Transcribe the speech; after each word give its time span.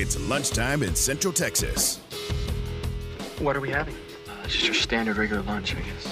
It's 0.00 0.18
lunchtime 0.30 0.82
in 0.82 0.94
Central 0.94 1.30
Texas. 1.30 1.98
What 3.38 3.54
are 3.54 3.60
we 3.60 3.68
having? 3.68 3.94
Uh, 4.26 4.44
just 4.44 4.64
your 4.64 4.72
standard 4.72 5.18
regular 5.18 5.42
lunch, 5.42 5.76
I 5.76 5.80
guess. 5.80 6.06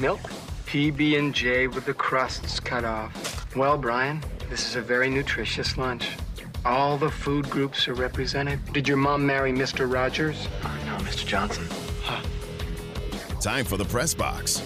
Milk? 0.00 0.18
PB 0.66 1.16
and 1.16 1.32
J 1.32 1.68
with 1.68 1.86
the 1.86 1.94
crusts 1.94 2.58
cut 2.58 2.84
off. 2.84 3.54
Well, 3.54 3.78
Brian, 3.78 4.20
this 4.50 4.68
is 4.68 4.74
a 4.74 4.82
very 4.82 5.08
nutritious 5.08 5.78
lunch. 5.78 6.08
All 6.64 6.98
the 6.98 7.08
food 7.08 7.48
groups 7.48 7.86
are 7.86 7.94
represented. 7.94 8.58
Did 8.72 8.88
your 8.88 8.96
mom 8.96 9.24
marry 9.24 9.52
Mr. 9.52 9.88
Rogers? 9.88 10.48
Uh, 10.64 10.76
no, 10.86 10.96
Mr. 11.04 11.24
Johnson. 11.24 11.68
Time 13.40 13.64
for 13.64 13.76
the 13.76 13.84
press 13.84 14.12
box. 14.12 14.60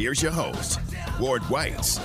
Here's 0.00 0.22
your 0.22 0.32
host, 0.32 0.80
Ward 1.20 1.42
Whites. 1.50 2.00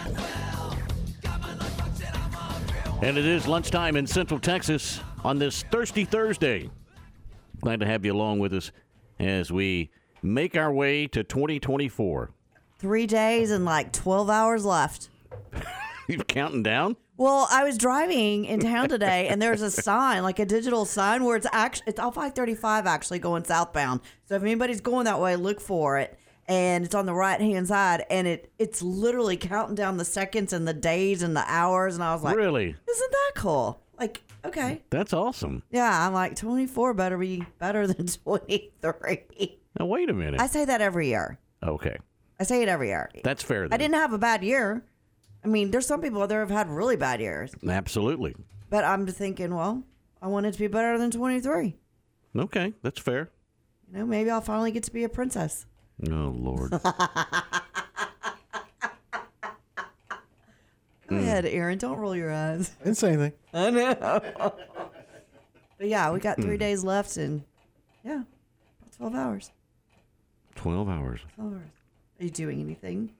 And 3.02 3.18
it 3.18 3.26
is 3.26 3.48
lunchtime 3.48 3.96
in 3.96 4.06
Central 4.06 4.38
Texas 4.38 5.00
on 5.24 5.40
this 5.40 5.64
thirsty 5.72 6.04
Thursday. 6.04 6.70
Glad 7.62 7.80
to 7.80 7.86
have 7.86 8.04
you 8.04 8.12
along 8.12 8.40
with 8.40 8.54
us 8.54 8.74
as 9.18 9.50
we 9.50 9.92
make 10.22 10.58
our 10.58 10.74
way 10.74 11.08
to 11.08 11.24
2024. 11.24 12.32
Three 12.80 13.08
days 13.08 13.50
and 13.50 13.64
like 13.64 13.94
12 13.94 14.30
hours 14.30 14.66
left. 14.66 15.10
You 16.08 16.20
counting 16.20 16.62
down? 16.62 16.98
Well, 17.18 17.48
I 17.50 17.64
was 17.64 17.80
driving 17.80 18.46
in 18.46 18.60
town 18.60 18.90
today, 18.90 19.28
and 19.28 19.42
there's 19.42 19.64
a 19.64 19.72
sign, 19.72 20.22
like 20.22 20.38
a 20.38 20.46
digital 20.46 20.86
sign, 20.86 21.24
where 21.24 21.36
it's 21.36 21.48
actually 21.52 21.86
it's 21.88 22.00
all 22.00 22.12
535 22.12 22.86
actually 22.86 23.18
going 23.18 23.44
southbound. 23.44 24.02
So 24.26 24.36
if 24.36 24.44
anybody's 24.44 24.82
going 24.82 25.06
that 25.06 25.20
way, 25.20 25.36
look 25.36 25.60
for 25.60 25.98
it. 25.98 26.20
And 26.48 26.86
it's 26.86 26.94
on 26.94 27.08
the 27.08 27.14
right 27.14 27.42
hand 27.42 27.68
side, 27.68 28.06
and 28.10 28.28
it 28.28 28.52
it's 28.60 28.82
literally 28.84 29.36
counting 29.36 29.74
down 29.76 29.98
the 29.98 30.06
seconds 30.06 30.54
and 30.54 30.68
the 30.68 30.74
days 30.74 31.24
and 31.24 31.36
the 31.36 31.44
hours. 31.48 31.96
And 31.96 32.04
I 32.04 32.14
was 32.14 32.24
like, 32.24 32.36
really? 32.36 32.66
Isn't 32.90 33.12
that 33.12 33.32
cool? 33.36 33.82
Like, 34.00 34.22
okay, 34.44 34.82
That's 34.92 35.12
awesome. 35.14 35.64
yeah. 35.72 36.06
I'm 36.06 36.14
like 36.14 36.36
24 36.36 36.94
better 36.94 37.18
be 37.18 37.46
better 37.60 37.88
than 37.88 38.08
23. 38.82 39.58
Now, 39.80 39.86
wait 39.88 40.10
a 40.10 40.14
minute. 40.14 40.40
I 40.40 40.48
say 40.48 40.66
that 40.66 40.82
every 40.82 41.08
year. 41.10 41.40
okay. 41.64 41.98
I 42.40 42.44
say 42.44 42.62
it 42.62 42.68
every 42.68 42.90
year. 42.90 43.10
That's 43.24 43.42
fair. 43.42 43.68
I 43.72 43.78
didn't 43.78 43.96
have 43.96 44.12
a 44.12 44.18
bad 44.18 44.44
year. 44.44 44.84
I 45.44 45.48
mean, 45.48 45.72
there's 45.72 45.88
some 45.88 46.02
people 46.02 46.22
out 46.22 46.28
there 46.30 46.42
have 46.42 46.50
had 46.50 46.70
really 46.70 46.98
bad 46.98 47.22
years. 47.22 47.54
Absolutely. 47.66 48.36
But 48.70 48.84
I'm 48.84 49.08
thinking, 49.08 49.56
well, 49.56 49.84
I 50.22 50.28
want 50.28 50.46
it 50.46 50.52
to 50.52 50.60
be 50.60 50.68
better 50.68 50.98
than 50.98 51.12
23. 51.12 51.76
Okay. 52.38 52.74
That's 52.82 53.00
fair. 53.00 53.30
You 53.90 54.00
know, 54.00 54.06
maybe 54.06 54.30
I'll 54.30 54.42
finally 54.42 54.72
get 54.72 54.84
to 54.84 54.92
be 54.92 55.06
a 55.06 55.10
princess. 55.10 55.66
Oh, 56.10 56.34
Lord. 56.36 56.72
Go 61.08 61.18
hmm. 61.18 61.18
ahead, 61.18 61.46
Aaron. 61.46 61.78
Don't 61.78 61.98
roll 61.98 62.16
your 62.16 62.34
eyes. 62.34 62.72
I 62.82 62.86
didn't 62.86 62.98
say 62.98 63.10
anything. 63.10 63.34
I 63.54 63.70
know. 63.70 64.54
but 65.78 65.88
yeah, 65.88 66.12
we 66.12 66.20
got 66.20 66.42
three 66.42 66.56
hmm. 66.56 66.60
days 66.60 66.84
left 66.84 67.18
and 67.18 67.44
yeah, 68.04 68.24
about 68.82 68.98
12 68.98 69.16
hours. 69.16 69.52
12 70.56 70.90
hours. 70.90 71.20
12 71.36 71.54
hours. 71.54 71.70
Are 72.20 72.24
you 72.24 72.30
doing 72.30 72.62
anything? 72.62 73.12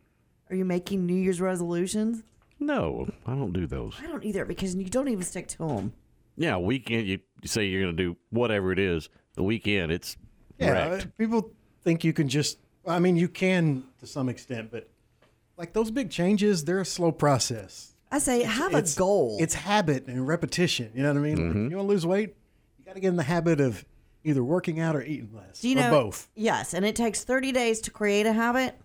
Are 0.50 0.56
you 0.56 0.66
making 0.66 1.06
New 1.06 1.16
Year's 1.16 1.42
resolutions? 1.42 2.24
No, 2.60 3.10
I 3.26 3.36
don't 3.36 3.52
do 3.52 3.68
those. 3.68 3.96
I 4.02 4.08
don't 4.08 4.24
either 4.24 4.46
because 4.46 4.76
you 4.76 4.86
don't 4.86 5.10
even 5.10 5.24
stick 5.24 5.48
to 5.50 5.58
them. 5.60 5.94
Yeah, 6.38 6.58
weekend, 6.58 7.08
you 7.08 7.20
you 7.42 7.48
say 7.48 7.66
you're 7.66 7.82
going 7.82 7.96
to 7.96 8.04
do 8.04 8.18
whatever 8.30 8.72
it 8.72 8.80
is. 8.80 9.10
The 9.36 9.44
weekend, 9.44 9.92
it's 9.92 10.18
Yeah, 10.58 10.72
wrecked. 10.72 11.18
people 11.18 11.52
think 11.84 12.04
you 12.04 12.14
can 12.14 12.28
just. 12.28 12.58
I 12.88 13.00
mean, 13.00 13.16
you 13.16 13.28
can 13.28 13.84
to 14.00 14.08
some 14.08 14.30
extent, 14.30 14.70
but 14.72 14.90
like 15.58 15.74
those 15.74 15.92
big 15.92 16.10
changes, 16.10 16.66
they're 16.66 16.82
a 16.82 16.86
slow 16.86 17.12
process. 17.12 17.94
I 18.12 18.20
say, 18.20 18.44
have 18.44 18.74
a 18.74 18.78
It's- 18.78 18.96
goal. 18.96 19.38
It's 19.40 19.56
habit 19.56 20.08
and 20.08 20.28
repetition. 20.28 20.92
You 20.94 21.04
know 21.04 21.10
what 21.14 21.20
I 21.20 21.22
mean? 21.22 21.38
Mm-hmm. 21.38 21.70
You 21.72 21.78
want 21.78 21.88
to 21.88 21.94
lose 21.94 22.06
weight, 22.06 22.36
you 22.78 22.86
got 22.86 22.94
to 22.96 23.00
get 23.00 23.10
in 23.10 23.16
the 23.16 23.24
habit 23.24 23.60
of 23.60 23.84
either 24.24 24.44
working 24.44 24.80
out 24.80 24.96
or 24.96 25.02
eating 25.04 25.32
less, 25.34 25.62
Do 25.62 25.70
you 25.70 25.78
or 25.78 25.82
know? 25.82 25.92
both. 25.92 26.30
Yes, 26.36 26.74
and 26.74 26.86
it 26.86 26.96
takes 26.96 27.24
30 27.24 27.52
days 27.52 27.82
to 27.82 27.92
create 27.92 28.26
a 28.26 28.34
habit. 28.34 28.76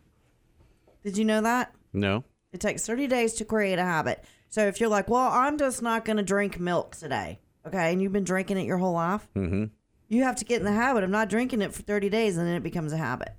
Did 1.02 1.16
you 1.16 1.24
know 1.24 1.40
that? 1.42 1.74
No? 1.92 2.24
It 2.52 2.60
takes 2.60 2.86
30 2.86 3.06
days 3.06 3.34
to 3.34 3.44
create 3.44 3.78
a 3.78 3.84
habit. 3.84 4.24
So 4.48 4.66
if 4.66 4.80
you're 4.80 4.88
like, 4.90 5.08
well, 5.08 5.30
I'm 5.30 5.56
just 5.56 5.82
not 5.82 6.04
going 6.04 6.16
to 6.16 6.22
drink 6.22 6.58
milk 6.58 6.96
today, 6.96 7.38
okay, 7.66 7.92
and 7.92 8.02
you've 8.02 8.12
been 8.12 8.24
drinking 8.24 8.58
it 8.58 8.66
your 8.66 8.78
whole 8.78 8.92
life, 8.94 9.28
mm-hmm. 9.36 9.66
you 10.08 10.24
have 10.24 10.36
to 10.36 10.44
get 10.44 10.58
in 10.58 10.64
the 10.64 10.72
habit 10.72 11.04
of 11.04 11.10
not 11.10 11.28
drinking 11.30 11.62
it 11.62 11.72
for 11.72 11.82
30 11.82 12.08
days 12.10 12.36
and 12.36 12.46
then 12.46 12.54
it 12.56 12.62
becomes 12.62 12.92
a 12.92 12.96
habit. 12.96 13.32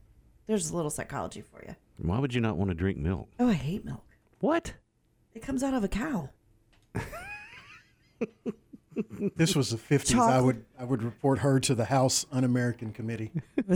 There's 0.47 0.69
a 0.69 0.75
little 0.75 0.91
psychology 0.91 1.41
for 1.41 1.63
you. 1.65 1.75
Why 1.97 2.19
would 2.19 2.33
you 2.33 2.41
not 2.41 2.57
want 2.57 2.69
to 2.71 2.75
drink 2.75 2.97
milk? 2.97 3.29
Oh, 3.39 3.47
I 3.49 3.53
hate 3.53 3.85
milk. 3.85 4.03
What? 4.39 4.73
It 5.33 5.41
comes 5.41 5.63
out 5.63 5.73
of 5.73 5.83
a 5.83 5.87
cow. 5.87 6.29
This 9.37 9.55
was 9.55 9.69
the 9.69 9.77
50s. 9.77 10.19
I 10.19 10.41
would 10.41 10.65
I 10.77 10.83
would 10.83 11.01
report 11.01 11.39
her 11.39 11.59
to 11.61 11.73
the 11.73 11.85
House 11.85 12.25
Un-American 12.31 12.91
Committee. 12.91 13.31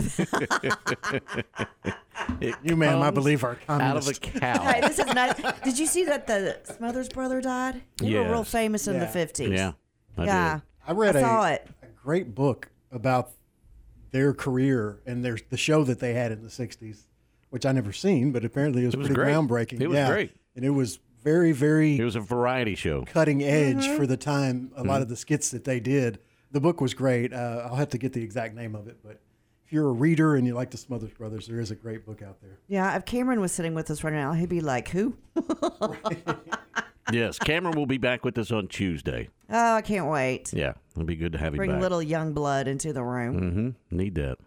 you, 2.62 2.76
ma'am, 2.76 2.98
I 3.02 3.06
comes 3.06 3.14
believe 3.14 3.42
are 3.44 3.58
Out 3.68 3.96
of 3.96 4.04
communist. 4.04 4.26
a 4.26 4.30
cow. 4.30 4.62
Hey, 4.62 4.80
this 4.82 4.98
is 4.98 5.06
not. 5.06 5.62
Did 5.64 5.78
you 5.78 5.86
see 5.86 6.04
that 6.04 6.26
the 6.26 6.58
Smothers 6.76 7.08
brother 7.08 7.40
died? 7.40 7.82
They 7.96 8.14
were 8.14 8.24
real 8.24 8.38
Yes. 8.38 8.50
famous 8.50 8.86
in 8.88 8.98
the 8.98 9.06
50s. 9.06 9.56
yeah. 9.56 9.72
I 10.18 10.24
yeah. 10.24 10.54
did. 10.54 10.62
I 10.88 10.92
read 10.92 11.16
I 11.16 11.20
a, 11.20 11.22
saw 11.22 11.46
it. 11.48 11.66
a 11.82 11.86
great 11.86 12.34
book 12.34 12.68
about 12.92 13.30
their 14.10 14.32
career 14.34 15.00
and 15.06 15.24
their 15.24 15.38
the 15.50 15.56
show 15.56 15.84
that 15.84 15.98
they 16.00 16.14
had 16.14 16.32
in 16.32 16.42
the 16.42 16.48
'60s, 16.48 17.02
which 17.50 17.64
I 17.66 17.72
never 17.72 17.92
seen, 17.92 18.32
but 18.32 18.44
apparently 18.44 18.82
it 18.82 18.86
was, 18.86 18.94
It 18.94 18.98
was 18.98 19.06
pretty 19.08 19.20
great. 19.22 19.34
groundbreaking. 19.34 19.80
It 19.80 19.88
was 19.88 19.96
yeah. 19.96 20.08
great. 20.10 20.32
and 20.54 20.64
it 20.64 20.70
was 20.70 20.98
very, 21.22 21.52
very 21.52 21.98
It 21.98 22.04
was 22.04 22.14
a 22.16 22.20
variety 22.20 22.74
show. 22.76 23.04
cutting 23.04 23.42
edge 23.42 23.84
Mm-hmm. 23.84 23.96
for 23.96 24.06
the 24.06 24.16
time. 24.16 24.70
A 24.76 24.80
Mm-hmm. 24.80 24.88
lot 24.88 25.02
of 25.02 25.08
the 25.08 25.16
skits 25.16 25.50
that 25.50 25.64
they 25.64 25.80
did. 25.80 26.18
The 26.52 26.60
book 26.60 26.80
was 26.80 26.94
great. 26.94 27.32
Uh, 27.32 27.66
I'll 27.68 27.74
have 27.76 27.90
to 27.90 27.98
get 27.98 28.12
the 28.12 28.22
exact 28.22 28.54
name 28.54 28.74
of 28.76 28.86
it, 28.88 28.98
but 29.02 29.20
if 29.64 29.72
you're 29.72 29.88
a 29.88 29.92
reader 29.92 30.36
and 30.36 30.46
you 30.46 30.54
like 30.54 30.70
the 30.70 30.76
Smothers 30.76 31.10
Brothers, 31.12 31.48
there 31.48 31.58
is 31.58 31.72
a 31.72 31.74
great 31.74 32.06
book 32.06 32.22
out 32.22 32.40
there. 32.40 32.58
Yeah, 32.68 32.94
if 32.96 33.04
Cameron 33.04 33.40
was 33.40 33.50
sitting 33.50 33.74
with 33.74 33.90
us 33.90 34.04
right 34.04 34.12
now, 34.14 34.32
he'd 34.32 34.48
be 34.48 34.60
like, 34.60 34.88
who? 34.90 35.16
yes, 37.12 37.38
Cameron 37.38 37.76
will 37.76 37.86
be 37.86 37.98
back 37.98 38.24
with 38.24 38.36
us 38.38 38.50
on 38.50 38.68
Tuesday. 38.68 39.28
Oh, 39.50 39.74
I 39.74 39.82
can't 39.82 40.06
wait. 40.08 40.52
Yeah, 40.52 40.72
it'll 40.92 41.04
be 41.04 41.16
good 41.16 41.32
to 41.32 41.38
have 41.38 41.52
him 41.54 41.56
Bring 41.58 41.70
back. 41.72 41.80
little 41.80 42.02
young 42.02 42.32
blood 42.32 42.68
into 42.68 42.92
the 42.92 43.02
room. 43.02 43.40
Mm-hmm. 43.90 43.96
Need 43.96 44.14
that. 44.16 44.38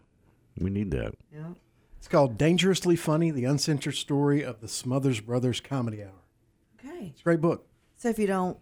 We 0.58 0.70
need 0.70 0.92
that. 0.92 1.14
Yeah. 1.34 1.50
It's 1.98 2.08
called 2.08 2.38
Dangerously 2.38 2.96
Funny: 2.96 3.32
The 3.32 3.46
Uncensored 3.46 3.96
Story 3.96 4.44
of 4.44 4.62
the 4.62 4.68
Smothers 4.68 5.20
Brothers 5.22 5.62
Comedy 5.62 6.04
Hour. 6.04 6.24
Okay. 6.80 7.08
It's 7.08 7.22
a 7.22 7.24
great 7.24 7.42
book. 7.42 7.66
So 7.98 8.10
if 8.10 8.18
you 8.20 8.28
don't 8.28 8.58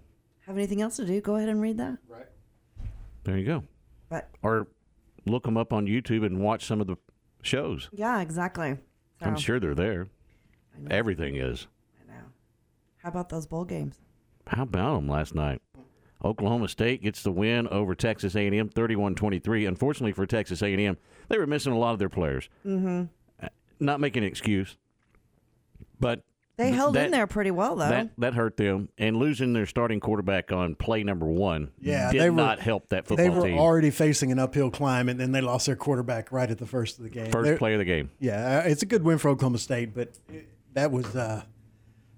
have 0.45 0.55
anything 0.57 0.81
else 0.81 0.95
to 0.97 1.05
do, 1.05 1.21
go 1.21 1.35
ahead 1.35 1.49
and 1.49 1.61
read 1.61 1.77
that. 1.77 1.97
Right. 2.07 2.25
There 3.23 3.37
you 3.37 3.45
go. 3.45 3.63
But 4.09 4.29
Or 4.41 4.67
look 5.25 5.43
them 5.43 5.57
up 5.57 5.73
on 5.73 5.85
YouTube 5.85 6.25
and 6.25 6.39
watch 6.39 6.65
some 6.65 6.81
of 6.81 6.87
the 6.87 6.95
shows. 7.41 7.89
yeah, 7.93 8.21
exactly. 8.21 8.77
So, 9.19 9.25
I'm 9.25 9.35
sure 9.35 9.59
they're 9.59 9.75
there. 9.75 10.07
Everything 10.89 11.35
is. 11.35 11.67
I 13.07 13.09
know. 13.09 13.13
How 13.13 13.19
about 13.22 13.29
those 13.29 13.47
bowl 13.47 13.66
games? 13.66 14.00
How 14.47 14.63
about 14.63 14.95
them 14.95 15.07
last 15.09 15.34
night? 15.35 15.62
Oklahoma 16.23 16.68
State 16.68 17.03
gets 17.03 17.22
the 17.23 17.31
win 17.31 17.68
over 17.68 17.94
Texas 17.95 18.35
A&M, 18.35 18.69
31-23. 18.69 19.68
Unfortunately 19.68 20.12
for 20.13 20.25
Texas 20.25 20.62
A&M, 20.63 20.97
they 21.29 21.38
were 21.38 21.45
missing 21.47 21.73
a 21.73 21.78
lot 21.78 21.94
of 21.94 22.00
their 22.00 22.09
players. 22.09 22.50
Mm-hmm. 22.66 23.03
Not 23.79 24.00
making 24.00 24.23
an 24.23 24.28
excuse, 24.29 24.75
but 26.00 26.23
They 26.57 26.72
held 26.72 26.95
that- 26.95 27.06
in 27.06 27.12
there 27.12 27.28
pretty 27.28 27.51
well, 27.51 27.75
though. 27.75 27.88
that 27.90 28.09
that 28.18 28.34
hurt 28.34 28.57
them. 28.57 28.90
And 28.97 29.18
losing 29.18 29.53
their 29.53 29.68
starting 29.68 30.00
quarterback 30.00 30.51
on 30.51 30.74
play 30.74 31.03
number 31.03 31.27
one, 31.27 31.69
Yeah, 31.80 32.12
did 32.12 32.19
they 32.21 32.30
were- 32.31 32.36
not 32.36 32.60
help 32.60 32.89
that 32.89 33.06
football 33.07 33.24
team. 33.25 33.33
They 33.36 33.39
were 33.39 33.48
team. 33.50 33.60
already 33.60 33.92
facing 33.92 34.31
an 34.31 34.39
uphill 34.39 34.71
climb, 34.71 35.07
and 35.10 35.19
then 35.19 35.31
they 35.31 35.42
lost 35.42 35.68
their 35.68 35.75
quarterback 35.75 36.31
right 36.31 36.50
at 36.50 36.57
the 36.57 36.65
first 36.65 36.98
of 36.98 37.03
the 37.03 37.12
game. 37.12 37.30
1st 37.31 37.44
They're- 37.44 37.57
play 37.57 37.74
of 37.75 37.80
the 37.80 37.86
game. 37.86 38.10
Yeah, 38.19 38.63
uh, 38.65 38.68
it's 38.68 38.81
a 38.81 38.88
good 38.88 39.03
win 39.03 39.19
for 39.19 39.30
Oklahoma 39.30 39.60
State, 39.60 39.94
but 39.94 40.18
it- 40.33 40.48
that 40.74 40.92
was 40.92 41.15
uh, 41.15 41.44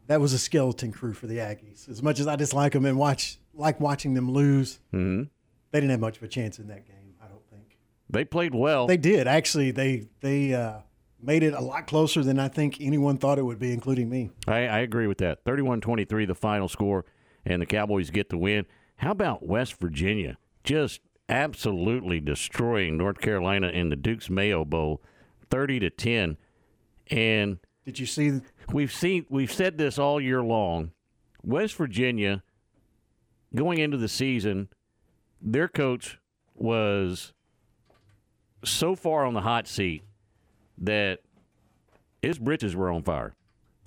that 0.09 0.19
was 0.19 0.33
a 0.33 0.39
skeleton 0.39 0.91
crew 0.91 1.13
for 1.13 1.27
the 1.27 1.37
Aggies. 1.37 1.87
As 1.87 2.03
much 2.03 2.19
as 2.19 2.27
I 2.27 2.35
dislike 2.35 2.73
them 2.73 2.83
and 2.85 2.97
watch 2.97 3.37
like 3.53 3.79
watching 3.79 4.13
them 4.13 4.29
lose, 4.31 4.79
hmm 4.91 5.23
they 5.71 5.79
didn't 5.79 5.91
have 5.91 5.99
much 5.99 6.17
of 6.17 6.23
a 6.23 6.27
chance 6.27 6.57
in 6.59 6.67
that 6.67 6.85
game. 6.87 7.13
I 7.23 7.27
don't 7.27 7.47
think 7.49 7.77
They 8.09 8.25
played 8.25 8.53
well. 8.55 8.87
they 8.87 8.97
did. 8.97 9.27
Actually, 9.27 9.69
they 9.71 10.07
they 10.19 10.53
uh, 10.53 10.79
made 11.21 11.43
it 11.43 11.53
a 11.53 11.61
lot 11.61 11.85
closer 11.87 12.23
than 12.23 12.39
I 12.39 12.47
think 12.47 12.81
anyone 12.81 13.17
thought 13.17 13.37
it 13.37 13.43
would 13.45 13.59
be, 13.59 13.71
including 13.71 14.09
me. 14.09 14.31
I, 14.47 14.67
I 14.67 14.79
agree 14.79 15.05
with 15.07 15.19
that. 15.19 15.45
31-23 15.45 16.25
the 16.27 16.33
final 16.35 16.67
score, 16.67 17.05
and 17.45 17.61
the 17.61 17.65
Cowboys 17.67 18.09
get 18.09 18.29
the 18.29 18.37
win. 18.37 18.65
How 18.97 19.11
about 19.11 19.45
West 19.45 19.79
Virginia? 19.79 20.37
Just 20.63 21.01
absolutely 21.29 22.19
destroying 22.19 22.97
North 22.97 23.19
Carolina 23.19 23.67
in 23.67 23.89
the 23.89 23.95
Duke's 23.95 24.29
Mayo 24.29 24.65
Bowl, 24.65 25.01
30 25.51 25.79
to 25.81 25.89
10. 25.91 26.37
And 27.11 27.59
Did 27.85 27.99
you 27.99 28.05
see? 28.07 28.41
We've 28.71 28.91
seen 28.91 29.25
we've 29.29 29.51
said 29.51 29.77
this 29.77 29.97
all 29.99 30.19
year 30.21 30.41
long. 30.43 30.91
West 31.43 31.75
Virginia 31.75 32.43
going 33.55 33.79
into 33.79 33.97
the 33.97 34.07
season, 34.07 34.69
their 35.41 35.67
coach 35.67 36.19
was 36.55 37.33
so 38.63 38.95
far 38.95 39.25
on 39.25 39.33
the 39.33 39.41
hot 39.41 39.67
seat 39.67 40.03
that 40.77 41.19
his 42.21 42.37
britches 42.37 42.75
were 42.75 42.91
on 42.91 43.01
fire. 43.03 43.33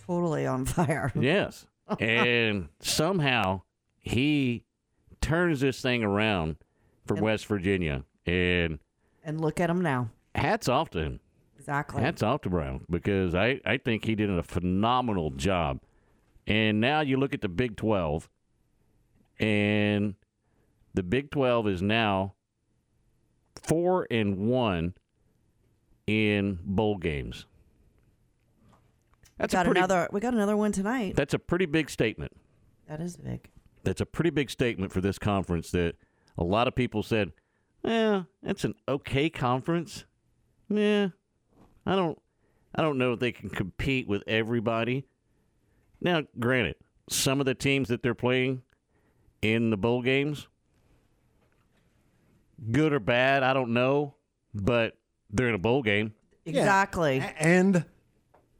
totally 0.06 0.46
on 0.46 0.64
fire. 0.64 1.12
Yes. 1.20 1.67
and 2.00 2.69
somehow 2.81 3.62
he 4.00 4.64
turns 5.20 5.61
this 5.61 5.81
thing 5.82 6.02
around 6.02 6.56
for 7.06 7.14
West 7.17 7.46
Virginia. 7.46 8.05
And 8.26 8.79
And 9.25 9.40
look 9.40 9.61
at 9.61 9.69
him 9.69 9.82
now. 9.82 10.08
hats 10.34 10.69
off 10.69 10.90
to 10.90 10.99
him. 11.00 11.20
Exactly. 11.62 12.02
Hats 12.02 12.24
off 12.24 12.40
to 12.40 12.50
Brown 12.50 12.84
because 12.90 13.36
I, 13.36 13.60
I 13.64 13.76
think 13.76 14.04
he 14.04 14.16
did 14.16 14.28
a 14.28 14.42
phenomenal 14.42 15.30
job. 15.30 15.78
And 16.44 16.80
now 16.80 17.02
you 17.02 17.16
look 17.16 17.34
at 17.34 17.40
the 17.40 17.48
Big 17.48 17.76
12, 17.76 18.28
and 19.38 20.16
the 20.92 21.04
Big 21.04 21.30
12 21.30 21.68
is 21.68 21.80
now 21.80 22.34
four 23.54 24.08
and 24.10 24.38
one 24.38 24.94
in 26.08 26.58
bowl 26.64 26.98
games. 26.98 27.46
That's 29.38 29.54
a 29.54 29.58
got 29.58 29.66
pretty, 29.66 29.78
another. 29.78 30.08
We 30.10 30.18
got 30.18 30.34
another 30.34 30.56
one 30.56 30.72
tonight. 30.72 31.14
That's 31.14 31.32
a 31.32 31.38
pretty 31.38 31.66
big 31.66 31.90
statement. 31.90 32.32
That 32.88 33.00
is 33.00 33.16
big. 33.16 33.50
That's 33.84 34.00
a 34.00 34.06
pretty 34.06 34.30
big 34.30 34.50
statement 34.50 34.90
for 34.90 35.00
this 35.00 35.16
conference. 35.16 35.70
That 35.70 35.94
a 36.36 36.42
lot 36.42 36.66
of 36.66 36.74
people 36.74 37.04
said, 37.04 37.32
"Yeah, 37.84 38.24
that's 38.42 38.64
an 38.64 38.74
okay 38.88 39.30
conference." 39.30 40.06
Yeah, 40.68 41.08
I 41.87 41.96
don't, 41.96 42.20
I 42.75 42.82
don't 42.82 42.99
know 42.99 43.12
if 43.12 43.20
they 43.20 43.32
can 43.32 43.50
compete 43.50 44.06
with 44.08 44.23
everybody. 44.26 45.05
Now, 46.00 46.23
granted, 46.38 46.76
some 47.08 47.40
of 47.40 47.46
the 47.46 47.55
teams 47.55 47.88
that 47.88 48.02
they're 48.02 48.14
playing 48.14 48.62
in 49.43 49.70
the 49.70 49.76
bowl 49.76 50.02
games, 50.02 50.46
good 52.70 52.93
or 52.93 53.00
bad, 53.00 53.43
I 53.43 53.52
don't 53.52 53.73
know, 53.73 54.14
but 54.55 54.96
they're 55.31 55.49
in 55.49 55.55
a 55.55 55.58
bowl 55.58 55.82
game. 55.82 56.14
Exactly. 56.44 57.19
A- 57.19 57.34
And 57.38 57.84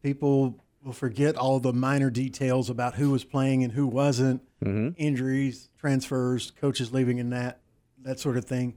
people 0.03 0.65
will 0.85 0.93
forget 0.93 1.37
all 1.37 1.61
the 1.61 1.73
minor 1.73 2.11
details 2.11 2.69
about 2.69 2.95
who 2.95 3.11
was 3.11 3.25
playing 3.25 3.63
and 3.63 3.73
who 3.73 3.87
wasn't, 3.87 4.43
mm-hmm. 4.65 4.89
injuries, 4.97 5.69
transfers, 5.79 6.51
coaches 6.61 6.93
leaving 6.93 7.21
and 7.21 7.33
that, 7.33 7.61
that 8.03 8.19
sort 8.19 8.37
of 8.37 8.45
thing. 8.45 8.75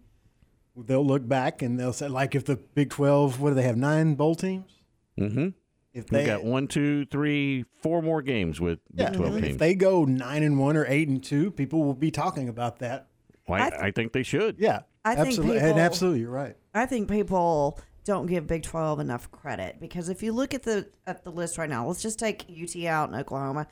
They'll 0.77 1.05
look 1.05 1.27
back 1.27 1.61
and 1.61 1.79
they'll 1.79 1.93
say, 1.93 2.07
like, 2.07 2.35
if 2.35 2.45
the 2.45 2.57
Big 2.57 2.89
12, 2.89 3.39
what 3.39 3.49
do 3.49 3.55
they 3.55 3.63
have, 3.63 3.77
nine 3.77 4.15
bowl 4.15 4.35
teams? 4.35 4.81
Mm-hmm. 5.19 5.49
If 5.93 6.11
We 6.11 6.17
they, 6.17 6.25
got 6.25 6.43
one, 6.43 6.67
two, 6.67 7.05
three, 7.05 7.63
four 7.81 8.01
more 8.01 8.21
games 8.21 8.59
with 8.59 8.79
yeah, 8.93 9.09
Big 9.11 9.17
Twelve 9.17 9.37
if 9.37 9.43
teams. 9.45 9.57
they 9.57 9.75
go 9.75 10.03
nine 10.03 10.43
and 10.43 10.59
one 10.59 10.75
or 10.75 10.85
eight 10.89 11.07
and 11.07 11.23
two, 11.23 11.51
people 11.51 11.85
will 11.85 11.93
be 11.93 12.11
talking 12.11 12.49
about 12.49 12.79
that. 12.79 13.07
Well, 13.47 13.61
I, 13.61 13.67
I 13.67 13.69
th- 13.69 13.81
I 13.81 13.91
think 13.91 14.11
they 14.11 14.23
should. 14.23 14.57
Yeah, 14.59 14.81
I 15.05 15.15
think 15.15 15.27
absolutely, 15.27 15.59
and 15.59 15.79
absolutely, 15.79 16.19
you're 16.19 16.31
right. 16.31 16.57
I 16.73 16.85
think 16.85 17.09
people 17.09 17.79
don't 18.03 18.25
give 18.25 18.45
Big 18.45 18.63
12 18.63 18.99
enough 18.99 19.31
credit 19.31 19.77
because 19.79 20.09
if 20.09 20.21
you 20.21 20.33
look 20.33 20.53
at 20.53 20.63
the 20.63 20.89
at 21.07 21.23
the 21.23 21.31
list 21.31 21.57
right 21.57 21.69
now, 21.69 21.87
let's 21.87 22.01
just 22.01 22.19
take 22.19 22.45
UT 22.49 22.75
out 22.83 23.07
in 23.07 23.15
Oklahoma. 23.15 23.65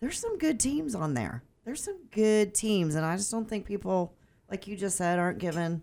There's 0.00 0.18
some 0.18 0.38
good 0.38 0.58
teams 0.58 0.94
on 0.94 1.12
there. 1.12 1.42
There's 1.66 1.82
some 1.82 1.98
good 2.10 2.54
teams, 2.54 2.94
and 2.94 3.04
I 3.04 3.18
just 3.18 3.30
don't 3.30 3.46
think 3.46 3.66
people, 3.66 4.14
like 4.50 4.66
you 4.66 4.76
just 4.78 4.96
said, 4.96 5.18
aren't 5.18 5.40
giving 5.40 5.82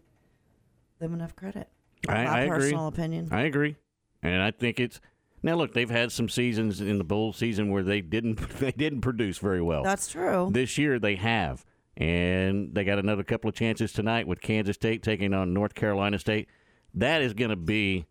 them 1.04 1.14
enough 1.14 1.36
credit. 1.36 1.68
I, 2.08 2.24
My 2.24 2.26
I 2.26 2.40
agree. 2.42 2.58
personal 2.58 2.88
opinion. 2.88 3.30
I 3.32 3.42
agree, 3.42 3.76
and 4.22 4.42
I 4.42 4.52
think 4.52 4.80
it's 4.80 5.00
now. 5.42 5.56
Look, 5.56 5.74
they've 5.74 5.90
had 5.90 6.12
some 6.12 6.28
seasons 6.28 6.82
in 6.82 6.98
the 6.98 7.04
bowl 7.04 7.34
season 7.34 7.70
where 7.70 7.84
they 7.84 8.02
didn't 8.02 8.38
they 8.60 8.72
didn't 8.72 9.02
produce 9.02 9.38
very 9.38 9.62
well. 9.62 9.84
That's 9.84 10.08
true. 10.10 10.50
this 10.52 10.78
year 10.78 11.00
they 11.00 11.16
have, 11.16 11.66
and 11.96 12.74
they 12.74 12.84
got 12.84 13.00
another 13.00 13.24
couple 13.24 13.50
of 13.50 13.56
chances 13.56 13.94
tonight 13.94 14.28
with 14.28 14.42
Kansas 14.42 14.76
State 14.76 15.04
taking 15.04 15.34
on 15.34 15.54
North 15.54 15.76
Carolina 15.76 16.20
State. 16.20 16.50
That 16.94 17.22
is 17.22 17.34
going 17.34 17.52
to 17.52 17.56
be 17.56 18.06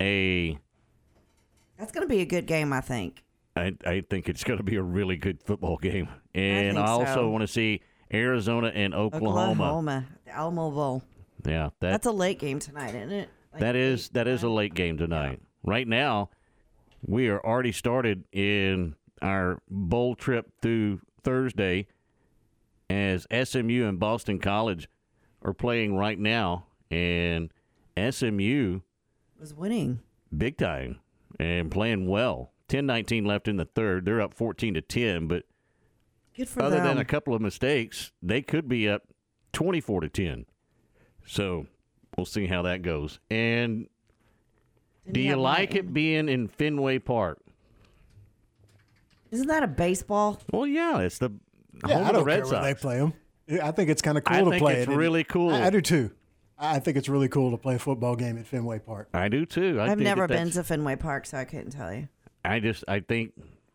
a. 0.00 0.58
That's 1.78 1.92
going 1.92 2.06
to 2.06 2.12
be 2.12 2.20
a 2.20 2.26
good 2.26 2.46
game, 2.46 2.72
I 2.72 2.80
think. 2.80 3.24
I, 3.56 3.74
I 3.84 4.02
think 4.08 4.28
it's 4.28 4.44
going 4.44 4.58
to 4.58 4.62
be 4.64 4.76
a 4.76 4.82
really 4.82 5.16
good 5.16 5.42
football 5.42 5.76
game, 5.76 6.08
and 6.34 6.76
think 6.76 6.86
I, 6.86 6.90
also 6.90 7.14
so. 7.14 7.28
want 7.28 7.42
to 7.42 7.48
see 7.48 7.82
Arizona 8.12 8.68
and 8.74 8.94
Oklahoma. 8.94 9.64
Oklahoma, 9.64 10.06
Alamo 10.28 10.70
Bowl. 10.70 11.02
Yeah, 11.44 11.70
that 11.80 11.90
That's 11.90 12.06
a 12.06 12.12
late 12.12 12.38
game 12.38 12.58
tonight, 12.58 12.94
isn't 12.94 13.12
it? 13.12 13.28
Like 13.52 13.60
That 13.60 13.76
is 13.76 14.10
is 14.14 14.42
a 14.42 14.48
late 14.48 14.74
game 14.74 14.96
tonight. 14.96 15.40
Right 15.62 15.86
now, 15.86 16.30
we 17.04 17.28
are 17.28 17.44
already 17.44 17.72
started 17.72 18.24
in 18.32 18.94
our 19.20 19.60
bowl 19.68 20.14
trip 20.14 20.50
through 20.60 21.00
Thursday, 21.22 21.86
as 22.90 23.26
SMU 23.32 23.86
and 23.86 23.98
Boston 23.98 24.38
College 24.38 24.88
are 25.42 25.52
playing 25.52 25.96
right 25.96 26.18
now, 26.18 26.66
and 26.90 27.52
SMU 27.96 28.80
was 29.38 29.54
winning. 29.54 30.00
big 30.36 30.56
time 30.56 31.00
and 31.38 31.70
playing 31.70 32.08
well. 32.08 32.52
10-19 32.68 33.26
left 33.26 33.48
in 33.48 33.56
the 33.56 33.64
third. 33.64 34.04
They're 34.04 34.20
up 34.20 34.34
14 34.34 34.74
to 34.74 34.80
10, 34.80 35.28
but 35.28 35.44
other 36.56 36.76
them. 36.76 36.86
than 36.86 36.98
a 36.98 37.04
couple 37.04 37.34
of 37.34 37.42
mistakes, 37.42 38.12
they 38.22 38.40
could 38.40 38.68
be 38.68 38.88
up 38.88 39.02
24 39.52 40.02
to 40.02 40.08
10. 40.08 40.46
So, 41.26 41.66
we'll 42.16 42.26
see 42.26 42.46
how 42.46 42.62
that 42.62 42.82
goes. 42.82 43.18
And 43.30 43.88
do 45.10 45.20
you 45.20 45.36
like 45.36 45.74
it 45.74 45.92
being 45.92 46.28
in 46.28 46.48
Fenway 46.48 46.98
Park? 46.98 47.38
Isn't 49.30 49.46
that 49.48 49.62
a 49.62 49.66
baseball? 49.68 50.40
Well, 50.52 50.66
yeah, 50.66 50.98
it's 51.00 51.18
the 51.18 51.30
Yeah, 51.86 51.94
home 51.94 51.96
I 51.96 52.00
of 52.00 52.06
the 52.06 52.12
don't 52.12 52.24
Red 52.24 52.34
care 52.42 52.44
where 52.44 52.52
Sox. 52.52 52.66
they 52.66 52.74
play 52.74 52.98
them. 52.98 53.14
I 53.62 53.70
think 53.70 53.88
it's 53.90 54.02
kind 54.02 54.18
of 54.18 54.24
cool 54.24 54.36
I 54.36 54.40
to 54.40 54.50
think 54.50 54.62
play 54.62 54.74
it's 54.82 54.90
it. 54.92 54.94
really 54.96 55.24
cool. 55.24 55.50
I, 55.54 55.66
I 55.66 55.70
do 55.70 55.80
too. 55.80 56.10
I 56.58 56.78
think 56.78 56.96
it's 56.96 57.08
really 57.08 57.28
cool 57.28 57.50
to 57.50 57.56
play 57.56 57.74
a 57.74 57.78
football 57.78 58.14
game 58.14 58.38
at 58.38 58.46
Fenway 58.46 58.78
Park. 58.78 59.08
I 59.14 59.28
do 59.28 59.44
too. 59.46 59.80
I 59.80 59.84
I've 59.84 59.88
think 59.90 60.00
never 60.02 60.22
that 60.22 60.28
been 60.28 60.48
that's- 60.48 60.54
to 60.54 60.64
Fenway 60.64 60.96
Park, 60.96 61.26
so 61.26 61.38
I 61.38 61.44
couldn't 61.44 61.70
tell 61.70 61.92
you. 61.92 62.08
I 62.44 62.60
just 62.60 62.84
I 62.88 63.00
think 63.00 63.32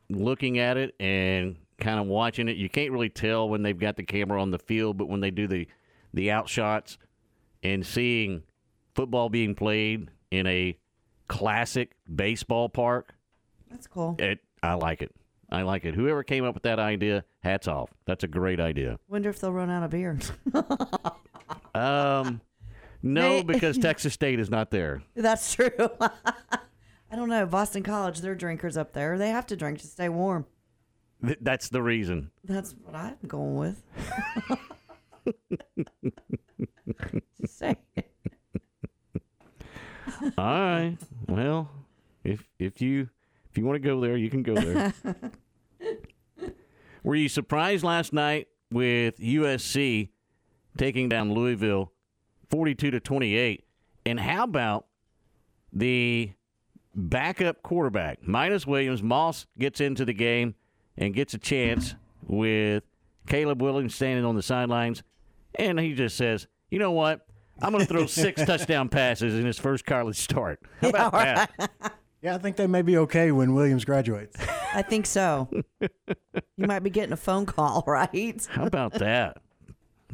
looking 0.09 0.59
at 0.59 0.77
it 0.77 0.95
and 0.99 1.57
kind 1.79 1.99
of 1.99 2.07
watching 2.07 2.47
it, 2.47 2.57
you 2.57 2.69
can't 2.69 2.91
really 2.91 3.09
tell 3.09 3.49
when 3.49 3.61
they've 3.63 3.77
got 3.77 3.95
the 3.97 4.03
camera 4.03 4.41
on 4.41 4.51
the 4.51 4.59
field, 4.59 4.97
but 4.97 5.09
when 5.09 5.19
they 5.21 5.31
do 5.31 5.47
the 5.47 5.67
the 6.13 6.27
outshots 6.29 6.97
and 7.73 7.85
seeing 7.85 8.43
football 8.95 9.29
being 9.29 9.55
played 9.55 10.09
in 10.31 10.47
a 10.47 10.77
classic 11.27 11.95
baseball 12.13 12.69
park, 12.69 13.13
That's 13.69 13.87
cool. 13.87 14.15
it 14.19 14.39
I 14.63 14.73
like 14.75 15.01
it. 15.01 15.13
I 15.49 15.61
like 15.61 15.85
it. 15.85 15.95
Whoever 15.95 16.23
came 16.23 16.43
up 16.43 16.53
with 16.53 16.63
that 16.63 16.79
idea, 16.79 17.23
hats 17.39 17.67
off. 17.67 17.89
That's 18.05 18.23
a 18.23 18.27
great 18.27 18.59
idea. 18.59 18.99
Wonder 19.07 19.29
if 19.29 19.39
they'll 19.39 19.53
run 19.53 19.69
out 19.69 19.83
of 19.83 19.91
beer. 19.91 20.17
Um, 21.75 22.41
no, 23.03 23.43
because 23.43 23.77
Texas 23.89 24.13
State 24.13 24.39
is 24.39 24.49
not 24.49 24.71
there. 24.71 25.03
That's 25.15 25.53
true. 25.53 25.69
I 26.01 27.15
don't 27.15 27.29
know. 27.29 27.45
Boston 27.45 27.83
College, 27.83 28.19
they're 28.21 28.35
drinkers 28.35 28.75
up 28.77 28.93
there. 28.93 29.17
They 29.17 29.29
have 29.29 29.45
to 29.47 29.55
drink 29.55 29.79
to 29.81 29.87
stay 29.87 30.09
warm. 30.09 30.45
Th- 31.23 31.37
That's 31.39 31.69
the 31.69 31.81
reason. 31.83 32.31
That's 32.43 32.73
what 32.83 32.95
I'm 32.95 33.15
going 33.27 33.55
with. 33.55 33.81
Saying. 37.45 37.77
All 40.37 40.45
right. 40.45 40.97
Well, 41.27 41.69
if 42.23 42.43
if 42.59 42.81
you 42.81 43.09
if 43.49 43.57
you 43.57 43.65
want 43.65 43.81
to 43.81 43.87
go 43.87 43.99
there, 44.01 44.17
you 44.17 44.29
can 44.29 44.43
go 44.43 44.55
there. 44.55 44.93
Were 47.03 47.15
you 47.15 47.29
surprised 47.29 47.83
last 47.83 48.11
night 48.13 48.47
with 48.71 49.17
USC 49.17 50.09
taking 50.77 51.09
down 51.09 51.33
Louisville 51.33 51.91
42 52.49 52.91
to 52.91 52.99
28? 52.99 53.63
And 54.05 54.19
how 54.19 54.43
about 54.43 54.87
the 55.71 56.31
backup 56.95 57.61
quarterback, 57.63 58.27
Minus 58.27 58.67
Williams? 58.67 59.01
Moss 59.01 59.45
gets 59.57 59.79
into 59.79 60.05
the 60.05 60.13
game 60.13 60.55
and 60.97 61.13
gets 61.13 61.33
a 61.33 61.37
chance 61.37 61.95
with 62.25 62.83
Caleb 63.27 63.61
Williams 63.61 63.95
standing 63.95 64.25
on 64.25 64.35
the 64.35 64.41
sidelines. 64.41 65.03
And 65.55 65.79
he 65.79 65.93
just 65.93 66.17
says, 66.17 66.47
you 66.69 66.79
know 66.79 66.91
what? 66.91 67.21
I'm 67.61 67.71
going 67.71 67.85
to 67.85 67.91
throw 67.91 68.05
six 68.05 68.41
touchdown 68.45 68.89
passes 68.89 69.33
in 69.33 69.45
his 69.45 69.57
first 69.57 69.85
college 69.85 70.17
start. 70.17 70.59
How 70.81 70.89
about 70.89 71.11
that? 71.13 71.71
Yeah, 72.21 72.35
I 72.35 72.37
think 72.39 72.55
they 72.55 72.67
may 72.67 72.81
be 72.81 72.97
okay 72.97 73.31
when 73.31 73.53
Williams 73.55 73.85
graduates. 73.85 74.37
I 74.73 74.81
think 74.81 75.05
so. 75.05 75.49
you 75.79 76.67
might 76.67 76.79
be 76.79 76.89
getting 76.89 77.13
a 77.13 77.17
phone 77.17 77.45
call, 77.45 77.83
right? 77.87 78.47
How 78.49 78.65
about 78.65 78.93
that? 78.93 79.37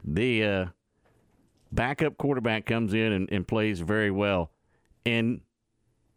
The 0.03 0.43
uh, 0.43 0.65
backup 1.71 2.17
quarterback 2.17 2.65
comes 2.65 2.93
in 2.93 3.11
and, 3.11 3.29
and 3.31 3.47
plays 3.47 3.79
very 3.79 4.11
well. 4.11 4.51
And 5.05 5.41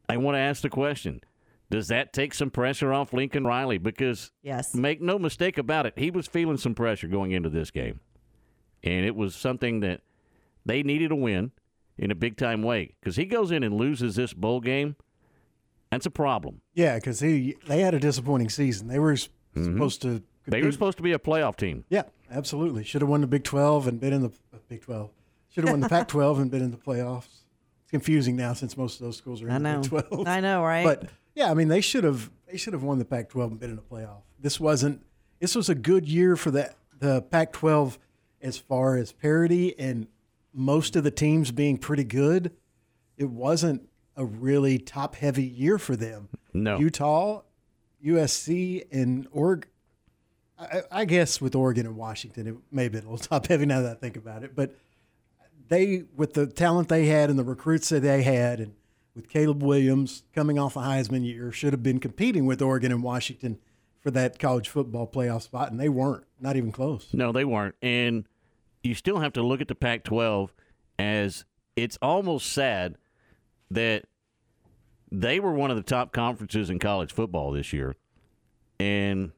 I 0.08 0.16
want 0.16 0.34
to 0.36 0.40
ask 0.40 0.62
the 0.62 0.68
question 0.70 1.20
Does 1.70 1.88
that 1.88 2.12
take 2.12 2.34
some 2.34 2.50
pressure 2.50 2.92
off 2.92 3.12
Lincoln 3.12 3.44
Riley? 3.46 3.78
Because 3.78 4.30
Yes. 4.42 4.74
make 4.74 5.00
no 5.00 5.18
mistake 5.18 5.58
about 5.58 5.86
it, 5.86 5.94
he 5.96 6.10
was 6.10 6.26
feeling 6.26 6.56
some 6.56 6.74
pressure 6.74 7.08
going 7.08 7.32
into 7.32 7.48
this 7.50 7.70
game. 7.70 8.00
And 8.82 9.04
it 9.04 9.16
was 9.16 9.34
something 9.34 9.80
that 9.80 10.00
they 10.64 10.82
needed 10.82 11.08
to 11.08 11.16
win 11.16 11.52
in 11.98 12.10
a 12.10 12.14
big 12.14 12.36
time 12.36 12.62
way. 12.62 12.94
Because 13.00 13.16
he 13.16 13.24
goes 13.24 13.50
in 13.50 13.62
and 13.62 13.74
loses 13.74 14.16
this 14.16 14.32
bowl 14.32 14.60
game, 14.60 14.96
that's 15.90 16.06
a 16.06 16.10
problem. 16.10 16.60
Yeah, 16.74 16.96
because 16.96 17.20
he 17.20 17.56
they 17.66 17.80
had 17.80 17.94
a 17.94 18.00
disappointing 18.00 18.50
season. 18.50 18.88
They 18.88 18.98
were 18.98 19.12
s- 19.12 19.28
supposed 19.54 20.02
to. 20.02 20.08
Mm-hmm. 20.08 20.50
They 20.50 20.62
were 20.62 20.72
supposed 20.72 20.96
to 20.98 21.02
be 21.02 21.12
a 21.12 21.18
playoff 21.18 21.56
team. 21.56 21.84
Yeah, 21.88 22.02
absolutely. 22.30 22.84
Should 22.84 23.02
have 23.02 23.08
won 23.08 23.20
the 23.20 23.26
Big 23.26 23.44
Twelve 23.44 23.86
and 23.88 23.98
been 24.00 24.12
in 24.12 24.22
the 24.22 24.30
uh, 24.52 24.58
Big 24.68 24.82
Twelve. 24.82 25.10
Should 25.48 25.64
have 25.64 25.72
won 25.72 25.80
the 25.80 25.88
Pac 25.88 26.08
twelve 26.08 26.38
and 26.38 26.50
been 26.50 26.62
in 26.62 26.70
the 26.70 26.76
playoffs. 26.76 27.26
It's 27.82 27.90
confusing 27.90 28.36
now 28.36 28.52
since 28.52 28.76
most 28.76 29.00
of 29.00 29.06
those 29.06 29.16
schools 29.16 29.42
are 29.42 29.46
in 29.48 29.52
I 29.52 29.58
the 29.58 29.62
know. 29.62 29.80
Big 29.80 30.08
12. 30.08 30.28
I 30.28 30.40
know, 30.40 30.62
right? 30.62 30.84
But 30.84 31.08
yeah, 31.34 31.50
I 31.50 31.54
mean 31.54 31.68
they 31.68 31.80
should 31.80 32.04
have 32.04 32.30
they 32.50 32.56
should 32.56 32.72
have 32.74 32.82
won 32.82 32.98
the 32.98 33.04
Pac-12 33.04 33.52
and 33.52 33.60
been 33.60 33.70
in 33.70 33.76
the 33.76 33.82
playoff. 33.82 34.22
This 34.40 34.60
wasn't. 34.60 35.02
This 35.40 35.54
was 35.54 35.68
a 35.68 35.74
good 35.74 36.06
year 36.06 36.36
for 36.36 36.50
the 36.50 36.72
the 36.98 37.22
Pac-12 37.22 37.98
as 38.40 38.58
far 38.58 38.96
as 38.96 39.12
parity 39.12 39.78
and 39.78 40.06
most 40.52 40.96
of 40.96 41.04
the 41.04 41.10
teams 41.10 41.52
being 41.52 41.76
pretty 41.78 42.04
good. 42.04 42.52
It 43.16 43.30
wasn't 43.30 43.88
a 44.16 44.24
really 44.24 44.78
top-heavy 44.78 45.44
year 45.44 45.78
for 45.78 45.96
them. 45.96 46.28
No. 46.54 46.78
Utah, 46.78 47.42
USC, 48.04 48.86
and 48.90 49.28
Oregon. 49.30 49.70
I, 50.58 50.82
I 50.90 51.04
guess 51.04 51.40
with 51.40 51.54
Oregon 51.54 51.86
and 51.86 51.96
Washington, 51.96 52.46
it 52.46 52.56
may 52.70 52.84
have 52.84 52.92
been 52.92 53.04
a 53.04 53.10
little 53.10 53.26
top-heavy 53.26 53.66
now 53.66 53.82
that 53.82 53.96
I 53.96 54.00
think 54.00 54.16
about 54.16 54.42
it, 54.42 54.56
but 54.56 54.74
they 55.68 56.04
with 56.16 56.34
the 56.34 56.46
talent 56.46 56.88
they 56.88 57.06
had 57.06 57.28
and 57.28 57.38
the 57.38 57.44
recruits 57.44 57.88
that 57.88 58.00
they 58.00 58.22
had 58.22 58.60
and 58.60 58.74
with 59.14 59.28
Caleb 59.28 59.62
Williams 59.62 60.22
coming 60.34 60.58
off 60.58 60.76
a 60.76 60.80
Heisman 60.80 61.24
year 61.24 61.50
should 61.50 61.72
have 61.72 61.82
been 61.82 61.98
competing 61.98 62.46
with 62.46 62.62
Oregon 62.62 62.92
and 62.92 63.02
Washington 63.02 63.58
for 64.06 64.12
that 64.12 64.38
college 64.38 64.68
football 64.68 65.04
playoff 65.04 65.42
spot 65.42 65.72
and 65.72 65.80
they 65.80 65.88
weren't 65.88 66.22
not 66.38 66.54
even 66.54 66.70
close. 66.70 67.08
No, 67.12 67.32
they 67.32 67.44
weren't. 67.44 67.74
And 67.82 68.24
you 68.84 68.94
still 68.94 69.18
have 69.18 69.32
to 69.32 69.42
look 69.42 69.60
at 69.60 69.66
the 69.66 69.74
Pac 69.74 70.04
12 70.04 70.54
as 70.96 71.44
it's 71.74 71.98
almost 72.00 72.52
sad 72.52 72.98
that 73.68 74.04
they 75.10 75.40
were 75.40 75.52
one 75.52 75.72
of 75.72 75.76
the 75.76 75.82
top 75.82 76.12
conferences 76.12 76.70
in 76.70 76.78
college 76.78 77.12
football 77.12 77.50
this 77.50 77.72
year. 77.72 77.96
And 78.78 79.32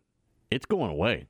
it's 0.50 0.66
going 0.66 0.90
away. 0.90 1.28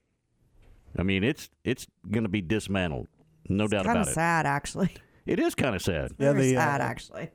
I 0.98 1.04
mean, 1.04 1.22
it's 1.22 1.48
it's 1.62 1.86
going 2.10 2.24
to 2.24 2.28
be 2.28 2.40
dismantled. 2.40 3.06
No 3.48 3.68
doubt 3.68 3.82
It's 3.82 3.86
kind 3.86 3.96
about 3.98 4.06
of 4.08 4.10
it. 4.10 4.14
sad, 4.14 4.46
actually. 4.46 4.90
It 5.26 5.38
is 5.38 5.54
kind 5.54 5.76
of 5.76 5.82
sad. 5.82 6.10
Yeah, 6.18 6.32
Very 6.32 6.48
the, 6.48 6.56
uh, 6.56 6.60
sad, 6.60 6.80
actually. 6.80 7.30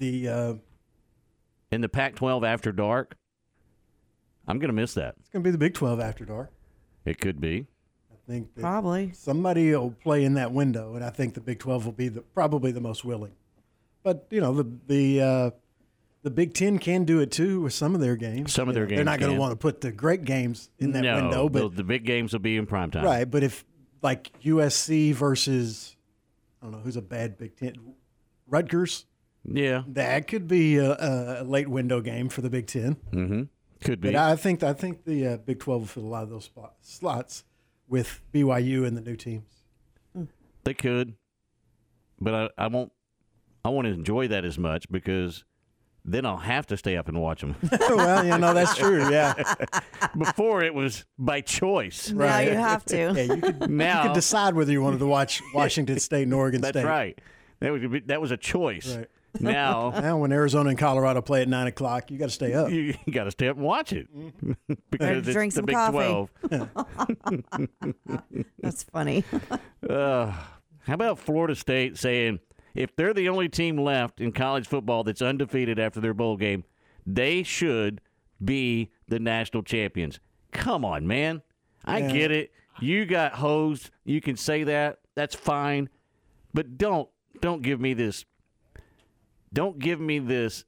The 0.00 0.28
uh, 0.28 0.54
In 1.70 1.80
the 1.80 1.88
Pac 1.88 2.16
12 2.16 2.44
after 2.44 2.72
dark, 2.72 3.16
I'm 4.50 4.58
going 4.58 4.68
to 4.68 4.74
miss 4.74 4.94
that. 4.94 5.14
it's 5.20 5.28
going 5.30 5.42
to 5.42 5.46
be 5.46 5.52
the 5.52 5.58
Big 5.58 5.74
12 5.74 6.00
after 6.00 6.24
dark. 6.24 6.50
It 7.04 7.18
could 7.20 7.40
be. 7.40 7.66
I 8.12 8.16
think 8.30 8.54
that 8.54 8.60
Probably. 8.60 9.12
somebody 9.14 9.70
will 9.70 9.90
play 10.02 10.24
in 10.24 10.34
that 10.34 10.52
window, 10.52 10.94
and 10.94 11.04
I 11.04 11.10
think 11.10 11.34
the 11.34 11.40
Big 11.40 11.58
12 11.58 11.84
will 11.86 11.92
be 11.92 12.08
the, 12.08 12.20
probably 12.20 12.70
the 12.72 12.80
most 12.80 13.04
willing. 13.04 13.32
But 14.02 14.26
you 14.30 14.40
know 14.40 14.54
the 14.54 14.66
the 14.86 15.20
uh, 15.20 15.50
the 16.22 16.30
Big 16.30 16.54
Ten 16.54 16.78
can 16.78 17.04
do 17.04 17.20
it 17.20 17.30
too 17.30 17.60
with 17.62 17.72
some 17.74 17.94
of 17.94 18.00
their 18.00 18.16
games. 18.16 18.52
Some 18.52 18.68
of 18.68 18.74
You 18.74 18.80
their 18.80 18.86
know, 18.88 18.96
They're 18.96 19.04
not 19.04 19.20
going 19.20 19.32
to 19.34 19.38
want 19.38 19.52
to 19.52 19.56
put 19.56 19.80
the 19.82 19.92
great 19.92 20.24
games 20.24 20.70
in 20.78 20.92
that 20.92 21.02
no, 21.02 21.14
window, 21.16 21.48
but 21.48 21.60
the, 21.70 21.76
the 21.76 21.84
big 21.84 22.04
games 22.04 22.32
will 22.32 22.40
be 22.40 22.56
in 22.56 22.66
prime 22.66 22.90
time. 22.90 23.04
Right, 23.04 23.30
but 23.30 23.42
if 23.42 23.64
like 24.02 24.30
USC 24.42 25.12
versus 25.14 25.96
I 26.62 26.66
don't 26.66 26.72
know 26.72 26.78
who's 26.78 26.96
a 26.96 27.02
bad 27.02 27.36
Big 27.36 27.56
Ten, 27.56 27.74
Rutgers, 28.46 29.04
Yeah. 29.44 29.82
that 29.88 30.26
could 30.28 30.46
be 30.48 30.76
a, 30.78 31.42
a 31.42 31.44
late 31.44 31.68
window 31.68 32.00
game 32.00 32.28
for 32.30 32.40
the 32.40 32.50
Big 32.50 32.66
Ten. 32.68 32.96
Mm-hmm. 33.12 33.42
Could 33.80 34.00
be. 34.00 34.08
But 34.08 34.16
I 34.16 34.36
think 34.36 34.62
I 34.62 34.72
think 34.72 35.04
the 35.04 35.26
uh, 35.26 35.36
Big 35.38 35.58
Twelve 35.60 35.80
will 35.82 35.86
fill 35.88 36.04
a 36.04 36.06
lot 36.06 36.22
of 36.22 36.30
those 36.30 36.44
spot, 36.44 36.74
slots 36.82 37.44
with 37.88 38.20
BYU 38.32 38.86
and 38.86 38.96
the 38.96 39.00
new 39.00 39.16
teams. 39.16 39.44
They 40.64 40.74
could, 40.74 41.14
but 42.20 42.34
I, 42.34 42.64
I 42.64 42.66
won't. 42.66 42.92
I 43.64 43.68
won't 43.70 43.86
enjoy 43.86 44.28
that 44.28 44.44
as 44.44 44.58
much 44.58 44.90
because 44.90 45.44
then 46.04 46.24
I'll 46.24 46.38
have 46.38 46.66
to 46.68 46.76
stay 46.76 46.96
up 46.96 47.08
and 47.08 47.20
watch 47.20 47.40
them. 47.40 47.56
well, 47.90 48.24
you 48.24 48.36
know 48.38 48.54
that's 48.54 48.76
true. 48.76 49.10
Yeah, 49.10 49.34
Before 50.18 50.62
it 50.62 50.74
was 50.74 51.04
by 51.18 51.40
choice. 51.40 52.10
Now 52.10 52.38
you 52.40 52.52
have 52.52 52.84
to. 52.86 52.96
yeah. 52.96 53.22
You 53.22 53.36
could 53.40 53.60
you 53.60 54.02
could 54.02 54.12
decide 54.14 54.54
whether 54.54 54.72
you 54.72 54.82
wanted 54.82 54.98
to 54.98 55.06
watch 55.06 55.42
Washington 55.54 55.98
State 55.98 56.24
and 56.24 56.34
Oregon 56.34 56.60
that's 56.60 56.78
State. 56.78 56.86
right. 56.86 57.20
That 57.60 57.72
was 57.72 57.82
that 58.06 58.20
was 58.20 58.30
a 58.30 58.36
choice. 58.36 58.96
Right. 58.96 59.08
Now 59.38 59.90
Now, 60.00 60.18
when 60.18 60.32
Arizona 60.32 60.70
and 60.70 60.78
Colorado 60.78 61.22
play 61.22 61.42
at 61.42 61.48
nine 61.48 61.66
o'clock, 61.68 62.10
you 62.10 62.18
got 62.18 62.26
to 62.26 62.30
stay 62.34 62.52
up. 62.54 62.70
you, 62.70 62.94
got 63.10 63.24
to 63.24 63.30
stay 63.30 63.48
up 63.48 63.56
and 63.56 63.64
watch 63.64 63.92
it 63.92 64.08
because 64.90 65.18
it's 65.18 65.32
Drink 65.32 65.52
the 65.52 65.56
some 65.56 65.64
Big 65.66 65.76
coffee. 65.76 66.28
Twelve. 66.48 66.48
That's 68.60 68.82
funny. 68.84 69.24
Uh, 69.88 70.32
how 70.80 70.94
about 70.94 71.18
Florida 71.18 71.54
State 71.54 71.96
saying 71.98 72.40
if 72.74 72.94
they're 72.96 73.14
the 73.14 73.28
only 73.28 73.48
team 73.48 73.76
left 73.78 74.20
in 74.20 74.32
college 74.32 74.66
football 74.66 75.04
that's 75.04 75.22
undefeated 75.22 75.78
after 75.78 76.00
their 76.00 76.14
bowl 76.14 76.36
game, 76.36 76.64
they 77.06 77.42
should 77.42 78.00
be 78.44 78.90
the 79.08 79.18
national 79.18 79.62
champions? 79.62 80.20
Come 80.52 80.84
on, 80.84 81.06
man. 81.06 81.42
I 81.84 81.98
Yeah. 81.98 82.12
get 82.12 82.30
it. 82.30 82.52
You 82.80 83.04
got 83.06 83.34
hosed. 83.34 83.90
You 84.04 84.20
can 84.20 84.36
say 84.36 84.64
that. 84.64 84.98
That's 85.14 85.34
fine. 85.34 85.88
But 86.54 86.78
don't 86.78 87.08
don't 87.40 87.62
give 87.62 87.80
me 87.80 87.94
this 87.94 88.24
don't 89.52 89.78
give 89.78 90.00
me 90.00 90.18
this 90.18 90.64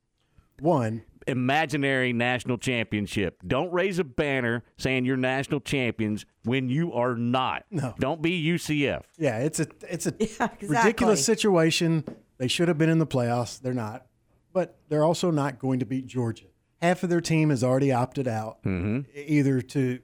One, 0.61 1.03
imaginary 1.27 2.13
national 2.13 2.59
championship. 2.59 3.41
Don't 3.47 3.73
raise 3.73 3.99
a 3.99 4.05
banner 4.05 4.65
saying 4.77 5.05
you're 5.05 5.17
national 5.17 5.61
champions 5.61 6.27
when 6.45 6.69
you 6.69 6.93
are 6.93 7.15
not. 7.15 7.65
No. 7.71 7.95
Don't 7.99 8.21
be 8.23 8.43
UCF. 8.45 9.03
yeah, 9.19 9.39
it's 9.39 9.61
a 9.61 9.67
it's 9.89 10.07
a 10.07 10.15
Yeah, 10.21 10.27
exactly. 10.27 10.69
ridiculous 10.69 11.25
situation. 11.25 12.05
They 12.39 12.49
should 12.49 12.69
have 12.69 12.79
been 12.79 12.89
in 12.91 12.99
the 12.99 13.07
playoffs. 13.07 13.61
They're 13.61 13.73
not, 13.75 14.07
but 14.53 14.77
they're 14.89 15.05
also 15.05 15.31
not 15.31 15.59
going 15.59 15.79
to 15.81 15.87
beat 15.87 16.07
Georgia. 16.07 16.47
Half 16.81 17.05
of 17.05 17.11
their 17.11 17.21
team 17.21 17.51
has 17.51 17.63
already 17.63 17.93
opted 17.93 18.27
out, 18.27 18.59
e- 18.67 19.05
either 19.15 19.61
to 19.63 20.01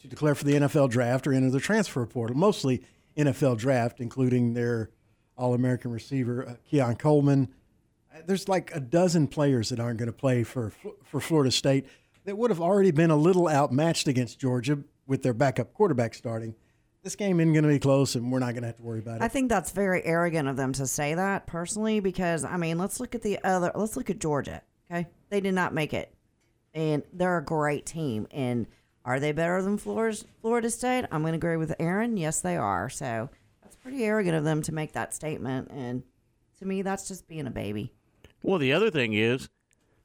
to 0.00 0.08
declare 0.08 0.34
for 0.34 0.44
the 0.44 0.52
NFL 0.54 0.90
draft 0.90 1.26
or 1.26 1.32
enter 1.32 1.48
the 1.48 1.60
transfer 1.60 2.04
portal. 2.04 2.36
Mostly 2.36 2.82
NFL 3.16 3.56
draft, 3.58 4.00
including 4.00 4.52
their 4.52 4.90
All 5.38 5.54
American 5.54 5.90
receiver 5.92 6.46
uh, 6.46 6.54
Keon 6.68 6.96
Coleman. 6.96 7.48
There's 8.26 8.48
like 8.48 8.74
a 8.74 8.80
dozen 8.80 9.28
players 9.28 9.68
that 9.70 9.80
aren't 9.80 9.98
going 9.98 10.08
to 10.08 10.12
play 10.12 10.44
for 10.44 10.72
for 11.04 11.20
Florida 11.20 11.50
State 11.50 11.86
that 12.24 12.36
would 12.38 12.50
have 12.50 12.60
already 12.60 12.90
been 12.90 13.10
a 13.10 13.16
little 13.16 13.48
outmatched 13.48 14.08
against 14.08 14.38
Georgia 14.38 14.78
with 15.06 15.22
their 15.22 15.34
backup 15.34 15.74
quarterback 15.74 16.14
starting. 16.14 16.54
This 17.02 17.16
game 17.16 17.40
isn't 17.40 17.52
going 17.52 17.64
to 17.64 17.68
be 17.68 17.80
close, 17.80 18.14
and 18.14 18.30
we're 18.30 18.38
not 18.38 18.52
going 18.52 18.62
to 18.62 18.68
have 18.68 18.76
to 18.76 18.82
worry 18.82 19.00
about 19.00 19.16
it. 19.16 19.22
I 19.22 19.28
think 19.28 19.48
that's 19.48 19.72
very 19.72 20.04
arrogant 20.04 20.48
of 20.48 20.56
them 20.56 20.72
to 20.74 20.86
say 20.86 21.14
that 21.14 21.46
personally, 21.46 21.98
because 21.98 22.44
I 22.44 22.56
mean, 22.56 22.78
let's 22.78 23.00
look 23.00 23.14
at 23.16 23.22
the 23.22 23.42
other. 23.42 23.72
Let's 23.74 23.96
look 23.96 24.08
at 24.08 24.20
Georgia. 24.20 24.62
Okay, 24.90 25.08
they 25.28 25.40
did 25.40 25.54
not 25.54 25.74
make 25.74 25.94
it, 25.94 26.14
and 26.74 27.02
they're 27.12 27.38
a 27.38 27.44
great 27.44 27.86
team. 27.86 28.28
And 28.30 28.68
are 29.04 29.18
they 29.18 29.32
better 29.32 29.60
than 29.62 29.78
Florida's, 29.78 30.24
Florida 30.40 30.70
State? 30.70 31.06
I'm 31.10 31.22
going 31.22 31.32
to 31.32 31.38
agree 31.38 31.56
with 31.56 31.74
Aaron. 31.80 32.16
Yes, 32.16 32.40
they 32.40 32.56
are. 32.56 32.88
So 32.88 33.30
that's 33.62 33.74
pretty 33.74 34.04
arrogant 34.04 34.36
of 34.36 34.44
them 34.44 34.62
to 34.62 34.72
make 34.72 34.92
that 34.92 35.12
statement. 35.12 35.72
And 35.72 36.04
to 36.60 36.66
me, 36.66 36.82
that's 36.82 37.08
just 37.08 37.26
being 37.26 37.48
a 37.48 37.50
baby. 37.50 37.92
Well, 38.42 38.58
the 38.58 38.72
other 38.72 38.90
thing 38.90 39.12
is, 39.14 39.48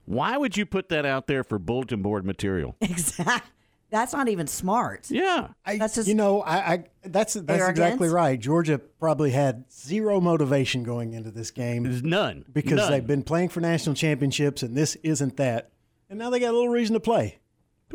why 0.06 0.38
would 0.38 0.56
you 0.58 0.65
put 0.65 0.89
that 0.89 1.06
out 1.06 1.27
there 1.27 1.44
for 1.44 1.60
bulletin 1.60 2.01
board 2.01 2.25
material? 2.25 2.75
Exactly. 2.82 3.51
That's 3.89 4.12
not 4.12 4.27
even 4.27 4.48
smart. 4.48 5.10
Yeah. 5.10 5.48
I, 5.65 5.77
That's 5.77 5.96
just- 5.96 6.10
you 6.10 6.13
know, 6.15 6.41
I, 6.41 6.58
I 6.74 6.84
that's 7.06 7.36
that's 7.36 7.50
Arrogance? 7.50 7.70
exactly 7.70 8.10
right. 8.10 8.38
Georgia 8.38 8.79
probably 8.79 9.32
had 9.32 9.63
zero 9.72 10.20
motivation 10.20 10.84
going 10.84 11.13
into 11.13 11.32
this 11.32 11.51
game 11.51 11.84
There's 11.84 12.03
none. 12.03 12.44
because 12.51 12.75
None. 12.79 12.91
they've 12.91 13.08
been 13.08 13.24
playing 13.24 13.48
for 13.48 13.62
national 13.62 13.96
championships, 13.96 14.62
and 14.62 14.75
this 14.75 14.96
isn't 15.03 15.38
that. 15.38 15.72
And 16.10 16.20
now 16.20 16.29
they 16.29 16.41
got 16.41 16.50
a 16.50 16.51
little 16.51 16.67
reason 16.67 16.96
to 16.96 17.00
play. 17.00 17.39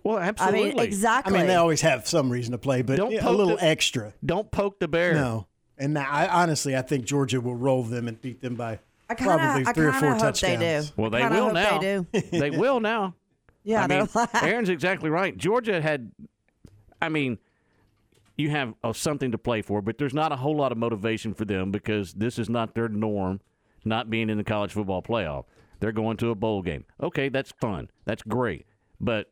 Well, 0.02 0.16
I 0.16 0.22
absolutely. 0.28 0.82
exactly. 0.82 1.34
I 1.34 1.38
mean, 1.40 1.46
they 1.49 1.56
always 1.56 1.82
have 1.82 2.08
some 2.08 2.30
reason 2.30 2.52
to 2.52 2.58
play, 2.58 2.80
but 2.80 2.96
Don't 2.96 3.11
yeah, 3.12 3.28
a 3.28 3.30
little 3.30 3.56
the- 3.56 3.64
extra. 3.64 4.14
Don't 4.25 4.50
poke 4.50 4.78
the 4.80 4.88
bear. 4.88 5.12
No, 5.12 5.46
and 5.76 5.92
now, 5.92 6.08
I 6.11 6.26
honestly, 6.42 6.75
I 6.75 6.80
think 6.80 7.04
Georgia 7.04 7.38
will 7.42 7.54
roll 7.54 7.82
them 7.82 8.08
and 8.08 8.18
beat 8.18 8.40
them 8.40 8.54
by 8.54 8.78
I 9.12 9.14
kind 9.14 9.31
of, 9.31 9.40
probably 9.40 9.66
I 9.66 9.73
three 9.73 9.87
or 9.87 9.92
four 9.92 10.11
hope 10.11 10.19
touchdowns. 10.19 10.40
they 10.40 10.81
do. 10.81 10.87
Well, 10.97 11.11
they 11.11 11.23
will 11.23 11.45
hope 11.45 11.52
now. 11.54 11.78
They 11.78 11.97
do. 11.97 12.07
they 12.38 12.50
will 12.50 12.81
now. 12.81 13.14
Yeah, 13.64 13.85
I 13.85 13.87
mean, 13.87 14.09
they're 14.12 14.28
Aaron's 14.42 14.69
exactly 14.69 15.11
right. 15.11 15.37
Georgia 15.37 15.81
had, 15.81 16.11
I 17.00 17.09
mean, 17.09 17.38
you 18.37 18.50
have 18.50 18.75
uh, 18.83 18.92
something 18.92 19.31
to 19.33 19.38
play 19.38 19.62
for, 19.62 19.83
but 19.83 19.99
there's 19.99 20.14
not 20.14 20.33
a 20.33 20.37
whole 20.37 20.57
lot 20.57 20.73
of 20.73 20.78
motivation 20.78 21.35
for 21.35 21.45
them 21.45 21.71
because 21.71 22.12
this 22.14 22.38
is 22.38 22.49
not 22.49 22.75
their 22.75 22.88
norm, 22.88 23.40
not 23.85 24.11
being 24.11 24.31
in 24.31 24.38
the 24.38 24.45
college 24.45 24.73
football 24.73 25.02
playoff. 25.02 25.45
They're 25.78 25.92
going 25.92 26.16
to 26.19 26.31
a 26.31 26.35
bowl 26.35 26.62
game. 26.62 26.85
Okay, 27.00 27.28
that's 27.28 27.52
fun. 27.61 27.90
That's 28.04 28.23
great. 28.23 28.66
But 29.00 29.31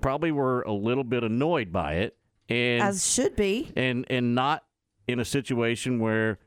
probably 0.00 0.32
were 0.32 0.62
a 0.62 0.72
little 0.72 1.04
bit 1.04 1.22
annoyed 1.22 1.72
by 1.72 1.94
it 1.94 2.16
and 2.48 2.82
as 2.82 3.08
should 3.08 3.36
be. 3.36 3.70
and 3.76 4.04
and 4.10 4.34
not 4.34 4.64
in 5.06 5.20
a 5.20 5.24
situation 5.24 5.98
where 6.00 6.38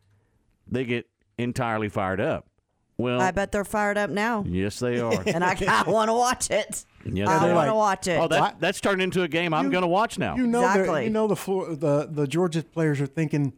they 0.68 0.86
get 0.86 1.08
entirely 1.38 1.90
fired 1.90 2.22
up. 2.22 2.48
Well, 3.04 3.22
I 3.22 3.32
bet 3.32 3.52
they're 3.52 3.66
fired 3.66 3.98
up 3.98 4.10
now, 4.10 4.44
yes, 4.48 4.80
they 4.80 5.00
are. 5.00 5.22
and 5.28 5.44
I, 5.44 5.58
I 5.68 5.90
want 5.90 6.10
to 6.10 6.14
watch 6.14 6.50
it. 6.50 6.86
yes, 7.06 7.28
I 7.28 7.54
want 7.54 7.68
to 7.70 7.76
watch 7.76 8.08
it. 8.08 8.20
Oh, 8.20 8.28
that, 8.30 8.60
that's 8.60 8.80
turned 8.80 9.02
into 9.02 9.24
a 9.24 9.28
game 9.28 9.54
I'm 9.54 9.70
going 9.70 9.82
to 9.82 9.88
watch 9.88 10.18
now. 10.18 10.36
You 10.36 10.48
know, 10.48 10.62
Exactly. 10.66 11.04
you 11.04 11.10
know 11.10 11.28
the 11.28 11.36
Flor- 11.36 11.76
the 11.76 12.08
the 12.10 12.26
Georgia 12.28 12.64
players 12.64 13.02
are 13.02 13.08
thinking, 13.08 13.54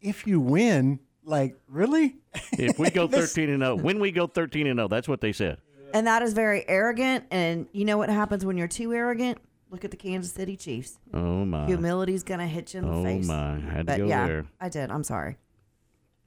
if 0.00 0.26
you 0.26 0.40
win, 0.40 1.00
like 1.24 1.56
really, 1.68 2.16
if 2.52 2.78
we 2.78 2.90
go 2.90 3.06
13 3.08 3.50
and 3.50 3.62
0, 3.62 3.76
when 3.76 3.98
we 4.00 4.10
go 4.10 4.26
13 4.26 4.66
and 4.66 4.78
0, 4.78 4.88
that's 4.88 5.08
what 5.08 5.20
they 5.20 5.32
said. 5.32 5.58
And 5.94 6.06
that 6.06 6.22
is 6.22 6.32
very 6.32 6.64
arrogant. 6.68 7.24
And 7.30 7.68
you 7.72 7.84
know 7.84 7.98
what 7.98 8.08
happens 8.08 8.44
when 8.44 8.56
you're 8.56 8.68
too 8.68 8.92
arrogant? 8.92 9.38
Look 9.70 9.84
at 9.84 9.90
the 9.90 9.96
Kansas 9.96 10.32
City 10.32 10.56
Chiefs. 10.56 10.98
Oh 11.12 11.44
my. 11.44 11.66
Humility's 11.66 12.22
gonna 12.22 12.46
hit 12.46 12.72
you 12.74 12.80
in 12.80 12.86
the 12.86 12.92
Oh 12.92 13.04
face. 13.04 13.28
Oh 13.28 13.32
my. 13.32 13.56
I 13.56 13.72
had 13.72 13.86
to 13.88 13.96
go 13.98 14.06
yeah, 14.06 14.26
there. 14.26 14.46
I 14.60 14.68
did. 14.68 14.90
I'm 14.90 15.04
sorry. 15.04 15.38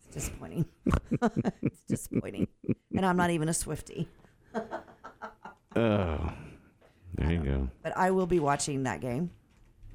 Disappointing. 0.09 0.65
it's 1.61 1.81
disappointing. 1.87 2.47
And 2.95 3.05
I'm 3.05 3.17
not 3.17 3.29
even 3.29 3.49
a 3.49 3.53
Swifty. 3.53 4.07
Oh, 5.75 6.33
there 7.13 7.31
you 7.31 7.43
go. 7.43 7.69
But 7.83 7.95
I 7.95 8.09
will 8.09 8.25
be 8.25 8.39
watching 8.39 8.83
that 8.83 9.01
game. 9.01 9.29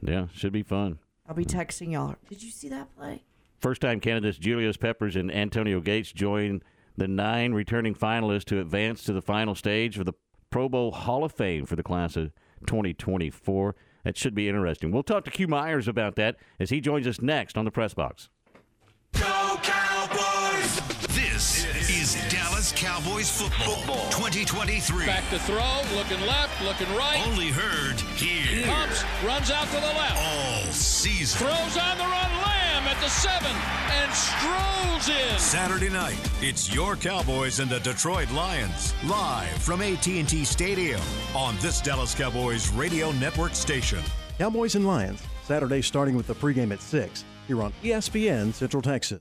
Yeah, 0.00 0.28
should 0.33 0.52
be 0.52 0.62
fun. 0.62 1.00
I'll 1.28 1.35
be 1.35 1.44
texting 1.44 1.92
y'all. 1.92 2.14
Did 2.28 2.42
you 2.42 2.50
see 2.50 2.68
that 2.68 2.94
play? 2.97 3.25
First 3.59 3.80
time 3.80 3.99
candidates 3.99 4.38
Julius 4.38 4.76
Peppers 4.76 5.16
and 5.16 5.33
Antonio 5.35 5.80
Gates 5.80 6.12
join 6.12 6.62
the 6.97 7.09
nine 7.09 7.54
returning 7.54 7.94
finalists 7.94 8.44
to 8.44 8.61
advance 8.61 9.02
to 9.04 9.12
the 9.12 9.23
final 9.23 9.54
stage 9.54 9.97
for 9.97 10.04
the 10.04 10.12
Pro 10.50 10.68
Bowl 10.68 10.92
Hall 10.92 11.25
of 11.25 11.33
Fame 11.33 11.66
for 11.66 11.75
the 11.75 11.83
class 11.83 12.16
of 12.16 12.33
2024. 12.66 13.75
That 14.04 14.16
should 14.16 14.35
be 14.35 14.49
interesting. 14.49 14.92
We'll 14.92 15.02
talk 15.02 15.25
to 15.25 15.30
Q 15.30 15.49
Myers 15.49 15.88
about 15.88 16.16
that 16.16 16.37
as 16.61 16.71
he 16.71 16.80
joins 16.80 17.06
us 17.06 17.21
next 17.21 17.56
on 17.56 17.64
the 17.64 17.71
press 17.71 17.94
box. 17.94 18.28
This 21.44 21.90
is 21.90 22.32
Dallas 22.32 22.72
Cowboys 22.74 23.30
football 23.30 23.76
2023. 24.08 25.04
Back 25.04 25.28
to 25.28 25.38
throw, 25.40 25.82
looking 25.94 26.18
left, 26.22 26.58
looking 26.64 26.88
right. 26.96 27.22
Only 27.26 27.48
heard 27.48 28.00
here 28.16 28.64
Pumps, 28.64 29.04
runs 29.22 29.50
out 29.50 29.66
to 29.66 29.74
the 29.74 29.80
left. 29.80 30.16
all 30.16 30.72
season. 30.72 31.40
Throws 31.46 31.76
on 31.76 31.98
the 31.98 32.04
run, 32.04 32.32
Lamb 32.42 32.84
at 32.88 32.98
the 33.02 33.08
seven, 33.10 33.54
and 33.92 34.10
strolls 34.14 35.10
in. 35.10 35.38
Saturday 35.38 35.90
night, 35.90 36.16
it's 36.40 36.74
your 36.74 36.96
Cowboys 36.96 37.60
and 37.60 37.70
the 37.70 37.80
Detroit 37.80 38.30
Lions 38.30 38.94
live 39.04 39.50
from 39.62 39.82
AT&T 39.82 40.46
Stadium 40.46 41.02
on 41.34 41.56
this 41.58 41.82
Dallas 41.82 42.14
Cowboys 42.14 42.70
radio 42.70 43.12
network 43.12 43.54
station. 43.54 44.00
Cowboys 44.38 44.76
and 44.76 44.86
Lions, 44.86 45.22
Saturday 45.42 45.82
starting 45.82 46.16
with 46.16 46.26
the 46.26 46.34
pregame 46.34 46.72
at 46.72 46.80
6 46.80 47.22
here 47.46 47.62
on 47.62 47.70
ESPN 47.82 48.54
Central 48.54 48.80
Texas. 48.80 49.20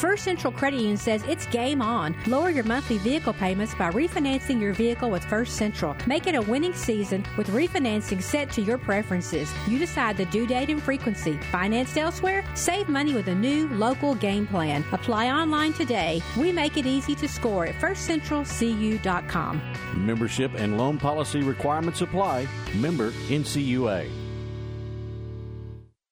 First 0.00 0.24
Central 0.24 0.50
Credit 0.50 0.78
Union 0.78 0.96
says 0.96 1.22
it's 1.28 1.44
game 1.48 1.82
on. 1.82 2.16
Lower 2.26 2.48
your 2.48 2.64
monthly 2.64 2.96
vehicle 2.96 3.34
payments 3.34 3.74
by 3.74 3.90
refinancing 3.90 4.58
your 4.58 4.72
vehicle 4.72 5.10
with 5.10 5.22
First 5.24 5.56
Central. 5.56 5.94
Make 6.06 6.26
it 6.26 6.34
a 6.34 6.40
winning 6.40 6.72
season 6.72 7.22
with 7.36 7.48
refinancing 7.48 8.22
set 8.22 8.50
to 8.52 8.62
your 8.62 8.78
preferences. 8.78 9.52
You 9.68 9.78
decide 9.78 10.16
the 10.16 10.24
due 10.24 10.46
date 10.46 10.70
and 10.70 10.82
frequency. 10.82 11.36
Financed 11.52 11.98
elsewhere? 11.98 12.42
Save 12.54 12.88
money 12.88 13.12
with 13.12 13.28
a 13.28 13.34
new 13.34 13.68
local 13.68 14.14
game 14.14 14.46
plan. 14.46 14.86
Apply 14.92 15.30
online 15.30 15.74
today. 15.74 16.22
We 16.34 16.50
make 16.50 16.78
it 16.78 16.86
easy 16.86 17.14
to 17.16 17.28
score 17.28 17.66
at 17.66 17.74
firstcentralcu.com. 17.74 19.62
Membership 19.96 20.54
and 20.54 20.78
loan 20.78 20.96
policy 20.96 21.42
requirements 21.42 22.00
apply. 22.00 22.48
Member 22.74 23.10
NCUA. 23.28 24.19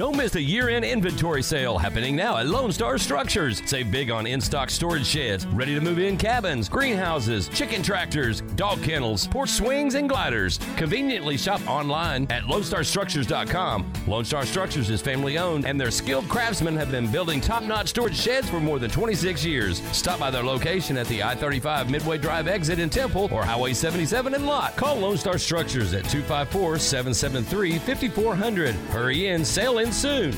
Don't 0.00 0.16
miss 0.16 0.32
the 0.32 0.40
year 0.40 0.70
end 0.70 0.82
inventory 0.82 1.42
sale 1.42 1.76
happening 1.76 2.16
now 2.16 2.38
at 2.38 2.46
Lone 2.46 2.72
Star 2.72 2.96
Structures. 2.96 3.60
Save 3.66 3.90
big 3.90 4.10
on 4.10 4.26
in 4.26 4.40
stock 4.40 4.70
storage 4.70 5.04
sheds, 5.04 5.46
ready 5.48 5.74
to 5.74 5.80
move 5.82 5.98
in 5.98 6.16
cabins, 6.16 6.70
greenhouses, 6.70 7.50
chicken 7.50 7.82
tractors, 7.82 8.40
dog 8.56 8.82
kennels, 8.82 9.26
porch 9.26 9.50
swings, 9.50 9.96
and 9.96 10.08
gliders. 10.08 10.58
Conveniently 10.76 11.36
shop 11.36 11.60
online 11.68 12.26
at 12.30 12.44
LoneStarStructures.com. 12.44 13.92
Lone 14.06 14.24
Star 14.24 14.46
Structures 14.46 14.88
is 14.88 15.02
family 15.02 15.36
owned, 15.36 15.66
and 15.66 15.78
their 15.78 15.90
skilled 15.90 16.26
craftsmen 16.30 16.78
have 16.78 16.90
been 16.90 17.12
building 17.12 17.38
top 17.38 17.64
notch 17.64 17.88
storage 17.88 18.16
sheds 18.16 18.48
for 18.48 18.58
more 18.58 18.78
than 18.78 18.90
26 18.90 19.44
years. 19.44 19.82
Stop 19.92 20.18
by 20.18 20.30
their 20.30 20.42
location 20.42 20.96
at 20.96 21.08
the 21.08 21.22
I 21.22 21.34
35 21.34 21.90
Midway 21.90 22.16
Drive 22.16 22.48
exit 22.48 22.78
in 22.78 22.88
Temple 22.88 23.28
or 23.30 23.44
Highway 23.44 23.74
77 23.74 24.32
in 24.32 24.46
Lott. 24.46 24.76
Call 24.76 24.96
Lone 24.96 25.18
Star 25.18 25.36
Structures 25.36 25.92
at 25.92 26.04
254 26.04 26.78
773 26.78 27.78
5400. 27.80 28.74
Hurry 28.92 29.26
in, 29.26 29.44
sale 29.44 29.76
in 29.76 29.89
soon. 29.92 30.34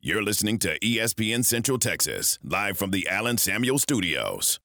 You're 0.00 0.22
listening 0.22 0.58
to 0.60 0.78
ESPN 0.78 1.44
Central 1.44 1.78
Texas, 1.78 2.38
live 2.44 2.78
from 2.78 2.92
the 2.92 3.08
Allen 3.08 3.38
Samuels 3.38 3.82
Studios. 3.82 4.60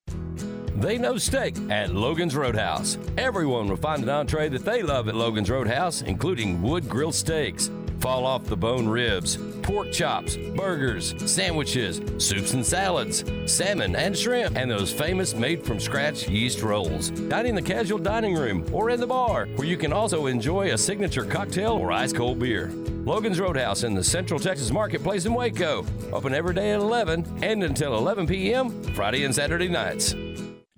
They 0.75 0.97
know 0.97 1.17
steak 1.17 1.55
at 1.69 1.93
Logan's 1.93 2.35
Roadhouse. 2.35 2.97
Everyone 3.17 3.67
will 3.67 3.77
find 3.77 4.03
an 4.03 4.09
entree 4.09 4.49
that 4.49 4.65
they 4.65 4.81
love 4.81 5.07
at 5.07 5.15
Logan's 5.15 5.49
Roadhouse, 5.49 6.01
including 6.01 6.61
wood 6.61 6.89
grilled 6.89 7.15
steaks, 7.15 7.69
fall 8.01 8.25
off 8.25 8.45
the 8.45 8.57
bone 8.57 8.87
ribs, 8.87 9.37
pork 9.61 9.91
chops, 9.91 10.35
burgers, 10.35 11.13
sandwiches, 11.31 12.01
soups 12.17 12.53
and 12.53 12.65
salads, 12.65 13.23
salmon 13.45 13.95
and 13.95 14.17
shrimp, 14.17 14.57
and 14.57 14.69
those 14.69 14.91
famous 14.91 15.35
made 15.35 15.63
from 15.63 15.79
scratch 15.79 16.27
yeast 16.27 16.63
rolls. 16.63 17.11
Dine 17.11 17.45
in 17.45 17.55
the 17.55 17.61
casual 17.61 17.99
dining 17.99 18.35
room 18.35 18.65
or 18.73 18.89
in 18.89 18.99
the 18.99 19.07
bar, 19.07 19.45
where 19.55 19.67
you 19.67 19.77
can 19.77 19.93
also 19.93 20.25
enjoy 20.25 20.73
a 20.73 20.77
signature 20.77 21.23
cocktail 21.23 21.73
or 21.73 21.91
ice 21.91 22.11
cold 22.11 22.39
beer. 22.39 22.71
Logan's 23.05 23.39
Roadhouse 23.39 23.83
in 23.83 23.93
the 23.93 24.03
Central 24.03 24.39
Texas 24.39 24.71
Marketplace 24.71 25.25
in 25.25 25.33
Waco. 25.33 25.85
Open 26.11 26.33
every 26.33 26.53
day 26.53 26.71
at 26.71 26.79
11 26.79 27.39
and 27.41 27.63
until 27.63 27.97
11 27.97 28.27
p.m. 28.27 28.69
Friday 28.93 29.23
and 29.23 29.33
Saturday 29.33 29.67
nights. 29.67 30.15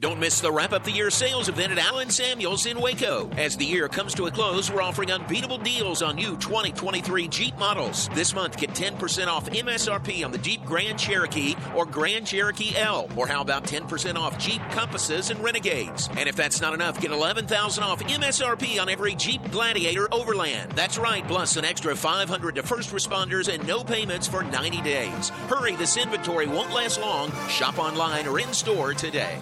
Don't 0.04 0.20
miss 0.20 0.42
the 0.42 0.52
wrap 0.52 0.74
up 0.74 0.84
the 0.84 0.92
year 0.92 1.10
sales 1.10 1.48
event 1.48 1.72
at 1.72 1.78
Allen 1.78 2.10
Samuels 2.10 2.66
in 2.66 2.82
Waco. 2.82 3.30
As 3.38 3.56
the 3.56 3.63
year 3.63 3.88
comes 3.88 4.13
to 4.16 4.26
a 4.26 4.32
close, 4.32 4.70
we're 4.70 4.82
offering 4.82 5.13
unbeatable 5.13 5.60
deals 5.60 6.02
on 6.02 6.18
new 6.18 6.36
2023 6.39 7.30
Jeep 7.30 7.58
models. 7.58 8.10
This 8.13 8.36
month, 8.36 8.58
get 8.58 8.72
10% 8.72 9.28
off 9.28 9.50
MSRP 9.50 10.26
on 10.26 10.34
the 10.34 10.38
Jeep 10.39 10.66
Grand 10.66 11.00
Cherokee 11.00 11.56
or 11.74 11.86
Grand 11.86 12.28
Cherokee 12.28 12.76
L. 12.76 13.08
Or 13.16 13.28
how 13.28 13.39
about 13.39 13.63
10% 13.63 14.18
off 14.18 14.38
Jeep 14.38 14.62
Compasses 14.72 15.30
and 15.30 15.39
Renegades? 15.42 16.10
And 16.18 16.28
if 16.28 16.36
that's 16.36 16.60
not 16.60 16.74
enough, 16.74 17.00
get 17.00 17.12
11000 17.12 17.82
off 17.82 18.04
MSRP 18.04 18.82
on 18.82 18.89
every 18.89 19.16
Jeep 19.16 19.42
Gladiator 19.52 20.13
Overland. 20.13 20.74
That's 20.74 20.98
right, 20.98 21.26
plus 21.26 21.56
an 21.56 21.63
extra 21.63 21.96
500 21.96 22.56
to 22.56 22.63
first 22.63 22.89
responders 22.89 23.48
and 23.48 23.66
no 23.66 23.86
payments 23.86 24.28
for 24.28 24.44
90 24.44 24.82
days. 24.82 25.30
Hurry, 25.48 25.78
this 25.78 25.96
inventory 25.96 26.48
won't 26.48 26.74
last 26.74 27.00
long. 27.00 27.32
Shop 27.48 27.80
online 27.80 28.28
or 28.28 28.42
in 28.42 28.52
store 28.52 28.94
today. 28.94 29.39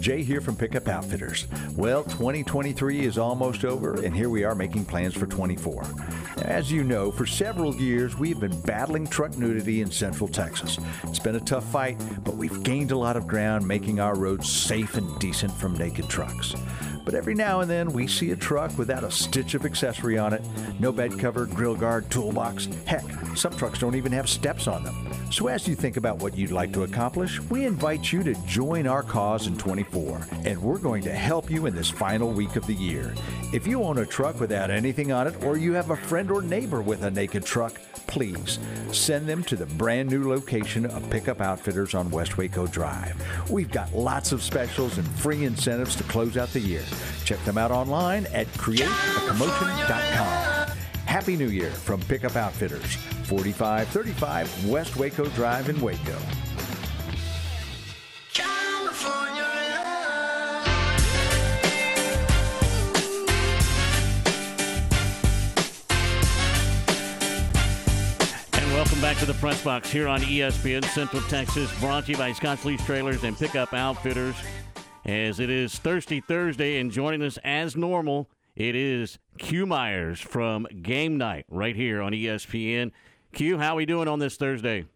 Jay 0.00 0.22
here 0.22 0.40
from 0.40 0.56
Pickup 0.56 0.88
Outfitters. 0.88 1.46
Well, 1.76 2.04
2023 2.04 3.00
is 3.00 3.18
almost 3.18 3.64
over, 3.64 4.02
and 4.02 4.14
here 4.14 4.28
we 4.28 4.44
are 4.44 4.54
making 4.54 4.84
plans 4.84 5.14
for 5.14 5.26
24. 5.26 5.84
As 6.42 6.70
you 6.70 6.84
know, 6.84 7.10
for 7.10 7.26
several 7.26 7.74
years 7.74 8.18
we've 8.18 8.38
been 8.38 8.60
battling 8.62 9.06
truck 9.06 9.36
nudity 9.36 9.80
in 9.80 9.90
Central 9.90 10.28
Texas. 10.28 10.78
It's 11.04 11.18
been 11.18 11.36
a 11.36 11.40
tough 11.40 11.64
fight, 11.70 11.96
but 12.24 12.36
we've 12.36 12.62
gained 12.62 12.90
a 12.90 12.98
lot 12.98 13.16
of 13.16 13.26
ground 13.26 13.66
making 13.66 14.00
our 14.00 14.16
roads 14.16 14.50
safe 14.50 14.96
and 14.96 15.18
decent 15.18 15.52
from 15.52 15.76
naked 15.76 16.08
trucks. 16.08 16.54
But 17.06 17.14
every 17.14 17.34
now 17.34 17.60
and 17.60 17.70
then 17.70 17.92
we 17.92 18.08
see 18.08 18.32
a 18.32 18.36
truck 18.36 18.76
without 18.76 19.04
a 19.04 19.10
stitch 19.12 19.54
of 19.54 19.64
accessory 19.64 20.18
on 20.18 20.34
it 20.34 20.42
no 20.80 20.90
bed 20.90 21.18
cover, 21.18 21.46
grill 21.46 21.76
guard, 21.76 22.10
toolbox. 22.10 22.68
Heck, 22.84 23.04
some 23.36 23.56
trucks 23.56 23.78
don't 23.78 23.94
even 23.94 24.12
have 24.12 24.28
steps 24.28 24.66
on 24.66 24.82
them. 24.82 24.94
So, 25.30 25.46
as 25.46 25.66
you 25.66 25.74
think 25.74 25.96
about 25.96 26.18
what 26.18 26.36
you'd 26.36 26.50
like 26.50 26.72
to 26.72 26.82
accomplish, 26.82 27.40
we 27.42 27.64
invite 27.64 28.12
you 28.12 28.22
to 28.24 28.34
join 28.46 28.86
our 28.86 29.02
cause 29.02 29.46
in 29.46 29.56
24, 29.56 30.26
and 30.44 30.60
we're 30.60 30.78
going 30.78 31.02
to 31.02 31.14
help 31.14 31.48
you 31.48 31.66
in 31.66 31.74
this 31.74 31.88
final 31.88 32.30
week 32.30 32.56
of 32.56 32.66
the 32.66 32.74
year. 32.74 33.14
If 33.52 33.66
you 33.66 33.82
own 33.82 33.98
a 33.98 34.06
truck 34.06 34.40
without 34.40 34.70
anything 34.70 35.12
on 35.12 35.28
it, 35.28 35.44
or 35.44 35.56
you 35.56 35.72
have 35.74 35.90
a 35.90 35.96
friend 35.96 36.30
or 36.30 36.42
neighbor 36.42 36.82
with 36.82 37.04
a 37.04 37.10
naked 37.10 37.44
truck, 37.44 37.80
please 38.06 38.58
send 38.92 39.26
them 39.28 39.42
to 39.44 39.56
the 39.56 39.66
brand 39.66 40.10
new 40.10 40.28
location 40.28 40.84
of 40.86 41.08
Pickup 41.10 41.40
Outfitters 41.40 41.94
on 41.94 42.10
West 42.10 42.36
Waco 42.38 42.66
Drive. 42.66 43.14
We've 43.50 43.70
got 43.70 43.94
lots 43.94 44.32
of 44.32 44.42
specials 44.42 44.98
and 44.98 45.06
free 45.18 45.44
incentives 45.44 45.94
to 45.96 46.02
close 46.04 46.36
out 46.36 46.52
the 46.52 46.60
year. 46.60 46.84
Check 47.24 47.42
them 47.44 47.58
out 47.58 47.70
online 47.70 48.26
at 48.26 48.46
createacommotion.com. 48.54 50.76
Happy 51.06 51.36
New 51.36 51.50
Year 51.50 51.70
from 51.70 52.00
Pickup 52.02 52.36
Outfitters, 52.36 52.94
4535 53.24 54.68
West 54.68 54.96
Waco 54.96 55.26
Drive 55.30 55.68
in 55.68 55.80
Waco. 55.80 56.16
Back 69.06 69.18
to 69.18 69.24
the 69.24 69.34
press 69.34 69.62
box 69.62 69.88
here 69.88 70.08
on 70.08 70.20
ESPN 70.20 70.84
Central 70.86 71.22
Texas, 71.28 71.72
brought 71.78 72.06
to 72.06 72.10
you 72.10 72.18
by 72.18 72.32
Scotch 72.32 72.64
Leaf 72.64 72.84
Trailers 72.84 73.22
and 73.22 73.38
Pickup 73.38 73.72
Outfitters. 73.72 74.34
As 75.04 75.38
it 75.38 75.48
is 75.48 75.78
Thirsty 75.78 76.20
Thursday, 76.20 76.80
and 76.80 76.90
joining 76.90 77.22
us 77.22 77.38
as 77.44 77.76
normal 77.76 78.28
It 78.56 78.74
is 78.74 79.20
Q 79.38 79.64
Myers 79.64 80.18
from 80.18 80.66
Game 80.82 81.18
Night 81.18 81.44
right 81.48 81.76
here 81.76 82.02
on 82.02 82.10
ESPN. 82.10 82.90
Q, 83.32 83.58
how 83.58 83.74
are 83.74 83.76
we 83.76 83.86
doing 83.86 84.08
on 84.08 84.18
this 84.18 84.36
Thursday? 84.36 84.86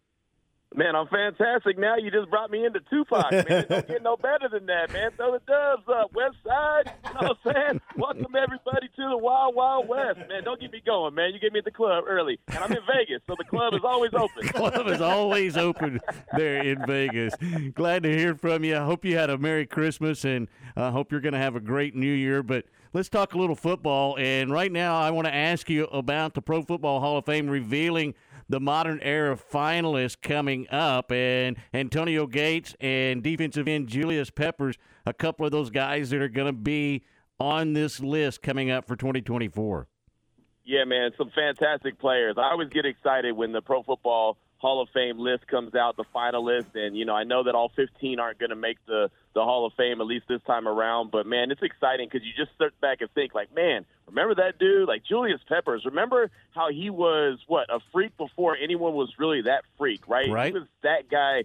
Man, 0.76 0.94
I'm 0.94 1.08
fantastic. 1.08 1.78
Now 1.78 1.96
you 1.96 2.12
just 2.12 2.30
brought 2.30 2.48
me 2.52 2.64
into 2.64 2.78
Tupac, 2.88 3.32
man. 3.32 3.66
Don't 3.68 3.88
get 3.88 4.02
no 4.04 4.16
better 4.16 4.48
than 4.48 4.66
that, 4.66 4.92
man. 4.92 5.10
Throw 5.16 5.32
the 5.32 5.40
doves 5.44 5.82
up, 5.88 6.12
West 6.14 6.36
Side. 6.46 6.92
You 7.06 7.10
know 7.14 7.28
what 7.28 7.38
I'm 7.44 7.52
saying? 7.52 7.80
Welcome 7.96 8.36
everybody 8.40 8.86
to 8.86 9.08
the 9.10 9.18
Wild 9.18 9.56
Wild 9.56 9.88
West, 9.88 10.20
man. 10.28 10.44
Don't 10.44 10.60
get 10.60 10.70
me 10.70 10.80
going, 10.86 11.16
man. 11.16 11.32
You 11.34 11.40
get 11.40 11.52
me 11.52 11.58
at 11.58 11.64
the 11.64 11.72
club 11.72 12.04
early, 12.06 12.38
and 12.46 12.58
I'm 12.58 12.70
in 12.70 12.78
Vegas, 12.86 13.20
so 13.26 13.34
the 13.36 13.44
club 13.46 13.74
is 13.74 13.80
always 13.82 14.12
open. 14.14 14.48
Club 14.60 14.86
is 14.86 15.00
always 15.00 15.56
open 15.56 16.00
there 16.36 16.62
in 16.62 16.86
Vegas. 16.86 17.34
Glad 17.74 18.04
to 18.04 18.16
hear 18.16 18.36
from 18.36 18.62
you. 18.62 18.76
I 18.76 18.84
hope 18.84 19.04
you 19.04 19.16
had 19.16 19.28
a 19.28 19.38
Merry 19.38 19.66
Christmas, 19.66 20.24
and 20.24 20.46
I 20.76 20.90
hope 20.90 21.10
you're 21.10 21.20
going 21.20 21.32
to 21.32 21.38
have 21.38 21.56
a 21.56 21.60
great 21.60 21.96
New 21.96 22.12
Year. 22.12 22.42
But 22.42 22.66
let's 22.92 23.08
talk 23.08 23.34
a 23.34 23.38
little 23.38 23.56
football. 23.56 24.16
And 24.18 24.52
right 24.52 24.70
now, 24.70 25.00
I 25.00 25.10
want 25.10 25.26
to 25.26 25.34
ask 25.34 25.68
you 25.68 25.84
about 25.86 26.34
the 26.34 26.42
Pro 26.42 26.62
Football 26.62 27.00
Hall 27.00 27.18
of 27.18 27.24
Fame 27.24 27.48
revealing 27.48 28.14
the 28.50 28.58
modern 28.58 28.98
era 29.00 29.36
finalists 29.36 30.20
coming 30.20 30.68
up, 30.70 31.12
and 31.12 31.56
Antonio 31.72 32.26
Gates 32.26 32.74
and 32.80 33.22
defensive 33.22 33.68
end 33.68 33.86
Julius 33.86 34.28
Peppers, 34.30 34.76
a 35.06 35.14
couple 35.14 35.46
of 35.46 35.52
those 35.52 35.70
guys 35.70 36.10
that 36.10 36.20
are 36.20 36.28
going 36.28 36.48
to 36.48 36.52
be 36.52 37.04
on 37.38 37.74
this 37.74 38.00
list 38.00 38.42
coming 38.42 38.68
up 38.68 38.88
for 38.88 38.96
2024. 38.96 39.86
Yeah, 40.64 40.84
man, 40.84 41.12
some 41.16 41.30
fantastic 41.30 41.98
players. 42.00 42.34
I 42.38 42.50
always 42.50 42.68
get 42.70 42.84
excited 42.84 43.36
when 43.36 43.52
the 43.52 43.62
Pro 43.62 43.84
Football 43.84 44.36
Hall 44.60 44.82
of 44.82 44.90
Fame 44.90 45.18
list 45.18 45.46
comes 45.46 45.74
out, 45.74 45.96
the 45.96 46.04
finalists, 46.14 46.74
and 46.74 46.96
you 46.96 47.06
know 47.06 47.14
I 47.14 47.24
know 47.24 47.42
that 47.44 47.54
all 47.54 47.70
15 47.74 48.20
aren't 48.20 48.38
going 48.38 48.50
to 48.50 48.56
make 48.56 48.76
the 48.86 49.10
the 49.32 49.42
Hall 49.42 49.64
of 49.64 49.72
Fame 49.72 50.00
at 50.02 50.06
least 50.06 50.26
this 50.28 50.42
time 50.42 50.68
around. 50.68 51.10
But 51.10 51.26
man, 51.26 51.50
it's 51.50 51.62
exciting 51.62 52.08
because 52.10 52.26
you 52.26 52.32
just 52.36 52.56
sit 52.58 52.78
back 52.80 53.00
and 53.00 53.10
think 53.12 53.34
like, 53.34 53.54
man, 53.54 53.86
remember 54.06 54.34
that 54.34 54.58
dude, 54.58 54.86
like 54.86 55.02
Julius 55.04 55.40
Peppers. 55.48 55.86
Remember 55.86 56.30
how 56.54 56.70
he 56.70 56.90
was 56.90 57.38
what 57.46 57.72
a 57.72 57.80
freak 57.90 58.14
before 58.18 58.54
anyone 58.54 58.92
was 58.92 59.14
really 59.18 59.42
that 59.42 59.64
freak, 59.78 60.06
right? 60.06 60.30
Right. 60.30 60.52
He 60.52 60.58
was 60.58 60.68
that 60.82 61.08
guy 61.10 61.44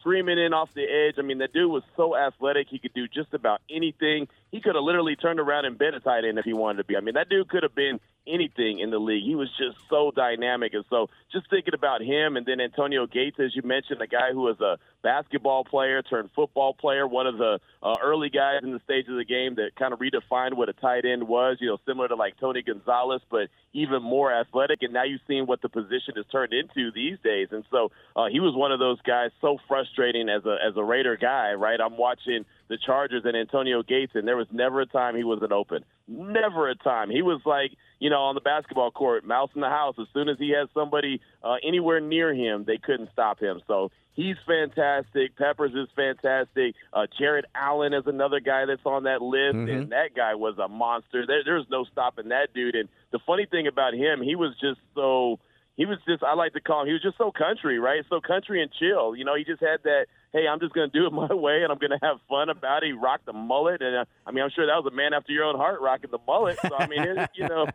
screaming 0.00 0.38
in 0.38 0.54
off 0.54 0.72
the 0.74 0.84
edge. 0.84 1.16
I 1.18 1.22
mean, 1.22 1.38
that 1.38 1.52
dude 1.52 1.70
was 1.70 1.82
so 1.96 2.16
athletic. 2.16 2.68
He 2.70 2.78
could 2.78 2.94
do 2.94 3.06
just 3.08 3.34
about 3.34 3.60
anything. 3.70 4.28
He 4.54 4.60
could 4.60 4.76
have 4.76 4.84
literally 4.84 5.16
turned 5.16 5.40
around 5.40 5.64
and 5.64 5.76
been 5.76 5.94
a 5.94 5.98
tight 5.98 6.24
end 6.24 6.38
if 6.38 6.44
he 6.44 6.52
wanted 6.52 6.78
to 6.78 6.84
be. 6.84 6.96
I 6.96 7.00
mean, 7.00 7.14
that 7.14 7.28
dude 7.28 7.48
could 7.48 7.64
have 7.64 7.74
been 7.74 7.98
anything 8.24 8.78
in 8.78 8.90
the 8.90 9.00
league. 9.00 9.24
He 9.24 9.34
was 9.34 9.48
just 9.58 9.76
so 9.90 10.12
dynamic. 10.14 10.74
And 10.74 10.84
so 10.88 11.10
just 11.32 11.50
thinking 11.50 11.74
about 11.74 12.02
him 12.02 12.36
and 12.36 12.46
then 12.46 12.60
Antonio 12.60 13.08
Gates, 13.08 13.40
as 13.40 13.50
you 13.56 13.62
mentioned, 13.62 14.00
a 14.00 14.06
guy 14.06 14.30
who 14.32 14.42
was 14.42 14.60
a 14.60 14.78
basketball 15.02 15.64
player 15.64 16.02
turned 16.02 16.30
football 16.36 16.72
player, 16.72 17.04
one 17.04 17.26
of 17.26 17.36
the 17.36 17.58
uh, 17.82 17.94
early 18.00 18.30
guys 18.30 18.60
in 18.62 18.72
the 18.72 18.78
stage 18.84 19.08
of 19.08 19.16
the 19.16 19.24
game 19.24 19.56
that 19.56 19.74
kind 19.76 19.92
of 19.92 19.98
redefined 19.98 20.54
what 20.54 20.68
a 20.68 20.72
tight 20.72 21.04
end 21.04 21.26
was, 21.26 21.56
you 21.60 21.66
know, 21.66 21.78
similar 21.84 22.06
to 22.06 22.14
like 22.14 22.38
Tony 22.38 22.62
Gonzalez, 22.62 23.22
but 23.28 23.48
even 23.72 24.04
more 24.04 24.32
athletic. 24.32 24.82
And 24.82 24.92
now 24.92 25.02
you've 25.02 25.20
seen 25.26 25.46
what 25.46 25.62
the 25.62 25.68
position 25.68 26.14
has 26.14 26.26
turned 26.30 26.52
into 26.52 26.92
these 26.92 27.18
days. 27.24 27.48
And 27.50 27.64
so 27.72 27.90
uh, 28.14 28.26
he 28.30 28.38
was 28.38 28.54
one 28.54 28.70
of 28.70 28.78
those 28.78 29.00
guys 29.02 29.32
so 29.40 29.58
frustrating 29.66 30.28
as 30.28 30.44
a, 30.46 30.56
as 30.64 30.76
a 30.76 30.84
Raider 30.84 31.16
guy, 31.16 31.54
right? 31.54 31.80
I'm 31.80 31.98
watching 31.98 32.44
the 32.68 32.78
Chargers 32.78 33.22
and 33.24 33.36
Antonio 33.36 33.82
Gates, 33.82 34.12
and 34.14 34.26
there 34.26 34.36
was 34.36 34.46
never 34.50 34.80
a 34.80 34.86
time 34.86 35.16
he 35.16 35.24
wasn't 35.24 35.52
open. 35.52 35.84
Never 36.08 36.68
a 36.68 36.74
time. 36.74 37.10
He 37.10 37.22
was 37.22 37.40
like, 37.44 37.72
you 37.98 38.10
know, 38.10 38.22
on 38.22 38.34
the 38.34 38.40
basketball 38.40 38.90
court, 38.90 39.24
mouse 39.24 39.50
in 39.54 39.60
the 39.60 39.68
house. 39.68 39.96
As 40.00 40.06
soon 40.12 40.28
as 40.28 40.38
he 40.38 40.50
had 40.50 40.68
somebody 40.74 41.20
uh, 41.42 41.56
anywhere 41.66 42.00
near 42.00 42.32
him, 42.34 42.64
they 42.66 42.76
couldn't 42.78 43.10
stop 43.12 43.40
him. 43.40 43.60
So 43.66 43.90
he's 44.14 44.36
fantastic. 44.46 45.36
Peppers 45.36 45.72
is 45.74 45.88
fantastic. 45.96 46.74
Uh, 46.92 47.06
Jared 47.18 47.46
Allen 47.54 47.92
is 47.94 48.04
another 48.06 48.40
guy 48.40 48.64
that's 48.66 48.84
on 48.84 49.04
that 49.04 49.22
list, 49.22 49.56
Mhm. 49.56 49.70
and 49.72 49.92
that 49.92 50.14
guy 50.14 50.34
was 50.34 50.58
a 50.58 50.68
monster. 50.68 51.26
There, 51.26 51.42
there's 51.44 51.68
no 51.70 51.84
stopping 51.84 52.28
that 52.28 52.52
dude. 52.54 52.74
And 52.74 52.88
the 53.10 53.18
funny 53.20 53.46
thing 53.46 53.66
about 53.66 53.94
him, 53.94 54.20
he 54.22 54.36
was 54.36 54.54
just 54.60 54.80
so. 54.94 55.38
He 55.76 55.86
was 55.86 55.98
just, 56.06 56.22
I 56.22 56.34
like 56.34 56.52
to 56.52 56.60
call 56.60 56.82
him, 56.82 56.86
he 56.86 56.92
was 56.92 57.02
just 57.02 57.18
so 57.18 57.32
country, 57.32 57.80
right? 57.80 58.04
So 58.08 58.20
country 58.20 58.62
and 58.62 58.70
chill. 58.72 59.16
You 59.16 59.24
know, 59.24 59.34
he 59.34 59.42
just 59.42 59.60
had 59.60 59.82
that, 59.82 60.06
hey, 60.34 60.48
I'm 60.48 60.58
just 60.58 60.74
going 60.74 60.90
to 60.90 60.98
do 60.98 61.06
it 61.06 61.12
my 61.12 61.32
way 61.34 61.62
and 61.62 61.70
I'm 61.70 61.78
going 61.78 61.92
to 61.92 62.04
have 62.04 62.18
fun 62.28 62.48
about 62.48 62.82
it. 62.82 62.86
He 62.86 62.92
rocked 62.92 63.24
the 63.24 63.32
mullet. 63.32 63.80
And 63.80 63.96
uh, 63.96 64.04
I 64.26 64.32
mean, 64.32 64.42
I'm 64.42 64.50
sure 64.50 64.66
that 64.66 64.74
was 64.82 64.92
a 64.92 64.94
man 64.94 65.14
after 65.14 65.32
your 65.32 65.44
own 65.44 65.54
heart 65.54 65.80
rocking 65.80 66.10
the 66.10 66.18
mullet. 66.26 66.58
So, 66.60 66.74
I 66.76 66.88
mean, 66.88 67.02
it, 67.02 67.30
you 67.34 67.48
know, 67.48 67.66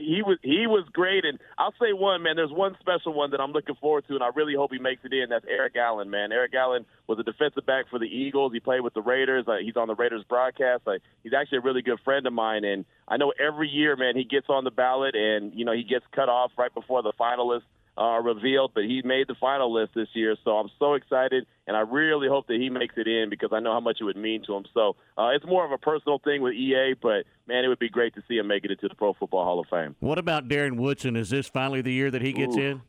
he 0.00 0.22
was, 0.22 0.38
he 0.42 0.66
was 0.66 0.84
great. 0.92 1.26
And 1.26 1.38
I'll 1.58 1.74
say 1.78 1.92
one, 1.92 2.22
man, 2.22 2.34
there's 2.34 2.50
one 2.50 2.74
special 2.80 3.12
one 3.12 3.30
that 3.32 3.40
I'm 3.40 3.52
looking 3.52 3.74
forward 3.76 4.06
to 4.08 4.14
and 4.14 4.24
I 4.24 4.30
really 4.34 4.54
hope 4.54 4.72
he 4.72 4.78
makes 4.78 5.04
it 5.04 5.12
in. 5.12 5.28
That's 5.28 5.44
Eric 5.46 5.76
Allen, 5.76 6.08
man. 6.08 6.32
Eric 6.32 6.54
Allen 6.54 6.86
was 7.06 7.18
a 7.18 7.22
defensive 7.22 7.66
back 7.66 7.84
for 7.90 7.98
the 7.98 8.06
Eagles. 8.06 8.52
He 8.52 8.60
played 8.60 8.80
with 8.80 8.94
the 8.94 9.02
Raiders. 9.02 9.44
Uh, 9.46 9.56
he's 9.62 9.76
on 9.76 9.86
the 9.86 9.94
Raiders 9.94 10.24
broadcast. 10.26 10.86
Like, 10.86 11.02
he's 11.22 11.34
actually 11.34 11.58
a 11.58 11.60
really 11.62 11.82
good 11.82 12.00
friend 12.02 12.26
of 12.26 12.32
mine. 12.32 12.64
And 12.64 12.86
I 13.06 13.18
know 13.18 13.32
every 13.38 13.68
year, 13.68 13.94
man, 13.94 14.16
he 14.16 14.24
gets 14.24 14.46
on 14.48 14.64
the 14.64 14.70
ballot 14.70 15.14
and, 15.14 15.52
you 15.54 15.66
know, 15.66 15.72
he 15.72 15.84
gets 15.84 16.06
cut 16.12 16.30
off 16.30 16.50
right 16.56 16.72
before 16.72 17.02
the 17.02 17.12
finalists 17.12 17.62
are 17.96 18.22
revealed, 18.22 18.72
but 18.74 18.84
he 18.84 19.02
made 19.04 19.28
the 19.28 19.34
final 19.40 19.72
list 19.72 19.94
this 19.94 20.08
year. 20.14 20.36
So 20.44 20.52
I'm 20.52 20.70
so 20.78 20.94
excited, 20.94 21.46
and 21.66 21.76
I 21.76 21.80
really 21.80 22.28
hope 22.28 22.46
that 22.48 22.58
he 22.58 22.70
makes 22.70 22.94
it 22.96 23.06
in 23.06 23.30
because 23.30 23.50
I 23.52 23.60
know 23.60 23.72
how 23.72 23.80
much 23.80 23.98
it 24.00 24.04
would 24.04 24.16
mean 24.16 24.42
to 24.46 24.54
him. 24.54 24.64
So 24.74 24.96
uh, 25.16 25.28
it's 25.34 25.46
more 25.46 25.64
of 25.64 25.72
a 25.72 25.78
personal 25.78 26.18
thing 26.18 26.42
with 26.42 26.54
EA, 26.54 26.94
but 27.00 27.24
man, 27.46 27.64
it 27.64 27.68
would 27.68 27.78
be 27.78 27.88
great 27.88 28.14
to 28.14 28.22
see 28.28 28.36
him 28.36 28.46
make 28.46 28.64
it 28.64 28.70
into 28.70 28.88
the 28.88 28.94
Pro 28.94 29.14
Football 29.14 29.44
Hall 29.44 29.60
of 29.60 29.66
Fame. 29.68 29.96
What 30.00 30.18
about 30.18 30.48
Darren 30.48 30.76
Woodson? 30.76 31.16
Is 31.16 31.30
this 31.30 31.48
finally 31.48 31.82
the 31.82 31.92
year 31.92 32.10
that 32.10 32.22
he 32.22 32.32
gets 32.32 32.56
Ooh. 32.56 32.60
in? 32.60 32.82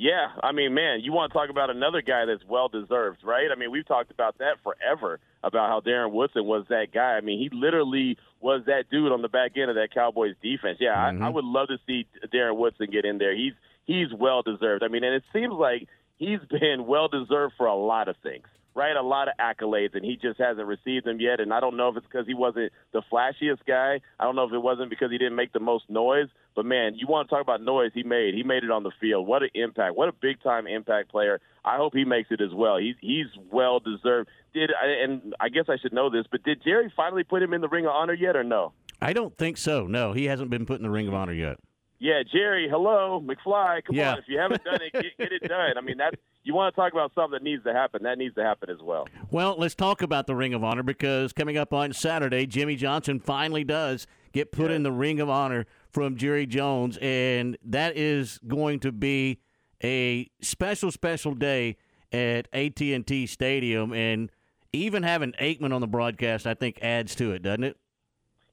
Yeah, 0.00 0.28
I 0.44 0.52
mean, 0.52 0.74
man, 0.74 1.00
you 1.02 1.12
want 1.12 1.32
to 1.32 1.36
talk 1.36 1.50
about 1.50 1.70
another 1.70 2.02
guy 2.02 2.24
that's 2.24 2.44
well 2.48 2.68
deserved, 2.68 3.18
right? 3.24 3.48
I 3.50 3.58
mean, 3.58 3.72
we've 3.72 3.86
talked 3.86 4.12
about 4.12 4.38
that 4.38 4.58
forever 4.62 5.18
about 5.42 5.68
how 5.68 5.80
Darren 5.80 6.12
Woodson 6.12 6.44
was 6.44 6.66
that 6.68 6.92
guy. 6.94 7.16
I 7.16 7.20
mean, 7.20 7.40
he 7.40 7.48
literally 7.52 8.16
was 8.40 8.62
that 8.66 8.84
dude 8.92 9.10
on 9.10 9.22
the 9.22 9.28
back 9.28 9.56
end 9.56 9.70
of 9.70 9.74
that 9.74 9.92
Cowboys 9.92 10.36
defense. 10.40 10.78
Yeah, 10.78 10.94
I, 10.94 11.08
I 11.26 11.28
would 11.28 11.44
love 11.44 11.66
to 11.66 11.78
see 11.84 12.06
Darren 12.32 12.56
Woodson 12.56 12.86
get 12.92 13.04
in 13.04 13.18
there. 13.18 13.34
He's 13.34 13.54
he's 13.88 14.12
well 14.16 14.42
deserved. 14.42 14.84
I 14.84 14.88
mean, 14.88 15.02
and 15.02 15.14
it 15.14 15.24
seems 15.32 15.54
like 15.54 15.88
he's 16.18 16.38
been 16.60 16.86
well 16.86 17.08
deserved 17.08 17.54
for 17.56 17.66
a 17.66 17.74
lot 17.74 18.06
of 18.06 18.14
things, 18.22 18.46
right? 18.76 18.94
A 18.94 19.02
lot 19.02 19.26
of 19.26 19.34
accolades, 19.40 19.96
and 19.96 20.04
he 20.04 20.16
just 20.16 20.38
hasn't 20.38 20.68
received 20.68 21.06
them 21.06 21.20
yet. 21.20 21.40
And 21.40 21.52
I 21.52 21.58
don't 21.58 21.76
know 21.76 21.88
if 21.88 21.96
it's 21.96 22.06
because 22.06 22.28
he 22.28 22.34
wasn't 22.34 22.70
the 22.92 23.02
flashiest 23.10 23.66
guy. 23.66 24.00
I 24.20 24.24
don't 24.24 24.36
know 24.36 24.44
if 24.44 24.52
it 24.52 24.62
wasn't 24.62 24.90
because 24.90 25.10
he 25.10 25.18
didn't 25.18 25.34
make 25.34 25.52
the 25.52 25.60
most 25.60 25.90
noise. 25.90 26.28
But 26.54 26.66
man, 26.66 26.94
you 26.94 27.06
want 27.08 27.28
to 27.28 27.34
talk 27.34 27.42
about 27.42 27.62
noise 27.62 27.90
he 27.94 28.02
made. 28.02 28.34
He 28.34 28.42
made 28.42 28.62
it 28.62 28.70
on 28.70 28.82
the 28.82 28.92
field. 29.00 29.26
What 29.26 29.42
an 29.42 29.50
impact. 29.54 29.96
What 29.96 30.08
a 30.08 30.12
big 30.12 30.40
time 30.42 30.66
impact 30.66 31.10
player. 31.10 31.40
I 31.64 31.76
hope 31.76 31.94
he 31.94 32.04
makes 32.04 32.30
it 32.30 32.40
as 32.40 32.52
well. 32.54 32.76
He's 32.76 32.96
he's 33.00 33.26
well 33.50 33.80
deserved. 33.80 34.28
Did 34.54 34.70
and 34.80 35.34
I 35.40 35.48
guess 35.48 35.64
I 35.68 35.76
should 35.76 35.92
know 35.92 36.10
this, 36.10 36.26
but 36.30 36.42
did 36.42 36.62
Jerry 36.62 36.92
finally 36.94 37.24
put 37.24 37.42
him 37.42 37.54
in 37.54 37.60
the 37.60 37.68
Ring 37.68 37.84
of 37.84 37.92
Honor 37.92 38.14
yet 38.14 38.36
or 38.36 38.44
no? 38.44 38.72
I 39.00 39.12
don't 39.12 39.36
think 39.38 39.56
so. 39.56 39.86
No, 39.86 40.12
he 40.12 40.24
hasn't 40.24 40.50
been 40.50 40.66
put 40.66 40.78
in 40.78 40.82
the 40.82 40.90
Ring 40.90 41.06
of 41.06 41.14
Honor 41.14 41.32
yet. 41.32 41.58
Yeah, 42.00 42.22
Jerry, 42.30 42.68
hello, 42.70 43.20
McFly. 43.24 43.84
Come 43.84 43.96
Yeah. 43.96 44.12
on, 44.12 44.18
if 44.18 44.24
you 44.28 44.38
haven't 44.38 44.62
done 44.62 44.80
it, 44.80 44.92
get, 44.92 45.16
get 45.18 45.32
it 45.32 45.48
done. 45.48 45.76
I 45.76 45.80
mean, 45.80 45.96
that 45.98 46.14
you 46.44 46.54
want 46.54 46.72
to 46.74 46.80
talk 46.80 46.92
about 46.92 47.12
something 47.14 47.32
that 47.32 47.42
needs 47.42 47.64
to 47.64 47.72
happen. 47.72 48.04
That 48.04 48.18
needs 48.18 48.34
to 48.36 48.44
happen 48.44 48.70
as 48.70 48.78
well. 48.80 49.08
Well, 49.30 49.56
let's 49.58 49.74
talk 49.74 50.00
about 50.00 50.26
the 50.28 50.36
Ring 50.36 50.54
of 50.54 50.62
Honor 50.62 50.84
because 50.84 51.32
coming 51.32 51.56
up 51.56 51.72
on 51.72 51.92
Saturday, 51.92 52.46
Jimmy 52.46 52.76
Johnson 52.76 53.18
finally 53.18 53.64
does 53.64 54.06
get 54.32 54.52
put 54.52 54.70
in 54.70 54.84
the 54.84 54.92
Ring 54.92 55.18
of 55.20 55.28
Honor 55.28 55.66
from 55.90 56.16
Jerry 56.16 56.46
Jones, 56.46 56.98
and 57.02 57.56
that 57.64 57.96
is 57.96 58.38
going 58.46 58.78
to 58.80 58.92
be 58.92 59.40
a 59.82 60.30
special, 60.40 60.92
special 60.92 61.34
day 61.34 61.76
at 62.12 62.46
AT&T 62.52 63.26
Stadium, 63.26 63.92
and 63.92 64.30
even 64.72 65.02
having 65.02 65.32
Aikman 65.32 65.74
on 65.74 65.80
the 65.80 65.86
broadcast, 65.88 66.46
I 66.46 66.54
think, 66.54 66.78
adds 66.80 67.14
to 67.16 67.32
it, 67.32 67.42
doesn't 67.42 67.64
it? 67.64 67.76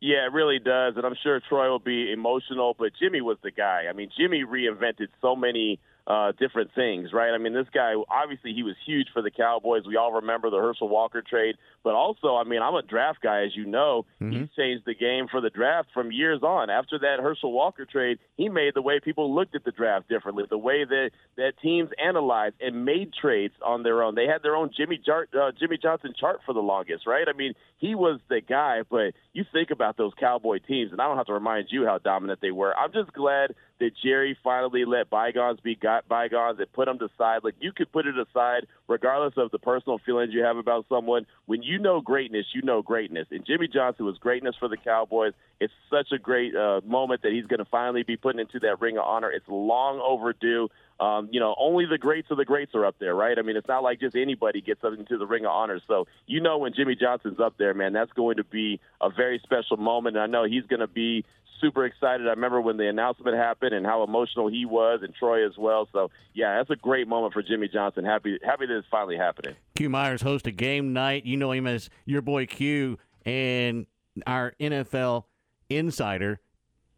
Yeah, 0.01 0.25
it 0.25 0.33
really 0.33 0.59
does, 0.59 0.95
and 0.97 1.05
I'm 1.05 1.15
sure 1.23 1.39
Troy 1.47 1.69
will 1.69 1.79
be 1.79 2.11
emotional. 2.11 2.75
But 2.77 2.91
Jimmy 2.99 3.21
was 3.21 3.37
the 3.43 3.51
guy. 3.51 3.85
I 3.89 3.93
mean, 3.93 4.09
Jimmy 4.17 4.43
reinvented 4.43 5.07
so 5.21 5.35
many 5.35 5.79
uh, 6.07 6.31
different 6.39 6.71
things, 6.75 7.11
right? 7.13 7.33
I 7.33 7.39
mean, 7.39 7.53
this 7.53 7.67
guy 7.73 7.93
obviously 8.09 8.53
he 8.53 8.61
was 8.61 8.75
huge 8.85 9.07
for 9.11 9.21
the 9.23 9.31
Cowboys. 9.31 9.83
We 9.87 9.97
all 9.97 10.11
remember 10.13 10.51
the 10.51 10.57
Herschel 10.57 10.87
Walker 10.87 11.23
trade, 11.27 11.55
but 11.83 11.95
also, 11.95 12.35
I 12.35 12.43
mean, 12.43 12.61
I'm 12.61 12.75
a 12.75 12.83
draft 12.83 13.21
guy, 13.21 13.43
as 13.43 13.55
you 13.55 13.65
know. 13.65 14.05
He's 14.31 14.49
changed 14.55 14.85
the 14.85 14.93
game 14.93 15.27
for 15.29 15.41
the 15.41 15.49
draft 15.49 15.89
from 15.93 16.11
years 16.11 16.43
on. 16.43 16.69
After 16.69 16.99
that 16.99 17.19
Herschel 17.21 17.51
Walker 17.51 17.85
trade, 17.85 18.19
he 18.37 18.49
made 18.49 18.73
the 18.75 18.83
way 18.83 18.99
people 18.99 19.33
looked 19.33 19.55
at 19.55 19.63
the 19.63 19.71
draft 19.71 20.07
differently, 20.07 20.43
the 20.47 20.57
way 20.57 20.85
that 20.85 21.09
that 21.37 21.53
teams 21.61 21.89
analyzed 22.03 22.55
and 22.61 22.85
made 22.85 23.11
trades 23.19 23.55
on 23.65 23.81
their 23.81 24.03
own. 24.03 24.13
They 24.13 24.27
had 24.27 24.43
their 24.43 24.55
own 24.55 24.71
Jimmy 24.77 24.99
Jar- 25.03 25.27
uh, 25.33 25.51
Jimmy 25.59 25.79
Johnson 25.81 26.13
chart 26.19 26.41
for 26.45 26.53
the 26.53 26.59
longest, 26.61 27.07
right? 27.07 27.27
I 27.27 27.35
mean, 27.35 27.53
he 27.77 27.95
was 27.95 28.19
the 28.29 28.41
guy. 28.41 28.81
But 28.89 29.13
you 29.33 29.43
think 29.51 29.71
about 29.71 29.97
those 29.97 30.13
Cowboy 30.19 30.59
teams, 30.59 30.91
and 30.91 31.01
I 31.01 31.07
don't 31.07 31.17
have 31.17 31.27
to 31.27 31.33
remind 31.33 31.67
you 31.69 31.85
how 31.85 31.97
dominant 31.97 32.39
they 32.41 32.51
were. 32.51 32.75
I'm 32.75 32.91
just 32.91 33.11
glad 33.13 33.55
that 33.79 33.91
Jerry 34.01 34.37
finally 34.43 34.85
let 34.85 35.09
bygones 35.09 35.59
be 35.59 35.75
got 35.75 36.07
bygones 36.07 36.59
and 36.59 36.71
put 36.71 36.85
them 36.85 36.97
aside. 36.97 37.43
Like 37.43 37.55
you 37.59 37.71
could 37.73 37.91
put 37.91 38.05
it 38.05 38.15
aside, 38.17 38.67
regardless 38.87 39.33
of 39.37 39.51
the 39.51 39.59
personal 39.59 39.99
feelings 40.05 40.33
you 40.33 40.43
have 40.43 40.57
about 40.57 40.85
someone. 40.87 41.25
When 41.45 41.61
you 41.63 41.79
know 41.79 42.01
greatness, 42.01 42.45
you 42.53 42.61
know 42.61 42.81
greatness. 42.81 43.27
And 43.31 43.45
Jimmy 43.45 43.67
Johnson 43.67 44.05
was 44.05 44.17
greatness 44.17 44.55
for 44.57 44.69
the 44.69 44.77
Cowboys. 44.77 45.33
It's 45.59 45.73
such 45.89 46.11
a 46.13 46.17
great 46.17 46.55
uh, 46.55 46.81
moment 46.85 47.21
that 47.23 47.31
he's 47.31 47.45
going 47.45 47.59
to 47.59 47.65
finally 47.65 48.03
be 48.03 48.17
put 48.17 48.39
into 48.39 48.59
that 48.59 48.79
ring 48.81 48.97
of 48.97 49.05
honor. 49.05 49.31
It's 49.31 49.47
long 49.47 50.01
overdue. 50.03 50.69
Um, 50.99 51.29
you 51.31 51.39
know, 51.39 51.55
only 51.57 51.85
the 51.85 51.97
greats 51.97 52.29
of 52.31 52.37
the 52.37 52.45
greats 52.45 52.73
are 52.73 52.85
up 52.85 52.95
there, 52.99 53.13
right? 53.13 53.37
I 53.37 53.41
mean, 53.41 53.57
it's 53.57 53.67
not 53.67 53.83
like 53.83 53.99
just 53.99 54.15
anybody 54.15 54.61
gets 54.61 54.83
up 54.83 54.93
into 54.97 55.17
the 55.17 55.25
Ring 55.25 55.45
of 55.45 55.51
Honor. 55.51 55.81
So 55.87 56.07
you 56.25 56.41
know, 56.41 56.57
when 56.57 56.73
Jimmy 56.73 56.95
Johnson's 56.95 57.39
up 57.39 57.57
there, 57.57 57.73
man, 57.73 57.93
that's 57.93 58.11
going 58.13 58.37
to 58.37 58.43
be 58.43 58.79
a 59.01 59.09
very 59.09 59.39
special 59.43 59.77
moment. 59.77 60.15
And 60.15 60.23
I 60.23 60.27
know 60.27 60.45
he's 60.45 60.65
going 60.65 60.79
to 60.79 60.87
be 60.87 61.25
super 61.59 61.85
excited. 61.85 62.27
I 62.27 62.31
remember 62.31 62.61
when 62.61 62.77
the 62.77 62.87
announcement 62.87 63.35
happened 63.35 63.73
and 63.73 63.85
how 63.85 64.03
emotional 64.03 64.47
he 64.47 64.65
was, 64.65 65.01
and 65.03 65.13
Troy 65.13 65.45
as 65.45 65.57
well. 65.57 65.87
So 65.91 66.11
yeah, 66.33 66.57
that's 66.57 66.69
a 66.69 66.75
great 66.75 67.07
moment 67.07 67.33
for 67.33 67.41
Jimmy 67.41 67.67
Johnson. 67.67 68.05
Happy, 68.05 68.37
happy 68.43 68.65
that 68.65 68.77
it's 68.77 68.87
finally 68.89 69.17
happening. 69.17 69.55
Q 69.75 69.89
Myers 69.89 70.21
hosts 70.21 70.47
a 70.47 70.51
game 70.51 70.93
night. 70.93 71.25
You 71.25 71.37
know 71.37 71.51
him 71.51 71.67
as 71.67 71.89
your 72.05 72.21
boy 72.21 72.45
Q 72.45 72.97
and 73.25 73.85
our 74.25 74.53
NFL 74.59 75.25
insider. 75.69 76.39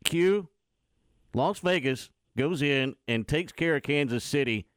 Q, 0.04 0.50
Las 1.34 1.60
Vegas 1.60 2.10
goes 2.38 2.62
in 2.62 2.96
and 3.08 3.28
takes 3.28 3.52
care 3.52 3.76
of 3.76 3.84
Kansas 3.84 4.24
City. 4.24 4.68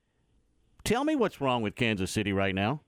Tell 0.82 1.04
me 1.04 1.14
what's 1.14 1.40
wrong 1.40 1.62
with 1.62 1.76
Kansas 1.76 2.10
City 2.10 2.32
right 2.32 2.54
now. 2.54 2.80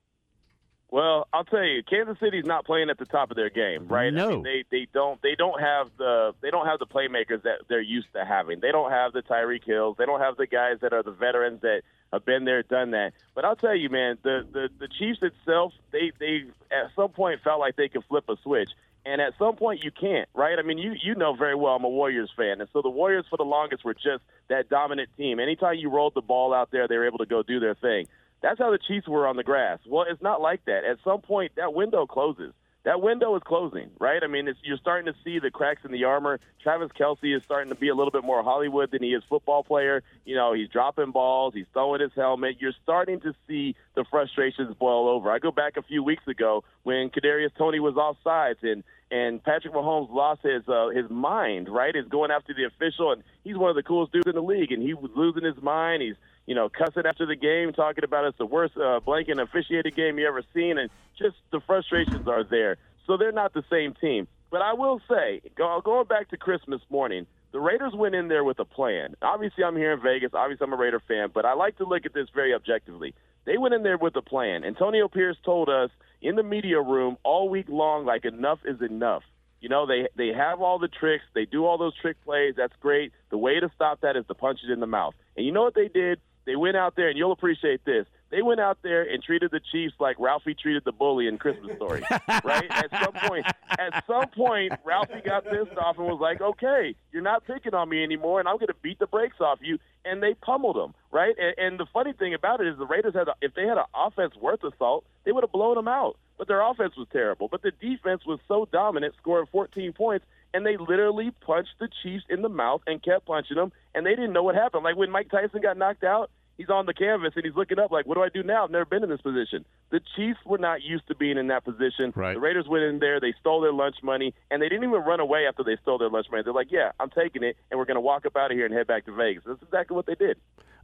Well, 0.91 1.27
I'll 1.33 1.45
tell 1.45 1.65
you, 1.65 1.83
Kansas 1.83 2.19
City's 2.21 2.45
not 2.45 2.67
playing 2.67 2.91
at 2.91 2.99
the 2.99 3.07
top 3.07 3.31
of 3.31 3.37
their 3.37 3.49
game, 3.49 3.89
right? 3.89 4.13
No. 4.13 4.27
I 4.27 4.31
mean, 4.33 4.43
they 4.43 4.65
they 4.71 4.87
don't 4.93 5.21
they 5.23 5.35
don't 5.35 5.59
have 5.59 5.89
the 5.97 6.35
they 6.43 6.51
don't 6.51 6.67
have 6.67 6.81
the 6.81 6.87
playmakers 6.87 7.43
that 7.45 7.61
they're 7.69 7.81
used 7.81 8.09
to 8.13 8.27
having. 8.27 8.61
They 8.61 8.73
don't 8.73 8.91
have 8.91 9.15
the 9.15 9.23
Tyreek 9.23 9.65
Hills. 9.65 9.97
They 9.99 10.05
don't 10.05 10.21
have 10.21 10.37
the 10.37 10.47
guys 10.47 10.81
that 10.83 10.93
are 10.93 11.03
the 11.03 11.13
veterans 11.13 11.63
that 11.63 11.81
have 12.13 12.27
been 12.27 12.45
there, 12.45 12.63
done 12.63 12.91
that. 12.91 13.15
But 13.35 13.47
I'll 13.47 13.57
tell 13.57 13.75
you, 13.75 13.89
man, 13.89 14.19
the 14.23 14.47
the, 14.53 14.69
the 14.79 14.89
Chiefs 14.89 15.21
itself, 15.23 15.73
they 15.93 16.13
they 16.21 16.45
at 16.71 16.91
some 16.95 17.09
point 17.09 17.41
felt 17.43 17.59
like 17.59 17.77
they 17.77 17.89
could 17.89 18.05
flip 18.05 18.25
a 18.29 18.37
switch. 18.43 18.69
And 19.05 19.21
at 19.21 19.33
some 19.39 19.57
point 19.57 19.83
you 19.83 19.91
can't, 19.91 20.29
right? 20.35 20.59
I 20.59 20.63
mean, 20.63 20.79
you 20.79 20.95
you 21.03 21.15
know 21.15 21.35
very 21.35 21.57
well 21.57 21.75
I'm 21.75 21.85
a 21.85 21.89
Warriors 21.89 22.31
fan, 22.37 22.61
and 22.61 22.69
so 22.73 22.83
the 22.83 22.91
Warriors 22.91 23.25
for 23.29 23.37
the 23.37 23.45
longest 23.45 23.85
were 23.85 23.95
just 23.95 24.23
that 24.49 24.69
dominant 24.69 25.09
team. 25.17 25.41
Anytime 25.41 25.77
you 25.77 25.91
rolled 25.91 26.15
the 26.15 26.21
ball 26.21 26.55
out 26.55 26.71
there, 26.71 26.87
they 26.87 26.97
were 26.97 27.07
able 27.07 27.19
to 27.19 27.27
go 27.27 27.43
do 27.43 27.59
their 27.59 27.75
thing. 27.75 28.07
That's 28.43 28.59
how 28.59 28.71
the 28.71 28.79
Chiefs 28.79 29.09
were 29.09 29.27
on 29.27 29.37
the 29.37 29.43
grass. 29.45 29.79
Well, 29.87 30.05
it's 30.09 30.23
not 30.23 30.41
like 30.41 30.65
that. 30.67 30.85
At 30.85 30.99
some 31.05 31.21
point, 31.21 31.53
that 31.57 31.75
window 31.75 32.07
closes. 32.07 32.53
That 32.85 33.01
window 33.01 33.37
is 33.37 33.43
closing, 33.45 33.91
right? 34.01 34.21
I 34.25 34.27
mean, 34.27 34.49
it's, 34.49 34.59
you're 34.65 34.77
starting 34.79 35.07
to 35.13 35.17
see 35.23 35.39
the 35.39 35.53
cracks 35.53 35.83
in 35.85 35.93
the 35.93 36.05
armor. 36.05 36.41
Travis 36.61 36.91
Kelce 36.99 37.37
is 37.37 37.45
starting 37.45 37.69
to 37.69 37.79
be 37.79 37.89
a 37.89 37.95
little 37.95 38.11
bit 38.11 38.25
more 38.25 38.43
Hollywood 38.43 38.91
than 38.91 39.05
he 39.05 39.11
is 39.11 39.23
football 39.29 39.63
player. 39.63 40.03
You 40.25 40.35
know, 40.35 40.53
he's 40.53 40.69
dropping 40.69 41.13
balls, 41.13 41.55
he's 41.55 41.67
throwing 41.73 42.01
his 42.01 42.11
helmet. 42.17 42.57
You're 42.59 42.75
starting 42.83 43.21
to 43.21 43.35
see 43.47 43.77
the 43.95 44.05
frustrations 44.11 44.75
boil 44.75 45.09
over. 45.09 45.31
I 45.31 45.39
go 45.39 45.53
back 45.53 45.77
a 45.77 45.83
few 45.83 46.03
weeks 46.03 46.27
ago 46.27 46.65
when 46.83 47.11
Kadarius 47.11 47.55
Toney 47.57 47.79
was 47.79 47.97
off 47.97 48.17
sides 48.25 48.59
and 48.63 48.83
and 49.13 49.45
Patrick 49.45 49.75
Mahomes 49.75 50.11
lost 50.11 50.41
his 50.43 50.67
uh, 50.67 50.89
his 50.89 51.09
mind, 51.11 51.69
right? 51.69 51.95
Is 51.95 52.09
going 52.09 52.31
after 52.31 52.55
the 52.55 52.65
official, 52.65 53.13
and 53.13 53.23
he's 53.45 53.59
one 53.59 53.69
of 53.69 53.77
the 53.77 53.83
coolest 53.83 54.13
dudes 54.13 54.27
in 54.27 54.35
the 54.35 54.43
league, 54.43 54.73
and 54.73 54.83
he 54.83 54.95
was 54.95 55.11
losing 55.15 55.45
his 55.45 55.63
mind. 55.63 56.01
He's 56.01 56.17
you 56.47 56.55
know 56.55 56.69
cussing 56.69 57.07
after 57.07 57.27
the 57.27 57.37
game, 57.37 57.73
talking 57.73 58.05
about 58.05 58.25
it's 58.25 58.39
the 58.39 58.47
worst 58.47 58.77
uh, 58.77 59.01
blanket 59.01 59.39
officiated 59.39 59.95
game 59.95 60.19
you 60.19 60.27
ever 60.27 60.43
seen, 60.55 60.79
and 60.79 60.91
just 61.19 61.37
the 61.51 61.61
frustrations 61.61 62.27
are 62.27 62.45
there. 62.45 62.77
So 63.07 63.17
they're 63.17 63.33
not 63.33 63.53
the 63.53 63.65
same 63.71 63.95
team. 63.95 64.29
But 64.51 64.61
I 64.61 64.75
will 64.75 65.01
say, 65.09 65.41
go, 65.57 65.81
going 65.83 66.07
back 66.07 66.29
to 66.31 66.37
Christmas 66.37 66.83
morning, 66.91 67.27
the 67.53 67.61
Raiders 67.61 67.95
went 67.95 68.15
in 68.15 68.29
there 68.29 68.45
with 68.45 68.59
a 68.59 68.65
plan. 68.65 69.15
Obviously, 69.23 69.65
I'm 69.65 69.77
here 69.77 69.93
in 69.93 70.01
Vegas. 70.03 70.33
Obviously, 70.35 70.65
I'm 70.65 70.73
a 70.73 70.77
Raider 70.77 71.01
fan, 71.09 71.31
but 71.33 71.45
I 71.45 71.55
like 71.55 71.79
to 71.79 71.85
look 71.85 72.05
at 72.07 72.13
this 72.13 72.29
very 72.35 72.55
objectively. 72.55 73.15
They 73.45 73.57
went 73.57 73.75
in 73.75 73.83
there 73.83 73.99
with 73.99 74.15
a 74.17 74.23
plan. 74.23 74.65
Antonio 74.65 75.09
Pierce 75.09 75.37
told 75.45 75.69
us 75.69 75.91
in 76.21 76.37
the 76.37 76.43
media 76.43 76.81
room 76.81 77.17
all 77.25 77.49
week 77.49 77.67
long, 77.69 78.05
like 78.05 78.25
enough 78.25 78.61
is 78.65 78.81
enough. 78.81 79.23
You 79.61 79.69
know, 79.69 79.87
they 79.87 80.09
they 80.17 80.29
have 80.37 80.61
all 80.61 80.79
the 80.79 80.89
tricks, 80.89 81.25
they 81.35 81.45
do 81.45 81.65
all 81.65 81.79
those 81.79 81.97
trick 81.97 82.17
plays. 82.25 82.55
That's 82.57 82.75
great. 82.81 83.13
The 83.31 83.39
way 83.39 83.61
to 83.61 83.71
stop 83.75 84.01
that 84.01 84.17
is 84.17 84.27
to 84.27 84.35
punch 84.35 84.61
it 84.67 84.73
in 84.73 84.81
the 84.81 84.87
mouth. 84.87 85.15
And 85.37 85.47
you 85.47 85.53
know 85.53 85.63
what 85.63 85.75
they 85.75 85.89
did? 85.89 86.21
They 86.45 86.57
went 86.57 86.77
out 86.77 86.97
there, 86.97 87.09
and 87.09 87.17
you'll 87.17 87.33
appreciate 87.33 87.85
this. 87.85 88.07
They 88.31 88.41
went 88.41 88.61
out 88.61 88.79
there 88.83 89.03
and 89.03 89.23
treated 89.23 89.51
the 89.51 89.61
Chiefs 89.61 89.95
like 90.01 90.17
Ralphie 90.19 90.55
treated 90.55 90.85
the 90.85 90.93
bully 90.93 91.27
in 91.27 91.37
Christmas 91.37 91.77
Story, 91.77 92.03
right? 92.45 92.67
At 92.71 92.91
some 92.91 93.13
point, 93.29 93.47
at 93.69 94.05
some 94.07 94.29
point, 94.31 94.73
Ralphie 94.85 95.21
got 95.23 95.45
pissed 95.45 95.77
off 95.77 95.99
and 95.99 96.07
was 96.07 96.19
like, 96.19 96.41
"Okay, 96.41 96.95
you're 97.13 97.23
not 97.23 97.47
picking 97.47 97.75
on 97.75 97.91
me 97.91 98.03
anymore, 98.03 98.41
and 98.41 98.49
I'm 98.49 98.57
going 98.57 98.69
to 98.69 98.77
beat 98.83 98.99
the 98.99 99.07
brakes 99.07 99.37
off 99.41 99.59
you." 99.61 99.79
And 100.07 100.23
they 100.23 100.33
pummeled 100.35 100.77
them, 100.77 100.95
right? 101.13 101.35
And, 101.39 101.55
and 101.59 101.79
the 101.79 101.87
funny 101.93 102.15
thing 102.15 102.33
about 102.33 102.61
it 102.63 102.69
is, 102.69 102.79
the 102.79 102.87
Raiders 102.87 103.15
had, 103.15 103.29
a, 103.29 103.35
if 103.43 103.55
they 103.55 103.67
had 103.67 103.77
an 103.77 103.85
offense 103.95 104.35
worth 104.41 104.65
of 104.65 104.73
salt, 104.79 105.05
they 105.25 105.33
would 105.33 105.45
have 105.45 105.53
blown 105.53 105.75
them 105.75 105.87
out. 105.87 106.17
But 106.39 106.49
their 106.49 106.63
offense 106.63 106.97
was 106.97 107.07
terrible. 107.13 107.49
But 107.49 107.63
the 107.63 107.71
defense 107.71 108.25
was 108.27 108.41
so 108.49 108.67
dominant, 108.73 109.15
scoring 109.21 109.47
14 109.53 109.93
points, 109.93 110.25
and 110.55 110.67
they 110.67 110.77
literally 110.77 111.31
punched 111.41 111.75
the 111.81 111.89
Chiefs 112.03 112.25
in 112.29 112.43
the 112.43 112.49
mouth 112.49 112.83
and 112.87 113.03
kept 113.03 113.27
punching 113.27 113.57
them, 113.57 113.73
and 113.95 114.07
they 114.07 114.15
didn't 114.15 114.33
know 114.33 114.43
what 114.43 114.55
happened. 114.55 114.85
Like 114.85 114.97
when 114.97 115.11
Mike 115.11 115.31
Tyson 115.31 115.61
got 115.63 115.77
knocked 115.77 116.05
out, 116.05 116.31
he's 116.57 116.71
on 116.71 116.87
the 116.87 116.95
canvas 116.95 117.33
and 117.35 117.45
he's 117.45 117.55
looking 117.55 117.79
up 117.79 117.91
like, 117.91 118.07
what 118.07 118.15
do 118.15 118.23
I 118.23 118.29
do 118.29 118.43
now? 118.43 118.65
I've 118.65 118.71
never 118.71 118.85
been 118.85 119.03
in 119.03 119.11
this 119.11 119.21
position. 119.21 119.65
The 119.91 120.01
Chiefs 120.17 120.39
were 120.45 120.59
not 120.59 120.83
used 120.83 121.07
to 121.09 121.15
being 121.15 121.39
in 121.39 121.49
that 121.49 121.65
position. 121.65 122.13
Right. 122.15 122.35
The 122.35 122.41
Raiders 122.41 122.67
went 122.69 122.85
in 122.85 122.99
there, 122.99 123.21
they 123.21 123.35
stole 123.41 123.61
their 123.61 123.73
lunch 123.73 123.97
money, 124.03 124.35
and 124.51 124.63
they 124.63 124.69
didn't 124.69 124.85
even 124.85 125.03
run 125.03 125.21
away 125.21 125.47
after 125.47 125.65
they 125.65 125.77
stole 125.83 125.99
their 125.99 126.11
lunch 126.11 126.27
money. 126.31 126.43
They're 126.43 126.53
like, 126.53 126.71
yeah, 126.71 126.93
I'm 127.01 127.11
taking 127.11 127.43
it, 127.43 127.57
and 127.71 127.79
we're 127.79 127.87
going 127.87 127.97
to 127.97 128.01
walk 128.01 128.27
up 128.27 128.37
out 128.37 128.51
of 128.51 128.57
here 128.57 128.67
and 128.67 128.75
head 128.75 128.87
back 128.87 129.07
to 129.07 129.13
Vegas. 129.13 129.45
That's 129.47 129.63
exactly 129.63 129.95
what 129.95 130.07
they 130.07 130.15
did. 130.15 130.39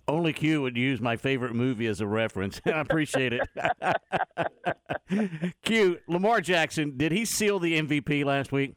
Only 0.07 0.33
Q 0.33 0.63
would 0.63 0.77
use 0.77 1.03
my 1.03 1.17
favorite 1.17 1.55
movie 1.55 1.87
as 1.87 2.01
a 2.01 2.07
reference. 2.07 2.63
I 2.67 2.81
appreciate 2.81 3.35
it. 3.35 3.43
Q, 5.63 5.99
Lamar 6.09 6.41
Jackson, 6.41 6.97
did 6.97 7.13
he 7.13 7.27
seal 7.27 7.59
the 7.59 7.79
MVP 7.79 8.25
last 8.25 8.51
week? 8.51 8.75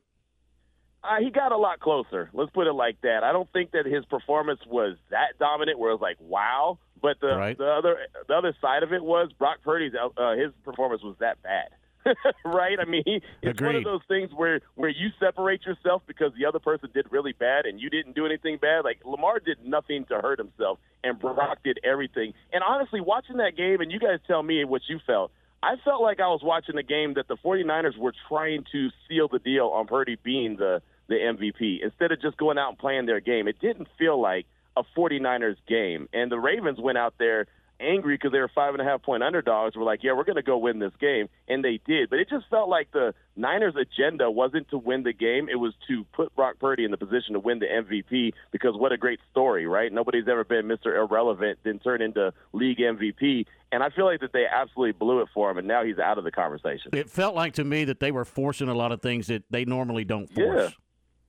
Uh, 1.04 1.20
he 1.20 1.32
got 1.32 1.52
a 1.52 1.58
lot 1.58 1.80
closer. 1.80 2.30
Let's 2.34 2.52
put 2.52 2.68
it 2.68 2.74
like 2.74 3.02
that. 3.02 3.24
I 3.24 3.32
don't 3.32 3.52
think 3.52 3.72
that 3.72 3.86
his 3.86 4.06
performance 4.06 4.60
was 4.68 4.98
that 5.10 5.40
dominant, 5.40 5.80
where 5.80 5.90
it 5.90 5.94
was 5.96 6.02
like, 6.02 6.18
wow. 6.20 6.78
But 7.02 7.20
the 7.20 7.36
Right. 7.36 7.58
the 7.58 7.66
other 7.68 7.98
the 8.28 8.36
other 8.36 8.56
side 8.62 8.84
of 8.84 8.94
it 8.94 9.04
was 9.04 9.32
Brock 9.34 9.58
Purdy's 9.64 9.94
uh, 9.96 10.36
his 10.36 10.52
performance 10.64 11.02
was 11.02 11.16
that 11.20 11.42
bad. 11.42 11.70
right? 12.46 12.80
I 12.80 12.86
mean, 12.86 13.22
it's 13.42 13.62
one 13.62 13.76
of 13.76 13.84
those 13.84 14.02
things 14.08 14.32
where 14.36 14.62
where 14.76 14.90
you 14.90 15.10
separate 15.20 15.66
yourself 15.66 16.04
because 16.08 16.32
the 16.38 16.46
other 16.46 16.60
person 16.60 16.90
did 16.94 17.06
really 17.12 17.34
bad 17.34 17.66
and 17.66 17.80
you 17.80 17.90
didn't 17.90 18.14
do 18.16 18.26
anything 18.26 18.58
bad. 18.58 18.84
Like 18.84 19.02
Lamar 19.06 19.40
did 19.40 19.64
nothing 19.66 20.06
to 20.06 20.16
hurt 20.20 20.38
himself, 20.40 20.78
and 21.04 21.20
Brock 21.20 21.60
did 21.64 21.80
everything. 21.84 22.34
And 22.54 22.64
honestly, 22.64 23.02
watching 23.02 23.38
that 23.38 23.56
game, 23.58 23.82
and 23.82 23.92
you 23.92 24.00
guys 24.00 24.20
tell 24.28 24.44
me 24.44 24.64
what 24.66 24.84
you 24.88 25.00
felt. 25.06 25.32
I 25.64 25.76
felt 25.86 26.02
like 26.02 26.20
I 26.20 26.28
was 26.28 26.42
watching 26.44 26.76
a 26.78 26.84
game 26.84 27.14
that 27.16 27.28
the 27.28 27.38
49ers 27.38 27.96
were 27.96 28.14
trying 28.28 28.66
to 28.72 28.90
seal 29.08 29.28
the 29.28 29.38
deal 29.38 29.68
on 29.68 29.86
Purdy 29.86 30.18
being 30.24 30.58
the 30.58 30.82
the 31.12 31.18
MVP 31.18 31.84
instead 31.84 32.12
of 32.12 32.22
just 32.22 32.38
going 32.38 32.58
out 32.58 32.70
and 32.70 32.78
playing 32.78 33.06
their 33.06 33.20
game. 33.20 33.48
It 33.48 33.60
didn't 33.60 33.90
feel 34.00 34.20
like 34.20 34.46
a 34.78 34.84
49ers 34.98 35.58
game. 35.68 36.08
And 36.14 36.32
the 36.32 36.40
Ravens 36.40 36.80
went 36.80 36.98
out 36.98 37.16
there 37.20 37.48
angry 37.82 38.16
because 38.16 38.32
they 38.32 38.40
were 38.40 38.52
five 38.54 38.74
and 38.74 38.82
a 38.82 38.86
half 38.86 39.02
point 39.02 39.24
underdogs. 39.24 39.76
Were 39.76 39.84
like, 39.84 40.04
yeah, 40.04 40.14
we're 40.14 40.24
going 40.24 40.36
to 40.36 40.44
go 40.44 40.58
win 40.58 40.80
this 40.80 40.94
game, 41.00 41.28
and 41.48 41.64
they 41.64 41.80
did. 41.86 42.10
But 42.10 42.20
it 42.20 42.30
just 42.30 42.46
felt 42.50 42.70
like 42.70 42.92
the 42.92 43.14
Niners' 43.36 43.76
agenda 43.76 44.30
wasn't 44.30 44.70
to 44.70 44.78
win 44.78 45.04
the 45.04 45.14
game; 45.14 45.50
it 45.50 45.56
was 45.56 45.74
to 45.88 46.06
put 46.14 46.34
Brock 46.36 46.56
Purdy 46.60 46.86
in 46.86 46.92
the 46.92 46.98
position 46.98 47.34
to 47.34 47.40
win 47.40 47.60
the 47.60 47.66
MVP. 47.66 48.34
Because 48.52 48.76
what 48.76 48.92
a 48.92 48.98
great 48.98 49.20
story, 49.32 49.68
right? 49.68 49.92
Nobody's 49.92 50.28
ever 50.28 50.44
been 50.44 50.68
Mr. 50.68 50.96
Irrelevant, 50.96 51.60
then 51.64 51.80
turn 51.80 52.02
into 52.02 52.34
league 52.54 52.78
MVP. 52.78 53.46
And 53.72 53.84
I 53.84 53.90
feel 53.90 54.06
like 54.06 54.20
that 54.20 54.34
they 54.34 54.46
absolutely 54.46 54.92
blew 54.94 55.22
it 55.22 55.30
for 55.34 55.50
him, 55.50 55.58
and 55.58 55.68
now 55.68 55.84
he's 55.84 55.98
out 55.98 56.18
of 56.18 56.24
the 56.24 56.32
conversation. 56.32 56.92
It 56.94 57.10
felt 57.10 57.36
like 57.36 57.54
to 57.54 57.64
me 57.64 57.86
that 57.86 58.00
they 58.00 58.12
were 58.12 58.26
forcing 58.26 58.70
a 58.70 58.76
lot 58.76 58.92
of 58.92 59.02
things 59.02 59.28
that 59.28 59.44
they 59.50 59.66
normally 59.66 60.04
don't 60.04 60.28
force. 60.28 60.38
Yeah. 60.62 60.70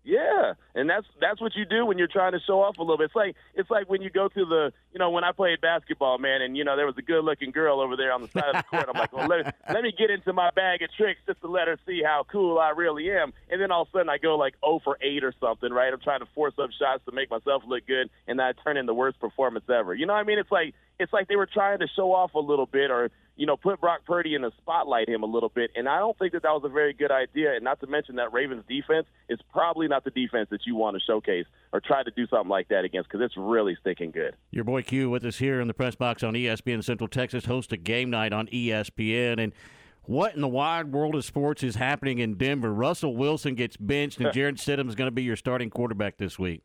Yeah, 0.04 0.54
and 0.74 0.90
that's 0.90 1.06
that's 1.20 1.40
what 1.40 1.54
you 1.54 1.64
do 1.64 1.86
when 1.86 1.96
you're 1.96 2.08
trying 2.08 2.32
to 2.32 2.40
show 2.40 2.60
off 2.60 2.78
a 2.78 2.82
little 2.82 2.98
bit. 2.98 3.04
It's 3.04 3.14
like 3.14 3.36
it's 3.54 3.70
like 3.70 3.88
when 3.88 4.02
you 4.02 4.10
go 4.10 4.26
to 4.26 4.44
the 4.44 4.72
you 4.92 4.98
know 4.98 5.10
when 5.10 5.22
I 5.22 5.30
played 5.30 5.60
basketball, 5.60 6.18
man, 6.18 6.42
and 6.42 6.56
you 6.56 6.64
know 6.64 6.74
there 6.76 6.86
was 6.86 6.98
a 6.98 7.02
good 7.02 7.22
looking 7.24 7.52
girl 7.52 7.80
over 7.80 7.96
there 7.96 8.12
on 8.12 8.20
the 8.20 8.28
side 8.28 8.52
of 8.52 8.56
the 8.56 8.62
court. 8.64 8.86
I'm 8.88 8.98
like, 8.98 9.12
well, 9.12 9.28
let, 9.28 9.54
let 9.72 9.84
me 9.84 9.92
get 9.96 10.10
into 10.10 10.32
my 10.32 10.50
bag 10.50 10.82
of 10.82 10.92
tricks 10.96 11.20
just 11.24 11.40
to 11.42 11.46
let 11.46 11.68
her 11.68 11.78
see 11.86 12.02
how 12.04 12.26
cool 12.30 12.58
I 12.58 12.70
really 12.70 13.12
am. 13.12 13.32
And 13.48 13.62
then 13.62 13.70
all 13.70 13.82
of 13.82 13.88
a 13.88 13.90
sudden 13.92 14.08
I 14.08 14.18
go 14.18 14.36
like 14.36 14.54
0 14.64 14.80
for 14.82 14.98
8 15.00 15.22
or 15.22 15.34
something, 15.38 15.72
right? 15.72 15.92
I'm 15.92 16.00
trying 16.00 16.20
to 16.20 16.28
force 16.34 16.54
up 16.60 16.70
shots 16.76 17.04
to 17.06 17.12
make 17.12 17.30
myself 17.30 17.62
look 17.64 17.86
good, 17.86 18.10
and 18.26 18.42
I 18.42 18.54
turn 18.64 18.76
in 18.76 18.86
the 18.86 18.94
worst 18.94 19.20
performance 19.20 19.66
ever. 19.70 19.94
You 19.94 20.06
know 20.06 20.14
what 20.14 20.20
I 20.20 20.24
mean? 20.24 20.40
It's 20.40 20.50
like 20.50 20.74
it's 20.98 21.12
like 21.12 21.28
they 21.28 21.36
were 21.36 21.48
trying 21.52 21.78
to 21.80 21.88
show 21.94 22.12
off 22.12 22.34
a 22.34 22.38
little 22.38 22.66
bit 22.66 22.90
or 22.90 23.10
you 23.36 23.46
know, 23.46 23.56
put 23.56 23.80
Brock 23.80 24.00
Purdy 24.06 24.34
in 24.34 24.42
the 24.42 24.52
spotlight 24.58 25.08
him 25.08 25.22
a 25.22 25.26
little 25.26 25.48
bit. 25.48 25.70
And 25.74 25.88
I 25.88 25.98
don't 25.98 26.18
think 26.18 26.32
that 26.32 26.42
that 26.42 26.50
was 26.50 26.62
a 26.64 26.68
very 26.68 26.92
good 26.92 27.10
idea. 27.10 27.54
And 27.54 27.64
not 27.64 27.80
to 27.80 27.86
mention 27.86 28.16
that 28.16 28.32
Ravens 28.32 28.64
defense 28.68 29.06
is 29.28 29.38
probably 29.50 29.88
not 29.88 30.04
the 30.04 30.10
defense 30.10 30.48
that 30.50 30.60
you 30.66 30.76
want 30.76 30.96
to 30.96 31.00
showcase 31.00 31.46
or 31.72 31.80
try 31.80 32.02
to 32.02 32.10
do 32.10 32.26
something 32.26 32.50
like 32.50 32.68
that 32.68 32.84
against 32.84 33.08
because 33.10 33.24
it's 33.24 33.36
really 33.36 33.76
sticking 33.80 34.10
good. 34.10 34.36
Your 34.50 34.64
boy 34.64 34.82
Q 34.82 35.08
with 35.08 35.24
us 35.24 35.38
here 35.38 35.60
in 35.60 35.68
the 35.68 35.74
press 35.74 35.94
box 35.94 36.22
on 36.22 36.34
ESPN 36.34 36.84
Central 36.84 37.08
Texas, 37.08 37.46
host 37.46 37.72
a 37.72 37.76
game 37.76 38.10
night 38.10 38.32
on 38.32 38.48
ESPN. 38.48 39.42
And 39.42 39.52
what 40.02 40.34
in 40.34 40.40
the 40.40 40.48
wide 40.48 40.92
world 40.92 41.14
of 41.14 41.24
sports 41.24 41.62
is 41.62 41.76
happening 41.76 42.18
in 42.18 42.34
Denver? 42.34 42.72
Russell 42.72 43.16
Wilson 43.16 43.54
gets 43.54 43.76
benched, 43.78 44.20
and 44.20 44.32
Jarrett 44.34 44.56
Stidham 44.56 44.88
is 44.88 44.94
going 44.94 45.08
to 45.08 45.12
be 45.12 45.22
your 45.22 45.36
starting 45.36 45.70
quarterback 45.70 46.18
this 46.18 46.38
week. 46.38 46.62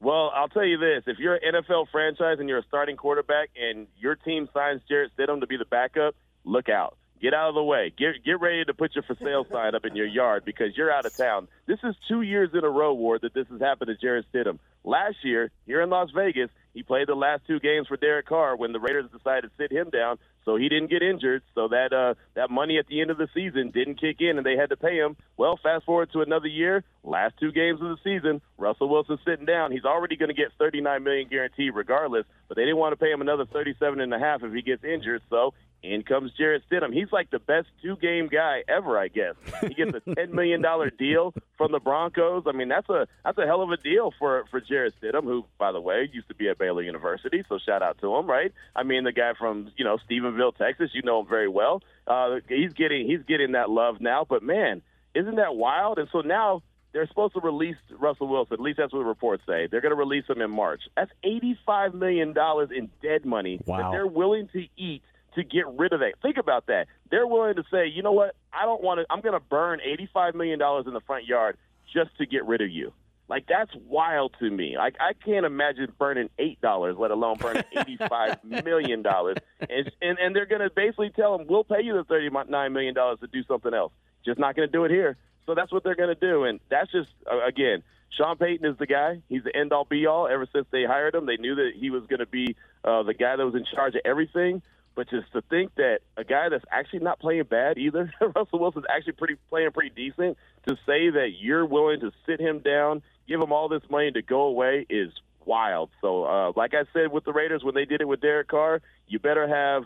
Well, 0.00 0.30
I'll 0.34 0.48
tell 0.48 0.64
you 0.64 0.78
this: 0.78 1.04
if 1.06 1.18
you're 1.18 1.34
an 1.34 1.54
NFL 1.54 1.88
franchise 1.90 2.36
and 2.38 2.48
you're 2.48 2.58
a 2.58 2.66
starting 2.68 2.96
quarterback, 2.96 3.50
and 3.60 3.86
your 3.98 4.14
team 4.14 4.48
signs 4.54 4.80
Jarrett 4.88 5.12
Stidham 5.16 5.40
to 5.40 5.46
be 5.46 5.56
the 5.56 5.64
backup, 5.64 6.14
look 6.44 6.68
out. 6.68 6.96
Get 7.20 7.34
out 7.34 7.48
of 7.48 7.54
the 7.56 7.62
way. 7.62 7.92
Get 7.96 8.24
get 8.24 8.40
ready 8.40 8.64
to 8.64 8.74
put 8.74 8.94
your 8.94 9.02
for 9.02 9.16
sale 9.16 9.44
sign 9.50 9.74
up 9.74 9.84
in 9.84 9.96
your 9.96 10.06
yard 10.06 10.44
because 10.44 10.76
you're 10.76 10.92
out 10.92 11.04
of 11.04 11.16
town. 11.16 11.48
This 11.66 11.78
is 11.82 11.96
two 12.06 12.22
years 12.22 12.50
in 12.54 12.62
a 12.62 12.68
row, 12.68 12.94
Ward, 12.94 13.22
that 13.22 13.34
this 13.34 13.46
has 13.50 13.60
happened 13.60 13.88
to 13.88 13.96
Jarrett 13.96 14.26
Stidham. 14.32 14.58
last 14.84 15.16
year 15.24 15.50
here 15.66 15.82
in 15.82 15.90
Las 15.90 16.10
Vegas, 16.14 16.50
he 16.74 16.84
played 16.84 17.08
the 17.08 17.16
last 17.16 17.42
two 17.48 17.58
games 17.58 17.88
for 17.88 17.96
Derek 17.96 18.26
Carr 18.26 18.56
when 18.56 18.72
the 18.72 18.78
Raiders 18.78 19.10
decided 19.10 19.48
to 19.48 19.50
sit 19.58 19.72
him 19.72 19.90
down, 19.90 20.18
so 20.44 20.54
he 20.54 20.68
didn't 20.68 20.90
get 20.90 21.02
injured. 21.02 21.42
So 21.56 21.66
that 21.68 21.92
uh, 21.92 22.14
that 22.34 22.50
money 22.50 22.78
at 22.78 22.86
the 22.86 23.00
end 23.00 23.10
of 23.10 23.18
the 23.18 23.28
season 23.34 23.72
didn't 23.72 24.00
kick 24.00 24.20
in, 24.20 24.38
and 24.38 24.46
they 24.46 24.56
had 24.56 24.70
to 24.70 24.76
pay 24.76 24.96
him. 24.96 25.16
Well, 25.36 25.58
fast 25.60 25.86
forward 25.86 26.12
to 26.12 26.20
another 26.20 26.46
year, 26.46 26.84
last 27.02 27.34
two 27.40 27.50
games 27.50 27.80
of 27.82 27.88
the 27.88 27.98
season, 28.04 28.40
Russell 28.56 28.88
Wilson 28.88 29.18
sitting 29.26 29.44
down. 29.44 29.72
He's 29.72 29.84
already 29.84 30.16
going 30.16 30.28
to 30.28 30.34
get 30.34 30.52
39 30.56 31.02
million 31.02 31.28
guaranteed 31.28 31.74
regardless, 31.74 32.26
but 32.46 32.56
they 32.56 32.62
didn't 32.62 32.78
want 32.78 32.92
to 32.92 32.96
pay 32.96 33.10
him 33.10 33.20
another 33.20 33.44
37 33.44 34.00
and 34.00 34.14
a 34.14 34.18
half 34.20 34.44
if 34.44 34.52
he 34.52 34.62
gets 34.62 34.84
injured. 34.84 35.22
So 35.30 35.52
in 35.82 36.02
comes 36.02 36.32
Jarrett 36.36 36.62
Stidham. 36.70 36.92
He's 36.92 37.12
like 37.12 37.30
the 37.30 37.38
best 37.38 37.68
two 37.82 37.96
game 37.96 38.26
guy 38.26 38.64
ever, 38.68 38.98
I 38.98 39.08
guess. 39.08 39.34
He 39.60 39.74
gets 39.74 39.92
a 40.06 40.14
ten 40.14 40.34
million 40.34 40.60
dollar 40.60 40.90
deal 40.90 41.32
from 41.56 41.72
the 41.72 41.78
Broncos. 41.78 42.44
I 42.46 42.52
mean, 42.52 42.68
that's 42.68 42.88
a 42.88 43.06
that's 43.24 43.38
a 43.38 43.46
hell 43.46 43.62
of 43.62 43.70
a 43.70 43.76
deal 43.76 44.12
for 44.18 44.44
for 44.50 44.60
Jarrett 44.60 44.94
Stidham, 45.00 45.24
who, 45.24 45.44
by 45.58 45.70
the 45.72 45.80
way, 45.80 46.08
used 46.12 46.28
to 46.28 46.34
be 46.34 46.48
at 46.48 46.58
Baylor 46.58 46.82
University. 46.82 47.44
So 47.48 47.58
shout 47.64 47.82
out 47.82 47.98
to 48.00 48.14
him, 48.16 48.26
right? 48.26 48.52
I 48.74 48.82
mean, 48.82 49.04
the 49.04 49.12
guy 49.12 49.32
from 49.38 49.70
you 49.76 49.84
know 49.84 49.98
Stephenville, 50.10 50.56
Texas. 50.56 50.90
You 50.94 51.02
know 51.02 51.20
him 51.20 51.26
very 51.28 51.48
well. 51.48 51.82
Uh, 52.06 52.36
he's 52.48 52.72
getting 52.72 53.06
he's 53.06 53.22
getting 53.28 53.52
that 53.52 53.70
love 53.70 54.00
now. 54.00 54.26
But 54.28 54.42
man, 54.42 54.82
isn't 55.14 55.36
that 55.36 55.54
wild? 55.54 55.98
And 55.98 56.08
so 56.12 56.20
now 56.22 56.62
they're 56.92 57.06
supposed 57.06 57.34
to 57.34 57.40
release 57.40 57.76
Russell 58.00 58.28
Wilson. 58.28 58.54
At 58.54 58.60
least 58.60 58.78
that's 58.78 58.92
what 58.92 59.00
the 59.00 59.04
reports 59.04 59.42
say. 59.46 59.68
They're 59.70 59.82
going 59.82 59.90
to 59.94 59.96
release 59.96 60.24
him 60.28 60.40
in 60.40 60.50
March. 60.50 60.80
That's 60.96 61.10
eighty-five 61.22 61.94
million 61.94 62.32
dollars 62.32 62.70
in 62.74 62.90
dead 63.02 63.24
money 63.24 63.60
Wow. 63.66 63.76
that 63.78 63.90
they're 63.92 64.06
willing 64.06 64.48
to 64.54 64.66
eat 64.76 65.02
to 65.34 65.44
get 65.44 65.66
rid 65.68 65.92
of 65.92 66.00
that. 66.00 66.14
Think 66.22 66.36
about 66.36 66.66
that. 66.66 66.86
They're 67.10 67.26
willing 67.26 67.56
to 67.56 67.64
say, 67.70 67.86
you 67.86 68.02
know 68.02 68.12
what? 68.12 68.34
I 68.52 68.64
don't 68.64 68.82
want 68.82 69.00
to. 69.00 69.06
I'm 69.10 69.20
going 69.20 69.34
to 69.34 69.40
burn 69.40 69.80
eighty-five 69.80 70.34
million 70.34 70.58
dollars 70.58 70.86
in 70.86 70.94
the 70.94 71.00
front 71.00 71.26
yard 71.26 71.56
just 71.92 72.16
to 72.18 72.26
get 72.26 72.44
rid 72.46 72.60
of 72.60 72.70
you. 72.70 72.92
Like 73.28 73.44
that's 73.46 73.70
wild 73.86 74.34
to 74.40 74.50
me. 74.50 74.76
Like 74.78 74.96
I 75.00 75.12
can't 75.12 75.44
imagine 75.44 75.92
burning 75.98 76.30
eight 76.38 76.60
dollars, 76.60 76.96
let 76.98 77.10
alone 77.10 77.36
burning 77.36 77.64
eighty-five 77.76 78.42
million 78.44 79.02
dollars. 79.02 79.36
And, 79.60 79.90
and 80.00 80.18
and 80.18 80.36
they're 80.36 80.46
going 80.46 80.62
to 80.62 80.70
basically 80.70 81.10
tell 81.10 81.36
them, 81.36 81.46
we'll 81.46 81.64
pay 81.64 81.82
you 81.82 81.92
the 81.94 82.04
thirty-nine 82.04 82.72
million 82.72 82.94
dollars 82.94 83.20
to 83.20 83.26
do 83.26 83.42
something 83.44 83.74
else. 83.74 83.92
Just 84.24 84.38
not 84.38 84.56
going 84.56 84.68
to 84.68 84.72
do 84.72 84.84
it 84.84 84.90
here. 84.90 85.16
So 85.46 85.54
that's 85.54 85.72
what 85.72 85.84
they're 85.84 85.94
going 85.94 86.14
to 86.14 86.20
do. 86.20 86.44
And 86.44 86.60
that's 86.70 86.90
just 86.90 87.10
again, 87.46 87.82
Sean 88.16 88.36
Payton 88.36 88.66
is 88.66 88.78
the 88.78 88.86
guy. 88.86 89.20
He's 89.28 89.44
the 89.44 89.54
end 89.54 89.72
all 89.72 89.84
be 89.84 90.06
all. 90.06 90.26
Ever 90.26 90.46
since 90.52 90.66
they 90.70 90.84
hired 90.84 91.14
him, 91.14 91.26
they 91.26 91.36
knew 91.36 91.54
that 91.56 91.72
he 91.76 91.90
was 91.90 92.04
going 92.06 92.20
to 92.20 92.26
be 92.26 92.56
uh, 92.84 93.02
the 93.02 93.14
guy 93.14 93.36
that 93.36 93.44
was 93.44 93.54
in 93.54 93.64
charge 93.64 93.94
of 93.94 94.02
everything. 94.04 94.62
But 94.98 95.10
just 95.10 95.32
to 95.32 95.42
think 95.42 95.76
that 95.76 96.00
a 96.16 96.24
guy 96.24 96.48
that's 96.48 96.64
actually 96.72 96.98
not 96.98 97.20
playing 97.20 97.44
bad 97.44 97.78
either, 97.78 98.12
Russell 98.34 98.58
Wilson's 98.58 98.86
actually 98.92 99.12
pretty 99.12 99.36
playing 99.48 99.70
pretty 99.70 99.90
decent. 99.94 100.36
To 100.66 100.74
say 100.86 101.10
that 101.10 101.34
you're 101.38 101.64
willing 101.64 102.00
to 102.00 102.10
sit 102.26 102.40
him 102.40 102.58
down, 102.58 103.02
give 103.28 103.40
him 103.40 103.52
all 103.52 103.68
this 103.68 103.84
money 103.88 104.10
to 104.10 104.22
go 104.22 104.40
away 104.40 104.86
is 104.90 105.12
wild. 105.44 105.90
So, 106.00 106.24
uh, 106.24 106.52
like 106.56 106.74
I 106.74 106.82
said 106.92 107.12
with 107.12 107.24
the 107.24 107.32
Raiders 107.32 107.62
when 107.62 107.76
they 107.76 107.84
did 107.84 108.00
it 108.00 108.08
with 108.08 108.20
Derek 108.20 108.48
Carr, 108.48 108.82
you 109.06 109.20
better 109.20 109.46
have 109.46 109.84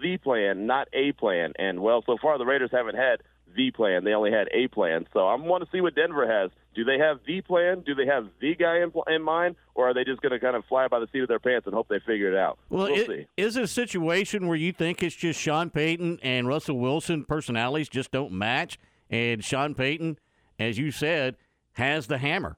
the 0.00 0.16
plan, 0.16 0.64
not 0.64 0.88
a 0.94 1.12
plan. 1.12 1.52
And 1.58 1.80
well, 1.80 2.02
so 2.06 2.16
far 2.16 2.38
the 2.38 2.46
Raiders 2.46 2.70
haven't 2.72 2.96
had 2.96 3.20
the 3.54 3.72
plan; 3.72 4.04
they 4.04 4.14
only 4.14 4.32
had 4.32 4.48
a 4.54 4.68
plan. 4.68 5.06
So 5.12 5.26
I 5.26 5.34
want 5.34 5.64
to 5.64 5.70
see 5.70 5.82
what 5.82 5.94
Denver 5.94 6.26
has. 6.26 6.50
Do 6.76 6.84
they 6.84 6.98
have 6.98 7.18
the 7.26 7.40
plan? 7.40 7.80
Do 7.86 7.94
they 7.94 8.04
have 8.06 8.28
the 8.40 8.54
guy 8.54 8.76
in, 8.82 8.92
in 9.12 9.22
mind, 9.22 9.56
or 9.74 9.88
are 9.88 9.94
they 9.94 10.04
just 10.04 10.20
going 10.20 10.32
to 10.32 10.38
kind 10.38 10.54
of 10.54 10.64
fly 10.66 10.86
by 10.88 11.00
the 11.00 11.08
seat 11.10 11.20
of 11.22 11.28
their 11.28 11.38
pants 11.40 11.66
and 11.66 11.74
hope 11.74 11.88
they 11.88 11.98
figure 12.00 12.30
it 12.30 12.36
out? 12.38 12.58
Well, 12.68 12.84
we'll 12.92 13.00
it- 13.00 13.06
see. 13.06 13.26
is 13.38 13.56
it 13.56 13.64
a 13.64 13.66
situation 13.66 14.46
where 14.46 14.56
you 14.58 14.72
think 14.72 15.02
it's 15.02 15.16
just 15.16 15.40
Sean 15.40 15.70
Payton 15.70 16.20
and 16.22 16.46
Russell 16.46 16.78
Wilson 16.78 17.24
personalities 17.24 17.88
just 17.88 18.12
don't 18.12 18.30
match, 18.32 18.78
and 19.10 19.42
Sean 19.42 19.74
Payton, 19.74 20.18
as 20.58 20.76
you 20.78 20.90
said, 20.90 21.36
has 21.72 22.06
the 22.08 22.18
hammer? 22.18 22.56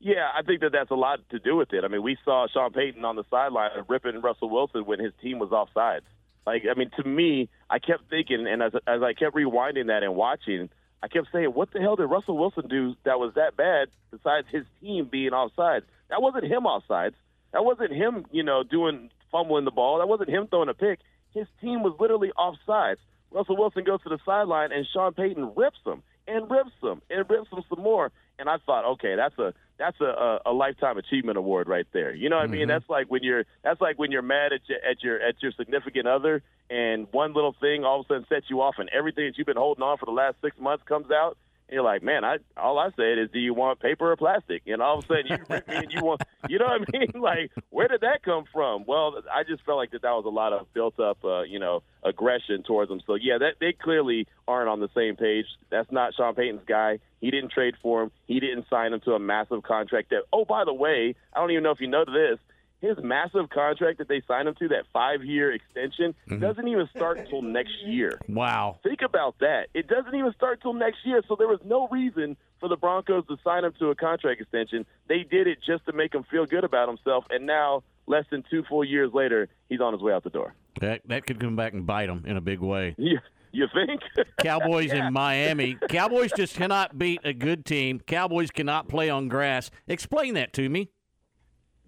Yeah, 0.00 0.28
I 0.36 0.42
think 0.42 0.60
that 0.60 0.72
that's 0.72 0.90
a 0.90 0.94
lot 0.96 1.20
to 1.30 1.38
do 1.38 1.56
with 1.56 1.72
it. 1.72 1.84
I 1.84 1.88
mean, 1.88 2.02
we 2.02 2.18
saw 2.24 2.46
Sean 2.52 2.72
Payton 2.72 3.04
on 3.04 3.16
the 3.16 3.24
sideline 3.30 3.70
ripping 3.88 4.20
Russell 4.20 4.50
Wilson 4.50 4.84
when 4.84 4.98
his 5.00 5.12
team 5.22 5.38
was 5.38 5.50
offsides. 5.50 6.02
Like, 6.46 6.64
I 6.70 6.78
mean, 6.78 6.90
to 7.00 7.08
me, 7.08 7.48
I 7.70 7.78
kept 7.78 8.10
thinking, 8.10 8.46
and 8.46 8.62
as 8.62 8.72
as 8.86 9.02
I 9.02 9.14
kept 9.14 9.34
rewinding 9.34 9.86
that 9.86 10.02
and 10.02 10.14
watching, 10.14 10.68
I 11.06 11.08
kept 11.08 11.28
saying, 11.30 11.50
"What 11.50 11.70
the 11.70 11.80
hell 11.80 11.94
did 11.94 12.06
Russell 12.06 12.36
Wilson 12.36 12.66
do 12.66 12.96
that 13.04 13.20
was 13.20 13.34
that 13.34 13.56
bad? 13.56 13.90
Besides 14.10 14.48
his 14.50 14.64
team 14.80 15.04
being 15.04 15.30
offsides, 15.30 15.84
that 16.08 16.20
wasn't 16.20 16.46
him 16.46 16.64
offsides. 16.64 17.14
That 17.52 17.64
wasn't 17.64 17.92
him, 17.92 18.26
you 18.32 18.42
know, 18.42 18.64
doing 18.64 19.10
fumbling 19.30 19.64
the 19.64 19.70
ball. 19.70 19.98
That 19.98 20.08
wasn't 20.08 20.30
him 20.30 20.48
throwing 20.48 20.68
a 20.68 20.74
pick. 20.74 20.98
His 21.32 21.46
team 21.60 21.84
was 21.84 21.94
literally 22.00 22.32
offsides. 22.36 22.96
Russell 23.30 23.56
Wilson 23.56 23.84
goes 23.84 24.02
to 24.02 24.08
the 24.08 24.18
sideline, 24.26 24.72
and 24.72 24.84
Sean 24.92 25.14
Payton 25.14 25.54
rips 25.54 25.78
him 25.86 26.02
and 26.26 26.50
rips 26.50 26.72
him 26.82 27.00
and 27.08 27.30
rips 27.30 27.52
him 27.52 27.62
some 27.68 27.84
more. 27.84 28.10
And 28.38 28.48
I 28.48 28.56
thought, 28.64 28.84
okay, 28.92 29.16
that's 29.16 29.38
a 29.38 29.54
that's 29.78 30.00
a, 30.00 30.40
a, 30.46 30.52
lifetime 30.52 30.96
achievement 30.96 31.36
award 31.36 31.68
right 31.68 31.86
there. 31.92 32.14
You 32.14 32.30
know 32.30 32.36
what 32.36 32.44
I 32.44 32.48
mean? 32.48 32.62
Mhm. 32.62 32.68
That's 32.68 32.88
like 32.88 33.10
when 33.10 33.22
you're 33.22 33.44
that's 33.62 33.80
like 33.80 33.98
when 33.98 34.10
you're 34.10 34.22
mad 34.22 34.52
at 34.52 34.60
your 34.68 34.78
at 34.78 35.02
your 35.02 35.20
at 35.20 35.42
your 35.42 35.52
significant 35.52 36.06
other, 36.06 36.42
and 36.70 37.06
one 37.12 37.34
little 37.34 37.54
thing 37.60 37.84
all 37.84 38.00
of 38.00 38.06
a 38.06 38.08
sudden 38.08 38.26
sets 38.28 38.46
you 38.48 38.60
off, 38.62 38.76
and 38.78 38.88
everything 38.90 39.26
that 39.26 39.38
you've 39.38 39.46
been 39.46 39.56
holding 39.56 39.82
on 39.82 39.98
for 39.98 40.06
the 40.06 40.12
last 40.12 40.36
six 40.42 40.58
months 40.58 40.84
comes 40.86 41.10
out. 41.10 41.36
You're 41.70 41.82
like, 41.82 42.02
man, 42.02 42.24
I 42.24 42.36
all 42.56 42.78
I 42.78 42.90
said 42.96 43.18
is, 43.18 43.28
do 43.32 43.40
you 43.40 43.52
want 43.52 43.80
paper 43.80 44.12
or 44.12 44.16
plastic? 44.16 44.62
And 44.66 44.80
all 44.80 44.98
of 44.98 45.04
a 45.04 45.08
sudden, 45.08 45.26
you 45.26 45.36
rip 45.48 45.66
me 45.66 45.74
and 45.74 45.92
you 45.92 46.04
want, 46.04 46.22
you 46.48 46.58
know 46.58 46.66
what 46.66 46.88
I 46.94 46.98
mean? 46.98 47.12
Like, 47.26 47.50
where 47.70 47.88
did 47.88 48.02
that 48.02 48.22
come 48.22 48.44
from? 48.52 48.84
Well, 48.86 49.20
I 49.32 49.42
just 49.42 49.64
felt 49.64 49.78
like 49.78 49.90
that 49.90 50.02
that 50.02 50.10
was 50.10 50.24
a 50.26 50.30
lot 50.30 50.52
of 50.52 50.72
built 50.74 51.00
up, 51.00 51.24
uh, 51.24 51.42
you 51.42 51.58
know, 51.58 51.82
aggression 52.04 52.62
towards 52.62 52.88
them. 52.88 53.00
So 53.04 53.14
yeah, 53.14 53.38
that 53.38 53.54
they 53.58 53.72
clearly 53.72 54.28
aren't 54.46 54.68
on 54.68 54.78
the 54.78 54.88
same 54.94 55.16
page. 55.16 55.46
That's 55.70 55.90
not 55.90 56.14
Sean 56.14 56.34
Payton's 56.34 56.62
guy. 56.68 57.00
He 57.20 57.30
didn't 57.32 57.50
trade 57.50 57.74
for 57.82 58.04
him. 58.04 58.10
He 58.26 58.38
didn't 58.38 58.66
sign 58.70 58.92
him 58.92 59.00
to 59.00 59.12
a 59.12 59.18
massive 59.18 59.62
contract. 59.64 60.10
That 60.10 60.22
oh, 60.32 60.44
by 60.44 60.64
the 60.64 60.74
way, 60.74 61.16
I 61.34 61.40
don't 61.40 61.50
even 61.50 61.64
know 61.64 61.72
if 61.72 61.80
you 61.80 61.88
know 61.88 62.04
this. 62.04 62.38
His 62.80 62.96
massive 63.02 63.48
contract 63.48 63.98
that 63.98 64.08
they 64.08 64.22
signed 64.28 64.48
him 64.48 64.54
to, 64.58 64.68
that 64.68 64.84
five-year 64.92 65.52
extension, 65.52 66.14
mm-hmm. 66.28 66.40
doesn't 66.40 66.68
even 66.68 66.88
start 66.94 67.18
until 67.18 67.40
next 67.42 67.72
year. 67.86 68.20
Wow. 68.28 68.78
Think 68.82 69.00
about 69.02 69.36
that. 69.40 69.68
It 69.74 69.88
doesn't 69.88 70.14
even 70.14 70.32
start 70.34 70.60
till 70.60 70.74
next 70.74 70.98
year, 71.04 71.22
so 71.26 71.36
there 71.36 71.48
was 71.48 71.60
no 71.64 71.88
reason 71.88 72.36
for 72.60 72.68
the 72.68 72.76
Broncos 72.76 73.26
to 73.28 73.36
sign 73.42 73.64
him 73.64 73.72
to 73.78 73.88
a 73.90 73.94
contract 73.94 74.40
extension. 74.40 74.84
They 75.08 75.22
did 75.22 75.46
it 75.46 75.58
just 75.66 75.86
to 75.86 75.92
make 75.92 76.14
him 76.14 76.24
feel 76.30 76.44
good 76.44 76.64
about 76.64 76.88
himself, 76.88 77.24
and 77.30 77.46
now, 77.46 77.82
less 78.06 78.24
than 78.30 78.44
two 78.50 78.62
full 78.68 78.84
years 78.84 79.10
later, 79.14 79.48
he's 79.68 79.80
on 79.80 79.92
his 79.92 80.02
way 80.02 80.12
out 80.12 80.24
the 80.24 80.30
door. 80.30 80.54
That 80.80 81.00
that 81.06 81.26
could 81.26 81.40
come 81.40 81.56
back 81.56 81.72
and 81.72 81.86
bite 81.86 82.08
him 82.10 82.24
in 82.26 82.36
a 82.36 82.40
big 82.42 82.60
way. 82.60 82.94
You, 83.06 83.18
you 83.52 83.66
think? 83.72 84.02
Cowboys 84.38 84.92
Yeah. 84.92 85.06
in 85.06 85.12
Miami. 85.14 85.78
Cowboys 85.88 86.30
just 86.36 86.54
cannot 86.56 86.98
beat 86.98 87.20
a 87.24 87.32
good 87.32 87.64
team. 87.64 88.00
Cowboys 88.00 88.50
cannot 88.50 88.86
play 88.88 89.08
on 89.08 89.28
grass. 89.28 89.70
Explain 89.88 90.34
that 90.34 90.52
to 90.54 90.68
me. 90.68 90.90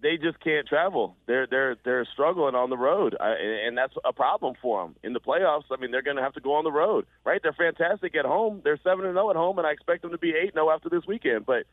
They 0.01 0.17
just 0.17 0.41
can't 0.41 0.67
travel. 0.67 1.17
They're 1.27 1.47
they're 1.47 1.77
they're 1.85 2.07
struggling 2.13 2.55
on 2.55 2.71
the 2.71 2.77
road, 2.77 3.17
I, 3.21 3.35
and 3.67 3.77
that's 3.77 3.95
a 4.05 4.13
problem 4.13 4.55
for 4.61 4.83
them 4.85 4.97
in 5.03 5.13
the 5.13 5.21
playoffs. 5.21 5.65
I 5.71 5.81
mean, 5.81 5.91
they're 5.91 6.03
going 6.03 6.17
to 6.17 6.23
have 6.23 6.35
to 6.35 6.41
go 6.41 6.55
on 6.55 6.65
the 6.65 6.73
road, 6.73 7.07
right? 7.25 7.41
They're 7.43 7.53
fantastic 7.53 8.15
at 8.17 8.25
home. 8.25 8.61
They're 8.63 8.79
seven 8.85 9.05
and 9.05 9.15
zero 9.15 9.31
at 9.31 9.37
home, 9.37 9.59
and 9.59 9.67
I 9.67 9.73
expect 9.73 10.03
them 10.03 10.13
to 10.13 10.19
be 10.19 10.31
eight 10.31 10.51
and 10.51 10.55
zero 10.55 10.71
after 10.71 10.89
this 10.89 11.07
weekend. 11.07 11.47
But 11.47 11.65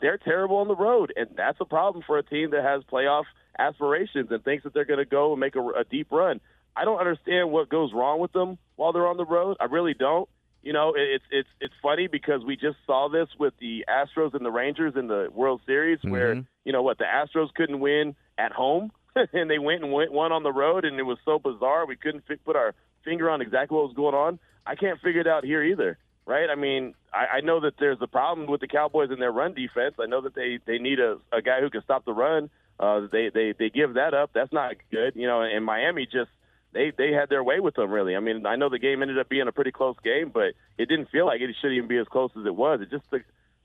they're 0.00 0.18
terrible 0.18 0.56
on 0.56 0.68
the 0.68 0.76
road, 0.76 1.12
and 1.16 1.28
that's 1.36 1.60
a 1.60 1.64
problem 1.64 2.04
for 2.06 2.18
a 2.18 2.22
team 2.22 2.50
that 2.50 2.62
has 2.62 2.82
playoff 2.84 3.24
aspirations 3.58 4.30
and 4.30 4.42
thinks 4.44 4.64
that 4.64 4.74
they're 4.74 4.84
going 4.84 4.98
to 4.98 5.04
go 5.04 5.32
and 5.32 5.40
make 5.40 5.56
a, 5.56 5.60
a 5.60 5.84
deep 5.84 6.08
run. 6.10 6.40
I 6.76 6.84
don't 6.84 6.98
understand 6.98 7.50
what 7.50 7.68
goes 7.68 7.92
wrong 7.94 8.20
with 8.20 8.32
them 8.32 8.58
while 8.76 8.92
they're 8.92 9.06
on 9.06 9.16
the 9.16 9.24
road. 9.24 9.56
I 9.60 9.64
really 9.64 9.94
don't. 9.94 10.28
You 10.66 10.72
know, 10.72 10.94
it's 10.96 11.24
it's 11.30 11.48
it's 11.60 11.74
funny 11.80 12.08
because 12.08 12.44
we 12.44 12.56
just 12.56 12.76
saw 12.86 13.08
this 13.08 13.28
with 13.38 13.54
the 13.60 13.84
Astros 13.88 14.34
and 14.34 14.44
the 14.44 14.50
Rangers 14.50 14.94
in 14.96 15.06
the 15.06 15.28
World 15.32 15.60
Series, 15.64 16.00
where 16.02 16.34
Mm-hmm. 16.34 16.40
you 16.64 16.72
know 16.72 16.82
what 16.82 16.98
the 16.98 17.04
Astros 17.04 17.54
couldn't 17.54 17.78
win 17.78 18.16
at 18.36 18.50
home, 18.50 18.90
and 19.32 19.48
they 19.48 19.60
went 19.60 19.84
and 19.84 19.92
went 19.92 20.10
one 20.10 20.32
on 20.32 20.42
the 20.42 20.52
road, 20.52 20.84
and 20.84 20.98
it 20.98 21.04
was 21.04 21.18
so 21.24 21.38
bizarre 21.38 21.86
we 21.86 21.94
couldn't 21.94 22.24
fi- 22.26 22.42
put 22.44 22.56
our 22.56 22.74
finger 23.04 23.30
on 23.30 23.40
exactly 23.40 23.76
what 23.76 23.86
was 23.86 23.94
going 23.94 24.16
on. 24.16 24.40
I 24.66 24.74
can't 24.74 25.00
figure 25.00 25.20
it 25.20 25.28
out 25.28 25.44
here 25.44 25.62
either, 25.62 25.98
right? 26.26 26.50
I 26.50 26.56
mean, 26.56 26.94
I, 27.14 27.36
I 27.36 27.40
know 27.42 27.60
that 27.60 27.74
there's 27.78 27.98
a 28.00 28.08
problem 28.08 28.48
with 28.48 28.60
the 28.60 28.66
Cowboys 28.66 29.10
and 29.12 29.22
their 29.22 29.30
run 29.30 29.54
defense. 29.54 29.94
I 30.00 30.06
know 30.06 30.20
that 30.22 30.34
they 30.34 30.58
they 30.66 30.78
need 30.78 30.98
a, 30.98 31.18
a 31.32 31.40
guy 31.42 31.60
who 31.60 31.70
can 31.70 31.82
stop 31.82 32.04
the 32.04 32.12
run. 32.12 32.50
Uh, 32.80 33.06
they 33.12 33.30
they 33.32 33.54
they 33.56 33.70
give 33.70 33.94
that 33.94 34.14
up. 34.14 34.30
That's 34.34 34.52
not 34.52 34.72
good, 34.90 35.12
you 35.14 35.28
know. 35.28 35.42
And 35.42 35.64
Miami 35.64 36.06
just 36.06 36.30
they 36.72 36.92
they 36.96 37.12
had 37.12 37.28
their 37.28 37.44
way 37.44 37.60
with 37.60 37.74
them 37.74 37.90
really. 37.90 38.16
I 38.16 38.20
mean, 38.20 38.46
I 38.46 38.56
know 38.56 38.68
the 38.68 38.78
game 38.78 39.02
ended 39.02 39.18
up 39.18 39.28
being 39.28 39.48
a 39.48 39.52
pretty 39.52 39.72
close 39.72 39.96
game, 40.02 40.30
but 40.32 40.54
it 40.78 40.88
didn't 40.88 41.10
feel 41.10 41.26
like 41.26 41.40
it 41.40 41.54
should 41.60 41.72
even 41.72 41.88
be 41.88 41.98
as 41.98 42.06
close 42.08 42.30
as 42.38 42.46
it 42.46 42.54
was. 42.54 42.80
It 42.80 42.90
just 42.90 43.10
the, 43.10 43.20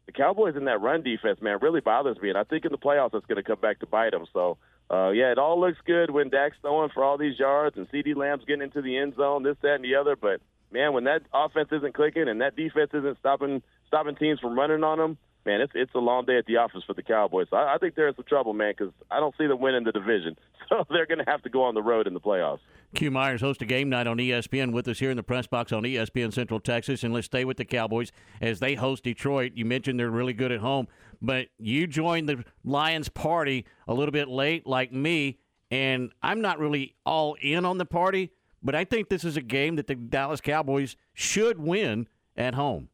the 0.06 0.12
Cowboys 0.12 0.56
in 0.56 0.66
that 0.66 0.82
run 0.82 1.04
defense, 1.04 1.42
man, 1.42 1.60
really 1.62 1.82
bothers 1.82 2.22
me, 2.22 2.30
and 2.30 2.38
I 2.38 2.44
think 2.44 2.66
in 2.66 2.72
the 2.72 2.78
playoffs 2.78 3.14
it's 3.14 3.26
going 3.26 3.38
to 3.38 3.44
come 3.44 3.60
back 3.60 3.80
to 3.80 3.86
bite 3.86 4.12
them. 4.12 4.26
So. 4.34 4.58
Uh, 4.90 5.12
yeah, 5.12 5.32
it 5.32 5.38
all 5.38 5.58
looks 5.58 5.78
good 5.86 6.12
when 6.12 6.28
Dak's 6.28 6.58
throwing 6.60 6.90
for 6.90 7.02
all 7.02 7.18
these 7.18 7.40
yards 7.40 7.78
and 7.78 7.90
CeeDee 7.90 8.14
Lamb's 8.14 8.44
getting 8.44 8.64
into 8.64 8.82
the 8.82 8.98
end 8.98 9.16
zone, 9.16 9.42
this, 9.42 9.56
that, 9.62 9.76
and 9.76 9.86
the 9.86 9.96
other. 9.96 10.18
But 10.18 10.42
man, 10.70 10.92
when 10.92 11.06
that 11.06 11.22
offense 11.34 11.70
isn't 11.72 11.94
clicking 11.94 12.28
and 12.28 12.42
that 12.42 12.58
defense 12.58 12.92
isn't 12.94 13.18
stopping 13.20 13.62
stopping 13.88 14.16
teams 14.16 14.42
from 14.42 14.60
running 14.60 14.84
on 14.84 14.98
them, 14.98 15.18
man, 15.46 15.62
it's 15.62 15.74
it's 15.76 15.94
a 15.96 16.00
long 16.00 16.26
day 16.26 16.38
at 16.38 16.46
the 16.46 16.58
office 16.58 16.84
for 16.86 16.94
the 16.94 17.04
Cowboys. 17.04 17.48
I, 17.52 17.76
I 17.76 17.78
think 17.80 17.96
they're 17.96 18.08
in 18.08 18.16
some 18.16 18.26
trouble, 18.28 18.54
man, 18.54 18.74
because 18.78 18.94
I 19.10 19.20
don't 19.20 19.36
see 19.38 19.48
them 19.48 19.60
winning 19.60 19.84
the 19.84 19.92
division. 19.92 20.38
So 20.70 20.86
they're 20.90 21.06
going 21.06 21.18
to 21.18 21.30
have 21.30 21.42
to 21.42 21.50
go 21.50 21.64
on 21.64 21.76
the 21.76 21.82
road 21.82 22.08
in 22.08 22.14
the 22.14 22.22
playoffs. 22.22 22.60
Q 22.96 23.12
Myers 23.12 23.42
hosts 23.42 23.62
a 23.62 23.66
game 23.66 23.90
night 23.90 24.08
on 24.08 24.16
ESPN 24.16 24.72
with 24.72 24.88
us 24.88 25.00
here 25.00 25.12
in 25.12 25.18
the 25.18 25.24
press 25.24 25.46
box 25.46 25.74
on 25.74 25.84
ESPN 25.84 26.32
Central 26.32 26.62
Texas. 26.62 27.04
And 27.04 27.14
let's 27.14 27.26
stay 27.26 27.44
with 27.44 27.58
the 27.58 27.66
Cowboys 27.66 28.14
as 28.40 28.62
they 28.62 28.76
host 28.76 29.04
Detroit. 29.04 29.52
You 29.56 29.66
mentioned 29.66 30.00
they're 30.00 30.10
really 30.10 30.32
good 30.32 30.50
at 30.50 30.62
home, 30.62 30.88
but 31.22 31.48
you 31.58 31.88
joined 31.88 32.30
the 32.30 32.46
Lions 32.64 33.10
party 33.10 33.66
a 33.86 33.94
little 33.94 34.14
bit 34.14 34.30
late, 34.30 34.66
like 34.66 34.94
me. 34.94 35.40
And 35.72 36.14
I'm 36.24 36.40
not 36.40 36.58
really 36.58 36.96
all 37.06 37.36
in 37.42 37.66
on 37.66 37.78
the 37.78 37.86
party, 37.86 38.32
but 38.64 38.74
I 38.74 38.86
think 38.86 39.10
this 39.10 39.26
is 39.26 39.36
a 39.36 39.42
game 39.42 39.76
that 39.76 39.88
the 39.88 39.96
Dallas 39.96 40.40
Cowboys 40.40 40.96
should 41.14 41.60
win 41.60 42.08
at 42.38 42.56
home. 42.56 42.88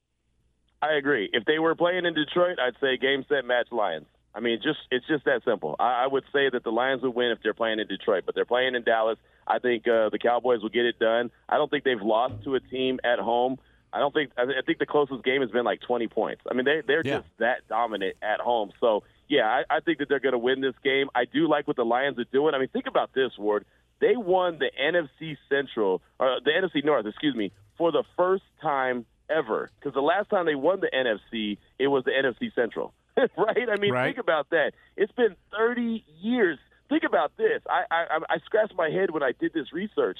I 0.82 0.94
agree. 0.94 1.30
If 1.34 1.46
they 1.46 1.60
were 1.60 1.76
playing 1.76 2.06
in 2.06 2.14
Detroit, 2.14 2.60
I'd 2.60 2.76
say 2.82 2.98
game 2.98 3.26
set 3.30 3.46
match 3.46 3.68
Lions. 3.72 4.06
I 4.36 4.40
mean, 4.40 4.60
just 4.62 4.78
it's 4.92 5.08
just 5.08 5.26
that 5.26 5.42
simple. 5.44 5.76
I, 5.80 6.04
I 6.04 6.08
would 6.08 6.24
say 6.32 6.50
that 6.52 6.64
the 6.64 6.70
Lions 6.72 7.02
would 7.02 7.16
win 7.16 7.32
if 7.32 7.40
they're 7.42 7.56
playing 7.56 7.80
in 7.80 7.88
Detroit, 7.88 8.24
but 8.26 8.36
they're 8.36 8.46
playing 8.46 8.76
in 8.76 8.84
Dallas. 8.84 9.18
I 9.48 9.58
think 9.60 9.88
uh, 9.88 10.10
the 10.10 10.20
Cowboys 10.22 10.62
will 10.62 10.70
get 10.70 10.86
it 10.86 11.00
done. 11.00 11.32
I 11.50 11.58
don't 11.58 11.72
think 11.72 11.84
they've 11.84 12.02
lost 12.02 12.44
to 12.44 12.54
a 12.56 12.60
team 12.60 13.00
at 13.04 13.18
home. 13.18 13.58
I 13.92 14.00
don't 14.00 14.14
think. 14.14 14.32
I 14.38 14.44
I 14.44 14.62
think 14.66 14.78
the 14.78 14.86
closest 14.86 15.24
game 15.24 15.42
has 15.42 15.50
been 15.50 15.66
like 15.66 15.82
20 15.82 16.08
points. 16.10 16.42
I 16.50 16.54
mean, 16.54 16.66
they 16.66 16.82
they're 16.86 17.02
Yeah. 17.04 17.18
just 17.20 17.30
that 17.40 17.68
dominant 17.68 18.18
at 18.22 18.40
home. 18.40 18.72
So 18.80 19.02
yeah, 19.28 19.48
I, 19.70 19.78
I 19.78 19.80
think 19.80 19.98
that 20.00 20.08
they're 20.10 20.20
going 20.20 20.34
to 20.34 20.38
win 20.38 20.62
this 20.62 20.76
game. 20.84 21.08
I 21.16 21.26
do 21.26 21.50
like 21.50 21.66
what 21.68 21.76
the 21.78 21.86
Lions 21.86 22.20
are 22.20 22.26
doing. 22.26 22.54
I 22.54 22.60
mean, 22.60 22.70
think 22.70 22.86
about 22.86 23.14
this, 23.16 23.32
Ward. 23.40 23.66
They 24.00 24.16
won 24.16 24.60
the 24.60 24.70
NFC 24.80 25.38
Central 25.50 26.04
or 26.20 26.38
the 26.46 26.52
NFC 26.52 26.86
North, 26.86 27.08
excuse 27.08 27.36
me, 27.36 27.52
for 27.80 27.92
the 27.92 28.04
first 28.16 28.44
time 28.62 29.06
ever. 29.30 29.70
Because 29.80 29.94
the 29.94 30.02
last 30.02 30.30
time 30.30 30.46
they 30.46 30.56
won 30.56 30.80
the 30.80 30.90
NFC, 30.94 31.58
it 31.80 31.88
was 31.88 32.04
the 32.06 32.12
NFC 32.12 32.54
Central, 32.56 32.94
right? 33.18 33.68
I 33.70 33.78
mean, 33.80 33.94
Right. 33.94 34.06
think 34.08 34.18
about 34.18 34.50
that. 34.52 34.74
It's 34.96 35.12
been 35.14 35.36
30 35.58 36.04
years. 36.22 36.58
Think 36.90 37.04
about 37.04 37.36
this. 37.38 37.62
I, 37.70 37.84
I 37.92 38.20
I 38.30 38.38
scratched 38.46 38.74
my 38.76 38.90
head 38.90 39.12
when 39.12 39.22
I 39.22 39.34
did 39.38 39.52
this 39.54 39.74
research. 39.74 40.18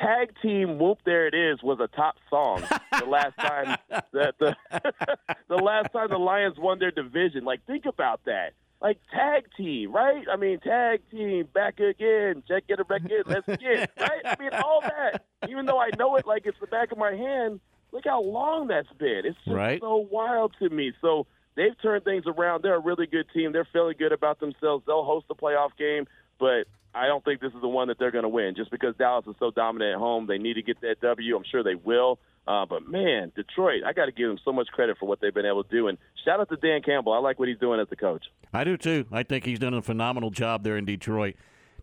Tag 0.00 0.32
team 0.40 0.78
whoop 0.78 0.98
there 1.04 1.26
it 1.26 1.34
is 1.34 1.62
was 1.62 1.78
a 1.80 1.88
top 1.88 2.16
song 2.28 2.62
the 2.98 3.04
last 3.06 3.36
time 3.38 3.76
that 4.12 4.34
the 4.38 4.56
the 5.48 5.56
last 5.56 5.92
time 5.92 6.08
the 6.10 6.18
Lions 6.18 6.56
won 6.58 6.78
their 6.78 6.90
division. 6.90 7.44
Like 7.44 7.64
think 7.66 7.86
about 7.86 8.20
that. 8.24 8.54
Like 8.80 8.98
tag 9.12 9.46
team, 9.56 9.92
right? 9.92 10.24
I 10.32 10.36
mean 10.36 10.58
tag 10.60 11.02
team, 11.10 11.46
back 11.52 11.78
again, 11.80 12.42
check 12.48 12.64
it 12.68 12.88
back 12.88 13.02
in, 13.04 13.22
let's 13.26 13.46
get 13.46 13.90
right. 14.00 14.22
I 14.24 14.36
mean 14.40 14.50
all 14.54 14.80
that. 14.80 15.24
Even 15.48 15.66
though 15.66 15.78
I 15.80 15.90
know 15.98 16.16
it 16.16 16.26
like 16.26 16.42
it's 16.46 16.58
the 16.60 16.66
back 16.66 16.90
of 16.92 16.98
my 16.98 17.12
hand, 17.12 17.60
look 17.92 18.04
how 18.04 18.22
long 18.22 18.68
that's 18.68 18.92
been. 18.98 19.22
It's 19.24 19.36
just 19.44 19.54
Right. 19.56 19.80
so 19.80 19.96
wild 20.10 20.54
to 20.60 20.68
me. 20.70 20.92
So 21.00 21.26
they've 21.56 21.80
turned 21.82 22.04
things 22.04 22.24
around. 22.26 22.62
They're 22.62 22.76
a 22.76 22.80
really 22.80 23.06
good 23.06 23.26
team. 23.34 23.52
They're 23.52 23.68
feeling 23.72 23.94
good 23.98 24.12
about 24.12 24.40
themselves. 24.40 24.84
They'll 24.86 25.04
host 25.04 25.26
the 25.28 25.34
playoff 25.34 25.76
game, 25.78 26.06
but 26.38 26.64
I 26.94 27.06
don't 27.06 27.24
think 27.24 27.40
this 27.40 27.52
is 27.52 27.60
the 27.60 27.68
one 27.68 27.88
that 27.88 27.98
they're 27.98 28.10
going 28.10 28.24
to 28.24 28.28
win. 28.28 28.54
Just 28.56 28.70
because 28.70 28.96
Dallas 28.96 29.24
is 29.26 29.36
so 29.38 29.50
dominant 29.50 29.92
at 29.94 29.98
home, 29.98 30.26
they 30.26 30.38
need 30.38 30.54
to 30.54 30.62
get 30.62 30.80
that 30.80 31.00
W. 31.00 31.36
I'm 31.36 31.44
sure 31.50 31.62
they 31.62 31.76
will. 31.76 32.18
Uh, 32.48 32.66
but 32.66 32.88
man, 32.88 33.30
Detroit, 33.36 33.82
I 33.86 33.92
got 33.92 34.06
to 34.06 34.12
give 34.12 34.26
them 34.26 34.38
so 34.44 34.52
much 34.52 34.66
credit 34.68 34.96
for 34.98 35.06
what 35.06 35.20
they've 35.20 35.32
been 35.34 35.46
able 35.46 35.62
to 35.62 35.70
do. 35.70 35.86
And 35.86 35.98
shout 36.24 36.40
out 36.40 36.48
to 36.48 36.56
Dan 36.56 36.82
Campbell. 36.82 37.12
I 37.12 37.18
like 37.18 37.38
what 37.38 37.48
he's 37.48 37.58
doing 37.58 37.78
as 37.80 37.88
the 37.90 37.96
coach. 37.96 38.24
I 38.52 38.64
do 38.64 38.76
too. 38.76 39.06
I 39.12 39.22
think 39.22 39.44
he's 39.44 39.58
done 39.60 39.74
a 39.74 39.82
phenomenal 39.82 40.30
job 40.30 40.64
there 40.64 40.76
in 40.76 40.84
Detroit. 40.84 41.36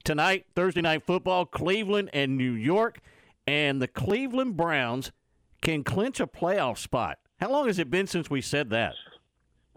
Tonight, 0.03 0.45
Thursday 0.55 0.82
night 0.82 1.03
football, 1.05 1.45
Cleveland 1.45 2.10
and 2.12 2.38
New 2.38 2.51
York, 2.51 2.99
and 3.45 3.82
the 3.82 3.88
Cleveland 3.88 4.58
Browns 4.58 5.12
can 5.62 5.84
clinch 5.84 6.20
a 6.20 6.28
playoff 6.28 6.78
spot. 6.78 7.20
How 7.39 7.51
long 7.51 7.68
has 7.68 7.80
it 7.80 7.89
been 7.89 8.08
since 8.08 8.30
we 8.30 8.41
said 8.41 8.70
that? 8.72 8.93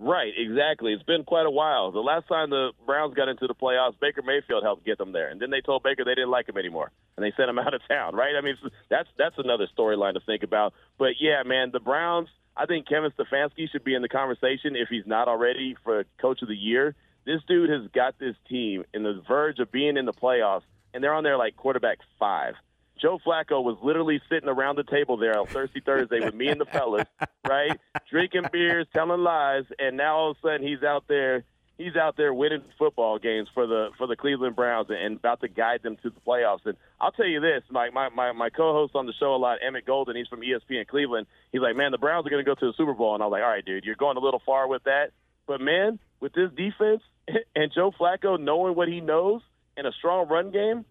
Right, 0.03 0.33
exactly. 0.35 0.95
It's 0.95 1.03
been 1.03 1.25
quite 1.25 1.45
a 1.45 1.51
while. 1.51 1.93
The 1.93 2.01
last 2.01 2.27
time 2.27 2.49
the 2.49 2.71
Browns 2.87 3.13
got 3.13 3.29
into 3.29 3.47
the 3.47 3.55
playoffs, 3.55 4.01
Baker 4.01 4.23
Mayfield 4.23 4.63
helped 4.63 4.87
get 4.87 4.97
them 4.97 5.13
there, 5.13 5.29
and 5.29 5.39
then 5.39 5.51
they 5.51 5.61
told 5.61 5.83
Baker 5.83 6.05
they 6.07 6.15
didn't 6.15 6.31
like 6.31 6.49
him 6.49 6.57
anymore, 6.57 6.91
and 7.17 7.25
they 7.25 7.33
sent 7.37 7.51
him 7.51 7.59
out 7.59 7.75
of 7.75 7.83
town. 7.87 8.17
Right? 8.17 8.35
I 8.35 8.41
mean, 8.41 8.57
that's 8.89 9.09
that's 9.19 9.37
another 9.37 9.69
storyline 9.77 10.15
to 10.15 10.21
think 10.21 10.43
about. 10.43 10.73
But 10.99 11.21
yeah, 11.21 11.43
man, 11.45 11.71
the 11.73 11.81
Browns. 11.81 12.29
I 12.57 12.67
think 12.67 12.89
Kevin 12.89 13.11
Stefanski 13.13 13.71
should 13.71 13.85
be 13.85 13.95
in 13.95 14.03
the 14.03 14.09
conversation 14.09 14.75
if 14.75 14.89
he's 14.89 15.07
not 15.07 15.29
already 15.29 15.77
for 15.85 16.05
Coach 16.21 16.43
of 16.43 16.49
the 16.49 16.57
Year. 16.57 16.95
This 17.25 17.41
dude 17.47 17.71
has 17.71 17.89
got 17.95 18.19
this 18.19 18.35
team 18.49 18.85
in 18.93 19.03
the 19.03 19.23
verge 19.29 19.61
of 19.61 19.71
being 19.71 19.97
in 19.97 20.05
the 20.05 20.13
playoffs, 20.13 20.63
and 20.93 21.05
they're 21.05 21.15
on 21.15 21.25
their 21.25 21.37
like 21.37 21.57
quarterback 21.57 21.99
five. 22.19 22.55
Joe 23.01 23.19
Flacco 23.25 23.63
was 23.63 23.79
literally 23.83 24.21
sitting 24.29 24.49
around 24.49 24.77
the 24.77 24.85
table 24.85 25.17
there 25.17 25.39
on 25.39 25.47
Thirsty 25.47 25.81
Thursday 25.81 26.21
with 26.21 26.35
me 26.35 26.49
and 26.49 26.61
the 26.61 26.67
fellas, 26.67 27.07
right? 27.49 27.79
Drinking 28.11 28.47
beers, 28.53 28.87
telling 28.93 29.21
lies, 29.21 29.65
and 29.79 29.97
now 29.97 30.17
all 30.17 30.31
of 30.33 30.37
a 30.37 30.41
sudden 30.47 30.67
he's 30.67 30.83
out 30.83 31.05
there 31.09 31.45
he's 31.81 31.97
out 31.97 32.17
there 32.17 32.35
winning 32.35 32.63
football 32.79 33.19
games 33.19 33.49
for 33.55 33.67
the 33.67 33.89
for 33.97 34.07
the 34.07 34.17
Cleveland 34.17 34.55
Browns 34.55 34.89
and, 34.91 35.17
about 35.17 35.41
to 35.41 35.49
guide 35.49 35.83
them 35.83 35.97
to 36.03 36.11
the 36.11 36.21
playoffs. 36.27 36.67
And 36.67 36.77
I'll 37.01 37.13
tell 37.13 37.27
you 37.27 37.41
this, 37.41 37.63
my 37.71 37.91
my 37.91 38.11
my, 38.11 38.33
my 38.33 38.51
co-host 38.51 38.95
on 38.95 39.07
the 39.07 39.15
show 39.19 39.35
a 39.35 39.37
lot, 39.37 39.59
Emmett 39.67 39.87
Golden, 39.87 40.15
he's 40.15 40.29
from 40.29 40.41
ESPN 40.41 40.87
Cleveland. 40.87 41.27
He's 41.53 41.63
like, 41.63 41.77
man, 41.77 41.91
the 41.91 41.99
Browns 41.99 42.27
are 42.27 42.31
going 42.31 42.45
to 42.45 42.49
go 42.49 42.55
to 42.55 42.67
the 42.67 42.75
Super 42.77 42.95
Bowl, 42.95 43.15
and 43.15 43.23
I 43.23 43.27
was 43.27 43.33
like, 43.33 43.43
all 43.43 43.49
right, 43.49 43.65
dude, 43.65 43.85
you're 43.85 43.97
going 43.97 44.17
a 44.17 44.21
little 44.21 44.43
far 44.45 44.69
with 44.69 44.85
that. 44.85 45.13
But 45.47 45.61
man, 45.61 45.99
with 46.21 46.35
this 46.35 46.51
defense 46.55 47.03
and 47.57 47.73
Joe 47.75 47.93
Flacco 47.99 48.39
knowing 48.39 48.75
what 48.75 48.89
he 48.89 49.01
knows 49.01 49.41
and 49.77 49.87
a 49.87 49.93
strong 49.93 50.29
run 50.29 50.51
game, 50.51 50.85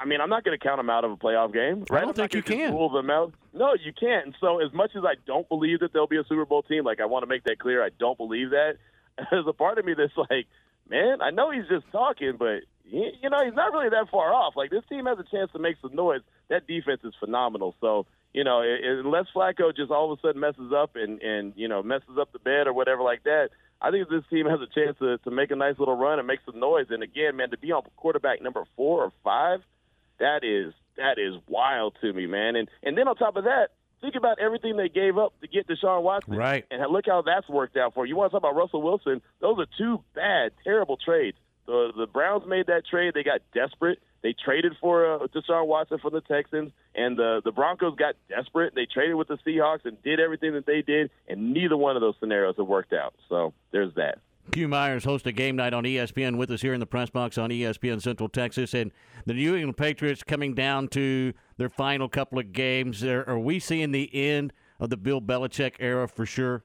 I 0.00 0.04
mean, 0.04 0.20
I'm 0.20 0.30
not 0.30 0.44
going 0.44 0.56
to 0.58 0.62
count 0.62 0.78
them 0.78 0.90
out 0.90 1.04
of 1.04 1.10
a 1.10 1.16
playoff 1.16 1.52
game. 1.52 1.84
I 1.90 2.00
don't 2.00 2.14
think 2.14 2.34
you 2.34 2.42
can. 2.42 2.72
Rule 2.72 2.90
them 2.90 3.10
out. 3.10 3.34
No, 3.52 3.74
you 3.74 3.92
can't. 3.92 4.26
And 4.26 4.34
so, 4.40 4.60
as 4.64 4.72
much 4.72 4.92
as 4.96 5.04
I 5.04 5.14
don't 5.26 5.48
believe 5.48 5.80
that 5.80 5.92
they'll 5.92 6.06
be 6.06 6.18
a 6.18 6.24
Super 6.28 6.44
Bowl 6.44 6.62
team, 6.62 6.84
like 6.84 7.00
I 7.00 7.06
want 7.06 7.24
to 7.24 7.26
make 7.26 7.44
that 7.44 7.58
clear, 7.58 7.84
I 7.84 7.90
don't 7.98 8.16
believe 8.16 8.50
that. 8.50 8.76
There's 9.30 9.46
a 9.48 9.52
part 9.52 9.78
of 9.78 9.84
me 9.84 9.94
that's 9.96 10.16
like, 10.16 10.46
man, 10.88 11.20
I 11.20 11.30
know 11.30 11.50
he's 11.50 11.68
just 11.68 11.90
talking, 11.90 12.34
but 12.38 12.60
he, 12.84 13.10
you 13.22 13.30
know, 13.30 13.44
he's 13.44 13.54
not 13.54 13.72
really 13.72 13.90
that 13.90 14.10
far 14.10 14.32
off. 14.32 14.54
Like 14.56 14.70
this 14.70 14.84
team 14.88 15.06
has 15.06 15.18
a 15.18 15.24
chance 15.24 15.50
to 15.52 15.58
make 15.58 15.76
some 15.82 15.94
noise. 15.94 16.20
That 16.48 16.66
defense 16.66 17.00
is 17.04 17.14
phenomenal. 17.18 17.74
So, 17.80 18.06
you 18.32 18.44
know, 18.44 18.62
unless 18.62 19.26
Flacco 19.34 19.74
just 19.74 19.90
all 19.90 20.12
of 20.12 20.18
a 20.18 20.22
sudden 20.22 20.40
messes 20.40 20.72
up 20.74 20.96
and 20.96 21.20
and 21.22 21.52
you 21.56 21.68
know 21.68 21.82
messes 21.82 22.18
up 22.20 22.32
the 22.32 22.38
bed 22.38 22.66
or 22.66 22.72
whatever 22.72 23.02
like 23.02 23.24
that, 23.24 23.48
I 23.80 23.90
think 23.90 24.08
this 24.08 24.24
team 24.30 24.46
has 24.46 24.60
a 24.60 24.66
chance 24.66 24.98
to 24.98 25.18
to 25.18 25.30
make 25.30 25.50
a 25.50 25.56
nice 25.56 25.78
little 25.78 25.96
run 25.96 26.18
and 26.18 26.26
make 26.26 26.40
some 26.46 26.60
noise. 26.60 26.86
And 26.90 27.02
again, 27.02 27.36
man, 27.36 27.50
to 27.50 27.58
be 27.58 27.72
on 27.72 27.82
quarterback 27.96 28.40
number 28.42 28.64
four 28.76 29.04
or 29.04 29.12
five, 29.24 29.60
that 30.18 30.44
is 30.44 30.74
that 30.96 31.18
is 31.18 31.34
wild 31.48 31.96
to 32.00 32.12
me, 32.12 32.26
man. 32.26 32.56
And 32.56 32.68
and 32.82 32.96
then 32.96 33.08
on 33.08 33.16
top 33.16 33.36
of 33.36 33.44
that, 33.44 33.68
think 34.00 34.14
about 34.14 34.38
everything 34.38 34.76
they 34.76 34.88
gave 34.88 35.18
up 35.18 35.34
to 35.40 35.48
get 35.48 35.66
Deshaun 35.66 36.02
Watson. 36.02 36.36
Right. 36.36 36.64
And 36.70 36.80
look 36.92 37.06
how 37.06 37.22
that's 37.22 37.48
worked 37.48 37.76
out 37.76 37.94
for 37.94 38.06
you. 38.06 38.10
You 38.10 38.16
want 38.16 38.32
to 38.32 38.38
talk 38.38 38.42
about 38.42 38.56
Russell 38.56 38.82
Wilson? 38.82 39.22
Those 39.40 39.58
are 39.58 39.66
two 39.76 40.02
bad, 40.14 40.52
terrible 40.64 40.96
trades. 40.96 41.36
The 41.66 41.92
the 41.96 42.06
Browns 42.06 42.44
made 42.46 42.66
that 42.66 42.86
trade. 42.86 43.14
They 43.14 43.22
got 43.22 43.40
desperate. 43.52 44.00
They 44.22 44.34
traded 44.44 44.72
for 44.80 45.14
uh, 45.14 45.26
Deshaun 45.28 45.66
Watson 45.66 45.98
from 45.98 46.12
the 46.12 46.20
Texans, 46.20 46.72
and 46.94 47.16
the 47.16 47.40
the 47.44 47.52
Broncos 47.52 47.94
got 47.96 48.14
desperate. 48.28 48.74
They 48.74 48.86
traded 48.86 49.14
with 49.14 49.28
the 49.28 49.38
Seahawks 49.46 49.84
and 49.84 50.02
did 50.02 50.18
everything 50.18 50.54
that 50.54 50.66
they 50.66 50.82
did, 50.82 51.10
and 51.28 51.52
neither 51.52 51.76
one 51.76 51.94
of 51.96 52.00
those 52.00 52.14
scenarios 52.18 52.56
have 52.56 52.66
worked 52.66 52.92
out. 52.92 53.14
So 53.28 53.52
there's 53.70 53.94
that. 53.94 54.18
Q 54.52 54.68
Myers 54.68 55.04
hosts 55.04 55.26
a 55.26 55.32
game 55.32 55.56
night 55.56 55.74
on 55.74 55.84
ESPN 55.84 56.36
with 56.36 56.50
us 56.50 56.62
here 56.62 56.74
in 56.74 56.80
the 56.80 56.86
press 56.86 57.10
box 57.10 57.38
on 57.38 57.50
ESPN 57.50 58.00
Central 58.00 58.28
Texas, 58.28 58.74
and 58.74 58.90
the 59.26 59.34
New 59.34 59.54
England 59.54 59.76
Patriots 59.76 60.22
coming 60.22 60.54
down 60.54 60.88
to 60.88 61.32
their 61.56 61.68
final 61.68 62.08
couple 62.08 62.38
of 62.38 62.52
games. 62.52 63.04
Are 63.04 63.28
are 63.28 63.38
we 63.38 63.58
seeing 63.58 63.92
the 63.92 64.10
end 64.14 64.52
of 64.80 64.90
the 64.90 64.96
Bill 64.96 65.20
Belichick 65.20 65.74
era 65.78 66.08
for 66.08 66.26
sure? 66.26 66.64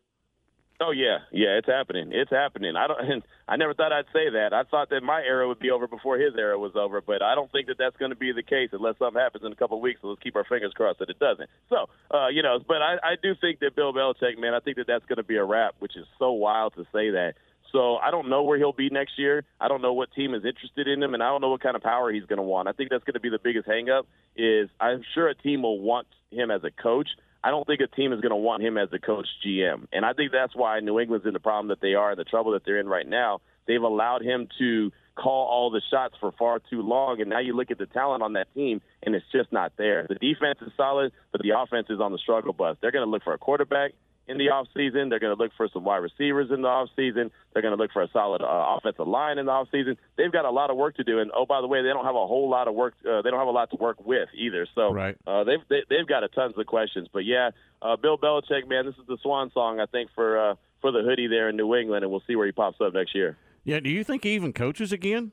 Oh 0.82 0.92
yeah, 0.92 1.20
yeah, 1.32 1.58
it's 1.58 1.68
happening. 1.68 2.10
It's 2.12 2.32
happening. 2.32 2.76
I 2.76 2.88
don't. 2.88 3.24
I 3.48 3.58
never 3.58 3.74
thought 3.74 3.92
I'd 3.92 4.06
say 4.14 4.30
that. 4.32 4.54
I 4.54 4.64
thought 4.64 4.90
that 4.90 5.04
my 5.04 5.22
era 5.22 5.48
would 5.48 5.60
be 5.60 5.70
over 5.70 5.88
before 5.88 6.18
his 6.18 6.34
era 6.38 6.58
was 6.58 6.72
over, 6.76 7.02
but 7.02 7.22
I 7.22 7.36
don't 7.36 7.52
think 7.52 7.68
that 7.68 7.78
that's 7.78 7.96
going 7.98 8.12
to 8.12 8.18
be 8.18 8.32
the 8.32 8.42
case 8.42 8.70
unless 8.72 8.98
something 8.98 9.22
happens 9.22 9.44
in 9.46 9.52
a 9.52 9.56
couple 9.56 9.78
of 9.78 9.84
weeks. 9.84 10.00
So 10.02 10.08
let's 10.08 10.22
keep 10.22 10.36
our 10.36 10.46
fingers 10.46 10.72
crossed 10.74 11.00
that 11.00 11.10
it 11.10 11.20
doesn't. 11.20 11.50
So, 11.70 11.90
uh, 12.12 12.30
you 12.30 12.42
know, 12.42 12.60
but 12.66 12.82
I, 12.82 12.96
I 13.04 13.16
do 13.22 13.34
think 13.40 13.60
that 13.60 13.76
Bill 13.76 13.94
Belichick, 13.94 14.40
man, 14.40 14.54
I 14.54 14.60
think 14.60 14.78
that 14.78 14.88
that's 14.88 15.06
going 15.06 15.18
to 15.18 15.24
be 15.24 15.36
a 15.36 15.44
wrap, 15.44 15.76
which 15.80 15.96
is 15.96 16.06
so 16.18 16.32
wild 16.32 16.74
to 16.76 16.84
say 16.94 17.12
that. 17.12 17.34
So 17.74 17.98
I 17.98 18.12
don't 18.12 18.30
know 18.30 18.44
where 18.44 18.58
he'll 18.58 18.72
be 18.72 18.90
next 18.90 19.18
year. 19.18 19.44
I 19.60 19.68
don't 19.68 19.82
know 19.82 19.94
what 19.94 20.14
team 20.14 20.36
is 20.36 20.46
interested 20.46 20.88
in 20.88 21.02
him, 21.02 21.16
and 21.16 21.24
I 21.24 21.30
don't 21.30 21.42
know 21.42 21.50
what 21.50 21.62
kind 21.62 21.76
of 21.76 21.82
power 21.82 22.12
he's 22.12 22.26
going 22.26 22.38
to 22.38 22.44
want. 22.44 22.68
I 22.68 22.72
think 22.72 22.92
that's 22.92 23.04
going 23.04 23.16
to 23.16 23.20
be 23.20 23.30
the 23.30 23.40
biggest 23.44 23.68
hangup. 23.68 24.04
Is 24.38 24.70
I'm 24.80 25.04
sure 25.16 25.28
a 25.28 25.36
team 25.36 25.64
will 25.64 25.80
want 25.80 26.08
him 26.30 26.52
as 26.52 26.64
a 26.64 26.70
coach. 26.70 27.10
I 27.44 27.50
don't 27.50 27.66
think 27.66 27.82
a 27.82 27.88
team 27.88 28.14
is 28.14 28.22
going 28.22 28.30
to 28.30 28.38
want 28.38 28.64
him 28.64 28.78
as 28.78 28.90
a 28.94 29.00
coach 29.00 29.28
GM. 29.46 29.88
And 29.92 30.06
I 30.06 30.14
think 30.14 30.32
that's 30.32 30.56
why 30.56 30.80
New 30.80 31.00
England's 31.00 31.26
in 31.26 31.34
the 31.34 31.40
problem 31.40 31.68
that 31.70 31.82
they 31.82 31.96
are 31.96 32.16
the 32.16 32.24
trouble 32.24 32.54
that 32.54 32.64
they're 32.64 32.80
in 32.80 32.88
right 32.88 33.08
now. 33.08 33.42
They've 33.68 33.82
allowed 33.82 34.22
him 34.22 34.48
to 34.60 34.92
call 35.16 35.48
all 35.48 35.70
the 35.70 35.82
shots 35.92 36.16
for 36.20 36.32
far 36.32 36.60
too 36.70 36.82
long. 36.82 37.22
And 37.22 37.30
now 37.30 37.40
you 37.40 37.56
look 37.56 37.72
at 37.72 37.80
the 37.80 37.86
talent 37.86 38.24
on 38.24 38.34
that 38.34 38.54
team, 38.54 38.82
and 39.02 39.16
it's 39.16 39.26
just 39.32 39.52
not 39.52 39.74
there. 39.78 40.06
The 40.08 40.16
defense 40.16 40.60
is 40.62 40.72
solid, 40.78 41.12
but 41.32 41.42
the 41.42 41.52
offense 41.58 41.88
is 41.90 42.00
on 42.00 42.12
the 42.12 42.18
struggle 42.18 42.54
bus. 42.54 42.78
They're 42.82 42.92
going 42.92 43.06
to 43.06 43.12
look 43.12 43.24
for 43.24 43.34
a 43.34 43.38
quarterback 43.38 43.94
in 44.28 44.38
the 44.38 44.48
offseason. 44.48 45.10
They're 45.10 45.20
going 45.20 45.36
to 45.36 45.42
look 45.42 45.52
for 45.58 45.68
some 45.74 45.84
wide 45.84 45.98
receivers 45.98 46.50
in 46.52 46.62
the 46.62 46.68
offseason. 46.68 47.30
They're 47.54 47.62
going 47.62 47.76
to 47.76 47.82
look 47.82 47.92
for 47.92 48.02
a 48.04 48.08
solid 48.14 48.42
uh, 48.42 48.78
offensive 48.78 49.08
line 49.08 49.38
in 49.38 49.46
the 49.46 49.52
offseason. 49.52 49.98
They've 50.18 50.32
got 50.32 50.46
a 50.46 50.50
lot 50.52 50.70
of 50.70 50.78
work 50.78 50.96
to 50.98 51.04
do. 51.04 51.20
And 51.20 51.32
oh, 51.36 51.46
by 51.46 51.62
the 51.62 51.68
way, 51.68 51.82
they 51.82 51.90
don't 51.90 52.06
have 52.06 52.16
a 52.16 52.26
whole 52.28 52.50
lot 52.50 52.68
of 52.68 52.76
work. 52.76 52.94
Uh, 53.08 53.22
they 53.22 53.30
don't 53.30 53.40
have 53.40 53.48
a 53.48 53.52
lot 53.52 53.70
to 53.72 53.76
work 53.78 54.04
with 54.06 54.30
either. 54.36 54.66
So 54.76 54.94
Right. 54.94 55.18
uh, 55.28 55.44
they've 55.44 55.60
they, 55.70 55.84
they've 55.90 56.08
got 56.08 56.24
a 56.24 56.30
tons 56.30 56.54
of 56.58 56.66
questions. 56.66 57.08
But 57.12 57.26
yeah, 57.26 57.52
uh, 57.82 57.96
Bill 57.98 58.18
Belichick, 58.18 58.68
man, 58.68 58.86
this 58.86 58.96
is 58.96 59.08
the 59.08 59.18
swan 59.22 59.52
song 59.54 59.80
I 59.80 59.86
think 59.88 60.10
for 60.16 60.52
uh, 60.52 60.56
for 60.82 60.92
the 60.92 61.02
hoodie 61.02 61.28
there 61.28 61.50
in 61.50 61.58
New 61.58 61.76
England, 61.76 62.04
and 62.04 62.12
we'll 62.12 62.24
see 62.28 62.36
where 62.36 62.46
he 62.46 62.52
pops 62.52 62.80
up 62.82 62.94
next 62.94 63.14
year. 63.16 63.38
Yeah. 63.64 63.80
Do 63.80 63.90
you 63.90 64.04
think 64.04 64.24
he 64.24 64.36
even 64.36 64.54
coaches 64.54 64.92
again? 64.92 65.32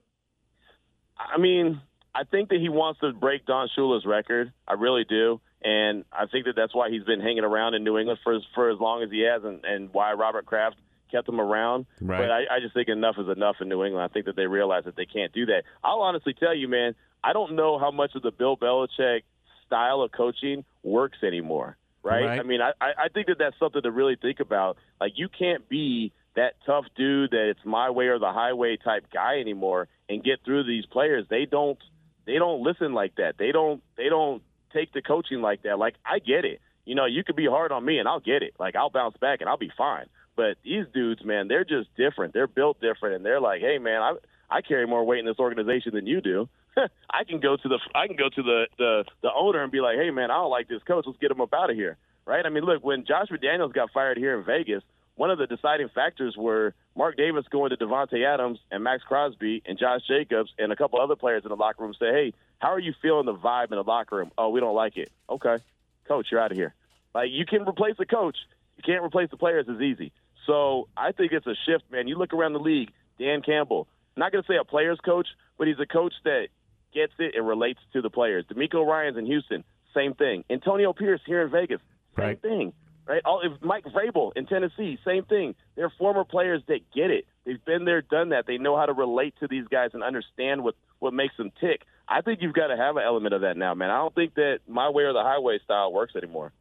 I 1.18 1.38
mean, 1.38 1.80
I 2.14 2.24
think 2.24 2.49
that 2.49 2.61
he 2.61 2.68
wants 2.68 3.01
to 3.01 3.12
break 3.12 3.47
Don 3.47 3.68
Shula's 3.76 4.05
record. 4.07 4.53
I 4.66 4.74
really 4.74 5.05
do. 5.05 5.41
And 5.63 6.05
I 6.13 6.27
think 6.27 6.47
that 6.47 6.57
that's 6.57 6.75
why 6.75 6.91
he's 6.91 7.05
been 7.05 7.21
hanging 7.21 7.45
around 7.45 7.75
in 7.75 7.85
New 7.85 7.99
England 7.99 8.19
for 8.25 8.35
as, 8.35 8.43
for 8.55 8.71
as 8.71 8.79
long 8.79 9.03
as 9.03 9.11
he 9.11 9.21
has, 9.21 9.45
and, 9.45 9.65
and 9.65 9.93
why 9.93 10.13
Robert 10.15 10.47
Kraft 10.47 10.77
kept 11.11 11.29
him 11.29 11.41
around. 11.41 11.87
Right. 12.01 12.19
But 12.19 12.31
I, 12.31 12.57
I 12.57 12.61
just 12.61 12.73
think 12.73 12.89
enough 12.89 13.17
is 13.19 13.29
enough 13.29 13.57
in 13.61 13.69
New 13.69 13.85
England. 13.85 14.03
I 14.03 14.13
think 14.13 14.27
that 14.27 14.37
they 14.37 14.47
realize 14.47 14.85
that 14.85 14.97
they 14.97 15.07
can't 15.07 15.33
do 15.33 15.47
that. 15.47 15.65
I'll 15.85 16.01
honestly 16.01 16.35
tell 16.35 16.55
you, 16.55 16.69
man, 16.69 16.95
I 17.23 17.33
don't 17.33 17.57
know 17.57 17.79
how 17.79 17.91
much 17.91 18.15
of 18.15 18.23
the 18.23 18.31
Bill 18.31 18.57
Belichick 18.57 19.23
style 19.67 20.01
of 20.03 20.13
coaching 20.13 20.65
works 20.83 21.19
anymore. 21.23 21.77
Right? 22.03 22.25
Right. 22.25 22.41
I 22.41 22.43
mean, 22.45 22.63
I, 22.63 22.73
I 22.81 22.93
I 23.05 23.09
think 23.09 23.27
that 23.27 23.37
that's 23.39 23.59
something 23.59 23.83
to 23.83 23.91
really 23.91 24.17
think 24.17 24.41
about. 24.41 24.79
Like, 24.99 25.13
you 25.17 25.29
can't 25.29 25.69
be 25.69 26.13
that 26.37 26.55
tough 26.65 26.87
dude 26.97 27.31
that 27.33 27.51
it's 27.51 27.65
my 27.65 27.91
way 27.91 28.07
or 28.07 28.19
the 28.19 28.33
highway 28.33 28.79
type 28.83 29.07
guy 29.13 29.41
anymore 29.41 29.89
and 30.09 30.25
get 30.25 30.45
through 30.45 30.65
these 30.65 30.87
players. 30.87 31.27
They 31.29 31.45
don't 31.45 31.79
they 32.27 32.35
don't 32.35 32.63
listen 32.63 32.95
like 32.95 33.17
that. 33.17 33.35
They 33.39 33.53
don't 33.53 33.83
they 33.97 34.09
don't 34.09 34.43
take 34.73 34.93
the 34.93 35.03
coaching 35.03 35.41
like 35.41 35.62
that. 35.62 35.79
Like 35.79 35.95
I 36.05 36.18
get 36.18 36.45
it. 36.45 36.61
You 36.85 36.95
know, 36.95 37.05
you 37.05 37.23
could 37.23 37.37
be 37.37 37.47
hard 37.47 37.73
on 37.73 37.85
me 37.85 37.99
and 37.99 38.09
I'll 38.09 38.21
get 38.21 38.43
it. 38.43 38.55
Like 38.59 38.77
I'll 38.77 38.91
bounce 38.91 39.16
back 39.18 39.41
and 39.41 39.49
I'll 39.49 39.59
be 39.59 39.71
fine. 39.77 40.07
But 40.37 40.57
these 40.64 40.87
dudes, 40.93 41.25
man, 41.25 41.49
they're 41.49 41.64
just 41.64 41.95
different. 41.97 42.33
They're 42.33 42.47
built 42.47 42.81
different 42.81 43.16
and 43.16 43.25
they're 43.25 43.41
like, 43.41 43.61
"Hey 43.61 43.79
man, 43.79 44.01
I 44.01 44.14
I 44.51 44.61
carry 44.62 44.87
more 44.87 45.05
weight 45.05 45.21
in 45.21 45.27
this 45.27 45.39
organization 45.39 45.95
than 45.95 46.07
you 46.07 46.21
do." 46.21 46.49
I 46.77 47.25
can 47.25 47.41
go 47.41 47.57
to 47.57 47.68
the 47.68 47.79
I 47.95 48.07
can 48.07 48.16
go 48.16 48.29
to 48.29 48.43
the, 48.43 48.66
the 48.79 49.05
the 49.23 49.31
owner 49.35 49.62
and 49.62 49.71
be 49.73 49.81
like, 49.81 49.99
"Hey 49.99 50.11
man, 50.11 50.31
I 50.31 50.35
don't 50.35 50.51
like 50.51 50.68
this 50.68 50.83
coach. 50.85 51.05
Let's 51.07 51.18
get 51.18 51.31
him 51.31 51.41
up 51.41 51.53
out 51.53 51.71
of 51.71 51.77
here." 51.77 51.97
Right? 52.27 52.47
I 52.47 52.49
mean, 52.49 52.64
look, 52.64 52.85
when 52.85 53.05
Josh 53.07 53.29
McDaniels 53.29 53.73
got 53.75 53.91
fired 53.93 54.16
here 54.16 54.39
in 54.39 54.45
Vegas, 54.45 54.83
one 55.21 55.31
of 55.31 55.37
the 55.37 55.47
deciding 55.47 55.91
factors 55.91 56.35
were 56.35 56.73
Mark 56.97 57.14
Davis 57.18 57.45
going 57.51 57.68
to 57.68 57.77
Davante 57.77 58.25
Adams 58.25 58.59
and 58.71 58.83
Maxx 58.83 59.05
Crosby 59.05 59.62
and 59.66 59.79
Josh 59.79 60.01
Jacobs 60.09 60.51
and 60.59 60.73
a 60.73 60.77
couple 60.77 60.99
other 60.99 61.14
players 61.14 61.43
in 61.43 61.51
the 61.51 61.57
locker 61.57 61.83
room 61.83 61.93
say, 61.93 62.11
"Hey, 62.11 62.33
how 62.59 62.68
are 62.68 62.79
you 62.79 62.95
feeling 63.03 63.27
the 63.27 63.35
vibe 63.35 63.64
in 63.71 63.77
the 63.77 63.83
locker 63.85 64.16
room?" 64.16 64.33
"Oh, 64.39 64.49
we 64.49 64.61
don't 64.61 64.75
like 64.75 64.97
it." 64.97 65.11
"Okay, 65.29 65.59
coach, 66.09 66.29
you're 66.31 66.41
out 66.41 66.53
of 66.53 66.57
here." 66.57 66.73
Like 67.14 67.29
you 67.33 67.45
can 67.45 67.68
replace 67.68 67.97
a 67.99 68.07
coach, 68.07 68.39
you 68.79 68.83
can't 68.83 69.05
replace 69.05 69.29
the 69.29 69.37
players 69.37 69.66
as 69.68 69.79
easy. 69.83 70.11
So 70.47 70.89
I 70.97 71.12
think 71.12 71.33
it's 71.33 71.47
a 71.47 71.55
shift, 71.66 71.85
man. 71.93 72.09
You 72.09 72.16
look 72.16 72.33
around 72.33 72.55
the 72.55 72.59
league, 72.59 72.91
Dan 73.18 73.43
Campbell, 73.43 73.89
I'm 74.16 74.21
not 74.21 74.33
going 74.33 74.43
to 74.43 74.49
say 74.51 74.57
a 74.57 74.64
player's 74.64 75.01
coach, 75.01 75.29
but 75.59 75.68
he's 75.68 75.79
a 75.81 75.87
coach 75.87 76.14
that 76.25 76.49
gets 76.95 77.12
it 77.18 77.35
and 77.37 77.47
relates 77.47 77.81
to 77.93 78.01
the 78.01 78.09
players. 78.09 78.47
DeMeco 78.47 78.87
Ryans 78.87 79.18
in 79.18 79.27
Houston, 79.27 79.64
same 79.93 80.14
thing. 80.14 80.45
Antonio 80.49 80.95
Pierce 80.95 81.21
here 81.27 81.43
in 81.43 81.51
Vegas, 81.51 81.83
same 82.16 82.25
Right. 82.25 82.41
thing. 82.41 82.73
Right? 83.11 83.23
All, 83.25 83.41
if 83.43 83.61
Mike 83.61 83.85
Vrabel 83.87 84.31
in 84.37 84.47
Tennessee, 84.47 84.97
same 85.05 85.25
thing. 85.25 85.57
They're 85.75 85.93
former 85.99 86.23
players 86.23 86.63
that 86.69 86.79
get 86.95 87.11
it. 87.11 87.27
They've 87.45 87.65
been 87.65 87.85
there, 87.85 88.03
done 88.03 88.29
that. 88.29 88.47
They 88.47 88.57
know 88.57 88.77
how 88.77 88.87
to 88.87 88.93
relate 88.93 89.35
to 89.41 89.49
these 89.49 89.65
guys 89.69 89.91
and 89.95 90.05
understand 90.05 90.63
what 90.63 90.77
what 91.01 91.13
makes 91.13 91.37
them 91.37 91.51
tick. 91.61 91.83
I 92.07 92.21
think 92.21 92.39
you've 92.41 92.55
got 92.55 92.69
to 92.69 92.77
have 92.77 92.97
an 92.97 93.03
element 93.05 93.35
of 93.35 93.41
that 93.41 93.57
now, 93.57 93.75
man. 93.75 93.91
I 93.91 93.97
don't 93.97 94.15
think 94.15 94.35
that 94.35 94.61
my 94.69 94.89
way 94.91 95.03
or 95.03 95.13
the 95.13 95.25
highway 95.25 95.59
style 95.65 95.93
works 95.93 96.15
anymore. 96.15 96.53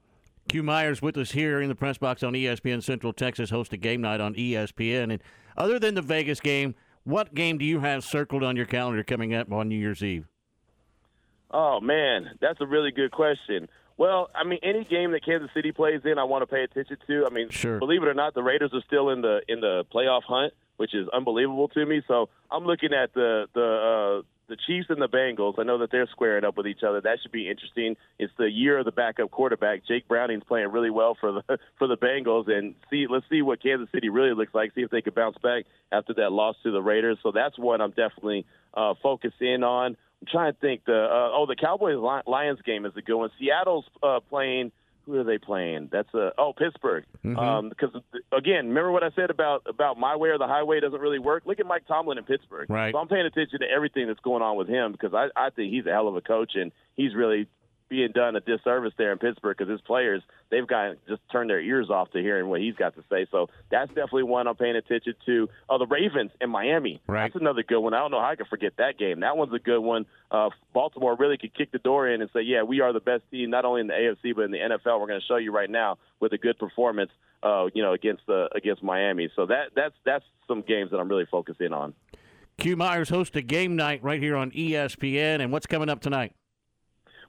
Q 0.47 0.63
Myers 0.63 1.03
with 1.03 1.17
us 1.17 1.33
here 1.33 1.61
in 1.61 1.69
the 1.69 1.75
press 1.75 1.99
box 1.99 2.23
on 2.23 2.33
ESPN 2.33 2.81
Central 2.81 3.13
Texas, 3.13 3.51
host 3.51 3.71
of 3.71 3.81
Game 3.81 4.01
Night 4.01 4.19
on 4.19 4.33
ESPN. 4.33 5.13
And 5.13 5.21
other 5.55 5.77
than 5.77 5.93
the 5.93 6.01
Vegas 6.01 6.39
game, 6.39 6.73
what 7.03 7.35
game 7.35 7.59
do 7.59 7.65
you 7.65 7.81
have 7.81 8.03
circled 8.03 8.43
on 8.43 8.55
your 8.55 8.65
calendar 8.65 9.03
coming 9.03 9.35
up 9.35 9.51
on 9.51 9.69
New 9.69 9.77
Year's 9.77 10.01
Eve? 10.01 10.25
Oh 11.51 11.79
man, 11.79 12.31
that's 12.41 12.59
a 12.59 12.65
really 12.65 12.89
good 12.89 13.11
question. 13.11 13.69
Well, 13.99 14.29
I 14.33 14.45
mean, 14.45 14.59
any 14.63 14.85
game 14.85 15.11
that 15.11 15.25
Kansas 15.25 15.49
City 15.53 15.73
plays 15.73 15.99
in, 16.05 16.17
I 16.17 16.23
want 16.23 16.41
to 16.41 16.47
pay 16.47 16.63
attention 16.63 16.95
to. 17.05 17.25
I 17.25 17.33
mean, 17.33 17.49
Sure. 17.49 17.79
believe 17.79 18.01
it 18.01 18.07
or 18.07 18.13
not, 18.13 18.33
the 18.33 18.41
Raiders 18.41 18.71
are 18.73 18.81
still 18.87 19.09
in 19.09 19.19
the 19.21 19.41
in 19.49 19.59
the 19.59 19.85
playoff 19.93 20.23
hunt, 20.23 20.53
which 20.77 20.95
is 20.95 21.09
unbelievable 21.09 21.67
to 21.67 21.85
me. 21.85 22.01
So 22.07 22.29
I'm 22.49 22.63
looking 22.65 22.93
at 22.93 23.13
the 23.13 23.47
the 23.53 24.21
uh, 24.21 24.27
the 24.47 24.55
Chiefs 24.65 24.89
and 24.89 25.01
the 25.01 25.09
Bengals. 25.09 25.59
I 25.59 25.63
know 25.63 25.79
that 25.79 25.91
they're 25.91 26.07
squaring 26.07 26.45
up 26.45 26.55
with 26.55 26.65
each 26.65 26.81
other. 26.81 27.01
That 27.01 27.19
should 27.21 27.33
be 27.33 27.49
interesting. 27.49 27.97
It's 28.17 28.31
the 28.37 28.49
year 28.49 28.77
of 28.79 28.85
the 28.85 28.93
backup 28.93 29.31
quarterback. 29.31 29.85
Jake 29.85 30.07
Browning's 30.07 30.45
playing 30.45 30.71
really 30.71 30.89
well 30.89 31.17
for 31.19 31.33
the 31.33 31.59
for 31.77 31.87
the 31.87 31.97
Bengals, 31.97 32.49
and 32.49 32.75
see 32.89 33.05
let's 33.09 33.25
see 33.29 33.41
what 33.41 33.61
Kansas 33.61 33.89
City 33.91 34.07
really 34.07 34.33
looks 34.33 34.53
like. 34.53 34.73
See 34.75 34.81
if 34.81 34.91
they 34.91 35.01
can 35.01 35.13
bounce 35.13 35.37
back 35.43 35.65
after 35.91 36.13
that 36.13 36.31
loss 36.31 36.55
to 36.63 36.71
the 36.71 36.81
Raiders. 36.81 37.17
So 37.21 37.33
that's 37.33 37.59
one 37.59 37.81
I'm 37.81 37.91
definitely 37.91 38.45
uh, 38.73 38.93
focused 39.03 39.41
in 39.41 39.65
on. 39.65 39.97
I'm 40.21 40.27
trying 40.31 40.53
to 40.53 40.59
think. 40.59 40.85
The 40.85 40.93
uh, 40.93 41.31
oh, 41.33 41.45
the 41.47 41.55
Cowboys 41.55 41.97
Lions 42.27 42.59
game 42.65 42.85
is 42.85 42.93
a 42.97 43.01
good 43.01 43.17
one. 43.17 43.29
Seattle's 43.39 43.85
uh, 44.03 44.19
playing. 44.29 44.71
Who 45.05 45.19
are 45.19 45.23
they 45.23 45.39
playing? 45.39 45.89
That's 45.91 46.13
uh, 46.13 46.31
oh 46.37 46.53
Pittsburgh. 46.53 47.03
Um, 47.25 47.69
because 47.69 47.89
again, 48.31 48.67
remember 48.67 48.91
what 48.91 49.03
I 49.03 49.09
said 49.15 49.31
about 49.31 49.63
about 49.67 49.97
my 49.97 50.15
way 50.15 50.29
or 50.29 50.37
the 50.37 50.45
highway 50.45 50.79
doesn't 50.79 50.99
really 50.99 51.17
work. 51.17 51.43
Look 51.45 51.59
at 51.59 51.65
Mike 51.65 51.87
Tomlin 51.87 52.19
in 52.19 52.25
Pittsburgh. 52.25 52.69
Right. 52.69 52.93
So 52.93 52.99
I'm 52.99 53.07
paying 53.07 53.25
attention 53.25 53.61
to 53.61 53.65
everything 53.65 54.07
that's 54.07 54.19
going 54.19 54.43
on 54.43 54.55
with 54.55 54.67
him 54.67 54.91
because 54.91 55.13
I 55.13 55.29
I 55.35 55.49
think 55.49 55.73
he's 55.73 55.85
a 55.87 55.91
hell 55.91 56.07
of 56.07 56.15
a 56.15 56.21
coach 56.21 56.51
and 56.55 56.71
he's 56.95 57.15
really 57.15 57.47
being 57.89 58.11
done 58.11 58.35
a 58.35 58.39
disservice 58.39 58.93
there 58.97 59.11
in 59.11 59.17
Pittsburgh 59.17 59.57
because 59.57 59.71
his 59.71 59.81
players 59.81 60.21
they've 60.51 60.67
got 60.67 60.95
just 61.07 61.21
turned 61.31 61.49
their 61.49 61.59
ears 61.59 61.89
off 61.89 62.11
to 62.11 62.19
hearing 62.19 62.47
what 62.47 62.61
he's 62.61 62.75
got 62.75 62.95
to 62.95 63.03
say. 63.09 63.27
So 63.31 63.47
that's 63.71 63.89
definitely 63.89 64.23
one 64.23 64.47
I'm 64.47 64.55
paying 64.55 64.75
attention 64.75 65.13
to. 65.25 65.49
Oh, 65.69 65.77
the 65.77 65.87
Ravens 65.87 66.31
in 66.39 66.49
Miami. 66.49 67.01
Right. 67.07 67.31
That's 67.31 67.41
another 67.41 67.63
good 67.63 67.79
one. 67.79 67.93
I 67.93 67.99
don't 67.99 68.11
know 68.11 68.19
how 68.19 68.29
I 68.29 68.35
could 68.35 68.47
forget 68.47 68.73
that 68.77 68.97
game. 68.97 69.21
That 69.21 69.37
one's 69.37 69.53
a 69.53 69.59
good 69.59 69.79
one. 69.79 70.05
Uh, 70.31 70.49
Baltimore 70.73 71.15
really 71.15 71.37
could 71.37 71.53
kick 71.55 71.71
the 71.71 71.79
door 71.79 72.07
in 72.07 72.21
and 72.21 72.29
say, 72.33 72.41
yeah, 72.41 72.63
we 72.63 72.81
are 72.81 72.93
the 72.93 72.99
best 72.99 73.23
team 73.31 73.49
not 73.49 73.65
only 73.65 73.81
in 73.81 73.87
the 73.87 73.93
AFC 73.93 74.35
but 74.35 74.43
in 74.43 74.51
the 74.51 74.59
NFL. 74.59 74.99
We're 74.99 75.07
going 75.07 75.19
to 75.19 75.25
show 75.25 75.37
you 75.37 75.51
right 75.51 75.69
now 75.69 75.97
with 76.19 76.33
a 76.33 76.37
good 76.37 76.57
performance. 76.57 77.11
Uh, 77.41 77.67
you 77.73 77.81
know, 77.81 77.93
against 77.93 78.21
the 78.27 78.49
against 78.53 78.83
Miami. 78.83 79.29
So 79.33 79.45
that 79.45 79.69
that's 79.73 79.95
that's 80.03 80.25
some 80.45 80.61
games 80.61 80.91
that 80.91 80.97
I'm 80.97 81.07
really 81.07 81.25
focusing 81.31 81.71
on. 81.71 81.93
Q 82.57 82.75
Myers 82.75 83.07
host 83.07 83.37
a 83.37 83.41
Game 83.41 83.77
Night 83.77 84.03
right 84.03 84.21
here 84.21 84.35
on 84.35 84.51
ESPN. 84.51 85.41
And 85.41 85.49
what's 85.49 85.65
coming 85.65 85.87
up 85.87 86.01
tonight? 86.01 86.33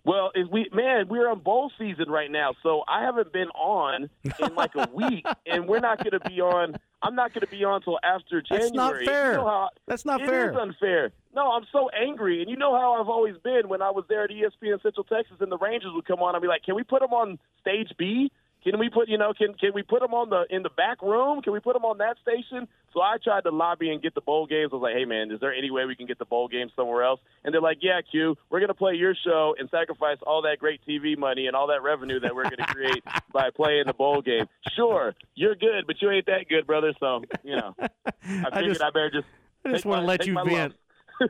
Well, 0.04 0.30
if 0.34 0.48
we 0.50 0.68
man, 0.72 1.08
we're 1.08 1.28
on 1.28 1.40
bowl 1.40 1.70
season 1.78 2.08
right 2.08 2.30
now, 2.30 2.54
so 2.62 2.82
I 2.88 3.02
haven't 3.02 3.32
been 3.32 3.48
on 3.48 4.08
in 4.24 4.54
like 4.54 4.74
a 4.74 4.88
week, 4.92 5.26
and 5.46 5.68
we're 5.68 5.80
not 5.80 5.98
going 5.98 6.18
to 6.18 6.28
be 6.28 6.40
on. 6.40 6.76
I'm 7.02 7.14
not 7.14 7.32
going 7.32 7.42
to 7.42 7.50
be 7.50 7.64
on 7.64 7.82
till 7.82 7.98
after 8.02 8.42
January. 8.42 8.68
That's 8.68 8.74
not 8.74 8.94
fair. 9.04 9.30
You 9.32 9.36
know 9.38 9.46
how, 9.46 9.68
That's 9.86 10.04
not 10.04 10.20
it 10.20 10.28
fair. 10.28 10.50
It 10.50 10.52
is 10.52 10.60
unfair. 10.60 11.12
No, 11.34 11.52
I'm 11.52 11.66
so 11.70 11.88
angry, 11.90 12.40
and 12.40 12.50
you 12.50 12.56
know 12.56 12.74
how 12.78 13.00
I've 13.00 13.08
always 13.08 13.36
been 13.42 13.68
when 13.68 13.82
I 13.82 13.90
was 13.90 14.04
there 14.08 14.24
at 14.24 14.30
ESPN 14.30 14.82
Central 14.82 15.04
Texas, 15.04 15.36
and 15.40 15.52
the 15.52 15.58
Rangers 15.58 15.92
would 15.94 16.06
come 16.06 16.20
on. 16.20 16.34
I'd 16.34 16.42
be 16.42 16.48
like, 16.48 16.62
"Can 16.62 16.74
we 16.74 16.82
put 16.82 17.00
them 17.00 17.12
on 17.12 17.38
stage 17.60 17.92
B? 17.98 18.32
Can 18.62 18.78
we 18.78 18.90
put 18.90 19.08
you 19.08 19.16
know 19.18 19.32
can 19.32 19.54
can 19.54 19.72
we 19.74 19.82
put 19.82 20.00
them 20.00 20.12
on 20.12 20.28
the 20.30 20.44
in 20.54 20.62
the 20.62 20.70
back 20.70 21.00
room? 21.02 21.40
Can 21.42 21.52
we 21.52 21.60
put 21.60 21.72
them 21.74 21.84
on 21.84 21.98
that 21.98 22.16
station?" 22.22 22.68
So 22.92 23.00
I 23.00 23.16
tried 23.22 23.44
to 23.44 23.50
lobby 23.50 23.90
and 23.90 24.02
get 24.02 24.14
the 24.14 24.20
bowl 24.20 24.46
games. 24.46 24.70
I 24.72 24.76
was 24.76 24.82
like, 24.82 24.94
"Hey 24.94 25.04
man, 25.04 25.30
is 25.30 25.40
there 25.40 25.54
any 25.54 25.70
way 25.70 25.84
we 25.86 25.96
can 25.96 26.06
get 26.06 26.18
the 26.18 26.24
bowl 26.24 26.48
games 26.48 26.72
somewhere 26.76 27.02
else?" 27.02 27.20
And 27.44 27.54
they're 27.54 27.60
like, 27.62 27.78
"Yeah, 27.80 28.00
Q, 28.02 28.36
we're 28.50 28.58
going 28.58 28.68
to 28.68 28.74
play 28.74 28.94
your 28.94 29.14
show 29.14 29.54
and 29.58 29.70
sacrifice 29.70 30.18
all 30.26 30.42
that 30.42 30.58
great 30.58 30.80
TV 30.86 31.16
money 31.16 31.46
and 31.46 31.56
all 31.56 31.68
that 31.68 31.82
revenue 31.82 32.20
that 32.20 32.34
we're 32.34 32.44
going 32.44 32.58
to 32.58 32.66
create 32.66 33.02
by 33.32 33.50
playing 33.50 33.84
the 33.86 33.94
bowl 33.94 34.20
game." 34.20 34.46
Sure, 34.74 35.14
you're 35.34 35.54
good, 35.54 35.86
but 35.86 36.02
you 36.02 36.10
ain't 36.10 36.26
that 36.26 36.48
good, 36.48 36.66
brother. 36.66 36.92
So 37.00 37.22
you 37.42 37.56
know, 37.56 37.74
I 37.78 37.88
figured 38.52 38.74
just- 38.74 38.82
I, 38.82 38.90
better 38.90 39.10
just. 39.10 39.26
I 39.64 39.72
just 39.72 39.84
want 39.84 40.02
to 40.02 40.06
let 40.06 40.26
you 40.26 40.34
vent. 40.42 40.74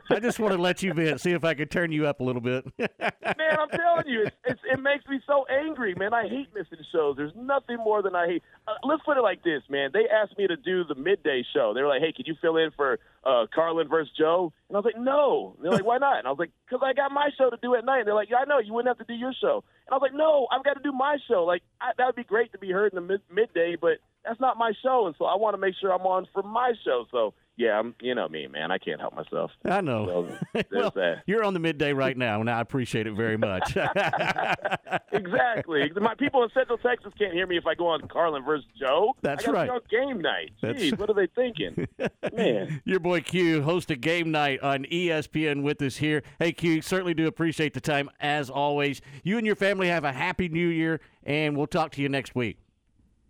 I 0.09 0.19
just 0.19 0.39
want 0.39 0.53
to 0.53 0.61
let 0.61 0.81
you 0.83 0.93
vent. 0.93 1.21
See 1.21 1.31
if 1.31 1.43
I 1.43 1.53
can 1.53 1.67
turn 1.67 1.91
you 1.91 2.07
up 2.07 2.19
a 2.19 2.23
little 2.23 2.41
bit. 2.41 2.65
man, 2.79 3.57
I'm 3.59 3.69
telling 3.69 4.07
you, 4.07 4.23
it's, 4.25 4.35
it's, 4.45 4.61
it 4.71 4.79
makes 4.79 5.05
me 5.07 5.19
so 5.27 5.45
angry, 5.49 5.93
man. 5.95 6.13
I 6.13 6.27
hate 6.27 6.47
missing 6.53 6.83
shows. 6.91 7.17
There's 7.17 7.33
nothing 7.35 7.77
more 7.77 8.01
than 8.01 8.15
I 8.15 8.27
hate. 8.27 8.43
Uh, 8.67 8.73
let's 8.83 9.03
put 9.03 9.17
it 9.17 9.21
like 9.21 9.43
this, 9.43 9.61
man. 9.69 9.91
They 9.93 10.07
asked 10.07 10.37
me 10.37 10.47
to 10.47 10.55
do 10.55 10.83
the 10.83 10.95
midday 10.95 11.43
show. 11.53 11.73
They 11.73 11.81
were 11.81 11.89
like, 11.89 12.01
"Hey, 12.01 12.13
could 12.15 12.27
you 12.27 12.35
fill 12.41 12.57
in 12.57 12.71
for 12.75 12.99
uh, 13.23 13.45
Carlin 13.53 13.87
versus 13.89 14.13
Joe?" 14.17 14.53
And 14.69 14.77
I 14.77 14.79
was 14.79 14.85
like, 14.85 15.01
"No." 15.01 15.55
And 15.57 15.65
they're 15.65 15.73
like, 15.73 15.85
"Why 15.85 15.97
not?" 15.97 16.19
And 16.19 16.27
I 16.27 16.29
was 16.29 16.39
like, 16.39 16.51
"Cause 16.69 16.79
I 16.83 16.93
got 16.93 17.11
my 17.11 17.29
show 17.37 17.49
to 17.49 17.57
do 17.61 17.75
at 17.75 17.85
night." 17.85 17.99
And 17.99 18.07
they're 18.07 18.15
like, 18.15 18.29
"Yeah, 18.29 18.37
I 18.37 18.45
know. 18.45 18.59
You 18.59 18.73
wouldn't 18.73 18.95
have 18.95 19.05
to 19.05 19.11
do 19.11 19.17
your 19.17 19.33
show." 19.33 19.63
And 19.87 19.91
I 19.91 19.95
was 19.95 20.01
like, 20.01 20.13
"No, 20.13 20.47
I've 20.51 20.63
got 20.63 20.75
to 20.75 20.83
do 20.83 20.91
my 20.91 21.17
show. 21.27 21.43
Like 21.43 21.63
I, 21.79 21.91
that 21.97 22.05
would 22.05 22.15
be 22.15 22.23
great 22.23 22.51
to 22.53 22.57
be 22.57 22.71
heard 22.71 22.93
in 22.93 22.95
the 22.95 23.01
mid- 23.01 23.29
midday, 23.31 23.75
but 23.79 23.97
that's 24.25 24.39
not 24.39 24.57
my 24.57 24.71
show. 24.81 25.07
And 25.07 25.15
so 25.17 25.25
I 25.25 25.35
want 25.35 25.53
to 25.55 25.57
make 25.57 25.75
sure 25.79 25.93
I'm 25.93 26.05
on 26.05 26.27
for 26.33 26.43
my 26.43 26.73
show. 26.83 27.05
So." 27.11 27.33
Yeah, 27.57 27.77
I'm. 27.77 27.93
You 28.01 28.15
know 28.15 28.27
me, 28.27 28.47
man. 28.47 28.71
I 28.71 28.79
can't 28.79 28.99
help 28.99 29.13
myself. 29.13 29.51
I 29.65 29.81
know. 29.81 30.07
So, 30.53 30.61
well, 30.71 30.91
that. 30.95 31.23
you're 31.27 31.43
on 31.43 31.53
the 31.53 31.59
midday 31.59 31.93
right 31.93 32.17
now, 32.17 32.39
and 32.39 32.49
I 32.49 32.59
appreciate 32.59 33.05
it 33.05 33.13
very 33.13 33.37
much. 33.37 33.77
exactly. 35.11 35.91
My 35.95 36.15
people 36.15 36.43
in 36.43 36.49
Central 36.55 36.79
Texas 36.79 37.13
can't 37.19 37.33
hear 37.33 37.45
me 37.45 37.57
if 37.57 37.67
I 37.67 37.75
go 37.75 37.87
on 37.87 38.07
Carlin 38.07 38.43
versus 38.43 38.65
Joe. 38.79 39.13
That's 39.21 39.47
right. 39.47 39.69
Game 39.89 40.21
night. 40.21 40.51
That's- 40.61 40.81
Jeez, 40.81 40.97
what 40.97 41.09
are 41.09 41.13
they 41.13 41.27
thinking? 41.27 41.87
Man. 42.33 42.81
Your 42.85 42.99
boy 42.99 43.21
Q 43.21 43.61
host 43.61 43.91
a 43.91 43.95
game 43.95 44.31
night 44.31 44.61
on 44.61 44.85
ESPN 44.85 45.61
with 45.61 45.81
us 45.81 45.97
here. 45.97 46.23
Hey 46.39 46.53
Q, 46.53 46.81
certainly 46.81 47.13
do 47.13 47.27
appreciate 47.27 47.73
the 47.73 47.81
time 47.81 48.09
as 48.19 48.49
always. 48.49 49.01
You 49.23 49.37
and 49.37 49.45
your 49.45 49.55
family 49.55 49.87
have 49.89 50.03
a 50.03 50.13
happy 50.13 50.49
new 50.49 50.67
year, 50.67 50.99
and 51.23 51.55
we'll 51.55 51.67
talk 51.67 51.91
to 51.91 52.01
you 52.01 52.09
next 52.09 52.33
week. 52.33 52.57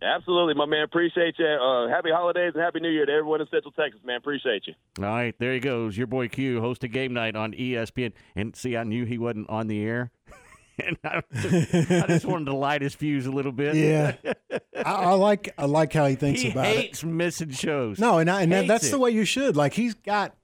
Absolutely, 0.02 0.54
my 0.54 0.66
man. 0.66 0.82
Appreciate 0.82 1.34
you. 1.38 1.46
Uh, 1.46 1.88
happy 1.88 2.10
holidays 2.10 2.52
and 2.54 2.62
happy 2.62 2.80
New 2.80 2.90
Year 2.90 3.06
to 3.06 3.12
everyone 3.12 3.40
in 3.40 3.46
Central 3.50 3.72
Texas, 3.72 4.00
man. 4.04 4.16
Appreciate 4.16 4.66
you. 4.66 4.74
All 4.98 5.04
right, 5.04 5.34
there 5.38 5.52
he 5.52 5.60
goes. 5.60 5.96
Your 5.96 6.06
boy 6.06 6.28
Q 6.28 6.60
host 6.60 6.82
a 6.84 6.88
game 6.88 7.12
night 7.14 7.36
on 7.36 7.52
ESPN. 7.52 8.12
And 8.34 8.56
see, 8.56 8.76
I 8.76 8.84
knew 8.84 9.04
he 9.04 9.18
wasn't 9.18 9.48
on 9.48 9.68
the 9.68 9.82
air. 9.84 10.10
and 10.84 10.96
I 11.04 11.22
just, 11.40 11.74
I 11.74 12.06
just 12.08 12.24
wanted 12.24 12.46
to 12.46 12.54
light 12.54 12.82
his 12.82 12.94
fuse 12.94 13.26
a 13.26 13.30
little 13.30 13.52
bit. 13.52 13.74
Yeah, 13.76 14.14
I, 14.76 14.92
I 14.92 15.12
like 15.14 15.52
I 15.58 15.66
like 15.66 15.92
how 15.92 16.06
he 16.06 16.14
thinks 16.16 16.40
about 16.42 16.66
it. 16.66 16.68
he 16.68 16.72
about 16.72 16.82
hates 16.84 17.04
missing 17.04 17.50
shows. 17.50 17.98
it. 17.98 18.02
No, 18.02 18.18
and, 18.18 18.30
I, 18.30 18.42
and 18.42 18.52
Hates 18.52 18.68
that's 18.68 18.88
it. 18.88 18.90
the 18.90 18.98
way 18.98 19.10
you 19.10 19.24
should. 19.24 19.56
Like 19.56 19.74
he's 19.74 19.94
got. 19.94 20.34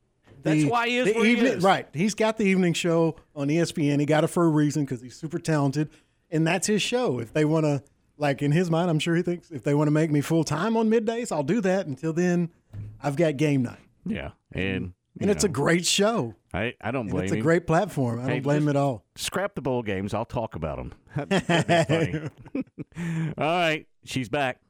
The, 0.42 0.50
That's 0.54 0.70
why 0.70 0.86
he 0.88 0.98
is 0.98 1.06
the 1.08 1.14
where 1.14 1.24
he 1.24 1.32
evening, 1.32 1.52
is. 1.54 1.64
Right, 1.64 1.88
he's 1.92 2.14
got 2.14 2.36
the 2.36 2.44
evening 2.44 2.72
show 2.72 3.16
on 3.34 3.48
ESPN. 3.48 3.98
He 3.98 4.06
got 4.06 4.22
it 4.22 4.28
for 4.28 4.44
a 4.44 4.48
reason 4.48 4.84
because 4.84 5.02
he's 5.02 5.16
super 5.16 5.40
talented, 5.40 5.90
and 6.30 6.46
that's 6.46 6.68
his 6.68 6.80
show. 6.80 7.18
If 7.18 7.32
they 7.32 7.44
want 7.44 7.64
to, 7.64 7.82
like 8.18 8.42
in 8.42 8.52
his 8.52 8.70
mind, 8.70 8.90
I'm 8.90 8.98
sure 8.98 9.14
he 9.16 9.22
thinks 9.22 9.50
if 9.50 9.62
they 9.62 9.74
want 9.74 9.88
to 9.88 9.92
make 9.92 10.10
me 10.10 10.20
full 10.20 10.44
time 10.44 10.76
on 10.76 10.90
middays, 10.90 11.32
I'll 11.32 11.42
do 11.42 11.60
that. 11.62 11.86
Until 11.86 12.12
then, 12.12 12.50
I've 13.02 13.16
got 13.16 13.36
game 13.36 13.62
night, 13.62 13.78
Yeah, 14.04 14.32
and 14.52 14.92
and 15.20 15.30
it's 15.30 15.44
a 15.44 15.48
great 15.48 15.86
show. 15.86 16.34
I 16.52 16.74
I 16.80 16.90
don't 16.90 17.02
And 17.02 17.10
blame 17.10 17.24
it's 17.24 17.32
a 17.32 17.40
great 17.40 17.66
platform. 17.66 18.20
I 18.20 18.28
don't 18.28 18.42
blame 18.42 18.58
him 18.62 18.66
just 18.66 18.76
at 18.76 18.80
all. 18.80 19.04
Scrap 19.16 19.54
the 19.54 19.62
bowl 19.62 19.82
games. 19.82 20.14
I'll 20.14 20.24
talk 20.24 20.54
about 20.54 20.76
them. 20.76 20.94
That'd 21.16 21.30
be 21.30 22.28
funny. 22.54 22.64
all 23.38 23.44
right, 23.44 23.86
she's 24.04 24.28
back. 24.28 24.60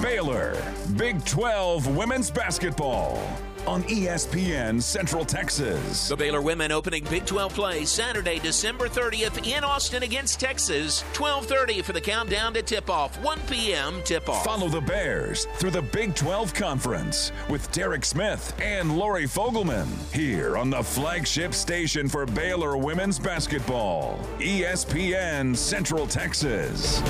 Baylor, 0.00 0.56
Big 0.96 1.24
12 1.24 1.96
women's 1.96 2.30
basketball 2.30 3.18
on 3.66 3.82
ESPN 3.84 4.82
Central 4.82 5.24
Texas. 5.24 6.08
The 6.08 6.16
Baylor 6.16 6.40
women 6.40 6.72
opening 6.72 7.04
Big 7.04 7.26
12 7.26 7.54
play 7.54 7.84
Saturday, 7.84 8.38
December 8.38 8.88
30th 8.88 9.46
in 9.46 9.64
Austin 9.64 10.02
against 10.02 10.40
Texas. 10.40 11.04
12:30 11.12 11.82
for 11.82 11.92
the 11.92 12.00
countdown 12.00 12.54
to 12.54 12.62
tip-off. 12.62 13.20
1 13.22 13.38
p.m. 13.48 14.00
tip-off. 14.04 14.44
Follow 14.44 14.68
the 14.68 14.80
Bears 14.80 15.46
through 15.56 15.70
the 15.70 15.82
Big 15.82 16.14
12 16.14 16.54
Conference 16.54 17.32
with 17.48 17.70
Derek 17.72 18.04
Smith 18.04 18.54
and 18.60 18.96
Lori 18.96 19.24
Fogleman 19.24 19.88
here 20.12 20.56
on 20.56 20.70
the 20.70 20.82
flagship 20.82 21.54
station 21.54 22.08
for 22.08 22.26
Baylor 22.26 22.76
women's 22.76 23.18
basketball, 23.18 24.18
ESPN 24.38 25.56
Central 25.56 26.06
Texas. 26.06 27.00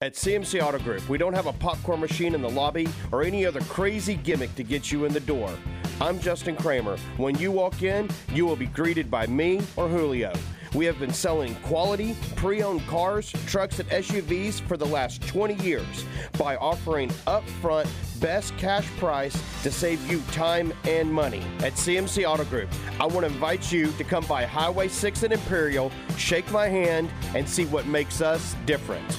At 0.00 0.14
CMC 0.14 0.62
Auto 0.62 0.78
Group, 0.78 1.08
we 1.08 1.18
don't 1.18 1.34
have 1.34 1.46
a 1.46 1.52
popcorn 1.52 1.98
machine 1.98 2.32
in 2.32 2.40
the 2.40 2.48
lobby 2.48 2.86
or 3.10 3.24
any 3.24 3.44
other 3.44 3.60
crazy 3.62 4.14
gimmick 4.14 4.54
to 4.54 4.62
get 4.62 4.92
you 4.92 5.06
in 5.06 5.12
the 5.12 5.18
door. 5.18 5.52
I'm 6.00 6.20
Justin 6.20 6.54
Kramer. 6.54 6.96
When 7.16 7.36
you 7.36 7.50
walk 7.50 7.82
in, 7.82 8.08
you 8.32 8.46
will 8.46 8.54
be 8.54 8.66
greeted 8.66 9.10
by 9.10 9.26
me 9.26 9.60
or 9.74 9.88
Julio. 9.88 10.32
We 10.72 10.84
have 10.84 11.00
been 11.00 11.12
selling 11.12 11.56
quality, 11.64 12.16
pre 12.36 12.62
owned 12.62 12.86
cars, 12.86 13.32
trucks, 13.46 13.80
and 13.80 13.88
SUVs 13.88 14.60
for 14.60 14.76
the 14.76 14.86
last 14.86 15.26
20 15.26 15.54
years 15.64 16.04
by 16.38 16.54
offering 16.58 17.08
upfront 17.26 17.90
best 18.20 18.56
cash 18.56 18.86
price 18.98 19.36
to 19.64 19.72
save 19.72 20.00
you 20.08 20.20
time 20.30 20.72
and 20.84 21.12
money. 21.12 21.42
At 21.58 21.72
CMC 21.72 22.24
Auto 22.24 22.44
Group, 22.44 22.68
I 23.00 23.06
want 23.06 23.26
to 23.26 23.32
invite 23.32 23.72
you 23.72 23.90
to 23.90 24.04
come 24.04 24.24
by 24.26 24.44
Highway 24.44 24.86
6 24.86 25.24
and 25.24 25.32
Imperial, 25.32 25.90
shake 26.16 26.48
my 26.52 26.68
hand, 26.68 27.10
and 27.34 27.48
see 27.48 27.64
what 27.64 27.88
makes 27.88 28.20
us 28.20 28.54
different. 28.64 29.18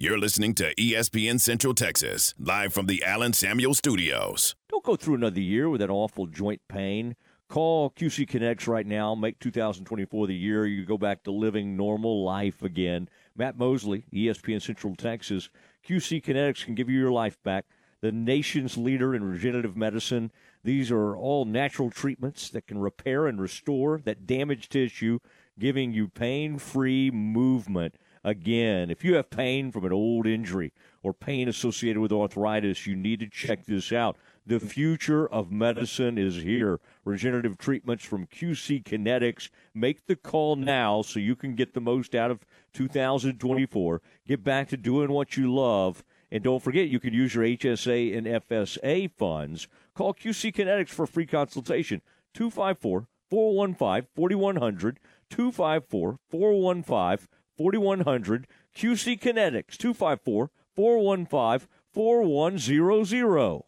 You're 0.00 0.16
listening 0.16 0.54
to 0.54 0.72
ESPN 0.76 1.40
Central 1.40 1.74
Texas, 1.74 2.32
live 2.38 2.72
from 2.72 2.86
the 2.86 3.02
Allen 3.02 3.32
Samuels 3.32 3.78
Studios. 3.78 4.54
Don't 4.68 4.84
go 4.84 4.94
through 4.94 5.16
another 5.16 5.40
year 5.40 5.68
with 5.68 5.80
that 5.80 5.90
awful 5.90 6.28
joint 6.28 6.60
pain. 6.68 7.16
Call 7.48 7.90
QC 7.90 8.28
Kinetix 8.28 8.68
right 8.68 8.86
now. 8.86 9.16
Make 9.16 9.40
2024 9.40 10.28
the 10.28 10.36
year 10.36 10.66
you 10.66 10.86
go 10.86 10.98
back 10.98 11.24
to 11.24 11.32
living 11.32 11.76
normal 11.76 12.22
life 12.22 12.62
again. 12.62 13.08
Matt 13.34 13.58
Mosley, 13.58 14.04
ESPN 14.14 14.62
Central 14.62 14.94
Texas. 14.94 15.50
QC 15.84 16.22
Kinetix 16.22 16.64
can 16.64 16.76
give 16.76 16.88
you 16.88 17.00
your 17.00 17.10
life 17.10 17.42
back. 17.42 17.64
The 18.00 18.12
nation's 18.12 18.76
leader 18.76 19.16
in 19.16 19.24
regenerative 19.24 19.76
medicine. 19.76 20.30
These 20.62 20.92
are 20.92 21.16
all 21.16 21.44
natural 21.44 21.90
treatments 21.90 22.50
that 22.50 22.68
can 22.68 22.78
repair 22.78 23.26
and 23.26 23.40
restore 23.40 24.00
that 24.04 24.28
damaged 24.28 24.70
tissue, 24.70 25.18
giving 25.58 25.92
you 25.92 26.06
pain 26.06 26.56
free 26.56 27.10
movement 27.10 27.96
again. 28.28 28.90
If 28.90 29.02
you 29.02 29.16
have 29.16 29.30
pain 29.30 29.72
from 29.72 29.84
an 29.84 29.92
old 29.92 30.26
injury 30.26 30.72
or 31.02 31.12
pain 31.12 31.48
associated 31.48 32.00
with 32.00 32.12
arthritis, 32.12 32.86
you 32.86 32.94
need 32.94 33.20
to 33.20 33.28
check 33.28 33.64
this 33.64 33.92
out. 33.92 34.16
The 34.46 34.60
future 34.60 35.26
of 35.26 35.50
medicine 35.50 36.16
is 36.16 36.36
here. 36.36 36.80
Regenerative 37.04 37.58
treatments 37.58 38.04
from 38.04 38.26
QC 38.26 38.84
Kinetix. 38.84 39.50
Make 39.74 40.06
the 40.06 40.16
call 40.16 40.56
now 40.56 41.02
so 41.02 41.18
you 41.18 41.36
can 41.36 41.54
get 41.54 41.74
the 41.74 41.80
most 41.80 42.14
out 42.14 42.30
of 42.30 42.46
2024. 42.74 44.00
Get 44.26 44.44
back 44.44 44.68
to 44.68 44.76
doing 44.76 45.10
what 45.10 45.36
you 45.36 45.52
love. 45.52 46.04
And 46.30 46.44
don't 46.44 46.62
forget, 46.62 46.88
you 46.88 47.00
can 47.00 47.14
use 47.14 47.34
your 47.34 47.44
HSA 47.44 48.16
and 48.16 48.26
FSA 48.26 49.10
funds. 49.10 49.66
Call 49.94 50.14
QC 50.14 50.54
Kinetix 50.54 50.90
for 50.90 51.06
free 51.06 51.26
consultation. 51.26 52.02
254 52.34 53.06
415 53.28 54.08
4100. 54.14 55.00
254 55.30 56.18
415 56.30 57.28
4100. 57.58 58.46
QC 58.74 59.20
Kinetix. 59.20 59.76
254 59.76 60.50
415 60.74 61.68
4100. 61.92 63.67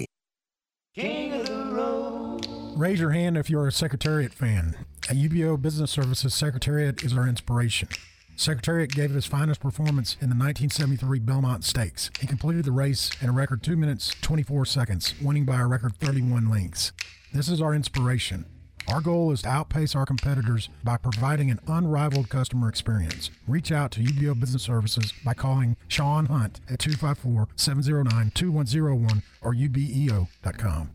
King 0.93 1.31
of 1.31 1.45
the 1.45 1.73
Road. 1.73 2.45
Raise 2.75 2.99
your 2.99 3.11
hand 3.11 3.37
if 3.37 3.49
you're 3.49 3.65
a 3.65 3.71
Secretariat 3.71 4.33
fan. 4.33 4.75
At 5.09 5.15
UBEO 5.15 5.61
Business 5.61 5.89
Services, 5.89 6.33
Secretariat 6.33 7.01
is 7.01 7.15
our 7.15 7.29
inspiration. 7.29 7.87
Secretariat 8.35 8.91
gave 8.91 9.11
his 9.11 9.25
finest 9.25 9.61
performance 9.61 10.15
in 10.15 10.27
the 10.27 10.35
1973 10.35 11.19
Belmont 11.19 11.63
Stakes. 11.63 12.11
He 12.19 12.27
completed 12.27 12.65
the 12.65 12.73
race 12.73 13.09
in 13.21 13.29
a 13.29 13.31
record 13.31 13.63
2 13.63 13.77
minutes 13.77 14.13
24 14.21 14.65
seconds, 14.65 15.13
winning 15.21 15.45
by 15.45 15.61
a 15.61 15.65
record 15.65 15.95
31 15.95 16.49
lengths. 16.49 16.91
This 17.33 17.47
is 17.47 17.61
our 17.61 17.73
inspiration. 17.73 18.45
Our 18.91 18.99
goal 18.99 19.31
is 19.31 19.43
to 19.43 19.47
outpace 19.47 19.95
our 19.95 20.05
competitors 20.05 20.67
by 20.83 20.97
providing 20.97 21.49
an 21.49 21.61
unrivaled 21.65 22.27
customer 22.27 22.67
experience. 22.67 23.29
Reach 23.47 23.71
out 23.71 23.91
to 23.91 24.01
UBEO 24.01 24.37
Business 24.37 24.63
Services 24.63 25.13
by 25.23 25.33
calling 25.33 25.77
Sean 25.87 26.25
Hunt 26.25 26.59
at 26.69 26.79
254 26.79 27.47
709 27.55 28.31
2101 28.35 29.23
or 29.41 29.53
ubeo.com. 29.53 30.89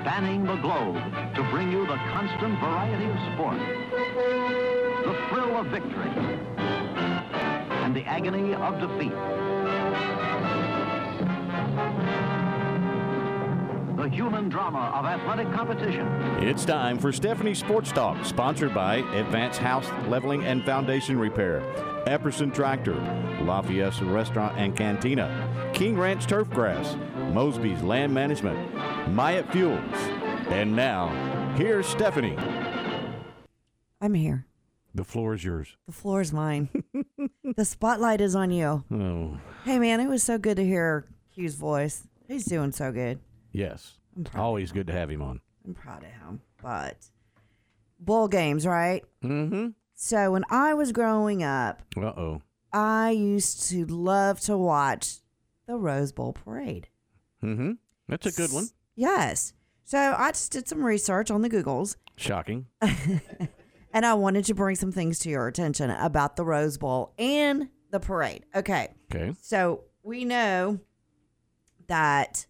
Spanning 0.00 0.44
the 0.44 0.56
globe 0.56 0.96
to 1.36 1.42
bring 1.52 1.70
you 1.70 1.86
the 1.86 1.96
constant 2.10 2.58
variety 2.58 3.04
of 3.04 3.16
sport, 3.32 3.58
the 5.04 5.14
thrill 5.28 5.56
of 5.56 5.66
victory, 5.68 6.10
and 7.84 7.94
the 7.94 8.02
agony 8.06 8.54
of 8.54 8.80
defeat. 8.80 9.53
The 14.04 14.10
human 14.10 14.50
drama 14.50 14.92
of 14.94 15.06
athletic 15.06 15.50
competition. 15.50 16.06
It's 16.46 16.66
time 16.66 16.98
for 16.98 17.10
Stephanie 17.10 17.54
Sports 17.54 17.90
Talk, 17.90 18.22
sponsored 18.22 18.74
by 18.74 18.96
Advanced 18.96 19.60
House 19.60 19.88
Leveling 20.08 20.44
and 20.44 20.62
Foundation 20.62 21.18
Repair, 21.18 21.62
Epperson 22.06 22.54
Tractor, 22.54 22.96
Lafayette 23.40 23.98
Restaurant 24.02 24.58
and 24.58 24.76
Cantina, 24.76 25.70
King 25.72 25.96
Ranch 25.98 26.26
Turfgrass, 26.26 26.98
Mosby's 27.32 27.82
Land 27.82 28.12
Management, 28.12 28.74
Myatt 29.14 29.50
Fuels. 29.52 29.80
And 30.50 30.76
now, 30.76 31.08
here's 31.56 31.86
Stephanie. 31.86 32.36
I'm 34.02 34.12
here. 34.12 34.44
The 34.94 35.04
floor 35.04 35.32
is 35.32 35.42
yours. 35.42 35.78
The 35.86 35.92
floor 35.92 36.20
is 36.20 36.30
mine. 36.30 36.68
the 37.56 37.64
spotlight 37.64 38.20
is 38.20 38.36
on 38.36 38.50
you. 38.50 38.84
Oh, 38.92 39.38
Hey, 39.64 39.78
man, 39.78 39.98
it 40.00 40.08
was 40.08 40.22
so 40.22 40.36
good 40.36 40.58
to 40.58 40.62
hear 40.62 41.06
Q's 41.34 41.54
voice. 41.54 42.06
He's 42.28 42.44
doing 42.44 42.72
so 42.72 42.92
good. 42.92 43.18
Yes. 43.54 43.94
Always 44.34 44.70
good 44.70 44.86
to 44.88 44.92
have 44.92 45.10
him 45.10 45.22
on. 45.22 45.40
I'm 45.64 45.74
proud 45.74 46.02
of 46.04 46.10
him. 46.10 46.40
But 46.62 46.96
bowl 47.98 48.28
games, 48.28 48.66
right? 48.66 49.02
Mm-hmm. 49.24 49.68
So 49.94 50.32
when 50.32 50.44
I 50.50 50.74
was 50.74 50.92
growing 50.92 51.42
up, 51.42 51.82
Uh 51.96 52.00
oh. 52.06 52.42
I 52.72 53.10
used 53.10 53.68
to 53.70 53.86
love 53.86 54.40
to 54.40 54.58
watch 54.58 55.20
the 55.66 55.76
Rose 55.76 56.12
Bowl 56.12 56.32
parade. 56.32 56.88
Mm-hmm. 57.42 57.72
That's 58.08 58.26
a 58.26 58.32
good 58.32 58.52
one. 58.52 58.68
Yes. 58.96 59.52
So 59.84 60.14
I 60.18 60.30
just 60.32 60.52
did 60.52 60.68
some 60.68 60.84
research 60.84 61.30
on 61.30 61.42
the 61.42 61.48
Googles 61.50 61.96
Shocking. 62.16 62.66
and 62.80 64.06
I 64.06 64.14
wanted 64.14 64.44
to 64.46 64.54
bring 64.54 64.76
some 64.76 64.92
things 64.92 65.18
to 65.20 65.28
your 65.30 65.46
attention 65.48 65.90
about 65.90 66.36
the 66.36 66.44
Rose 66.44 66.78
Bowl 66.78 67.12
and 67.18 67.68
the 67.90 68.00
parade. 68.00 68.44
Okay. 68.54 68.88
Okay. 69.12 69.34
So 69.40 69.84
we 70.02 70.24
know 70.24 70.78
that 71.88 72.46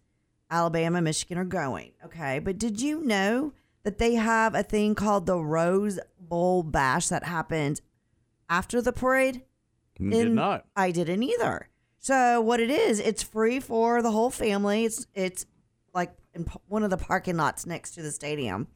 Alabama, 0.49 1.01
Michigan 1.01 1.37
are 1.37 1.45
going. 1.45 1.91
Okay. 2.03 2.39
But 2.39 2.57
did 2.57 2.81
you 2.81 3.01
know 3.01 3.53
that 3.83 3.97
they 3.97 4.15
have 4.15 4.55
a 4.55 4.63
thing 4.63 4.95
called 4.95 5.25
the 5.25 5.39
Rose 5.39 5.99
Bowl 6.19 6.63
Bash 6.63 7.07
that 7.09 7.23
happens 7.23 7.81
after 8.49 8.81
the 8.81 8.93
parade? 8.93 9.41
Did 9.99 10.31
not. 10.31 10.65
I 10.75 10.91
didn't 10.91 11.23
either. 11.23 11.69
So 11.99 12.41
what 12.41 12.59
it 12.59 12.69
is, 12.69 12.99
it's 12.99 13.23
free 13.23 13.59
for 13.59 14.01
the 14.01 14.11
whole 14.11 14.29
family. 14.29 14.85
It's 14.85 15.07
it's 15.15 15.45
like 15.93 16.13
in 16.33 16.45
one 16.67 16.83
of 16.83 16.89
the 16.89 16.97
parking 16.97 17.37
lots 17.37 17.65
next 17.65 17.91
to 17.91 18.01
the 18.01 18.11
stadium. 18.11 18.67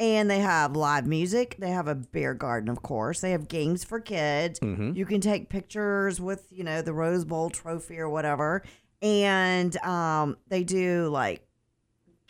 And 0.00 0.28
they 0.28 0.40
have 0.40 0.74
live 0.74 1.06
music. 1.06 1.54
They 1.60 1.70
have 1.70 1.86
a 1.86 1.94
beer 1.94 2.34
garden, 2.34 2.68
of 2.68 2.82
course. 2.82 3.20
They 3.20 3.30
have 3.30 3.46
games 3.46 3.84
for 3.84 4.00
kids. 4.00 4.58
Mhm. 4.58 4.96
You 4.96 5.06
can 5.06 5.20
take 5.20 5.48
pictures 5.48 6.20
with, 6.20 6.48
you 6.50 6.64
know, 6.64 6.82
the 6.82 6.92
Rose 6.92 7.24
Bowl 7.24 7.48
trophy 7.48 8.00
or 8.00 8.08
whatever. 8.08 8.64
And 9.04 9.76
um, 9.84 10.38
they 10.48 10.64
do 10.64 11.08
like 11.08 11.46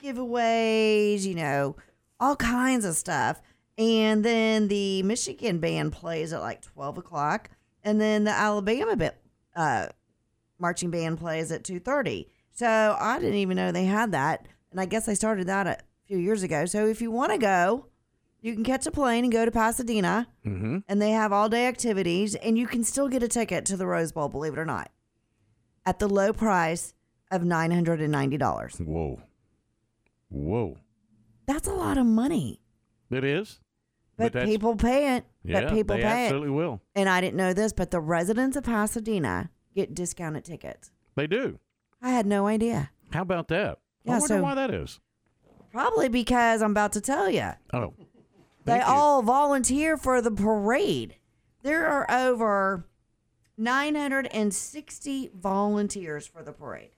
giveaways, 0.03 1.23
you 1.23 1.37
know, 1.37 1.77
all 2.19 2.35
kinds 2.35 2.85
of 2.85 2.97
stuff. 2.97 3.41
And 3.79 4.25
then 4.25 4.67
the 4.67 5.05
Michigan 5.05 5.59
band 5.59 5.93
plays 5.93 6.33
at 6.33 6.41
like 6.41 6.63
12 6.63 6.99
o'clock. 6.99 7.51
And 7.85 8.01
then 8.01 8.25
the 8.25 8.33
Alabama 8.33 8.97
ba- 8.97 9.15
uh, 9.55 9.87
marching 10.59 10.91
band 10.91 11.19
plays 11.19 11.53
at 11.53 11.63
2.30. 11.63 12.27
So 12.51 12.97
I 12.99 13.21
didn't 13.21 13.37
even 13.37 13.57
know 13.57 13.71
they 13.71 13.85
had 13.85 14.11
that. 14.11 14.47
And 14.73 14.81
I 14.81 14.87
guess 14.87 15.07
they 15.07 15.15
started 15.15 15.47
that 15.47 15.69
a 15.69 15.79
few 16.09 16.19
years 16.19 16.43
ago. 16.43 16.67
So 16.67 16.89
if 16.89 17.01
you 17.01 17.13
want 17.13 17.31
to 17.31 17.39
go, 17.39 17.87
you 18.41 18.53
can 18.53 18.65
catch 18.65 18.85
a 18.87 18.91
plane 18.91 19.23
and 19.23 19.33
go 19.33 19.45
to 19.45 19.51
Pasadena. 19.53 20.27
Mm-hmm. 20.45 20.79
And 20.89 21.01
they 21.01 21.11
have 21.11 21.33
all 21.33 21.49
day 21.49 21.67
activities. 21.67 22.35
And 22.35 22.59
you 22.59 22.67
can 22.67 22.83
still 22.83 23.09
get 23.09 23.23
a 23.23 23.29
ticket 23.29 23.65
to 23.67 23.77
the 23.77 23.87
Rose 23.87 24.11
Bowl, 24.11 24.29
believe 24.29 24.55
it 24.55 24.59
or 24.59 24.65
not, 24.65 24.91
at 25.87 25.99
the 25.99 26.09
low 26.09 26.33
price 26.33 26.95
of 27.31 27.43
$990. 27.43 28.81
Whoa. 28.81 29.21
Whoa. 30.29 30.77
That's 31.47 31.69
a 31.69 31.73
lot 31.73 31.99
of 31.99 32.07
money. 32.07 32.61
It 33.11 33.25
is. 33.25 33.61
But, 34.17 34.33
that's- 34.33 34.49
people 34.51 34.77
pay 34.77 35.17
it. 35.17 35.25
Yeah, 35.43 35.63
but 35.63 35.73
people 35.73 35.97
they 35.97 36.03
pay 36.03 36.25
absolutely 36.27 36.49
it. 36.49 36.53
will. 36.53 36.81
And 36.95 37.09
I 37.09 37.21
didn't 37.21 37.37
know 37.37 37.53
this, 37.53 37.73
but 37.73 37.91
the 37.91 38.01
residents 38.01 38.57
of 38.57 38.65
Pasadena 38.65 39.51
get 39.75 39.95
discounted 39.95 40.45
tickets. 40.45 40.91
They 41.17 41.27
do. 41.27 41.59
I 42.01 42.11
had 42.11 42.25
no 42.27 42.47
idea. 42.47 42.91
How 43.13 43.23
about 43.23 43.49
that? 43.49 43.79
I 44.07 44.11
Yeah, 44.11 44.13
wonder 44.19 44.27
so- 44.29 44.43
why 44.43 44.55
that 44.55 44.71
is. 44.73 45.01
Probably 45.73 46.09
because 46.09 46.63
I'm 46.63 46.71
about 46.71 46.93
to 46.93 47.01
tell 47.01 47.29
you. 47.29 47.51
Oh. 47.73 47.95
They 48.65 48.77
you. 48.77 48.83
all 48.87 49.23
volunteer 49.23 49.97
for 49.97 50.23
the 50.23 50.31
parade. 50.31 51.17
There 51.63 51.85
are 51.87 52.09
over 52.11 52.87
960 53.57 55.31
volunteers 55.35 56.27
for 56.27 56.43
the 56.43 56.53
parade. 56.53 56.91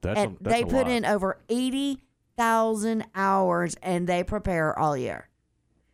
That's 0.00 0.20
a, 0.20 0.32
that's 0.40 0.54
they 0.54 0.62
put 0.64 0.86
lot. 0.86 0.90
in 0.90 1.04
over 1.04 1.38
80,000 1.48 3.04
hours 3.14 3.76
and 3.82 4.06
they 4.06 4.22
prepare 4.22 4.78
all 4.78 4.96
year. 4.96 5.28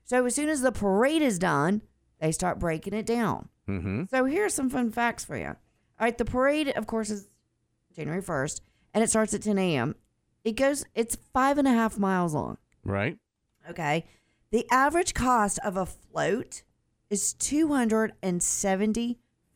So 0.04 0.26
as 0.26 0.34
soon 0.34 0.48
as 0.48 0.60
the 0.60 0.72
parade 0.72 1.22
is 1.22 1.38
done, 1.38 1.82
they 2.18 2.32
start 2.32 2.58
breaking 2.58 2.94
it 2.94 3.06
down. 3.06 3.48
Mm-hmm. 3.68 4.04
So 4.10 4.24
here's 4.24 4.54
some 4.54 4.68
fun 4.68 4.90
facts 4.90 5.24
for 5.24 5.36
you. 5.36 5.46
All 5.46 5.56
right, 6.06 6.18
the 6.18 6.24
parade, 6.24 6.68
of 6.70 6.86
course, 6.86 7.10
is 7.10 7.28
January 7.94 8.22
1st, 8.22 8.60
and 8.94 9.04
it 9.04 9.10
starts 9.10 9.34
at 9.34 9.42
10 9.42 9.58
a.m. 9.58 9.94
It 10.44 10.52
goes, 10.52 10.84
it's 10.94 11.16
five 11.32 11.58
and 11.58 11.68
a 11.68 11.72
half 11.72 11.98
miles 11.98 12.34
long. 12.34 12.58
Right. 12.84 13.18
Okay. 13.68 14.06
The 14.50 14.66
average 14.70 15.14
cost 15.14 15.58
of 15.62 15.76
a 15.76 15.86
float 15.86 16.62
is 17.08 17.34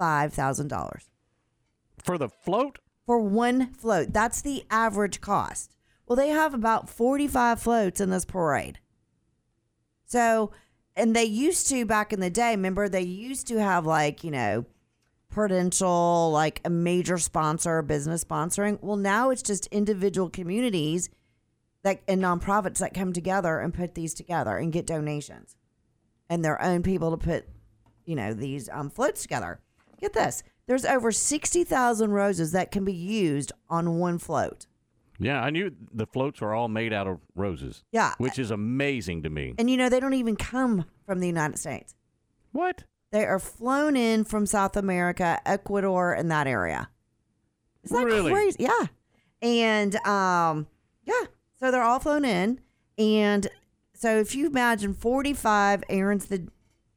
$275,000 0.01 1.09
For 2.03 2.19
the 2.19 2.29
float? 2.29 2.79
for 3.07 3.19
one 3.19 3.73
float. 3.75 4.13
That's 4.13 4.41
the 4.41 4.65
average 4.71 5.21
cost. 5.21 5.75
Well, 6.07 6.17
they 6.17 6.29
have 6.29 6.55
about 6.55 6.89
45 6.89 7.61
floats 7.61 8.01
in 8.01 8.11
this 8.11 8.25
parade. 8.25 8.79
So, 10.07 10.53
and 10.97 11.15
they 11.15 11.25
used 11.25 11.69
to 11.69 11.85
back 11.85 12.13
in 12.13 12.21
the 12.21 12.31
day, 12.31 12.53
remember, 12.53 12.89
they 12.89 13.03
used 13.03 13.47
to 13.49 13.61
have 13.61 13.85
like, 13.87 14.25
you 14.25 14.31
know, 14.31 14.65
Prudential, 15.31 16.31
like 16.31 16.61
a 16.65 16.71
major 16.71 17.19
sponsor, 17.19 17.83
business 17.83 18.23
sponsoring. 18.23 18.79
Well, 18.81 18.97
now 18.97 19.31
it's 19.31 19.43
just 19.43 19.67
individual 19.67 20.31
communities 20.31 21.11
that 21.83 22.03
and 22.07 22.23
nonprofits 22.23 22.79
that 22.79 22.95
come 22.95 23.13
together 23.13 23.59
and 23.59 23.75
put 23.75 23.97
these 23.97 24.15
together 24.15 24.57
and 24.57 24.73
get 24.73 24.87
donations 24.87 25.57
and 26.31 26.45
their 26.45 26.63
own 26.63 26.85
people 26.85 27.11
to 27.11 27.17
put, 27.17 27.47
you 28.05 28.15
know, 28.15 28.33
these 28.33 28.69
um, 28.69 28.91
floats 28.91 29.23
together. 29.23 29.59
Get 30.05 30.13
this. 30.13 30.43
There's 30.67 30.85
over 30.85 31.11
60,000 31.11 32.11
roses 32.11 32.53
that 32.53 32.71
can 32.71 32.85
be 32.85 32.93
used 32.93 33.53
on 33.71 33.99
one 33.99 34.19
float. 34.19 34.67
Yeah, 35.19 35.41
I 35.43 35.49
knew 35.49 35.71
the 35.95 36.05
floats 36.07 36.43
are 36.43 36.53
all 36.53 36.69
made 36.69 36.93
out 36.93 37.07
of 37.07 37.21
roses. 37.35 37.85
Yeah. 37.91 38.13
Which 38.19 38.39
is 38.39 38.51
amazing 38.51 39.23
to 39.23 39.31
me. 39.31 39.55
And 39.59 39.71
you 39.71 39.79
know, 39.79 39.89
they 39.89 40.01
don't 40.01 40.13
even 40.13 40.37
come 40.37 40.85
from 41.07 41.21
the 41.21 41.27
United 41.27 41.59
States. 41.59 41.95
What? 42.53 42.85
They 43.13 43.25
are 43.25 43.39
flown 43.39 43.97
in 43.97 44.25
from 44.25 44.45
South 44.45 44.77
America, 44.77 45.41
Ecuador, 45.47 46.13
and 46.13 46.31
that 46.31 46.47
area. 46.47 46.91
Is 47.83 47.91
that 47.93 48.05
Really? 48.05 48.31
crazy? 48.33 48.57
Yeah. 48.65 48.87
And 49.41 49.97
um, 50.07 50.67
yeah. 51.05 51.25
So 51.59 51.71
they're 51.71 51.83
all 51.83 51.99
flown 52.01 52.27
in. 52.27 52.61
And 52.99 53.47
so 53.95 54.19
if 54.19 54.35
you 54.35 54.49
imagine 54.49 54.93
45, 54.93 55.85
Aaron's 55.89 56.27
the 56.27 56.49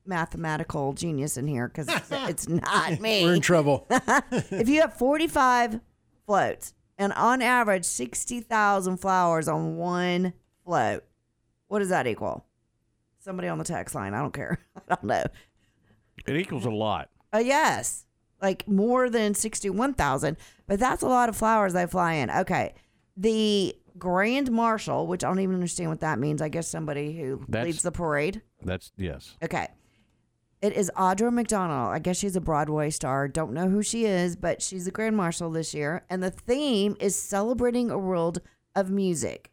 mathematical 0.08 0.93
genius 0.93 1.38
in 1.38 1.47
here 1.47 1.68
because 1.68 1.88
it's, 1.88 2.12
it's 2.12 2.47
not 2.47 2.99
me. 2.99 3.24
We're 3.24 3.36
in 3.36 3.41
trouble. 3.41 3.88
if 4.32 4.70
you 4.70 4.82
have 4.82 4.93
45 4.93 5.80
floats 6.26 6.74
and 6.97 7.14
on 7.14 7.41
average 7.41 7.86
60,000 7.86 8.97
flowers 8.97 9.47
on 9.47 9.76
one 9.78 10.34
float, 10.66 11.03
what 11.68 11.80
does 11.80 11.89
that 11.89 12.08
equal? 12.08 12.45
Somebody 13.20 13.47
on 13.47 13.58
the 13.58 13.64
text 13.64 13.93
line. 13.93 14.14
I 14.14 14.20
don't 14.20 14.34
care. 14.34 14.60
I 14.89 14.95
don't 14.95 15.03
know. 15.03 15.24
It 16.26 16.38
equals 16.38 16.66
a 16.66 16.72
lot. 16.72 17.10
Uh, 17.34 17.39
yes, 17.39 18.05
like 18.41 18.68
more 18.68 19.10
than 19.10 19.34
61,000, 19.34 20.38
but 20.66 20.80
that's 20.80 21.03
a 21.03 21.08
lot 21.08 21.30
of 21.30 21.36
flowers 21.36 21.74
they 21.74 21.86
fly 21.86 22.14
in. 22.14 22.30
Okay. 22.30 22.74
The 23.16 23.76
Grand 23.97 24.51
Marshal, 24.51 25.08
which 25.08 25.24
I 25.24 25.28
don't 25.28 25.39
even 25.39 25.55
understand 25.55 25.89
what 25.89 26.01
that 26.01 26.20
means. 26.20 26.41
I 26.41 26.49
guess 26.49 26.68
somebody 26.68 27.18
who 27.18 27.43
That's- 27.47 27.66
leads 27.66 27.82
the 27.82 27.91
parade. 27.91 28.41
That's 28.62 28.91
yes. 28.97 29.36
Okay. 29.43 29.68
It 30.60 30.74
is 30.74 30.91
Audra 30.97 31.32
McDonald. 31.32 31.93
I 31.93 31.99
guess 31.99 32.18
she's 32.18 32.36
a 32.36 32.41
Broadway 32.41 32.89
star. 32.89 33.28
Don't 33.28 33.53
know 33.53 33.70
who 33.70 33.84
she 33.84 34.05
is, 34.05 34.36
but 34.36 34.60
she's 34.60 34.86
the 34.86 34.91
Grand 34.91 35.16
Marshal 35.16 35.51
this 35.51 35.76
year. 35.76 36.03
And 36.10 36.24
the 36.24 36.32
theme 36.32 36.97
is 36.99 37.16
celebrating 37.16 37.91
a 37.91 37.97
world 37.99 38.41
of 38.76 38.89
music, 38.89 39.51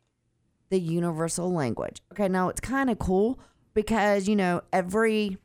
the 0.70 0.80
universal 0.80 1.52
language. 1.52 2.00
Okay, 2.12 2.28
now 2.28 2.48
it's 2.48 2.60
kind 2.60 2.88
of 2.88 2.98
cool 2.98 3.38
because, 3.74 4.28
you 4.28 4.36
know, 4.36 4.62
every 4.72 5.36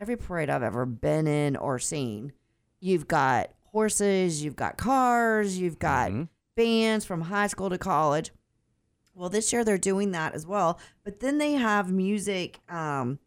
every 0.00 0.16
parade 0.16 0.50
I've 0.50 0.64
ever 0.64 0.84
been 0.84 1.28
in 1.28 1.56
or 1.56 1.78
seen, 1.78 2.32
you've 2.80 3.06
got 3.06 3.50
horses, 3.66 4.42
you've 4.42 4.56
got 4.56 4.76
cars, 4.76 5.56
you've 5.56 5.78
got 5.78 6.10
bands 6.56 7.04
from 7.04 7.22
high 7.22 7.46
school 7.46 7.70
to 7.70 7.78
college. 7.78 8.32
Well, 9.14 9.28
this 9.28 9.52
year 9.52 9.64
they're 9.64 9.78
doing 9.78 10.10
that 10.10 10.34
as 10.34 10.46
well, 10.46 10.80
but 11.04 11.20
then 11.20 11.38
they 11.38 11.52
have 11.52 11.92
music 11.92 12.58
um, 12.68 13.20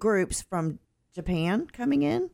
groups 0.00 0.42
from 0.42 0.78
Japan 1.14 1.68
coming 1.72 2.02
in, 2.02 2.30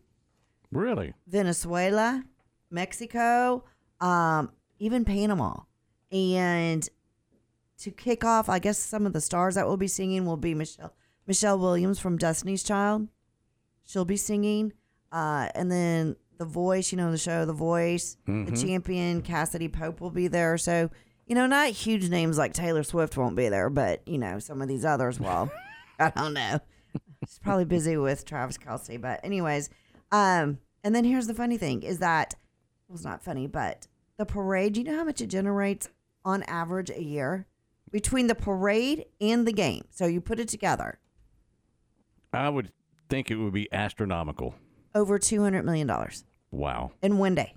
Really? 0.73 1.12
Venezuela, 1.27 2.25
Mexico, 2.71 3.64
um, 4.01 4.51
even 4.79 5.05
Panama. 5.05 5.61
And 6.11 6.89
to 7.79 7.91
kick 7.91 8.25
off, 8.25 8.49
I 8.49 8.59
guess 8.59 8.79
some 8.79 9.07
of 9.07 9.12
the 9.12 9.21
stars 9.21 9.55
that 9.57 9.67
will 9.67 9.77
be 9.77 9.89
singing 9.89 10.25
will 10.25 10.37
be 10.37 10.55
Michelle 10.55 10.95
Michelle 11.27 11.59
Williams 11.59 11.99
from 11.99 12.17
Destiny's 12.17 12.62
Child. 12.62 13.09
She'll 13.85 14.05
be 14.05 14.17
singing. 14.17 14.73
Uh, 15.11 15.49
and 15.55 15.71
then 15.71 16.17
The 16.39 16.45
Voice, 16.45 16.93
you 16.93 16.99
know, 16.99 17.11
the 17.11 17.19
show 17.19 17.45
The 17.45 17.53
Voice, 17.53 18.17
the 18.27 18.33
Mhm. 18.33 18.62
champion 18.62 19.23
Cassadee 19.23 19.73
Pope 19.73 20.01
will 20.01 20.11
be 20.11 20.29
there. 20.29 20.57
So, 20.59 20.89
you 21.27 21.35
know, 21.35 21.47
not 21.47 21.71
huge 21.71 22.09
names 22.11 22.39
like 22.39 22.53
Taylor 22.53 22.83
Swift 22.85 23.17
won't 23.17 23.35
be 23.37 23.49
there, 23.49 23.71
but, 23.71 24.07
you 24.07 24.19
know, 24.19 24.39
some 24.39 24.62
of 24.62 24.69
these 24.69 24.85
others 24.85 25.19
will. 25.19 25.51
I 25.99 26.11
don't 26.11 26.35
know. 26.35 26.61
She's 27.27 27.39
probably 27.39 27.64
busy 27.64 27.97
with 27.97 28.24
Travis 28.24 28.57
Kelce. 28.59 29.01
But, 29.01 29.20
anyways, 29.24 29.68
um, 30.12 30.59
and 30.85 30.95
then 30.95 31.05
here's 31.05 31.27
the 31.27 31.35
funny 31.35 31.59
thing 31.59 31.83
is 31.83 31.99
that, 31.99 32.35
well, 32.89 32.97
it's 32.97 33.05
not 33.05 33.22
funny, 33.22 33.47
but 33.47 33.87
the 34.16 34.24
parade, 34.27 34.77
you 34.77 34.85
know 34.85 34.97
how 34.97 35.05
much 35.05 35.20
it 35.20 35.27
generates 35.27 35.89
on 36.24 36.43
average 36.45 36.91
a 36.91 37.03
year 37.03 37.47
between 37.91 38.27
the 38.29 38.35
parade 38.35 39.07
and 39.20 39.47
the 39.47 39.53
game? 39.53 39.85
So 39.91 40.07
you 40.07 40.20
put 40.20 40.39
it 40.41 40.49
together, 40.49 40.99
I 42.33 42.49
would 42.49 42.70
think 43.09 43.31
it 43.31 43.37
would 43.37 43.53
be 43.53 43.72
astronomical. 43.72 44.55
over 44.95 45.18
$200 45.18 45.64
million 45.64 45.91
Wow. 46.51 46.93
in 47.03 47.18
one 47.18 47.35
day. 47.35 47.55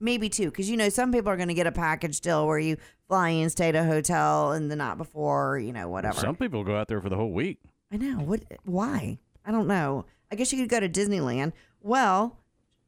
Maybe 0.00 0.28
two, 0.28 0.46
because 0.46 0.70
you 0.70 0.76
know 0.76 0.88
some 0.90 1.10
people 1.10 1.30
are 1.30 1.36
going 1.36 1.48
to 1.48 1.54
get 1.54 1.66
a 1.66 1.72
package 1.72 2.20
deal 2.20 2.46
where 2.46 2.58
you 2.60 2.76
fly 3.08 3.30
in, 3.30 3.50
stay 3.50 3.70
at 3.70 3.74
a 3.74 3.82
hotel, 3.84 4.52
and 4.52 4.70
the 4.70 4.76
night 4.76 4.96
before, 4.96 5.58
you 5.58 5.72
know, 5.72 5.88
whatever. 5.88 6.20
Some 6.20 6.36
people 6.36 6.62
go 6.62 6.76
out 6.76 6.86
there 6.86 7.00
for 7.00 7.08
the 7.08 7.16
whole 7.16 7.32
week. 7.32 7.58
I 7.90 7.96
know. 7.96 8.18
What? 8.20 8.42
Why? 8.64 9.18
I 9.44 9.50
don't 9.52 9.66
know. 9.66 10.04
I 10.30 10.36
guess 10.36 10.52
you 10.52 10.58
could 10.58 10.68
go 10.68 10.80
to 10.80 10.88
Disneyland. 10.88 11.52
Well, 11.80 12.38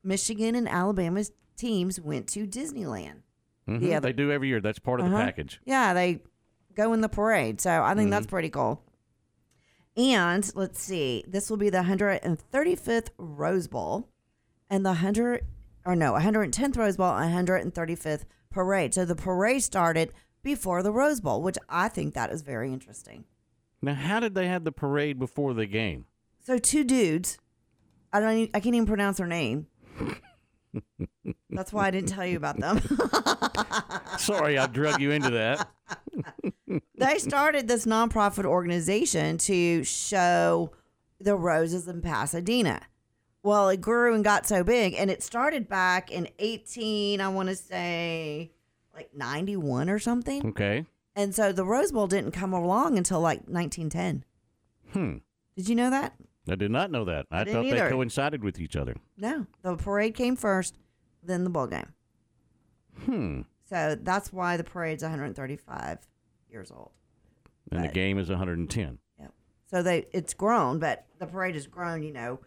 Michigan 0.04 0.54
and 0.54 0.68
Alabama's 0.68 1.32
teams 1.56 2.00
went 2.00 2.26
to 2.28 2.46
Disneyland. 2.46 3.22
Mhm. 3.68 3.82
Yeah, 3.82 4.00
they 4.00 4.12
do 4.12 4.30
every 4.30 4.48
year. 4.48 4.60
That's 4.60 4.78
part 4.78 5.00
of 5.00 5.06
the 5.08 5.14
Uh-huh. 5.14 5.24
package. 5.24 5.60
Yeah, 5.64 5.94
they 5.94 6.22
go 6.74 6.92
in 6.92 7.00
the 7.00 7.08
parade. 7.08 7.60
So 7.60 7.82
I 7.82 7.94
think 7.94 8.10
that's 8.10 8.26
pretty 8.26 8.50
cool. 8.50 8.82
And 9.96 10.50
let's 10.54 10.80
see, 10.80 11.24
this 11.26 11.50
will 11.50 11.56
be 11.56 11.70
the 11.70 11.82
135th 11.82 13.10
Rose 13.18 13.68
Bowl 13.68 14.08
and 14.68 14.84
the 14.84 14.94
100 14.94 15.44
or 15.84 15.96
no, 15.96 16.14
110th 16.14 16.76
Rose 16.76 16.96
Bowl 16.96 17.12
135th 17.12 18.24
parade. 18.50 18.94
So 18.94 19.04
the 19.04 19.16
parade 19.16 19.62
started 19.62 20.12
before 20.42 20.82
the 20.82 20.92
Rose 20.92 21.20
Bowl, 21.20 21.42
which 21.42 21.58
I 21.68 21.88
think 21.88 22.14
that 22.14 22.30
is 22.30 22.42
very 22.42 22.72
interesting. 22.72 23.24
Now, 23.82 23.94
how 23.94 24.20
did 24.20 24.34
they 24.34 24.46
have 24.48 24.64
the 24.64 24.72
parade 24.72 25.18
before 25.18 25.54
the 25.54 25.66
game? 25.66 26.06
So 26.40 26.58
two 26.58 26.84
dudes, 26.84 27.38
I 28.12 28.20
don't, 28.20 28.50
I 28.54 28.60
can't 28.60 28.74
even 28.74 28.86
pronounce 28.86 29.18
their 29.18 29.26
name. 29.26 29.66
That's 31.50 31.72
why 31.72 31.86
I 31.86 31.90
didn't 31.90 32.10
tell 32.10 32.26
you 32.26 32.36
about 32.36 32.58
them. 32.58 32.80
Sorry, 34.18 34.58
I 34.58 34.66
drug 34.66 35.00
you 35.00 35.10
into 35.10 35.30
that. 35.30 35.68
they 36.96 37.18
started 37.18 37.66
this 37.66 37.86
nonprofit 37.86 38.44
organization 38.44 39.38
to 39.38 39.82
show 39.84 40.72
the 41.18 41.34
roses 41.34 41.88
in 41.88 42.02
Pasadena. 42.02 42.82
Well, 43.42 43.70
it 43.70 43.80
grew 43.80 44.14
and 44.14 44.22
got 44.22 44.46
so 44.46 44.62
big, 44.62 44.94
and 44.94 45.10
it 45.10 45.22
started 45.22 45.68
back 45.68 46.10
in 46.10 46.28
18, 46.38 47.20
I 47.20 47.28
want 47.28 47.48
to 47.48 47.56
say 47.56 48.52
like 48.94 49.10
91 49.14 49.88
or 49.88 49.98
something. 49.98 50.46
Okay. 50.48 50.84
And 51.14 51.34
so 51.34 51.52
the 51.52 51.64
Rose 51.64 51.92
Bowl 51.92 52.06
didn't 52.06 52.32
come 52.32 52.52
along 52.52 52.96
until 52.96 53.20
like 53.20 53.40
1910. 53.46 54.24
Hmm. 54.92 55.18
Did 55.56 55.68
you 55.68 55.74
know 55.74 55.90
that? 55.90 56.14
I 56.48 56.54
did 56.54 56.70
not 56.70 56.90
know 56.90 57.04
that. 57.04 57.26
I, 57.30 57.40
I 57.40 57.44
thought 57.44 57.62
they 57.62 57.88
coincided 57.88 58.42
with 58.42 58.58
each 58.58 58.76
other. 58.76 58.96
No, 59.16 59.46
the 59.62 59.76
parade 59.76 60.14
came 60.14 60.36
first, 60.36 60.76
then 61.22 61.44
the 61.44 61.50
bowl 61.50 61.66
game. 61.66 61.92
Hmm. 63.04 63.40
So 63.68 63.96
that's 64.00 64.32
why 64.32 64.56
the 64.56 64.64
parade's 64.64 65.02
135 65.02 65.98
years 66.48 66.70
old. 66.70 66.90
And 67.70 67.84
the 67.84 67.88
game 67.88 68.18
is 68.18 68.28
110. 68.28 68.98
So 69.70 69.84
they 69.84 70.06
it's 70.12 70.34
grown, 70.34 70.80
but 70.80 71.06
the 71.20 71.26
parade 71.26 71.54
has 71.54 71.68
grown, 71.68 72.02
you 72.02 72.12
know. 72.12 72.40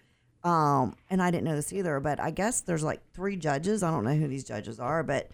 Um, 0.44 0.96
and 1.10 1.22
I 1.22 1.32
didn't 1.32 1.46
know 1.46 1.56
this 1.56 1.72
either, 1.72 2.02
but 2.02 2.20
I 2.20 2.32
guess 2.32 2.60
there's 2.62 2.84
like 2.84 3.00
three 3.14 3.38
judges. 3.38 3.82
I 3.82 3.92
don't 3.92 4.04
know 4.04 4.14
who 4.14 4.28
these 4.28 4.44
judges 4.44 4.78
are, 4.78 5.04
but 5.04 5.32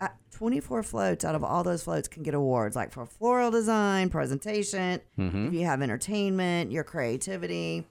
uh, 0.00 0.08
24 0.30 0.82
floats 0.82 1.24
out 1.24 1.34
of 1.34 1.44
all 1.44 1.62
those 1.62 1.82
floats 1.84 2.08
can 2.08 2.22
get 2.22 2.34
awards, 2.34 2.74
like 2.76 2.92
for 2.92 3.06
floral 3.06 3.50
design, 3.50 4.08
presentation, 4.10 5.00
Mhm. 5.18 5.48
if 5.48 5.52
you 5.54 5.64
have 5.64 5.82
entertainment, 5.82 6.72
your 6.72 6.84
creativity. 6.84 7.86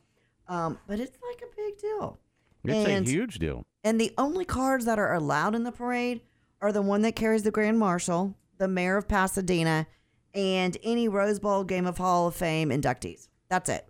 Um, 0.48 0.78
but 0.88 1.00
it's 1.00 1.18
like 1.30 1.42
a 1.42 1.56
big 1.56 1.78
deal. 1.78 2.20
It's 2.66 2.89
And- 2.89 3.08
a 3.08 3.10
huge 3.10 3.39
deal. 3.39 3.64
And 3.84 4.00
the 4.00 4.14
only 4.18 4.46
cars 4.46 4.86
that 4.86 5.00
are 5.00 5.14
allowed 5.14 5.56
in 5.56 5.64
the 5.64 5.72
parade 5.72 6.22
are 6.62 6.72
the 6.72 6.82
one 6.82 7.02
that 7.02 7.16
carries 7.16 7.44
the 7.44 7.52
Grand 7.52 7.80
Marshal, 7.80 8.36
the 8.58 8.68
mayor 8.68 8.98
of 8.98 9.08
Pasadena, 9.08 9.88
and 10.34 10.78
any 10.84 11.08
Rose 11.08 11.39
Bowl 11.39 11.64
Game 11.64 11.86
of 11.88 11.98
Hall 11.98 12.28
of 12.28 12.36
Fame 12.36 12.70
inductees. 12.70 13.30
That's 13.50 13.70
it. 13.70 13.88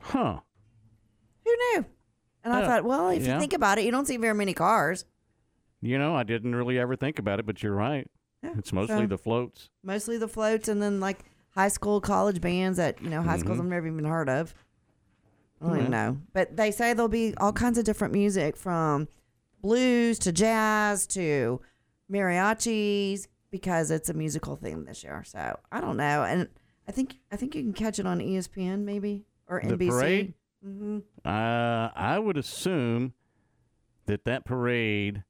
Huh. 0.00 0.40
Who 1.44 1.50
knew? 1.50 1.84
And 2.44 2.54
I 2.54 2.64
thought, 2.64 2.84
well, 2.84 3.08
if 3.08 3.26
Yeah. 3.26 3.34
you 3.34 3.40
think 3.40 3.52
about 3.52 3.78
it, 3.78 3.84
you 3.84 3.90
don't 3.90 4.06
see 4.06 4.16
very 4.16 4.34
many 4.34 4.54
cars. 4.54 5.04
You 5.80 5.98
know, 5.98 6.14
I 6.16 6.22
didn't 6.24 6.54
really 6.56 6.78
ever 6.78 6.96
think 6.96 7.18
about 7.18 7.38
it, 7.40 7.46
but 7.46 7.62
you're 7.62 7.74
right. 7.74 8.08
it's 8.42 8.72
mostly 8.72 8.96
so- 9.02 9.06
the 9.06 9.18
floats. 9.18 9.70
Mostly 9.82 10.16
the 10.18 10.28
floats 10.28 10.68
and 10.68 10.80
then 10.82 11.00
like 11.00 11.18
high 11.50 11.68
school, 11.68 12.00
college 12.00 12.40
bands 12.40 12.76
that, 12.78 13.02
you 13.02 13.10
know, 13.10 13.22
high 13.22 13.36
schools 13.38 13.58
Mhm. 13.58 13.62
I've 13.62 13.66
never 13.66 13.86
even 13.88 14.04
heard 14.04 14.28
of. 14.28 14.54
I 15.60 15.66
don't 15.66 15.78
even 15.78 15.90
know. 15.90 16.18
But 16.32 16.56
they 16.56 16.70
say 16.70 16.92
there'll 16.92 17.08
be 17.08 17.34
all 17.38 17.52
kinds 17.52 17.78
of 17.78 17.84
different 17.84 18.12
music 18.14 18.56
from 18.56 19.08
blues 19.60 20.18
to 20.20 20.30
jazz 20.32 21.04
to 21.08 21.60
mariachis 22.10 23.26
because 23.50 23.90
it's 23.90 24.08
a 24.08 24.14
musical 24.14 24.56
theme 24.56 24.84
this 24.84 25.02
year. 25.02 25.24
So 25.24 25.58
I 25.72 25.80
don't 25.80 25.96
know. 25.96 26.22
And 26.22 26.48
I 26.86 26.92
think 26.92 27.16
I 27.32 27.36
think 27.36 27.54
you 27.54 27.62
can 27.62 27.72
catch 27.72 27.98
it 27.98 28.06
on 28.06 28.20
ESPN 28.20 28.84
maybe 28.84 29.24
or 29.48 29.60
The 29.64 29.74
NBC. 29.76 29.88
parade? 29.90 30.34
hmm 30.62 30.98
Uh, 31.24 31.90
I 31.94 32.18
would 32.18 32.36
assume 32.36 33.14
that 34.06 34.24
that 34.24 34.44
parade 34.44 35.24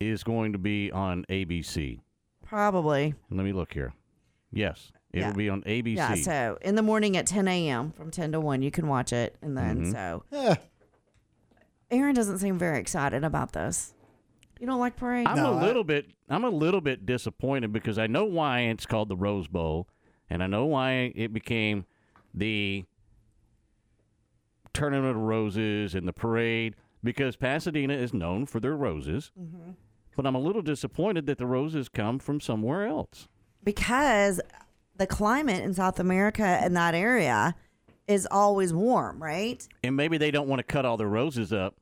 is 0.00 0.24
going 0.24 0.52
to 0.54 0.58
be 0.58 0.90
on 0.90 1.24
ABC. 1.28 2.00
Probably. 2.44 3.14
Let 3.30 3.44
me 3.44 3.52
look 3.52 3.72
here. 3.72 3.92
Yes, 4.50 4.90
it 5.12 5.20
Yeah. 5.20 5.28
will 5.28 5.36
be 5.36 5.48
on 5.50 5.62
ABC. 5.66 5.96
Yeah, 5.96 6.14
so 6.16 6.58
in 6.62 6.74
the 6.74 6.82
morning 6.82 7.16
at 7.16 7.26
10 7.26 7.46
a.m. 7.46 7.92
from 7.92 8.10
10 8.10 8.32
to 8.32 8.40
1, 8.40 8.62
you 8.62 8.70
can 8.70 8.88
watch 8.88 9.12
it. 9.12 9.36
And 9.42 9.56
then, 9.56 9.84
Mhm. 9.84 9.92
so. 9.92 10.24
Aaron 11.90 12.14
doesn't 12.14 12.38
seem 12.38 12.58
very 12.58 12.78
excited 12.80 13.24
about 13.24 13.52
this. 13.52 13.94
You 14.58 14.66
don't 14.66 14.80
like 14.80 14.96
parade? 14.96 15.26
I'm 15.26 15.38
a 15.38 15.60
little 15.60 15.84
bit 15.84 16.06
I'm 16.28 16.44
a 16.44 16.50
little 16.50 16.80
bit 16.80 17.04
disappointed 17.06 17.72
because 17.72 17.98
I 17.98 18.06
know 18.06 18.24
why 18.24 18.60
it's 18.60 18.86
called 18.86 19.08
the 19.08 19.16
Rose 19.16 19.48
Bowl 19.48 19.88
and 20.28 20.44
I 20.44 20.46
know 20.46 20.64
why 20.66 21.12
it 21.16 21.32
became 21.32 21.86
the 22.32 22.84
Tournament 24.72 25.16
of 25.16 25.22
Roses 25.22 25.96
and 25.96 26.06
the 26.06 26.12
parade 26.12 26.76
because 27.02 27.34
Pasadena 27.34 27.94
is 27.94 28.14
known 28.14 28.46
for 28.46 28.60
their 28.60 28.76
roses. 28.76 29.32
But 30.16 30.26
I'm 30.26 30.34
a 30.34 30.40
little 30.40 30.62
disappointed 30.62 31.26
that 31.26 31.38
the 31.38 31.46
roses 31.46 31.88
come 31.88 32.18
from 32.18 32.40
somewhere 32.40 32.86
else. 32.86 33.28
Because 33.62 34.40
the 34.96 35.06
climate 35.06 35.62
in 35.62 35.74
South 35.74 35.98
America 35.98 36.42
and 36.42 36.76
that 36.76 36.94
area 36.94 37.54
is 38.06 38.26
always 38.30 38.72
warm, 38.72 39.22
right? 39.22 39.66
And 39.84 39.96
maybe 39.96 40.18
they 40.18 40.30
don't 40.30 40.48
want 40.48 40.58
to 40.58 40.64
cut 40.64 40.84
all 40.84 40.96
their 40.96 41.08
roses 41.08 41.52
up. 41.52 41.76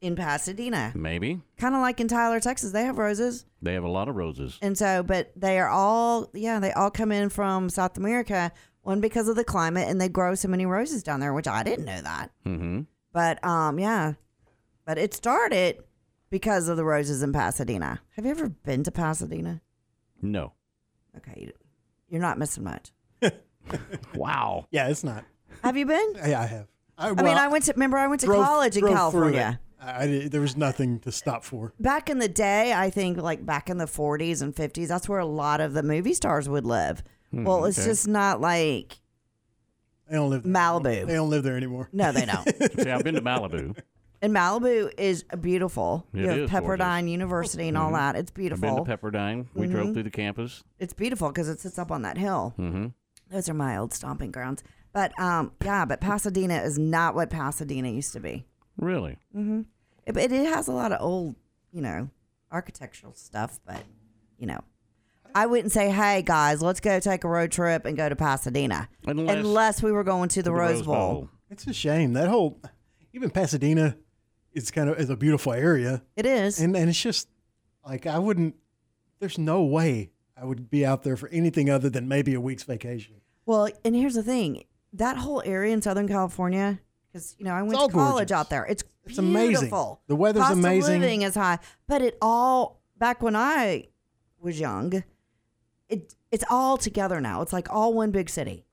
In 0.00 0.16
Pasadena. 0.16 0.92
Maybe. 0.94 1.40
Kind 1.58 1.74
of 1.74 1.80
like 1.80 2.00
in 2.00 2.08
Tyler, 2.08 2.40
Texas, 2.40 2.72
they 2.72 2.84
have 2.84 2.98
roses. 2.98 3.44
They 3.60 3.74
have 3.74 3.84
a 3.84 3.88
lot 3.88 4.08
of 4.08 4.16
roses. 4.16 4.58
And 4.60 4.76
so, 4.76 5.02
but 5.02 5.32
they 5.36 5.58
are 5.58 5.68
all, 5.68 6.28
yeah, 6.34 6.58
they 6.58 6.72
all 6.72 6.90
come 6.90 7.12
in 7.12 7.28
from 7.28 7.68
South 7.68 7.96
America, 7.96 8.52
one 8.82 9.00
because 9.00 9.28
of 9.28 9.36
the 9.36 9.44
climate, 9.44 9.88
and 9.88 10.00
they 10.00 10.08
grow 10.08 10.34
so 10.34 10.48
many 10.48 10.66
roses 10.66 11.02
down 11.02 11.20
there, 11.20 11.32
which 11.32 11.46
I 11.46 11.62
didn't 11.62 11.84
know 11.84 12.00
that. 12.00 12.30
Mm-hmm. 12.44 12.80
But 13.12 13.44
um, 13.44 13.78
yeah, 13.78 14.14
but 14.84 14.98
it 14.98 15.14
started 15.14 15.84
because 16.32 16.66
of 16.68 16.76
the 16.78 16.84
roses 16.84 17.22
in 17.22 17.30
Pasadena. 17.32 18.00
Have 18.16 18.24
you 18.24 18.30
ever 18.32 18.48
been 18.48 18.82
to 18.84 18.90
Pasadena? 18.90 19.60
No. 20.22 20.54
Okay, 21.18 21.42
you- 21.42 21.52
you're 22.08 22.20
not 22.22 22.38
missing 22.38 22.64
much. 22.64 22.90
Wow. 24.14 24.66
Yeah, 24.72 24.88
it's 24.88 25.04
not. 25.04 25.24
Have 25.62 25.76
you 25.76 25.86
been? 25.86 26.14
Yeah, 26.26 26.40
I 26.40 26.46
have. 26.46 26.66
I, 26.98 27.08
I 27.10 27.12
mean, 27.14 27.36
I 27.36 27.46
went 27.48 27.64
to 27.66 27.72
remember 27.72 27.96
I 27.96 28.08
went 28.08 28.20
to 28.22 28.26
drove- 28.26 28.44
college 28.44 28.76
in 28.76 28.86
California. 28.86 29.60
it. 29.80 29.84
I, 29.84 30.02
I- 30.24 30.28
there 30.28 30.40
was 30.40 30.56
nothing 30.56 30.98
to 31.00 31.12
stop 31.12 31.44
for. 31.44 31.72
Back 31.78 32.10
in 32.10 32.18
the 32.18 32.28
day, 32.28 32.72
I 32.72 32.90
think 32.90 33.18
like 33.18 33.46
back 33.46 33.70
in 33.70 33.78
the 33.78 33.84
40s 33.86 34.42
and 34.42 34.54
50s, 34.54 34.88
that's 34.88 35.08
where 35.08 35.20
a 35.20 35.26
lot 35.26 35.60
of 35.60 35.74
the 35.74 35.82
movie 35.84 36.14
stars 36.14 36.48
would 36.48 36.64
live. 36.66 37.02
Hmm, 37.30 37.44
well, 37.44 37.64
it's 37.66 37.78
okay. 37.78 37.88
just 37.88 38.08
not 38.08 38.40
like 38.40 39.00
They 40.08 40.16
don't 40.16 40.30
live 40.30 40.42
there 40.42 40.52
Malibu. 40.52 41.06
They 41.06 41.14
don't 41.14 41.30
live 41.30 41.44
there 41.44 41.56
anymore. 41.56 41.88
No, 41.92 42.10
they 42.12 42.24
don't. 42.26 42.80
See, 42.80 42.90
I've 42.90 43.04
been 43.04 43.14
to 43.14 43.22
Malibu. 43.22 43.76
And 44.22 44.32
Malibu 44.32 44.90
is 44.96 45.24
beautiful. 45.40 46.06
It 46.14 46.20
you 46.20 46.28
have 46.28 46.38
is 46.38 46.50
Pepperdine 46.50 47.10
University 47.10 47.66
and 47.68 47.76
all 47.76 47.90
Mhm. 47.90 47.94
that. 47.94 48.16
It's 48.16 48.30
beautiful. 48.30 48.64
I've 48.68 48.74
been 48.76 48.84
beautiful. 48.84 49.10
to 49.12 49.18
Pepperdine. 49.18 49.46
We 49.54 49.66
drove 49.66 49.88
Mhm. 49.88 49.92
through 49.94 50.02
the 50.04 50.10
campus. 50.10 50.62
It's 50.78 50.92
beautiful 50.94 51.28
because 51.28 51.48
it 51.48 51.58
sits 51.58 51.76
up 51.78 51.90
on 51.90 52.02
that 52.02 52.16
hill. 52.16 52.54
Mm-hmm. 52.56 52.86
Those 53.30 53.48
are 53.48 53.54
my 53.54 53.76
old 53.76 53.92
stomping 53.92 54.30
grounds. 54.30 54.62
But 54.92 55.18
um, 55.18 55.52
yeah, 55.64 55.84
but 55.84 56.00
Pasadena 56.00 56.54
is 56.62 56.78
not 56.78 57.14
what 57.16 57.30
Pasadena 57.30 57.88
used 57.88 58.12
to 58.12 58.20
be. 58.20 58.46
Really? 58.76 59.18
Mm-hmm. 59.36 59.62
It, 60.06 60.16
it, 60.16 60.32
it 60.32 60.46
has 60.46 60.68
a 60.68 60.72
lot 60.72 60.92
of 60.92 61.00
old, 61.02 61.34
you 61.72 61.80
know, 61.82 62.08
architectural 62.52 63.14
stuff, 63.14 63.58
but 63.66 63.82
you 64.38 64.46
know, 64.46 64.60
I 65.34 65.46
wouldn't 65.46 65.72
say, 65.72 65.90
"Hey 65.90 66.22
guys, 66.22 66.62
let's 66.62 66.80
go 66.80 67.00
take 67.00 67.24
a 67.24 67.28
road 67.28 67.50
trip 67.50 67.86
and 67.86 67.96
go 67.96 68.08
to 68.08 68.14
Pasadena," 68.16 68.88
Unless- 69.06 69.82
we 69.82 69.90
were 69.92 70.04
going 70.04 70.28
to 70.30 70.42
the, 70.42 70.52
Rose, 70.52 70.82
Bowl. 70.82 71.28
It's 71.50 71.66
a 71.66 71.72
shame 71.72 72.12
that 72.12 72.28
whole, 72.28 72.60
even 73.14 73.30
Pasadena, 73.30 73.96
is 74.52 74.70
kind 74.70 74.88
of 74.88 74.98
is 74.98 75.10
a 75.10 75.16
beautiful 75.16 75.52
area. 75.52 76.02
It 76.16 76.26
is, 76.26 76.60
and 76.60 76.76
and 76.76 76.88
it's 76.88 77.00
just 77.00 77.28
like 77.86 78.06
I 78.06 78.18
wouldn't. 78.18 78.54
There's 79.18 79.38
no 79.38 79.62
way 79.62 80.10
I 80.36 80.44
would 80.44 80.70
be 80.70 80.84
out 80.84 81.02
there 81.02 81.16
for 81.16 81.28
anything 81.28 81.70
other 81.70 81.88
than 81.88 82.08
maybe 82.08 82.34
a 82.34 82.40
week's 82.40 82.64
vacation. 82.64 83.16
Well, 83.46 83.68
and 83.84 83.94
here's 83.94 84.14
the 84.14 84.22
thing: 84.22 84.64
that 84.92 85.16
whole 85.16 85.42
area 85.44 85.72
in 85.72 85.82
Southern 85.82 86.08
California, 86.08 86.80
because 87.12 87.36
you 87.38 87.44
know 87.44 87.52
I 87.52 87.62
went 87.62 87.78
to 87.78 87.88
college 87.88 88.28
gorgeous. 88.28 88.32
out 88.32 88.50
there. 88.50 88.64
It's 88.64 88.84
It's 89.06 89.18
amazing. 89.18 89.70
The 90.06 90.16
weather's 90.16 90.42
Cost 90.42 90.54
amazing. 90.54 90.96
Of 90.96 91.00
living 91.02 91.22
is 91.22 91.34
high, 91.34 91.58
but 91.86 92.02
it 92.02 92.16
all 92.20 92.80
back 92.98 93.22
when 93.22 93.36
I 93.36 93.88
was 94.40 94.58
young, 94.60 95.02
it 95.88 96.14
it's 96.30 96.44
all 96.50 96.76
together 96.76 97.20
now. 97.20 97.42
It's 97.42 97.52
like 97.52 97.70
all 97.70 97.94
one 97.94 98.10
big 98.10 98.28
city. 98.28 98.64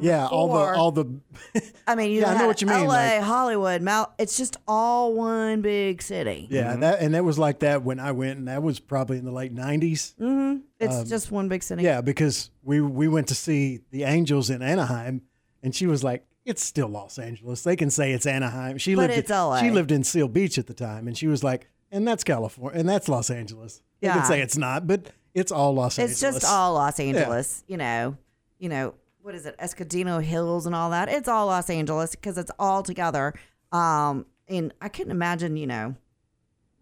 Yeah, 0.00 0.26
all 0.26 0.48
the 0.48 0.76
all 0.78 0.92
the. 0.92 1.20
I 1.86 1.94
mean, 1.94 2.10
you 2.10 2.20
Yeah, 2.22 2.30
I 2.32 2.38
know 2.38 2.46
what 2.46 2.62
you 2.62 2.66
mean, 2.66 2.86
LA, 2.86 2.94
like- 2.94 3.20
Hollywood, 3.22 3.82
Mal. 3.82 4.14
It's 4.18 4.36
just 4.36 4.56
all 4.66 5.12
one 5.14 5.60
big 5.60 6.00
city. 6.00 6.46
Yeah, 6.50 6.74
that 6.76 7.00
and 7.00 7.14
that 7.14 7.22
was 7.24 7.38
like 7.38 7.58
that 7.60 7.82
when 7.82 8.00
I 8.00 8.12
went, 8.12 8.38
and 8.38 8.48
that 8.48 8.62
was 8.62 8.80
probably 8.80 9.18
in 9.18 9.24
the 9.26 9.30
late 9.32 9.54
'90s. 9.54 10.14
hmm 10.16 10.56
It's 10.80 10.96
Um, 10.96 11.06
just 11.06 11.30
one 11.30 11.48
big 11.48 11.62
city. 11.62 11.82
Yeah, 11.82 12.00
because 12.00 12.50
we 12.62 12.80
we 12.80 13.08
went 13.08 13.28
to 13.28 13.34
see 13.34 13.80
the 13.90 14.04
Angels 14.04 14.48
in 14.48 14.62
Anaheim, 14.62 15.20
and 15.62 15.74
she 15.74 15.86
was 15.86 16.02
like, 16.02 16.24
"It's 16.46 16.64
still 16.64 16.88
Los 16.88 17.18
Angeles. 17.18 17.62
They 17.62 17.76
can 17.76 17.90
say 17.90 18.12
it's 18.12 18.24
Anaheim." 18.26 18.78
She 18.78 18.94
But 18.94 19.08
lived 19.10 19.18
it's 19.18 19.30
in, 19.30 19.36
LA. 19.36 19.60
She 19.60 19.70
lived 19.70 19.92
in 19.92 20.02
Seal 20.02 20.28
Beach 20.28 20.56
at 20.56 20.66
the 20.66 20.74
time, 20.74 21.06
and 21.08 21.16
she 21.18 21.26
was 21.26 21.44
like, 21.44 21.68
"And 21.92 22.08
that's 22.08 22.24
California, 22.24 22.80
and 22.80 22.88
that's 22.88 23.06
Los 23.08 23.28
Angeles." 23.28 23.82
They 24.00 24.08
Yeah. 24.08 24.14
can 24.14 24.24
say 24.24 24.40
it's 24.40 24.56
not, 24.56 24.86
but 24.86 25.10
it's 25.34 25.52
all 25.52 25.74
Los 25.74 25.98
It's 25.98 26.22
Angeles. 26.22 26.22
It's 26.22 26.44
just 26.44 26.46
all 26.50 26.72
Los 26.72 26.98
Yeah. 26.98 27.04
Angeles, 27.06 27.64
you 27.66 27.76
know. 27.76 28.16
You 28.58 28.70
know 28.70 28.94
what 29.24 29.34
is 29.34 29.46
it, 29.46 29.56
Escudino 29.56 30.22
Hills 30.22 30.66
and 30.66 30.74
all 30.74 30.90
that? 30.90 31.08
It's 31.08 31.28
all 31.28 31.46
Los 31.46 31.70
Angeles 31.70 32.10
because 32.10 32.36
it's 32.36 32.50
all 32.58 32.82
together. 32.82 33.32
Um, 33.72 34.26
and 34.48 34.74
I 34.82 34.90
couldn't 34.90 35.12
imagine, 35.12 35.56
you 35.56 35.66
know, 35.66 35.96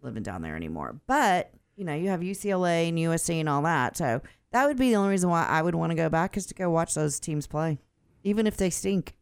living 0.01 0.23
down 0.23 0.41
there 0.41 0.57
anymore. 0.57 0.99
But 1.07 1.51
you 1.77 1.85
know, 1.85 1.95
you 1.95 2.09
have 2.09 2.19
UCLA 2.19 2.89
and 2.89 2.97
USC 2.97 3.39
and 3.39 3.47
all 3.47 3.61
that, 3.61 3.95
so 3.95 4.21
that 4.51 4.67
would 4.67 4.77
be 4.77 4.89
the 4.89 4.97
only 4.97 5.11
reason 5.11 5.29
why 5.29 5.45
I 5.45 5.61
would 5.61 5.73
want 5.73 5.91
to 5.91 5.95
go 5.95 6.09
back 6.09 6.35
is 6.35 6.45
to 6.47 6.53
go 6.53 6.69
watch 6.69 6.95
those 6.95 7.17
teams 7.17 7.47
play, 7.47 7.79
even 8.25 8.45
if 8.45 8.57
they 8.57 8.69
stink. 8.69 9.15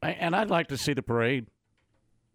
And 0.00 0.36
I'd 0.36 0.48
like 0.48 0.68
to 0.68 0.78
see 0.78 0.94
the 0.94 1.02
parade. 1.02 1.48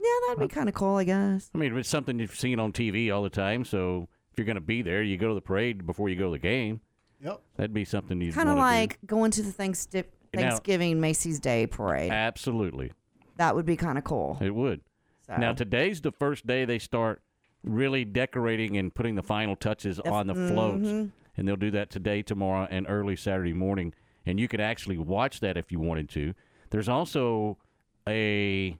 Yeah, 0.02 0.10
that'd 0.28 0.50
be 0.50 0.54
kind 0.54 0.68
of 0.68 0.76
cool, 0.76 0.98
I 0.98 1.06
guess. 1.06 1.50
I 1.56 1.58
mean, 1.58 1.78
it's 1.78 1.88
something 1.88 2.20
you've 2.20 2.36
seen 2.36 2.60
on 2.60 2.74
TV 2.74 3.12
all 3.12 3.24
the 3.24 3.30
time. 3.30 3.64
So 3.64 4.10
if 4.34 4.38
you're 4.38 4.46
going 4.46 4.56
to 4.56 4.62
be 4.62 4.82
there, 4.82 5.02
you 5.02 5.16
go 5.18 5.30
to 5.30 5.34
the 5.34 5.42
parade 5.42 5.86
before 5.86 6.10
you 6.10 6.18
go 6.18 6.26
to 6.26 6.32
the 6.32 6.40
game. 6.40 6.82
Yep. 7.24 7.42
That'd 7.56 7.74
be 7.74 7.86
something 7.86 8.20
you'd 8.22 8.34
Kind 8.36 8.50
of 8.50 8.58
wanna 8.58 8.76
do. 8.76 8.82
like 8.82 9.00
going 9.06 9.32
to 9.32 9.42
the 9.44 9.52
Thanksgiving 9.52 10.10
Thanksgiving 10.34 11.00
Macy's 11.00 11.40
Day 11.40 11.68
parade. 11.68 12.12
Absolutely. 12.12 12.92
That 13.38 13.56
would 13.56 13.66
be 13.66 13.78
kind 13.78 13.98
of 13.98 14.04
cool. 14.04 14.38
It 14.42 14.54
would. 14.54 14.82
So- 15.28 15.38
Now 15.38 15.54
today's 15.54 16.02
the 16.02 16.12
first 16.12 16.46
day 16.48 16.66
they 16.66 16.80
start 16.80 17.22
really 17.64 18.04
decorating 18.04 18.76
and 18.78 18.94
putting 18.94 19.16
the 19.16 19.24
final 19.24 19.56
touches 19.56 20.00
on 20.00 20.28
the 20.28 20.34
floats, 20.36 20.88
mhm. 20.88 21.12
and 21.38 21.48
they'll 21.48 21.56
do 21.56 21.72
that 21.72 21.90
today, 21.90 22.22
tomorrow, 22.22 22.68
and 22.70 22.86
early 22.90 23.16
Saturday 23.16 23.54
morning. 23.54 23.94
And 24.26 24.40
you 24.40 24.48
could 24.48 24.60
actually 24.60 24.98
watch 24.98 25.40
that 25.40 25.56
if 25.56 25.72
you 25.72 25.80
wanted 25.80 26.10
to. 26.10 26.34
There's 26.72 26.90
also 26.90 27.58
a 28.08 28.78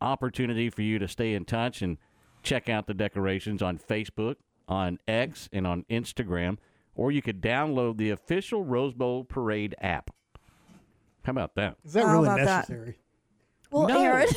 opportunity 0.00 0.70
for 0.70 0.82
you 0.82 0.98
to 0.98 1.08
stay 1.08 1.34
in 1.34 1.44
touch 1.44 1.82
and 1.82 1.98
check 2.42 2.68
out 2.68 2.86
the 2.86 2.94
decorations 2.94 3.62
on 3.62 3.78
Facebook, 3.78 4.36
on 4.68 4.98
X, 5.08 5.48
and 5.52 5.66
on 5.66 5.84
Instagram, 5.90 6.58
or 6.98 7.10
you 7.12 7.22
could 7.22 7.40
download 7.40 7.96
the 7.96 8.10
official 8.10 8.64
Rose 8.64 8.92
Bowl 8.92 9.24
Parade 9.24 9.74
app. 9.80 10.10
How 11.24 11.30
about 11.30 11.54
that? 11.54 11.76
Is 11.84 11.92
that 11.94 12.04
How 12.04 12.12
really 12.12 12.26
about 12.26 12.38
that? 12.38 12.68
necessary? 12.68 12.98
Well, 13.70 13.88
No. 13.88 14.02
Aaron, 14.02 14.28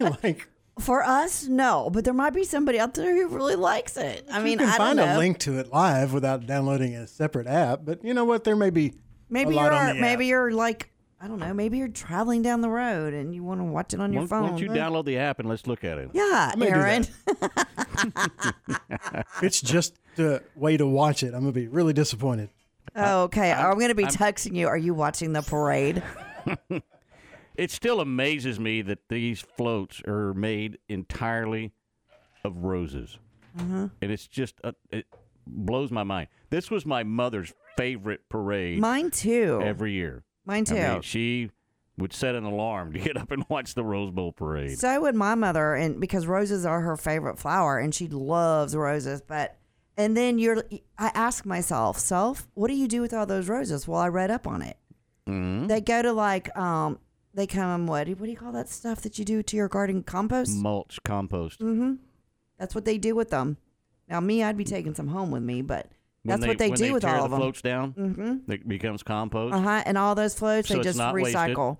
like 0.22 0.48
for 0.80 1.02
us, 1.04 1.46
no, 1.46 1.88
but 1.90 2.04
there 2.04 2.14
might 2.14 2.34
be 2.34 2.44
somebody 2.44 2.78
out 2.78 2.94
there 2.94 3.14
who 3.14 3.28
really 3.34 3.54
likes 3.56 3.96
it. 3.96 4.26
I 4.30 4.40
mean, 4.42 4.52
you 4.52 4.58
can 4.58 4.68
I 4.68 4.76
find 4.76 4.98
don't 4.98 5.08
know. 5.08 5.16
a 5.16 5.18
link 5.18 5.38
to 5.40 5.58
it 5.58 5.72
live 5.72 6.12
without 6.12 6.46
downloading 6.46 6.94
a 6.94 7.06
separate 7.06 7.46
app. 7.46 7.80
But 7.84 8.04
you 8.04 8.14
know 8.14 8.24
what? 8.24 8.44
There 8.44 8.56
may 8.56 8.70
be 8.70 8.94
Maybe 9.30 9.56
a 9.56 9.62
you're 9.62 9.72
on 9.72 9.94
the 9.96 10.00
maybe 10.00 10.24
app. 10.26 10.28
you're 10.28 10.50
like 10.52 10.90
I 11.20 11.26
don't 11.26 11.40
know. 11.40 11.52
Maybe 11.52 11.78
you're 11.78 11.88
traveling 11.88 12.42
down 12.42 12.60
the 12.60 12.68
road 12.70 13.12
and 13.12 13.34
you 13.34 13.42
want 13.42 13.60
to 13.60 13.64
watch 13.64 13.92
it 13.92 14.00
on 14.00 14.12
your 14.12 14.22
Why, 14.22 14.28
phone. 14.28 14.42
why 14.42 14.48
don't 14.50 14.60
you 14.60 14.68
download 14.68 15.04
the 15.04 15.18
app 15.18 15.40
and 15.40 15.48
let's 15.48 15.66
look 15.66 15.82
at 15.82 15.98
it? 15.98 16.10
Yeah, 16.12 16.52
I 16.52 16.56
may 16.56 16.66
do 16.66 16.72
Aaron. 16.74 17.06
It's 19.42 19.60
just 19.60 19.98
the 20.16 20.42
way 20.54 20.76
to 20.76 20.86
watch 20.86 21.22
it. 21.22 21.34
I'm 21.34 21.40
gonna 21.40 21.52
be 21.52 21.68
really 21.68 21.92
disappointed. 21.92 22.50
Oh, 22.96 23.22
okay, 23.24 23.52
I'm, 23.52 23.74
going 23.74 23.88
to 23.88 23.94
be 23.94 24.04
I'm- 24.04 24.12
texting 24.12 24.54
you. 24.54 24.66
Are 24.66 24.76
you 24.76 24.94
watching 24.94 25.32
the 25.32 25.42
parade? 25.42 26.02
It 27.54 27.72
still 27.72 28.00
amazes 28.00 28.60
me 28.60 28.82
that 28.82 29.08
these 29.08 29.40
floats 29.40 30.00
are 30.06 30.32
made 30.32 30.78
entirely 30.88 31.72
of 32.44 32.56
roses. 32.58 33.18
Mhm. 33.58 33.90
And 34.00 34.12
it's 34.12 34.28
just, 34.28 34.54
uh, 34.62 34.70
it 34.92 35.06
blows 35.44 35.90
my 35.90 36.04
mind. 36.04 36.28
This 36.50 36.70
was 36.70 36.86
my 36.86 37.02
mother's 37.02 37.52
favorite 37.76 38.28
parade. 38.28 38.78
Mine 38.78 39.10
too. 39.10 39.60
Every 39.60 39.90
year. 39.90 40.22
Mine 40.48 40.64
I 40.70 40.72
mean, 40.72 40.94
too. 40.96 41.02
she 41.02 41.50
would 41.98 42.12
set 42.12 42.34
an 42.34 42.44
alarm 42.44 42.92
to 42.94 42.98
get 42.98 43.16
up 43.16 43.30
and 43.30 43.44
watch 43.48 43.74
the 43.74 43.84
Rose 43.84 44.10
Bowl 44.10 44.32
parade. 44.32 44.78
So 44.78 45.00
would 45.02 45.14
my 45.14 45.34
mother, 45.36 45.74
and 45.74 46.00
because 46.00 46.26
roses 46.26 46.64
are 46.66 46.80
her 46.80 46.96
favorite 46.96 47.38
flower, 47.38 47.78
and 47.78 47.94
she 47.94 48.08
loves 48.08 48.74
roses. 48.74 49.20
But 49.20 49.56
and 49.96 50.16
then 50.16 50.38
you're, 50.38 50.64
I 50.98 51.10
ask 51.14 51.44
myself, 51.44 51.98
self, 51.98 52.48
what 52.54 52.68
do 52.68 52.74
you 52.74 52.88
do 52.88 53.00
with 53.00 53.12
all 53.12 53.26
those 53.26 53.48
roses? 53.48 53.86
Well, 53.86 54.00
I 54.00 54.08
read 54.08 54.30
up 54.30 54.46
on 54.46 54.62
it. 54.62 54.76
Mhm. 55.28 55.68
They 55.68 55.80
go 55.80 56.00
to 56.02 56.12
like, 56.12 56.56
um, 56.56 56.98
they 57.34 57.46
come 57.46 57.86
what? 57.86 58.06
do- 58.06 58.14
What 58.14 58.24
do 58.26 58.30
you 58.30 58.36
call 58.36 58.52
that 58.52 58.68
stuff 58.68 59.02
that 59.02 59.18
you 59.18 59.24
do 59.24 59.42
to 59.42 59.56
your 59.56 59.68
garden? 59.68 60.02
Compost. 60.02 60.56
Mulch, 60.56 60.98
compost. 61.04 61.60
Mm-hmm. 61.60 61.94
That's 62.58 62.74
what 62.74 62.84
they 62.86 62.96
do 62.96 63.14
with 63.14 63.30
them. 63.30 63.58
Now, 64.08 64.20
me, 64.20 64.42
I'd 64.42 64.56
be 64.56 64.64
taking 64.64 64.94
some 64.94 65.08
home 65.08 65.30
with 65.30 65.42
me, 65.42 65.60
but 65.62 65.90
When 66.24 66.40
that's 66.40 66.46
what 66.48 66.58
they 66.58 66.68
when 66.70 66.78
do 66.78 66.92
with 66.94 67.02
tear 67.02 67.12
all 67.14 67.18
the 67.20 67.24
of 67.26 67.30
them. 67.30 67.40
floats 67.40 67.62
down, 67.62 67.92
Mm-hmm. 67.94 68.50
it 68.52 68.66
becomes 68.68 69.02
compost. 69.02 69.54
Uh 69.54 69.60
huh. 69.60 69.82
And 69.86 69.96
all 69.96 70.14
those 70.14 70.34
floats, 70.34 70.68
So 70.68 70.76
they 70.76 70.82
just 70.82 70.98
not 70.98 71.14
wasted. 71.14 71.34
recycle. 71.36 71.78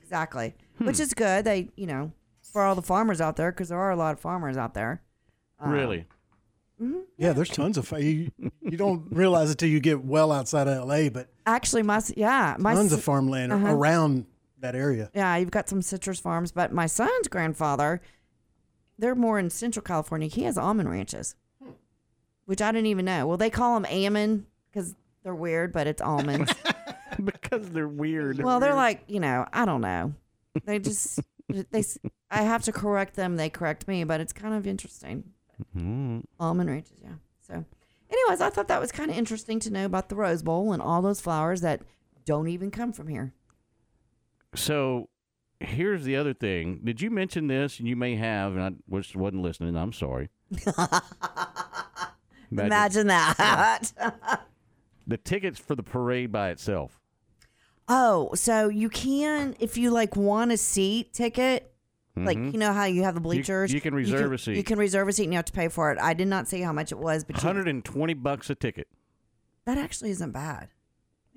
Exactly. 0.00 0.54
Which 0.78 0.96
Hmm. 0.96 1.02
is 1.02 1.14
good. 1.14 1.44
They, 1.44 1.70
you 1.76 1.86
know, 1.86 2.12
for 2.42 2.62
all 2.62 2.74
the 2.74 2.82
farmers 2.82 3.20
out 3.20 3.36
there, 3.36 3.50
because 3.50 3.68
there 3.70 3.78
are 3.78 3.90
a 3.90 3.96
lot 3.96 4.12
of 4.14 4.20
farmers 4.20 4.56
out 4.56 4.74
there. 4.74 5.02
Um, 5.58 5.70
really? 5.70 6.06
Yeah, 7.16 7.32
there's 7.32 7.48
tons 7.50 7.78
of 7.78 7.92
you. 7.92 8.32
You 8.60 8.76
don't 8.76 9.06
realize 9.12 9.50
it 9.52 9.58
till 9.58 9.68
you 9.68 9.78
get 9.78 10.04
well 10.04 10.32
outside 10.32 10.66
of 10.66 10.88
LA, 10.88 11.10
but 11.10 11.28
Actually, 11.46 11.84
my 11.84 12.00
yeah, 12.16 12.56
my 12.58 12.74
tons 12.74 12.92
s- 12.92 12.98
of 12.98 13.04
farmland 13.04 13.52
uh-huh. 13.52 13.72
around 13.72 14.26
that 14.58 14.74
area. 14.74 15.08
Yeah, 15.14 15.36
you've 15.36 15.52
got 15.52 15.68
some 15.68 15.80
citrus 15.80 16.18
farms, 16.18 16.50
but 16.50 16.72
my 16.72 16.86
son's 16.86 17.28
grandfather, 17.28 18.00
they're 18.98 19.14
more 19.14 19.38
in 19.38 19.48
Central 19.50 19.82
California. 19.84 20.26
He 20.26 20.42
has 20.42 20.58
almond 20.58 20.90
ranches, 20.90 21.36
which 22.46 22.62
I 22.62 22.72
didn't 22.72 22.86
even 22.86 23.04
know. 23.04 23.26
Well, 23.26 23.36
they 23.36 23.50
call 23.50 23.78
them 23.78 23.90
almond 23.90 24.46
because 24.70 24.94
they're 25.22 25.34
weird, 25.34 25.72
but 25.72 25.86
it's 25.86 26.02
almonds. 26.02 26.52
because 27.24 27.70
they're 27.70 27.88
weird. 27.88 28.42
well, 28.42 28.60
they're 28.60 28.74
like 28.74 29.04
you 29.06 29.20
know, 29.20 29.46
I 29.52 29.64
don't 29.64 29.80
know. 29.80 30.14
They 30.64 30.78
just 30.78 31.20
they. 31.48 31.84
I 32.30 32.42
have 32.42 32.62
to 32.64 32.72
correct 32.72 33.14
them. 33.14 33.36
They 33.36 33.50
correct 33.50 33.86
me, 33.86 34.04
but 34.04 34.20
it's 34.20 34.32
kind 34.32 34.54
of 34.54 34.66
interesting. 34.66 35.24
Mm. 35.76 36.24
Almond 36.40 36.70
ranches, 36.70 36.98
yeah. 37.02 37.14
So, 37.46 37.64
anyways, 38.10 38.40
I 38.40 38.50
thought 38.50 38.68
that 38.68 38.80
was 38.80 38.90
kind 38.90 39.10
of 39.10 39.16
interesting 39.16 39.60
to 39.60 39.70
know 39.70 39.84
about 39.84 40.08
the 40.08 40.16
Rose 40.16 40.42
Bowl 40.42 40.72
and 40.72 40.82
all 40.82 41.02
those 41.02 41.20
flowers 41.20 41.60
that 41.60 41.82
don't 42.24 42.48
even 42.48 42.70
come 42.70 42.92
from 42.92 43.08
here. 43.08 43.32
So 44.54 45.08
here's 45.60 46.04
the 46.04 46.16
other 46.16 46.34
thing. 46.34 46.80
Did 46.84 47.00
you 47.00 47.10
mention 47.10 47.46
this? 47.46 47.78
And 47.78 47.88
you 47.88 47.96
may 47.96 48.16
have, 48.16 48.52
and 48.52 48.62
I 48.62 48.70
was, 48.88 49.14
wasn't 49.14 49.42
listening. 49.42 49.76
I'm 49.76 49.92
sorry. 49.92 50.28
Imagine 52.58 53.06
that. 53.08 53.92
The 55.04 55.16
tickets 55.16 55.58
for 55.58 55.74
the 55.74 55.82
parade 55.82 56.30
by 56.30 56.50
itself. 56.50 57.00
oh, 57.88 58.30
so 58.34 58.68
you 58.68 58.88
can 58.88 59.56
if 59.58 59.76
you 59.76 59.90
like 59.90 60.14
want 60.14 60.52
a 60.52 60.56
seat 60.56 61.12
ticket. 61.12 61.68
Like 62.14 62.38
Mhm. 62.38 62.52
you 62.52 62.58
know 62.58 62.72
how 62.72 62.84
you 62.84 63.02
have 63.02 63.14
the 63.14 63.20
bleachers. 63.20 63.72
you 63.72 63.80
can 63.80 63.94
reserve 63.94 64.32
a 64.32 64.38
seat. 64.38 64.54
You 64.56 64.62
can 64.62 64.78
reserve 64.78 65.08
a 65.08 65.12
seat 65.12 65.24
and 65.24 65.32
you 65.32 65.38
have 65.38 65.46
to 65.46 65.52
pay 65.52 65.68
for 65.68 65.90
it. 65.90 65.98
I 66.00 66.12
did 66.14 66.28
not 66.28 66.46
see 66.46 66.60
how 66.60 66.72
much 66.72 66.92
it 66.92 66.98
was, 66.98 67.24
but 67.24 67.36
you, 67.36 67.46
120 67.46 68.14
bucks 68.14 68.48
a 68.50 68.54
ticket. 68.54 68.86
that 69.64 69.76
actually 69.78 70.10
isn't 70.10 70.30
bad. 70.30 70.68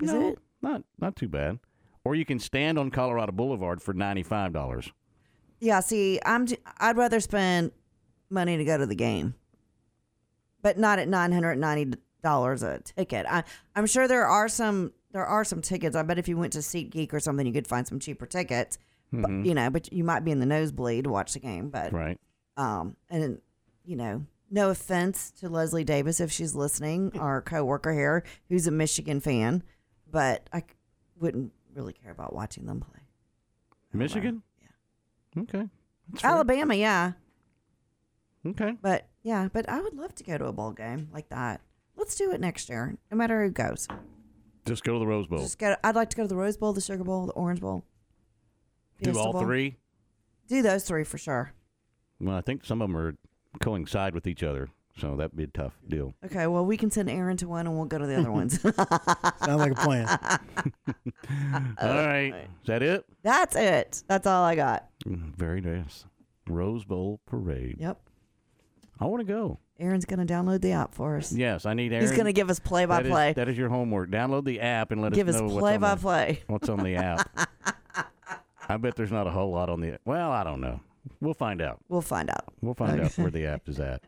Is 0.02 0.12
no, 0.12 0.30
it? 0.30 0.40
not 0.62 0.84
not 1.00 1.16
too 1.16 1.28
bad. 1.30 1.60
Or 2.04 2.14
you 2.14 2.24
can 2.26 2.38
stand 2.40 2.78
on 2.78 2.92
Colorado 2.92 3.32
Boulevard 3.32 3.82
for 3.82 3.94
ninety-five 3.96 4.54
dollars. 4.54 4.92
Yeah. 5.60 5.80
See, 5.80 6.20
I'm. 6.24 6.46
I'd 6.78 6.98
rather 6.98 7.20
spend 7.20 7.72
money 8.30 8.58
to 8.58 8.64
go 8.66 8.78
to 8.78 8.86
the 8.86 8.96
game, 8.96 9.34
but 10.66 10.80
not 10.80 10.98
at 10.98 11.08
nine 11.08 11.32
hundred 11.32 11.60
ninety 11.60 11.96
dollars 12.24 12.64
a 12.64 12.80
ticket. 12.80 13.28
I, 13.30 13.44
I'm 13.76 13.86
sure 13.86 14.08
there 14.08 14.26
are 14.26 14.50
some. 14.50 14.94
There 15.12 15.24
are 15.24 15.44
some 15.46 15.62
tickets. 15.62 15.96
I 15.96 16.02
bet 16.02 16.18
if 16.18 16.28
you 16.28 16.38
went 16.38 16.54
to 16.54 16.60
SeatGeek 16.60 17.14
or 17.14 17.20
something, 17.20 17.46
you 17.46 17.54
could 17.54 17.68
find 17.68 17.88
some 17.88 18.00
cheaper 18.00 18.26
tickets. 18.26 18.80
But, 19.14 19.30
Mhm. 19.30 19.46
you 19.46 19.54
know, 19.54 19.70
but 19.70 19.94
you 19.94 20.04
might 20.04 20.22
be 20.26 20.32
in 20.32 20.40
the 20.40 20.46
nosebleed 20.48 21.04
to 21.04 21.12
watch 21.12 21.34
the 21.34 21.40
game. 21.40 21.70
But 21.70 21.94
Right. 21.94 22.20
Um, 22.58 22.96
and 23.12 23.40
you 23.86 23.96
know, 23.96 24.26
no 24.50 24.72
offense 24.72 25.30
to 25.40 25.50
Leslie 25.50 25.84
Davis 25.84 26.20
if 26.20 26.32
she's 26.32 26.56
listening, 26.56 27.12
our 27.20 27.44
coworker 27.44 27.94
here, 27.94 28.24
who's 28.50 28.66
a 28.66 28.72
Michigan 28.72 29.20
fan, 29.20 29.62
but 30.10 30.50
I 30.52 30.64
wouldn't 31.20 31.54
really 31.76 31.94
care 31.94 32.12
about 32.12 32.34
watching 32.34 32.66
them 32.66 32.80
play. 32.80 33.02
Michigan. 33.94 34.42
Yeah. 34.60 35.42
Okay. 35.44 35.70
That's. 36.10 36.24
Alabama, 36.26 36.74
yeah. 36.74 37.12
Okay. 38.48 38.78
But 38.82 39.08
yeah, 39.26 39.50
but 39.52 39.68
I 39.68 39.82
would 39.82 39.96
love 39.96 40.14
to 40.16 40.24
go 40.24 40.38
to 40.38 40.46
a 40.46 40.54
bowl 40.54 40.72
game 40.72 41.10
like 41.12 41.30
that. 41.30 41.60
Let's 41.98 42.16
do 42.16 42.32
it 42.32 42.40
next 42.40 42.70
year, 42.70 42.96
no 43.10 43.18
matter 43.18 43.44
who 43.44 43.50
goes. 43.52 43.88
Just 44.66 44.84
go 44.84 44.94
to 44.94 45.00
the 45.00 45.08
Rose 45.08 45.26
Bowl. 45.28 45.40
Just 45.40 45.58
go. 45.58 45.76
I'd 45.84 45.96
like 45.96 46.10
to 46.12 46.16
go 46.18 46.24
to 46.24 46.28
the 46.28 46.36
Rose 46.36 46.58
Bowl, 46.58 46.74
the 46.74 46.82
Sugar 46.82 47.04
Bowl, 47.04 47.26
the 47.26 47.34
Orange 47.34 47.60
Bowl. 47.60 47.84
Do 49.02 49.18
all 49.18 49.34
Bowl. 49.34 49.42
three. 49.42 49.78
Do 50.48 50.62
those 50.62 50.84
three 50.84 51.04
for 51.04 51.18
sure. 51.18 51.54
Well, 52.20 52.36
I 52.36 52.42
think 52.42 52.64
some 52.66 52.82
of 52.82 52.88
them 52.90 52.96
are 52.98 53.16
coincide 53.62 54.14
with 54.14 54.28
each 54.28 54.44
other, 54.44 54.70
so 54.98 55.16
that'd 55.16 55.36
be 55.36 55.44
a 55.46 55.48
tough 55.48 55.74
deal. 55.88 56.14
Okay, 56.24 56.46
well 56.48 56.66
we 56.66 56.78
can 56.78 56.92
send 56.92 57.10
Aaron 57.10 57.38
to 57.38 57.48
one, 57.48 57.66
and 57.68 57.76
we'll 57.76 57.86
go 57.86 57.98
to 57.98 58.06
the 58.08 58.16
other 58.18 58.32
ones. 58.32 58.62
Sounds 58.62 58.76
like 59.48 59.72
a 59.72 59.76
plan. 59.76 60.08
all 61.82 61.94
right. 62.06 62.34
Is 62.62 62.68
that 62.68 62.84
it? 62.84 63.06
That's 63.24 63.56
it. 63.56 64.04
That's 64.08 64.28
all 64.28 64.44
I 64.44 64.56
got. 64.56 64.88
Mm, 65.06 65.36
Very 65.36 65.62
nice. 65.62 66.06
Rose 66.48 66.86
Bowl 66.86 67.20
parade. 67.26 67.78
Yep. 67.80 68.00
I 69.00 69.06
want 69.06 69.26
to 69.26 69.32
go. 69.34 69.60
Aaron's 69.78 70.06
gonna 70.06 70.26
download 70.26 70.62
the 70.62 70.72
app 70.72 70.94
for 70.96 71.18
us. 71.18 71.34
Yes, 71.34 71.66
I 71.66 71.74
need 71.74 71.92
Aaron. 71.92 72.08
He's 72.08 72.16
gonna 72.16 72.32
give 72.32 72.50
us 72.50 72.60
play 72.60 72.86
by 72.86 72.98
That 72.98 73.06
is- 73.08 73.12
play. 73.12 73.34
That 73.34 73.50
is 73.50 73.58
your 73.58 73.68
homework. 73.70 74.10
Download 74.10 74.46
the 74.46 74.62
app 74.62 74.92
and 74.92 75.02
let 75.02 75.12
Give 75.14 75.28
us 75.28 75.36
us 75.36 75.42
know 75.42 75.48
what's 75.48 75.60
play 75.60 75.76
on 75.76 75.82
by 75.82 75.96
the- 75.96 76.02
play. 76.02 76.44
What's 76.48 76.70
on 76.70 76.82
the 76.84 76.96
app? 76.96 77.30
I 78.70 78.78
bet 78.78 78.96
there's 78.96 79.12
not 79.12 79.28
a 79.28 79.32
whole 79.32 79.52
lot 79.52 79.70
on 79.70 79.82
the. 79.82 80.00
Well, 80.06 80.32
I 80.32 80.44
don't 80.44 80.62
know. 80.62 80.80
We'll 81.22 81.36
find 81.36 81.62
out. 81.62 81.80
We'll 81.88 82.02
find 82.02 82.32
out. 82.32 82.46
We'll 82.62 82.74
find 82.74 83.00
out 83.00 83.16
where 83.18 83.30
the 83.30 83.46
app 83.54 83.70
is 83.70 83.80
at. 83.80 84.02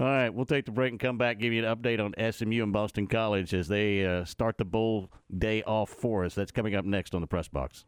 All 0.00 0.04
right, 0.04 0.30
we'll 0.30 0.46
take 0.46 0.64
the 0.64 0.72
break 0.72 0.90
and 0.90 0.98
come 0.98 1.16
back, 1.16 1.38
give 1.38 1.52
you 1.52 1.64
an 1.64 1.76
update 1.76 2.00
on 2.04 2.12
SMU 2.32 2.62
and 2.64 2.72
Boston 2.72 3.06
College 3.06 3.54
as 3.54 3.68
they 3.68 4.04
uh, 4.04 4.24
start 4.24 4.58
the 4.58 4.64
bowl 4.64 5.10
day 5.36 5.62
off 5.62 5.90
for 5.90 6.24
us. 6.24 6.34
That's 6.34 6.50
coming 6.50 6.74
up 6.74 6.84
next 6.84 7.14
on 7.14 7.20
the 7.20 7.26
press 7.28 7.46
box. 7.46 7.84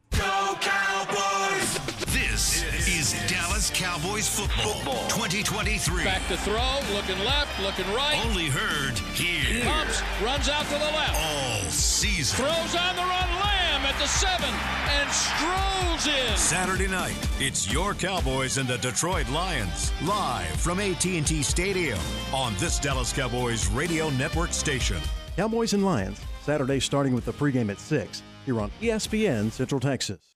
Dallas 3.67 3.71
Cowboys 3.71 4.29
football 4.29 5.09
2023. 5.09 6.05
Back 6.05 6.27
to 6.29 6.37
throw, 6.39 6.79
looking 6.95 7.19
left, 7.25 7.61
looking 7.61 7.87
right. 7.95 8.21
Only 8.27 8.47
heard 8.47 8.99
here. 9.14 9.64
Pumps, 9.64 10.03
runs 10.23 10.49
out 10.49 10.64
to 10.64 10.73
the 10.73 10.79
left. 10.79 11.17
All 11.17 11.71
season. 11.71 12.37
Throws 12.37 12.77
on 12.77 12.97
the 12.97 13.03
run, 13.03 13.29
Lamb 13.41 13.83
at 13.87 13.99
the 13.99 14.07
seven, 14.07 14.53
and 14.91 15.11
strolls 15.11 16.07
in. 16.07 16.37
Saturday 16.37 16.87
night, 16.87 17.17
it's 17.41 17.73
your 17.73 17.95
Cowboys 17.95 18.59
and 18.59 18.69
the 18.69 18.79
Detroit 18.79 19.29
Lions 19.31 19.93
live 20.03 20.61
from 20.61 20.79
AT&T 20.79 21.43
Stadium 21.43 21.99
on 22.33 22.55
this 22.59 22.79
Dallas 22.79 23.12
Cowboys 23.12 23.69
radio 23.71 24.11
network 24.11 24.53
station. 24.53 24.99
Cowboys 25.37 25.73
and 25.73 25.85
Lions, 25.85 26.21
Saturday 26.43 26.79
starting 26.79 27.14
with 27.14 27.25
the 27.25 27.33
pregame 27.33 27.71
at 27.71 27.81
6 27.81 28.23
here 28.45 28.61
on 28.61 28.71
ESPN 28.81 29.51
Central 29.51 29.81
Texas. 29.81 30.36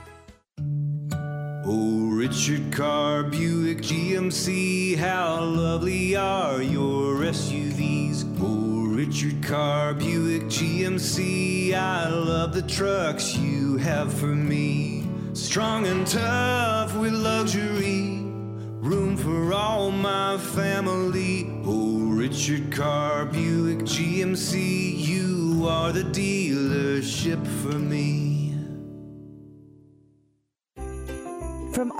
Oh, 1.63 2.09
Richard 2.09 2.73
Carr, 2.73 3.21
Buick 3.21 3.81
GMC, 3.81 4.97
how 4.97 5.43
lovely 5.43 6.15
are 6.15 6.59
your 6.59 7.17
SUVs. 7.17 8.25
Oh, 8.41 8.87
Richard 8.87 9.43
Carr, 9.43 9.93
Buick 9.93 10.45
GMC, 10.45 11.75
I 11.75 12.09
love 12.09 12.55
the 12.55 12.63
trucks 12.63 13.37
you 13.37 13.77
have 13.77 14.11
for 14.11 14.33
me. 14.33 15.07
Strong 15.33 15.85
and 15.85 16.07
tough 16.07 16.95
with 16.95 17.13
luxury, 17.13 18.23
room 18.81 19.15
for 19.15 19.53
all 19.53 19.91
my 19.91 20.39
family. 20.39 21.47
Oh, 21.63 22.09
Richard 22.09 22.71
Carr, 22.71 23.25
Buick 23.25 23.81
GMC, 23.81 24.97
you 24.97 25.67
are 25.67 25.91
the 25.91 26.05
dealership 26.05 27.45
for 27.61 27.77
me. 27.77 28.30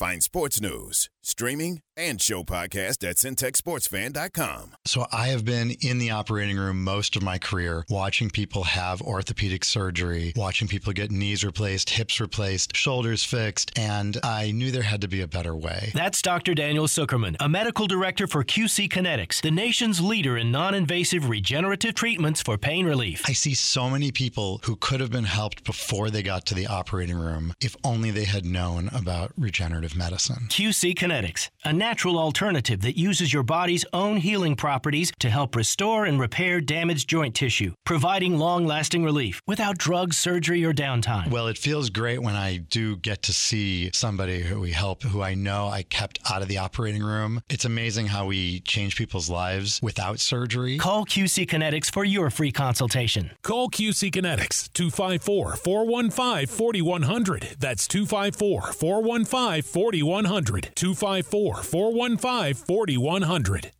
Find 0.00 0.22
sports 0.22 0.62
news, 0.62 1.10
streaming, 1.22 1.82
and 2.00 2.20
show 2.20 2.42
podcast 2.42 3.06
at 3.08 3.16
syntechsportsfan.com. 3.16 4.72
So 4.86 5.06
I 5.12 5.28
have 5.28 5.44
been 5.44 5.72
in 5.82 5.98
the 5.98 6.10
operating 6.10 6.56
room 6.56 6.82
most 6.82 7.14
of 7.14 7.22
my 7.22 7.36
career, 7.36 7.84
watching 7.90 8.30
people 8.30 8.64
have 8.64 9.02
orthopedic 9.02 9.64
surgery, 9.64 10.32
watching 10.34 10.66
people 10.66 10.94
get 10.94 11.10
knees 11.10 11.44
replaced, 11.44 11.90
hips 11.90 12.18
replaced, 12.20 12.74
shoulders 12.74 13.22
fixed, 13.22 13.78
and 13.78 14.18
I 14.22 14.50
knew 14.52 14.70
there 14.70 14.82
had 14.82 15.02
to 15.02 15.08
be 15.08 15.20
a 15.20 15.28
better 15.28 15.54
way. 15.54 15.90
That's 15.94 16.22
Dr. 16.22 16.54
Daniel 16.54 16.86
Zuckerman, 16.86 17.36
a 17.38 17.48
medical 17.48 17.86
director 17.86 18.26
for 18.26 18.42
QC 18.42 18.88
Kinetix, 18.88 19.42
the 19.42 19.50
nation's 19.50 20.00
leader 20.00 20.38
in 20.38 20.50
non 20.50 20.74
invasive 20.74 21.28
regenerative 21.28 21.94
treatments 21.94 22.40
for 22.40 22.56
pain 22.56 22.86
relief. 22.86 23.22
I 23.26 23.32
see 23.34 23.54
so 23.54 23.90
many 23.90 24.10
people 24.10 24.60
who 24.64 24.76
could 24.76 25.00
have 25.00 25.10
been 25.10 25.24
helped 25.24 25.64
before 25.64 26.08
they 26.08 26.22
got 26.22 26.46
to 26.46 26.54
the 26.54 26.66
operating 26.66 27.18
room 27.18 27.52
if 27.60 27.76
only 27.84 28.10
they 28.10 28.24
had 28.24 28.46
known 28.46 28.88
about 28.94 29.32
regenerative 29.36 29.94
medicine. 29.94 30.46
QC 30.48 30.94
Kinetix, 30.94 31.09
a 31.64 31.72
natural 31.72 32.18
alternative 32.20 32.82
that 32.82 32.96
uses 32.96 33.32
your 33.32 33.42
body's 33.42 33.84
own 33.92 34.16
healing 34.16 34.54
properties 34.54 35.10
to 35.18 35.28
help 35.28 35.56
restore 35.56 36.04
and 36.04 36.20
repair 36.20 36.60
damaged 36.60 37.08
joint 37.08 37.34
tissue, 37.34 37.74
providing 37.84 38.38
long 38.38 38.64
lasting 38.64 39.02
relief 39.02 39.40
without 39.44 39.76
drugs, 39.76 40.16
surgery, 40.16 40.64
or 40.64 40.72
downtime. 40.72 41.28
Well, 41.28 41.48
it 41.48 41.58
feels 41.58 41.90
great 41.90 42.22
when 42.22 42.36
I 42.36 42.58
do 42.58 42.96
get 42.96 43.22
to 43.22 43.32
see 43.32 43.90
somebody 43.92 44.42
who 44.42 44.60
we 44.60 44.70
help, 44.70 45.02
who 45.02 45.20
I 45.20 45.34
know 45.34 45.66
I 45.66 45.82
kept 45.82 46.20
out 46.30 46.42
of 46.42 46.48
the 46.48 46.58
operating 46.58 47.02
room. 47.02 47.40
It's 47.50 47.64
amazing 47.64 48.06
how 48.06 48.26
we 48.26 48.60
change 48.60 48.94
people's 48.94 49.28
lives 49.28 49.80
without 49.82 50.20
surgery. 50.20 50.78
Call 50.78 51.04
QC 51.04 51.48
Kinetix 51.48 51.90
for 51.90 52.04
your 52.04 52.30
free 52.30 52.52
consultation. 52.52 53.32
Call 53.42 53.68
QC 53.68 54.12
Kinetix 54.12 54.72
254 54.74 55.56
415 55.56 56.46
4100. 56.46 57.56
That's 57.58 57.88
254 57.88 58.72
415 58.74 59.62
4100. 59.62 60.70
254 61.00 61.62
415 61.62 62.54
4100. 62.54 63.79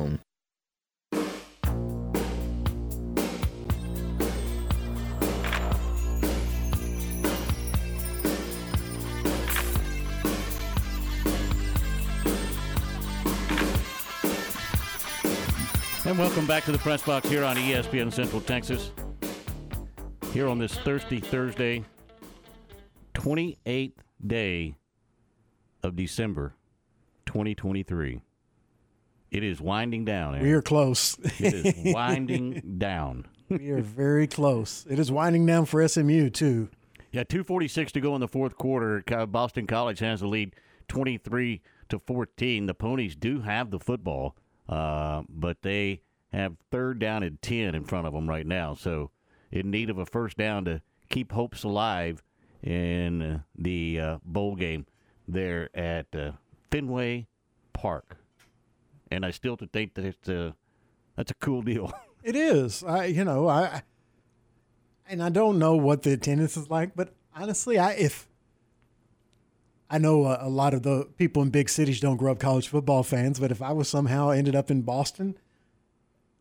And 16.11 16.19
welcome 16.19 16.45
back 16.45 16.65
to 16.65 16.73
the 16.73 16.77
press 16.77 17.01
box 17.03 17.29
here 17.29 17.45
on 17.45 17.55
ESPN 17.55 18.11
Central 18.11 18.41
Texas. 18.41 18.91
Here 20.33 20.47
on 20.47 20.57
this 20.57 20.73
thirsty 20.79 21.21
Thursday, 21.21 21.85
28th 23.13 23.93
day 24.25 24.75
of 25.83 25.95
December 25.95 26.53
2023. 27.27 28.21
It 29.31 29.43
is 29.43 29.61
winding 29.61 30.03
down. 30.05 30.35
Aaron. 30.35 30.45
We 30.45 30.51
are 30.53 30.61
close. 30.61 31.17
It 31.39 31.65
is 31.65 31.73
winding 31.93 32.75
down. 32.77 33.25
we 33.49 33.69
are 33.69 33.81
very 33.81 34.27
close. 34.27 34.85
It 34.89 34.99
is 34.99 35.09
winding 35.11 35.45
down 35.45 35.65
for 35.65 35.87
SMU 35.87 36.29
too. 36.29 36.69
Yeah, 37.11 37.23
246 37.23 37.93
to 37.93 38.01
go 38.01 38.13
in 38.15 38.21
the 38.21 38.27
fourth 38.27 38.57
quarter. 38.57 39.03
Boston 39.27 39.67
College 39.67 39.99
has 39.99 40.19
the 40.19 40.27
lead 40.27 40.55
23 40.89 41.61
to 41.89 41.99
14. 41.99 42.65
The 42.65 42.73
Ponies 42.73 43.15
do 43.15 43.41
have 43.41 43.71
the 43.71 43.79
football, 43.79 44.35
uh, 44.67 45.23
but 45.29 45.61
they 45.61 46.01
have 46.33 46.55
third 46.69 46.99
down 46.99 47.23
and 47.23 47.41
10 47.41 47.75
in 47.75 47.83
front 47.85 48.07
of 48.07 48.13
them 48.13 48.29
right 48.29 48.47
now. 48.47 48.73
So, 48.75 49.11
in 49.51 49.71
need 49.71 49.89
of 49.89 49.97
a 49.97 50.05
first 50.05 50.37
down 50.37 50.63
to 50.65 50.81
keep 51.09 51.33
hopes 51.33 51.63
alive 51.63 52.23
in 52.63 53.43
the 53.57 53.99
uh, 53.99 54.17
bowl 54.23 54.55
game 54.55 54.85
there 55.27 55.69
at 55.75 56.07
uh, 56.15 56.31
Fenway 56.69 57.27
Park. 57.73 58.17
And 59.11 59.25
I 59.25 59.31
still 59.31 59.57
think 59.57 59.93
that 59.95 60.05
it's 60.05 60.29
a, 60.29 60.55
that's 61.15 61.31
a 61.31 61.35
cool 61.35 61.61
deal. 61.61 61.91
It 62.23 62.35
is. 62.35 62.83
I 62.83 63.05
you 63.05 63.23
know, 63.23 63.47
I 63.47 63.81
and 65.09 65.23
I 65.23 65.29
don't 65.29 65.57
know 65.57 65.75
what 65.75 66.03
the 66.03 66.13
attendance 66.13 66.55
is 66.55 66.69
like, 66.69 66.95
but 66.95 67.15
honestly, 67.35 67.79
I 67.79 67.93
if 67.93 68.29
I 69.89 69.97
know 69.97 70.25
a, 70.25 70.37
a 70.41 70.47
lot 70.47 70.73
of 70.73 70.83
the 70.83 71.09
people 71.17 71.41
in 71.41 71.49
big 71.49 71.67
cities 71.67 71.99
don't 71.99 72.17
grow 72.17 72.31
up 72.31 72.39
college 72.39 72.67
football 72.67 73.01
fans, 73.03 73.39
but 73.39 73.51
if 73.51 73.61
I 73.61 73.71
was 73.71 73.89
somehow 73.89 74.29
ended 74.29 74.55
up 74.55 74.69
in 74.69 74.83
Boston, 74.83 75.35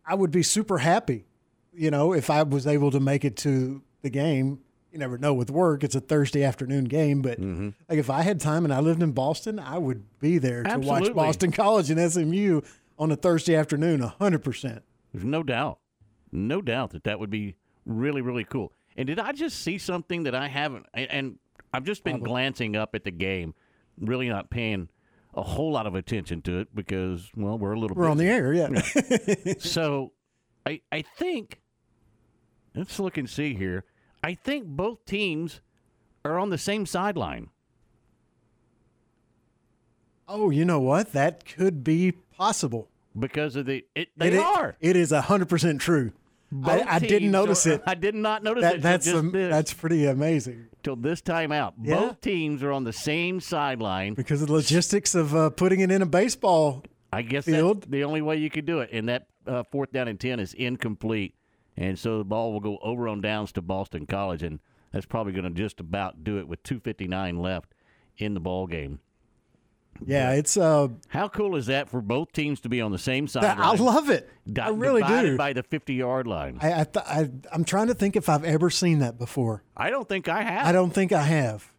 I 0.06 0.14
would 0.14 0.30
be 0.30 0.42
super 0.42 0.78
happy. 0.78 1.24
You 1.72 1.90
know, 1.90 2.12
if 2.12 2.28
I 2.28 2.42
was 2.42 2.66
able 2.66 2.90
to 2.90 3.00
make 3.00 3.24
it 3.24 3.36
to 3.38 3.82
the 4.02 4.10
game, 4.10 4.60
you 4.92 4.98
never 4.98 5.18
know 5.18 5.32
with 5.34 5.50
work. 5.50 5.84
It's 5.84 5.94
a 5.94 6.00
Thursday 6.00 6.42
afternoon 6.44 6.84
game, 6.84 7.22
but 7.22 7.40
Mm-hmm. 7.40 7.70
like 7.88 7.98
if 7.98 8.10
I 8.10 8.22
had 8.22 8.40
time 8.40 8.64
and 8.64 8.72
I 8.74 8.80
lived 8.80 9.02
in 9.02 9.12
Boston, 9.12 9.58
I 9.58 9.78
would 9.78 10.04
be 10.20 10.38
there 10.38 10.62
to 10.64 10.70
Absolutely. 10.70 11.10
watch 11.10 11.14
Boston 11.14 11.52
College 11.52 11.90
and 11.90 12.12
SMU 12.12 12.60
on 12.98 13.10
a 13.10 13.16
Thursday 13.16 13.54
afternoon, 13.54 14.00
hundred 14.00 14.42
percent. 14.44 14.82
There's 15.12 15.24
no 15.24 15.42
doubt, 15.42 15.78
no 16.32 16.60
doubt 16.60 16.90
that 16.90 17.04
that 17.04 17.18
would 17.20 17.30
be 17.30 17.56
really, 17.86 18.20
really 18.20 18.44
cool. 18.44 18.72
And 18.96 19.06
did 19.06 19.18
I 19.18 19.32
just 19.32 19.60
see 19.60 19.78
something 19.78 20.24
that 20.24 20.34
I 20.34 20.48
haven't? 20.48 20.86
And, 20.92 21.10
and 21.10 21.38
I've 21.72 21.84
just 21.84 22.04
been 22.04 22.20
glancing 22.20 22.76
up 22.76 22.94
at 22.94 23.04
the 23.04 23.10
game, 23.10 23.54
really 23.98 24.28
not 24.28 24.50
paying 24.50 24.88
a 25.34 25.42
whole 25.42 25.70
lot 25.72 25.86
of 25.86 25.94
attention 25.94 26.42
to 26.42 26.58
it 26.58 26.74
because, 26.74 27.30
well, 27.36 27.56
we're 27.56 27.72
a 27.72 27.78
little. 27.78 27.94
Bit 27.94 28.00
We're 28.00 28.10
on 28.10 28.16
the 28.18 28.26
air, 28.26 28.52
yeah. 28.52 29.54
so, 29.60 30.12
I 30.66 30.80
I 30.90 31.02
think 31.02 31.60
let's 32.74 32.98
look 32.98 33.16
and 33.16 33.30
see 33.30 33.54
here. 33.54 33.84
I 34.22 34.34
think 34.34 34.66
both 34.66 35.04
teams 35.06 35.60
are 36.24 36.38
on 36.38 36.50
the 36.50 36.58
same 36.58 36.84
sideline. 36.86 37.48
Oh, 40.28 40.50
you 40.50 40.64
know 40.64 40.80
what? 40.80 41.12
That 41.12 41.44
could 41.44 41.82
be 41.82 42.12
possible. 42.36 42.88
because 43.18 43.56
of 43.56 43.66
the 43.66 43.84
it, 43.94 44.08
they 44.16 44.28
It 44.28 44.38
are. 44.38 44.76
It 44.80 44.96
is 44.96 45.10
hundred 45.10 45.48
percent 45.48 45.80
true. 45.80 46.12
I, 46.64 46.82
I 46.82 46.98
didn't 46.98 47.30
notice 47.30 47.66
are- 47.66 47.74
it. 47.74 47.82
I 47.86 47.94
did 47.94 48.14
not 48.14 48.42
notice 48.42 48.62
That, 48.62 48.76
it. 48.76 48.82
that's 48.82 49.06
am- 49.08 49.30
that's 49.32 49.72
pretty 49.72 50.06
amazing 50.06 50.66
till 50.82 50.96
this 50.96 51.20
time 51.20 51.52
out. 51.52 51.74
Yeah. 51.82 51.96
Both 51.96 52.20
teams 52.20 52.62
are 52.62 52.72
on 52.72 52.84
the 52.84 52.92
same 52.92 53.40
sideline. 53.40 54.14
because 54.14 54.42
of 54.42 54.48
the 54.48 54.54
logistics 54.54 55.14
of 55.14 55.34
uh, 55.34 55.50
putting 55.50 55.80
it 55.80 55.90
in 55.90 56.02
a 56.02 56.06
baseball. 56.06 56.82
I 57.12 57.22
guess 57.22 57.44
field. 57.44 57.86
the 57.90 58.04
only 58.04 58.22
way 58.22 58.36
you 58.36 58.50
could 58.50 58.66
do 58.66 58.80
it. 58.80 58.90
And 58.92 59.08
that 59.08 59.26
uh, 59.46 59.64
fourth 59.72 59.90
down 59.92 60.06
and 60.06 60.18
ten 60.20 60.38
is 60.38 60.54
incomplete, 60.54 61.34
and 61.80 61.98
so 61.98 62.18
the 62.18 62.24
ball 62.24 62.52
will 62.52 62.60
go 62.60 62.78
over 62.82 63.08
on 63.08 63.20
downs 63.20 63.50
to 63.52 63.62
Boston 63.62 64.06
College, 64.06 64.42
and 64.44 64.60
that's 64.92 65.06
probably 65.06 65.32
going 65.32 65.44
to 65.44 65.50
just 65.50 65.80
about 65.80 66.22
do 66.22 66.38
it 66.38 66.46
with 66.46 66.62
two 66.62 66.78
fifty 66.78 67.08
nine 67.08 67.38
left 67.38 67.74
in 68.18 68.34
the 68.34 68.40
ball 68.40 68.66
game. 68.68 69.00
Yeah, 70.06 70.32
it's 70.32 70.56
uh, 70.56 70.88
How 71.08 71.28
cool 71.28 71.56
is 71.56 71.66
that 71.66 71.88
for 71.90 72.00
both 72.00 72.32
teams 72.32 72.60
to 72.60 72.68
be 72.68 72.80
on 72.80 72.90
the 72.92 72.98
same 72.98 73.26
that. 73.26 73.58
I 73.58 73.74
love 73.74 74.08
it. 74.08 74.30
di- 74.50 74.62
I 74.62 74.70
really 74.70 75.02
do. 75.02 75.36
By 75.36 75.52
the 75.52 75.62
fifty 75.62 75.94
yard 75.94 76.26
line. 76.26 76.58
I, 76.62 76.80
I, 76.80 76.84
th- 76.84 77.04
I 77.06 77.30
I'm 77.52 77.64
trying 77.64 77.88
to 77.88 77.94
think 77.94 78.16
if 78.16 78.28
I've 78.28 78.44
ever 78.44 78.70
seen 78.70 79.00
that 79.00 79.18
before. 79.18 79.62
I 79.76 79.90
don't 79.90 80.08
think 80.08 80.28
I 80.28 80.42
have. 80.42 80.66
I 80.66 80.72
don't 80.72 80.92
think 80.92 81.12
I 81.12 81.22
have. 81.22 81.70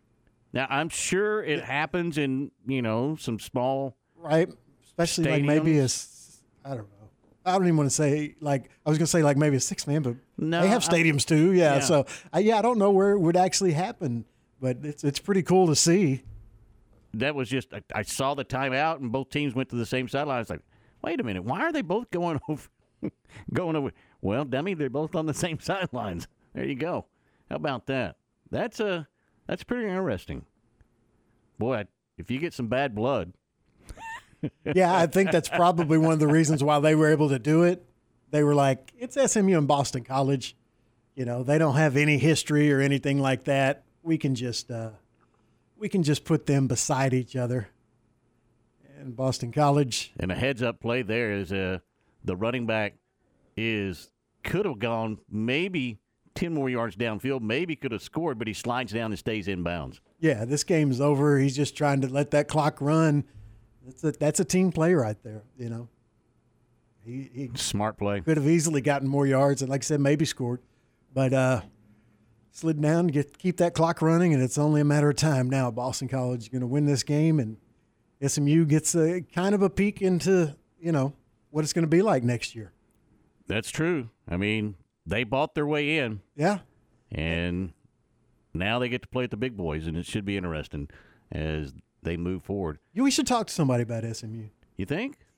Now 0.54 0.68
I'm 0.70 0.90
sure 0.90 1.44
it 1.44 1.64
happens 1.64 2.18
in 2.18 2.52
you 2.68 2.82
know 2.82 3.16
some 3.16 3.40
small 3.40 3.96
Right, 4.16 4.50
especially 4.86 5.32
like 5.32 5.44
maybe 5.44 5.80
a 5.80 5.88
I 6.64 6.70
don't 6.70 6.78
know. 6.78 7.01
I 7.46 7.54
don't 7.54 7.64
even 7.64 7.78
want 7.78 7.90
to 7.90 7.96
say 7.96 8.36
like 8.40 8.70
I 8.86 8.90
was 8.90 8.98
gonna 8.98 9.08
say 9.08 9.24
like 9.24 9.38
maybe 9.38 9.56
a 9.56 9.60
six 9.60 9.88
man, 9.88 10.02
but 10.04 10.16
No, 10.38 10.62
they 10.62 10.68
have 10.68 10.88
I- 10.88 10.94
stadiums 10.94 11.26
too. 11.26 11.54
Yeah, 11.54 11.76
yeah. 11.76 11.80
so 11.80 12.06
I, 12.32 12.40
yeah, 12.40 12.60
I 12.60 12.62
don't 12.62 12.78
know 12.78 12.92
where 12.92 13.12
it 13.12 13.20
would 13.20 13.36
actually 13.38 13.74
happen, 13.74 14.26
but 14.60 14.78
it's 14.84 15.04
it's 15.04 15.20
pretty 15.20 15.44
cool 15.44 15.68
to 15.68 15.76
see. 15.76 16.24
that 17.16 17.34
was 17.36 17.50
just 17.50 17.74
I, 17.74 17.82
I 17.94 18.02
saw 18.04 18.34
the 18.36 18.46
timeout 18.46 18.98
and 19.00 19.12
both 19.12 19.30
teams 19.30 19.56
went 19.56 19.70
to 19.70 19.76
the 19.76 19.86
same 19.86 20.08
sideline. 20.08 20.38
I 20.38 20.40
was 20.40 20.50
like, 20.50 20.62
wait 21.04 21.20
a 21.20 21.24
minute, 21.24 21.44
why 21.44 21.62
are 21.62 21.72
they 21.72 21.82
both 21.82 22.10
going 22.12 22.40
over? 22.50 22.70
going 23.54 23.76
over? 23.76 23.92
Well, 24.22 24.46
dummy, 24.46 24.76
they're 24.76 24.90
both 24.90 25.16
on 25.16 25.26
the 25.26 25.34
same 25.34 25.60
sidelines. 25.62 26.28
There 26.54 26.66
you 26.66 26.76
go. 26.76 27.06
How 27.50 27.56
about 27.56 27.88
that? 27.88 28.18
That's 28.52 28.80
a 28.80 29.08
that's 29.48 29.64
pretty 29.64 29.88
interesting. 29.88 30.46
Boy, 31.58 31.86
if 32.18 32.30
you 32.30 32.40
get 32.40 32.54
some 32.54 32.68
bad 32.68 32.94
blood, 32.96 33.34
yeah, 34.76 34.96
I 34.96 35.08
think 35.08 35.32
that's 35.32 35.50
probably 35.50 35.98
one 35.98 36.14
of 36.14 36.20
the 36.20 36.28
reasons 36.28 36.64
why 36.64 36.80
they 36.80 36.96
were 36.96 37.10
able 37.12 37.30
to 37.30 37.40
do 37.40 37.64
it. 37.64 37.86
They 38.32 38.44
were 38.44 38.56
like, 38.56 38.94
it's 38.98 39.18
SMU 39.32 39.58
and 39.58 39.68
Boston 39.68 40.04
College. 40.04 40.56
You 41.16 41.26
know, 41.26 41.44
they 41.44 41.58
don't 41.58 41.76
have 41.76 41.98
any 41.98 42.18
history 42.18 42.72
or 42.72 42.80
anything 42.80 43.20
like 43.20 43.44
that. 43.44 43.84
We 44.04 44.18
can 44.18 44.34
just 44.36 44.72
uh, 44.72 44.92
we 45.78 45.90
can 45.90 46.04
just 46.04 46.24
put 46.24 46.46
them 46.46 46.68
beside 46.68 47.14
each 47.14 47.36
other. 47.36 47.70
And 49.00 49.16
Boston 49.16 49.52
College, 49.52 50.14
and 50.20 50.32
a 50.32 50.36
heads 50.36 50.62
up 50.62 50.80
play 50.80 51.02
there 51.02 51.34
is 51.34 51.52
uh, 51.52 51.80
the 52.24 52.36
running 52.36 52.66
back 52.66 52.94
is 53.58 54.10
could 54.44 54.66
have 54.66 54.80
gone 54.80 55.18
maybe 55.30 56.00
ten 56.36 56.54
more 56.54 56.70
yards 56.70 56.96
downfield, 56.96 57.42
maybe 57.42 57.76
could 57.76 57.92
have 57.92 58.02
scored, 58.02 58.38
but 58.38 58.48
he 58.48 58.54
slides 58.54 58.94
down 58.94 59.12
and 59.12 59.20
stays 59.20 59.48
in 59.48 59.64
bounds. 59.64 60.00
yeah, 60.20 60.46
this 60.46 60.64
game's 60.64 61.02
over. 61.02 61.40
He's 61.40 61.56
just 61.56 61.76
trying 61.76 62.02
to 62.02 62.08
let 62.08 62.32
that 62.32 62.48
clock 62.48 62.80
run. 62.80 63.26
That's 63.86 64.04
a, 64.04 64.12
that's 64.12 64.40
a 64.40 64.46
team 64.46 64.72
play 64.72 64.94
right 64.94 65.18
there. 65.24 65.44
You 65.58 65.70
know, 65.70 65.90
he, 67.06 67.30
he 67.34 67.50
Smart 67.56 67.98
play. 67.98 68.22
could 68.22 68.38
have 68.38 68.48
easily 68.48 68.82
gotten 68.82 69.08
more 69.08 69.26
yards 69.26 69.62
and, 69.62 69.70
like 69.70 69.82
I 69.82 69.86
said, 69.86 70.00
maybe 70.00 70.26
scored, 70.26 70.62
but 71.14 71.34
uh, 71.34 71.62
slid 72.52 72.82
down 72.82 73.08
to 73.08 73.14
get 73.14 73.38
keep 73.38 73.58
that 73.58 73.74
clock 73.74 74.02
running, 74.02 74.34
and 74.34 74.44
it's 74.44 74.58
only 74.58 74.82
a 74.82 74.86
matter 74.86 75.10
of 75.10 75.16
time 75.16 75.50
now. 75.50 75.72
Boston 75.72 76.08
College 76.08 76.42
is 76.42 76.50
going 76.50 76.62
to 76.62 76.68
win 76.68 76.86
this 76.86 77.04
game, 77.04 77.40
and 77.40 77.58
SMU 78.26 78.66
gets 78.66 78.96
a 78.96 79.22
kind 79.22 79.56
of 79.56 79.62
a 79.62 79.70
peek 79.70 80.02
into 80.02 80.56
you 80.80 80.92
know 80.92 81.14
what 81.50 81.64
it's 81.64 81.74
going 81.74 81.84
to 81.84 81.90
be 81.90 82.02
like 82.02 82.24
next 82.24 82.56
year. 82.56 82.72
That's 83.48 83.70
true. 83.70 84.10
I 84.30 84.38
mean, 84.38 84.76
they 85.06 85.24
bought 85.24 85.56
their 85.56 85.68
way 85.68 85.98
in. 85.98 86.22
Yeah. 86.36 86.60
And 87.12 87.74
now 88.54 88.80
they 88.80 88.88
get 88.88 89.02
to 89.02 89.08
play 89.08 89.26
at 89.26 89.32
the 89.32 89.38
big 89.38 89.58
boys, 89.58 89.88
and 89.88 89.98
it 89.98 90.06
should 90.06 90.24
be 90.24 90.38
interesting 90.38 90.88
as 91.32 91.74
they 92.04 92.18
move 92.18 92.44
forward. 92.44 92.80
We 92.96 93.12
should 93.12 93.28
talk 93.28 93.48
to 93.48 93.54
somebody 93.54 93.84
about 93.84 94.04
SMU. 94.16 94.46
You 94.78 94.86
think? 94.86 95.18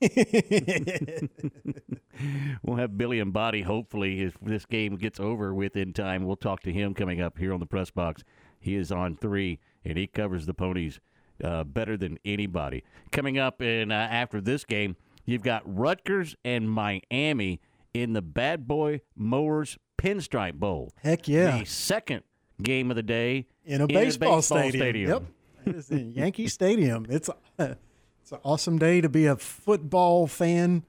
we'll 2.62 2.76
have 2.76 2.96
Billy 2.96 3.18
Embody. 3.18 3.62
Hopefully, 3.62 4.22
if 4.22 4.38
this 4.40 4.64
game 4.64 4.96
gets 4.96 5.20
over 5.20 5.52
with 5.52 5.76
in 5.76 5.92
time, 5.92 6.24
we'll 6.24 6.36
talk 6.36 6.60
to 6.62 6.72
him 6.72 6.94
coming 6.94 7.20
up 7.20 7.36
here 7.38 7.52
on 7.52 7.60
the 7.60 7.66
press 7.66 7.90
box. 7.90 8.24
He 8.58 8.76
is 8.76 8.90
on 8.90 9.16
three, 9.16 9.58
and 9.84 9.98
he 9.98 10.06
covers 10.06 10.46
the 10.46 10.54
ponies 10.54 11.00
uh, 11.42 11.64
better 11.64 11.96
than 11.96 12.18
anybody. 12.24 12.84
Coming 13.12 13.38
up, 13.38 13.60
and 13.60 13.92
uh, 13.92 13.96
after 13.96 14.40
this 14.40 14.64
game, 14.64 14.96
You've 15.24 15.42
got 15.42 15.62
Rutgers 15.64 16.36
and 16.44 16.70
Miami 16.70 17.60
in 17.94 18.12
the 18.12 18.22
Bad 18.22 18.68
Boy 18.68 19.00
Mowers 19.16 19.78
Pinstripe 19.96 20.54
Bowl. 20.54 20.92
Heck 21.02 21.28
yeah. 21.28 21.58
The 21.58 21.64
second 21.64 22.22
game 22.62 22.90
of 22.90 22.96
the 22.96 23.02
day 23.02 23.46
in 23.64 23.80
a 23.80 23.86
baseball, 23.86 24.42
stadium. 24.42 25.10
Yep. 25.10 25.22
It 25.66 25.74
is 25.76 25.90
in 25.90 26.12
Yankee 26.12 26.48
Stadium. 26.48 27.06
It's 27.08 27.28
a, 27.58 27.76
it's 28.22 28.32
an 28.32 28.38
awesome 28.44 28.78
day 28.78 29.00
to 29.00 29.08
be 29.08 29.26
a 29.26 29.36
football 29.36 30.26
fan 30.26 30.84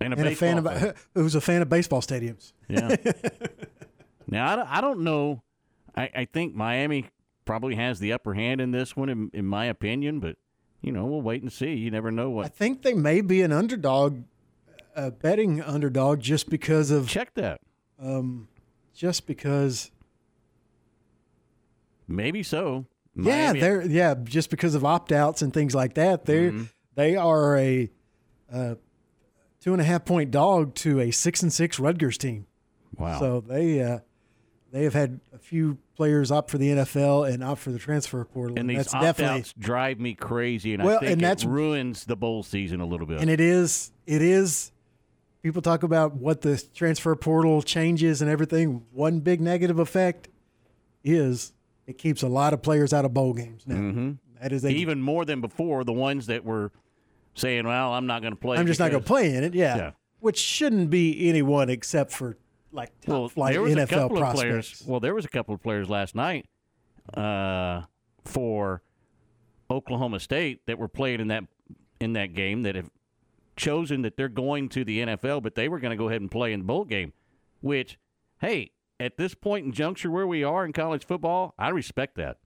and 0.00 0.14
a, 0.14 0.18
and 0.18 0.28
a 0.28 0.34
fan 0.34 0.58
of 0.58 0.96
who's 1.14 1.34
a 1.34 1.40
fan 1.40 1.62
of 1.62 1.68
baseball 1.68 2.00
stadiums. 2.00 2.52
Yeah. 2.68 2.96
now 4.26 4.52
I 4.52 4.56
don't, 4.56 4.72
I 4.72 4.80
don't 4.80 5.00
know. 5.00 5.42
I, 5.96 6.10
I 6.14 6.24
think 6.26 6.54
Miami 6.54 7.06
probably 7.44 7.76
has 7.76 7.98
the 7.98 8.12
upper 8.12 8.34
hand 8.34 8.60
in 8.60 8.70
this 8.70 8.96
one, 8.96 9.08
in, 9.08 9.30
in 9.32 9.46
my 9.46 9.66
opinion. 9.66 10.20
But 10.20 10.36
you 10.82 10.92
know, 10.92 11.06
we'll 11.06 11.22
wait 11.22 11.42
and 11.42 11.52
see. 11.52 11.74
You 11.74 11.90
never 11.90 12.10
know 12.10 12.30
what. 12.30 12.44
I 12.44 12.48
think 12.48 12.82
they 12.82 12.94
may 12.94 13.20
be 13.20 13.42
an 13.42 13.52
underdog, 13.52 14.22
a 14.94 15.10
betting 15.10 15.62
underdog, 15.62 16.20
just 16.20 16.50
because 16.50 16.90
of 16.90 17.08
check 17.08 17.34
that. 17.34 17.60
Um, 18.00 18.48
just 18.94 19.26
because. 19.26 19.90
Maybe 22.08 22.42
so. 22.42 22.86
Yeah, 23.16 23.52
they're 23.54 23.82
yeah, 23.86 24.14
just 24.22 24.50
because 24.50 24.74
of 24.74 24.84
opt 24.84 25.10
outs 25.12 25.42
and 25.42 25.52
things 25.52 25.74
like 25.74 25.94
that. 25.94 26.26
They 26.26 26.50
Mhm. 26.50 26.68
they 26.94 27.16
are 27.16 27.56
a 27.56 27.90
uh, 28.52 28.74
two 29.60 29.72
and 29.72 29.80
a 29.80 29.84
half 29.84 30.04
point 30.04 30.30
dog 30.30 30.74
to 30.76 31.00
a 31.00 31.10
six 31.10 31.42
and 31.42 31.52
six 31.52 31.78
Rutgers 31.80 32.18
team. 32.18 32.46
Wow. 32.98 33.18
So 33.18 33.40
they 33.40 33.80
uh, 33.82 34.00
they 34.72 34.84
have 34.84 34.92
had 34.94 35.20
a 35.32 35.38
few 35.38 35.78
players 35.96 36.30
opt 36.30 36.50
for 36.50 36.58
the 36.58 36.68
NFL 36.70 37.24
and 37.32 37.42
opt 37.42 37.60
for 37.62 37.70
the 37.70 37.78
transfer 37.78 38.22
portal. 38.24 38.58
and 38.58 38.68
these 38.68 38.76
that's 38.76 38.94
opt 38.94 39.02
definitely 39.02 39.38
outs 39.40 39.54
drive 39.58 39.98
me 39.98 40.14
crazy, 40.14 40.74
and 40.74 40.82
Well, 40.84 40.96
I 40.96 41.00
think 41.00 41.12
and 41.12 41.20
that's- 41.22 41.44
it 41.44 41.48
ruins 41.48 42.04
the 42.04 42.16
bowl 42.16 42.42
season 42.42 42.80
a 42.80 42.86
little 42.86 43.06
bit. 43.06 43.20
and 43.20 43.30
it 43.30 43.40
is 43.40 43.92
it 44.06 44.20
is. 44.22 44.72
People 45.42 45.62
talk 45.62 45.84
about 45.84 46.16
what 46.16 46.40
the 46.40 46.62
transfer 46.74 47.14
portal 47.14 47.62
changes 47.62 48.20
and 48.20 48.28
everything. 48.28 48.82
One 48.92 49.20
big 49.20 49.40
negative 49.40 49.78
effect 49.78 50.28
is 51.04 51.52
it 51.86 51.98
keeps 51.98 52.22
a 52.22 52.28
lot 52.28 52.52
of 52.52 52.62
players 52.62 52.92
out 52.92 53.04
of 53.04 53.14
bowl 53.14 53.32
games 53.32 53.62
now. 53.66 53.76
hmm 53.76 54.10
That 54.40 54.52
is 54.52 54.64
a 54.64 54.68
even 54.68 55.00
more 55.00 55.24
than 55.24 55.40
before. 55.40 55.84
The 55.84 55.92
ones 55.92 56.26
that 56.26 56.44
were 56.44 56.72
saying, 57.34 57.66
"Well, 57.66 57.92
I'm 57.92 58.06
not 58.06 58.22
going 58.22 58.32
to 58.34 58.38
play." 58.40 58.56
I'm 58.58 58.66
just 58.66 58.80
not 58.80 58.90
going 58.90 59.02
to 59.02 59.06
play 59.06 59.34
in 59.34 59.44
it. 59.44 59.54
Yeah. 59.54 59.76
Yeah. 59.76 59.90
Which 60.20 60.38
shouldn't 60.38 60.90
be 60.90 61.28
anyone 61.28 61.68
except 61.70 62.12
for 62.12 62.36
like 62.72 62.90
top 63.02 63.08
Well, 63.08 63.28
flight 63.28 63.52
there 63.52 63.62
was 63.62 63.72
a 63.74 63.76
NFL 63.76 63.88
couple 63.88 64.16
prospects. 64.18 64.40
of 64.42 64.48
players. 64.48 64.84
Well, 64.86 65.00
there 65.00 65.14
was 65.14 65.24
a 65.24 65.28
couple 65.28 65.54
of 65.54 65.62
players 65.62 65.88
last 65.88 66.14
night 66.14 66.46
uh, 67.14 67.82
for 68.24 68.82
Oklahoma 69.70 70.20
State 70.20 70.60
that 70.66 70.78
were 70.78 70.88
playing 70.88 71.20
in 71.20 71.28
that 71.28 71.44
in 72.00 72.12
that 72.14 72.34
game 72.34 72.62
that 72.62 72.74
have 72.74 72.90
chosen 73.56 74.02
that 74.02 74.16
they're 74.16 74.28
going 74.28 74.68
to 74.70 74.84
the 74.84 75.00
NFL, 75.00 75.42
but 75.42 75.54
they 75.54 75.68
were 75.68 75.78
going 75.78 75.90
to 75.90 75.96
go 75.96 76.08
ahead 76.08 76.20
and 76.20 76.30
play 76.30 76.52
in 76.52 76.60
the 76.60 76.64
bowl 76.66 76.84
game. 76.84 77.12
Which, 77.62 77.98
hey, 78.40 78.70
at 78.98 79.16
this 79.16 79.34
point 79.34 79.66
in 79.66 79.72
juncture 79.72 80.10
where 80.10 80.26
we 80.26 80.42
are 80.44 80.64
in 80.64 80.72
college 80.72 81.04
football, 81.06 81.54
I 81.58 81.68
respect 81.70 82.16
that. 82.16 82.38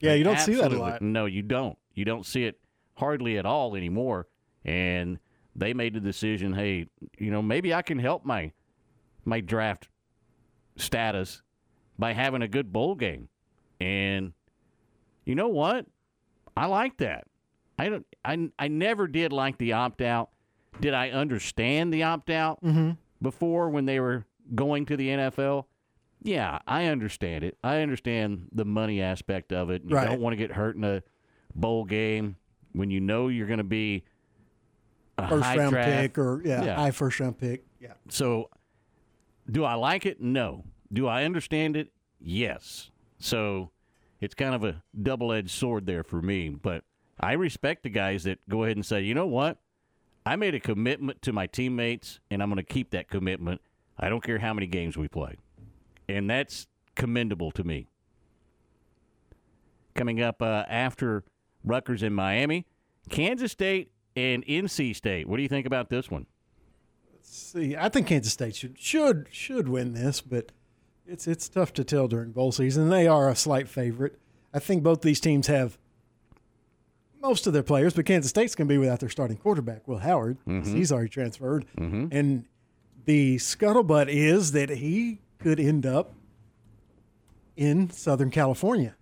Yeah, 0.00 0.14
you 0.14 0.24
don't 0.24 0.38
see 0.40 0.54
that 0.54 0.72
a 0.72 0.78
lot. 0.78 1.00
No, 1.02 1.26
you 1.26 1.42
don't. 1.42 1.78
You 1.94 2.04
don't 2.04 2.26
see 2.26 2.44
it 2.44 2.60
hardly 2.96 3.38
at 3.38 3.46
all 3.46 3.74
anymore. 3.76 4.26
And 4.64 5.18
they 5.54 5.72
made 5.72 5.94
the 5.94 6.00
decision, 6.00 6.52
hey, 6.52 6.86
you 7.18 7.30
know, 7.30 7.40
maybe 7.40 7.72
I 7.72 7.82
can 7.82 7.98
help 7.98 8.24
my 8.24 8.52
my 9.24 9.40
draft 9.40 9.88
status 10.76 11.42
by 11.98 12.12
having 12.12 12.42
a 12.42 12.48
good 12.48 12.72
bowl 12.72 12.94
game. 12.94 13.28
And 13.80 14.32
you 15.24 15.34
know 15.34 15.48
what? 15.48 15.86
I 16.56 16.66
like 16.66 16.98
that. 16.98 17.26
I 17.78 17.88
don't 17.88 18.06
I 18.24 18.50
I 18.58 18.68
never 18.68 19.06
did 19.06 19.32
like 19.32 19.58
the 19.58 19.72
opt 19.74 20.02
out. 20.02 20.30
Did 20.80 20.94
I 20.94 21.10
understand 21.10 21.92
the 21.92 22.02
opt 22.02 22.28
out 22.30 22.62
Mhm. 22.62 22.98
before 23.22 23.70
when 23.70 23.86
they 23.86 23.98
were 24.00 24.26
going 24.54 24.84
to 24.86 24.96
the 24.96 25.08
NFL? 25.08 25.66
Yeah, 26.22 26.58
I 26.66 26.86
understand 26.86 27.44
it. 27.44 27.56
I 27.62 27.82
understand 27.82 28.48
the 28.52 28.64
money 28.64 29.00
aspect 29.00 29.52
of 29.52 29.70
it. 29.70 29.82
You 29.86 29.94
Right. 29.96 30.08
don't 30.08 30.20
want 30.20 30.32
to 30.32 30.36
get 30.36 30.52
hurt 30.52 30.76
in 30.76 30.82
a 30.84 31.02
bowl 31.54 31.84
game 31.84 32.36
when 32.72 32.90
you 32.90 33.00
know 33.00 33.28
you're 33.28 33.46
going 33.46 33.58
to 33.58 33.64
be 33.64 34.04
a 35.18 35.28
First 35.28 35.44
high 35.44 35.56
round 35.56 35.70
draft. 35.72 35.88
pick 35.90 36.18
or 36.18 36.42
yeah, 36.44 36.74
high 36.74 36.90
first 36.90 37.20
round 37.20 37.38
pick. 37.38 37.64
Yeah. 37.80 37.92
So, 38.08 38.50
do 39.50 39.64
I 39.64 39.74
like 39.74 40.04
it? 40.04 40.20
No. 40.20 40.64
Do 40.92 41.06
I 41.06 41.24
understand 41.24 41.76
it? 41.76 41.92
Yes. 42.20 42.90
So, 43.18 43.70
it's 44.20 44.34
kind 44.34 44.54
of 44.54 44.64
a 44.64 44.82
double 45.00 45.32
edged 45.32 45.50
sword 45.50 45.86
there 45.86 46.02
for 46.02 46.20
me. 46.20 46.48
But 46.50 46.84
I 47.20 47.32
respect 47.32 47.82
the 47.82 47.90
guys 47.90 48.24
that 48.24 48.46
go 48.48 48.64
ahead 48.64 48.76
and 48.76 48.84
say, 48.84 49.02
you 49.02 49.14
know 49.14 49.26
what? 49.26 49.58
I 50.26 50.34
made 50.36 50.54
a 50.54 50.60
commitment 50.60 51.22
to 51.22 51.32
my 51.32 51.46
teammates, 51.46 52.18
and 52.30 52.42
I'm 52.42 52.48
going 52.50 52.56
to 52.56 52.62
keep 52.74 52.90
that 52.90 53.08
commitment. 53.08 53.60
I 53.98 54.08
don't 54.08 54.22
care 54.24 54.38
how 54.38 54.52
many 54.52 54.66
games 54.66 54.96
we 54.96 55.06
play. 55.08 55.36
And 56.08 56.28
that's 56.30 56.66
commendable 56.94 57.50
to 57.52 57.64
me. 57.64 57.88
Coming 59.94 60.20
up 60.20 60.42
uh, 60.42 60.64
after 60.68 61.24
Rutgers 61.64 62.02
in 62.02 62.12
Miami, 62.12 62.66
Kansas 63.08 63.52
State 63.52 63.90
and 64.14 64.44
NC 64.46 64.94
State. 64.94 65.26
What 65.28 65.36
do 65.36 65.42
you 65.42 65.48
think 65.48 65.66
about 65.66 65.88
this 65.88 66.10
one? 66.10 66.26
Let's 67.12 67.34
see, 67.36 67.76
I 67.76 67.88
think 67.88 68.06
Kansas 68.06 68.32
State 68.32 68.54
should 68.54 68.78
should 68.78 69.26
should 69.30 69.68
win 69.68 69.94
this, 69.94 70.20
but 70.20 70.52
it's 71.06 71.26
it's 71.26 71.48
tough 71.48 71.72
to 71.74 71.84
tell 71.84 72.08
during 72.08 72.32
bowl 72.32 72.52
season. 72.52 72.88
They 72.90 73.06
are 73.08 73.28
a 73.30 73.34
slight 73.36 73.68
favorite. 73.68 74.18
I 74.52 74.58
think 74.58 74.82
both 74.82 75.00
these 75.00 75.18
teams 75.20 75.46
have 75.46 75.78
most 77.22 77.46
of 77.46 77.52
their 77.54 77.62
players, 77.62 77.94
but 77.94 78.04
Kansas 78.06 78.30
State's 78.30 78.54
going 78.54 78.68
to 78.68 78.72
be 78.74 78.78
without 78.78 79.00
their 79.00 79.08
starting 79.08 79.38
quarterback, 79.38 79.88
Will 79.88 79.98
Howard. 79.98 80.36
Mhm. 80.46 80.74
He's 80.74 80.92
already 80.92 81.08
transferred, 81.08 81.64
Mhm. 81.76 82.08
and 82.12 82.44
the 83.06 83.36
scuttlebutt 83.36 84.08
is 84.08 84.52
that 84.52 84.68
he 84.70 85.20
could 85.38 85.58
end 85.60 85.86
up 85.86 86.14
in 87.56 87.90
Southern 87.90 88.30
California. 88.30 88.94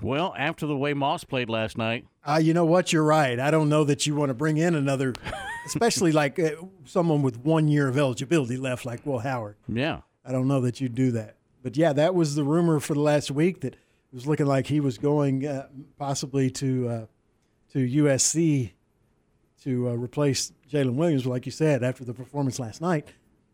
Well, 0.00 0.32
after 0.38 0.66
the 0.66 0.76
way 0.76 0.94
Moss 0.94 1.24
played 1.24 1.48
last 1.50 1.76
night, 1.76 2.04
Uh, 2.24 2.38
you 2.42 2.54
know 2.54 2.64
what? 2.64 2.92
You're 2.92 3.02
right. 3.04 3.40
I 3.40 3.50
don't 3.50 3.68
know 3.68 3.84
that 3.84 4.06
you 4.06 4.14
want 4.14 4.28
to 4.30 4.34
bring 4.34 4.58
in 4.58 4.74
another, 4.74 5.14
especially 5.66 6.12
like 6.12 6.38
uh, 6.38 6.50
someone 6.84 7.22
with 7.22 7.38
one 7.38 7.66
year 7.68 7.88
of 7.88 7.96
eligibility 7.98 8.56
left, 8.56 8.84
like 8.84 9.04
Will 9.06 9.18
Howard. 9.20 9.56
yeah. 9.66 10.00
I 10.24 10.30
don't 10.32 10.46
know 10.46 10.60
that 10.60 10.78
you'd 10.80 10.94
do 10.94 11.10
that. 11.12 11.36
But 11.62 11.76
yeah, 11.78 11.94
that 11.94 12.14
was 12.14 12.34
the 12.34 12.44
rumor 12.44 12.80
for 12.80 12.92
the 12.92 13.00
last 13.00 13.30
week 13.30 13.62
that 13.62 13.72
it 13.74 13.78
was 14.12 14.26
looking 14.26 14.44
like 14.46 14.66
he 14.66 14.78
was 14.78 14.98
going 14.98 15.46
uh, 15.46 15.68
possibly 15.98 16.50
to 16.50 16.88
uh, 16.88 17.06
to 17.72 17.78
USC 17.78 18.72
to 19.64 19.88
uh, 19.88 19.92
replace 19.94 20.52
Jalen 20.70 20.96
Williams. 20.96 21.24
Like 21.26 21.46
you 21.46 21.52
said, 21.52 21.82
after 21.82 22.04
the 22.04 22.12
performance 22.12 22.58
last 22.60 22.82
night, 22.82 23.08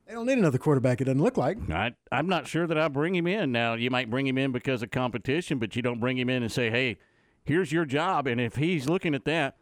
they 0.06 0.14
don't 0.14 0.26
need 0.26 0.38
another 0.38 0.58
quarterback. 0.58 1.00
It 1.00 1.04
doesn't 1.04 1.22
look 1.22 1.36
like. 1.36 1.58
I, 1.70 1.94
I'm 2.12 2.28
not 2.28 2.46
sure 2.46 2.66
that 2.66 2.76
I 2.76 2.88
bring 2.88 3.14
him 3.14 3.26
in. 3.26 3.52
Now, 3.52 3.74
you 3.74 3.90
might 3.90 4.10
bring 4.10 4.26
him 4.26 4.38
in 4.38 4.52
because 4.52 4.82
of 4.82 4.90
competition, 4.90 5.58
but 5.58 5.76
you 5.76 5.82
don't 5.82 6.00
bring 6.00 6.18
him 6.18 6.28
in 6.28 6.42
and 6.42 6.52
say, 6.52 6.70
hey, 6.70 6.98
here's 7.44 7.72
your 7.72 7.84
job. 7.84 8.26
And 8.26 8.40
if 8.40 8.56
he's 8.56 8.88
looking 8.88 9.14
at 9.14 9.24
that, 9.24 9.56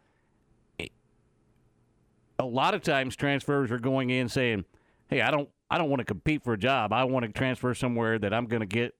eh, 0.79 0.87
a 2.39 2.45
lot 2.45 2.73
of 2.73 2.81
times 2.81 3.15
transfers 3.15 3.71
are 3.71 3.79
going 3.79 4.09
in 4.09 4.27
saying, 4.29 4.65
hey, 5.07 5.21
I 5.21 5.31
don't. 5.31 5.49
I 5.71 5.79
don't 5.79 5.89
want 5.89 6.01
to 6.01 6.05
compete 6.05 6.43
for 6.43 6.53
a 6.53 6.57
job. 6.57 6.93
I 6.93 7.03
want 7.05 7.25
to 7.25 7.31
transfer 7.31 7.73
somewhere 7.73 8.19
that 8.19 8.31
I'm 8.31 8.45
going 8.45 8.59
to 8.59 8.67
get. 8.67 8.93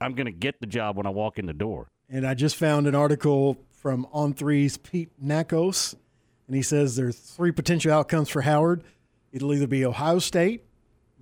I'm 0.00 0.12
going 0.14 0.26
to 0.26 0.32
get 0.32 0.58
the 0.58 0.66
job 0.66 0.96
when 0.96 1.06
I 1.06 1.10
walk 1.10 1.38
in 1.38 1.46
the 1.46 1.52
door. 1.52 1.88
And 2.10 2.26
I 2.26 2.34
just 2.34 2.56
found 2.56 2.88
an 2.88 2.96
article 2.96 3.56
from 3.70 4.08
On 4.12 4.34
Three's 4.34 4.76
Pete 4.76 5.10
Nakos, 5.24 5.94
and 6.48 6.56
he 6.56 6.62
says 6.62 6.96
there's 6.96 7.16
three 7.16 7.52
potential 7.52 7.92
outcomes 7.92 8.28
for 8.28 8.42
Howard. 8.42 8.82
It'll 9.30 9.54
either 9.54 9.68
be 9.68 9.84
Ohio 9.84 10.18
State, 10.18 10.64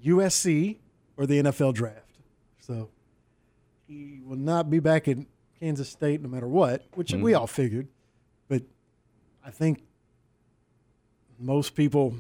USC, 0.05 0.79
or 1.17 1.27
the 1.27 1.43
NFL 1.43 1.73
draft. 1.75 2.19
So 2.61 2.91
he 3.87 4.21
will 4.25 4.37
not 4.37 4.71
be 4.71 4.79
back 4.81 5.09
in 5.09 5.27
Kansas 5.61 5.89
State 5.89 6.21
no 6.23 6.29
matter 6.29 6.49
what, 6.49 6.85
which 6.95 7.13
we 7.13 7.33
Mhm. 7.33 7.41
all 7.41 7.47
figured. 7.47 7.89
But 8.49 8.63
I 9.45 9.51
think 9.51 9.83
most 11.39 11.75
people 11.75 12.17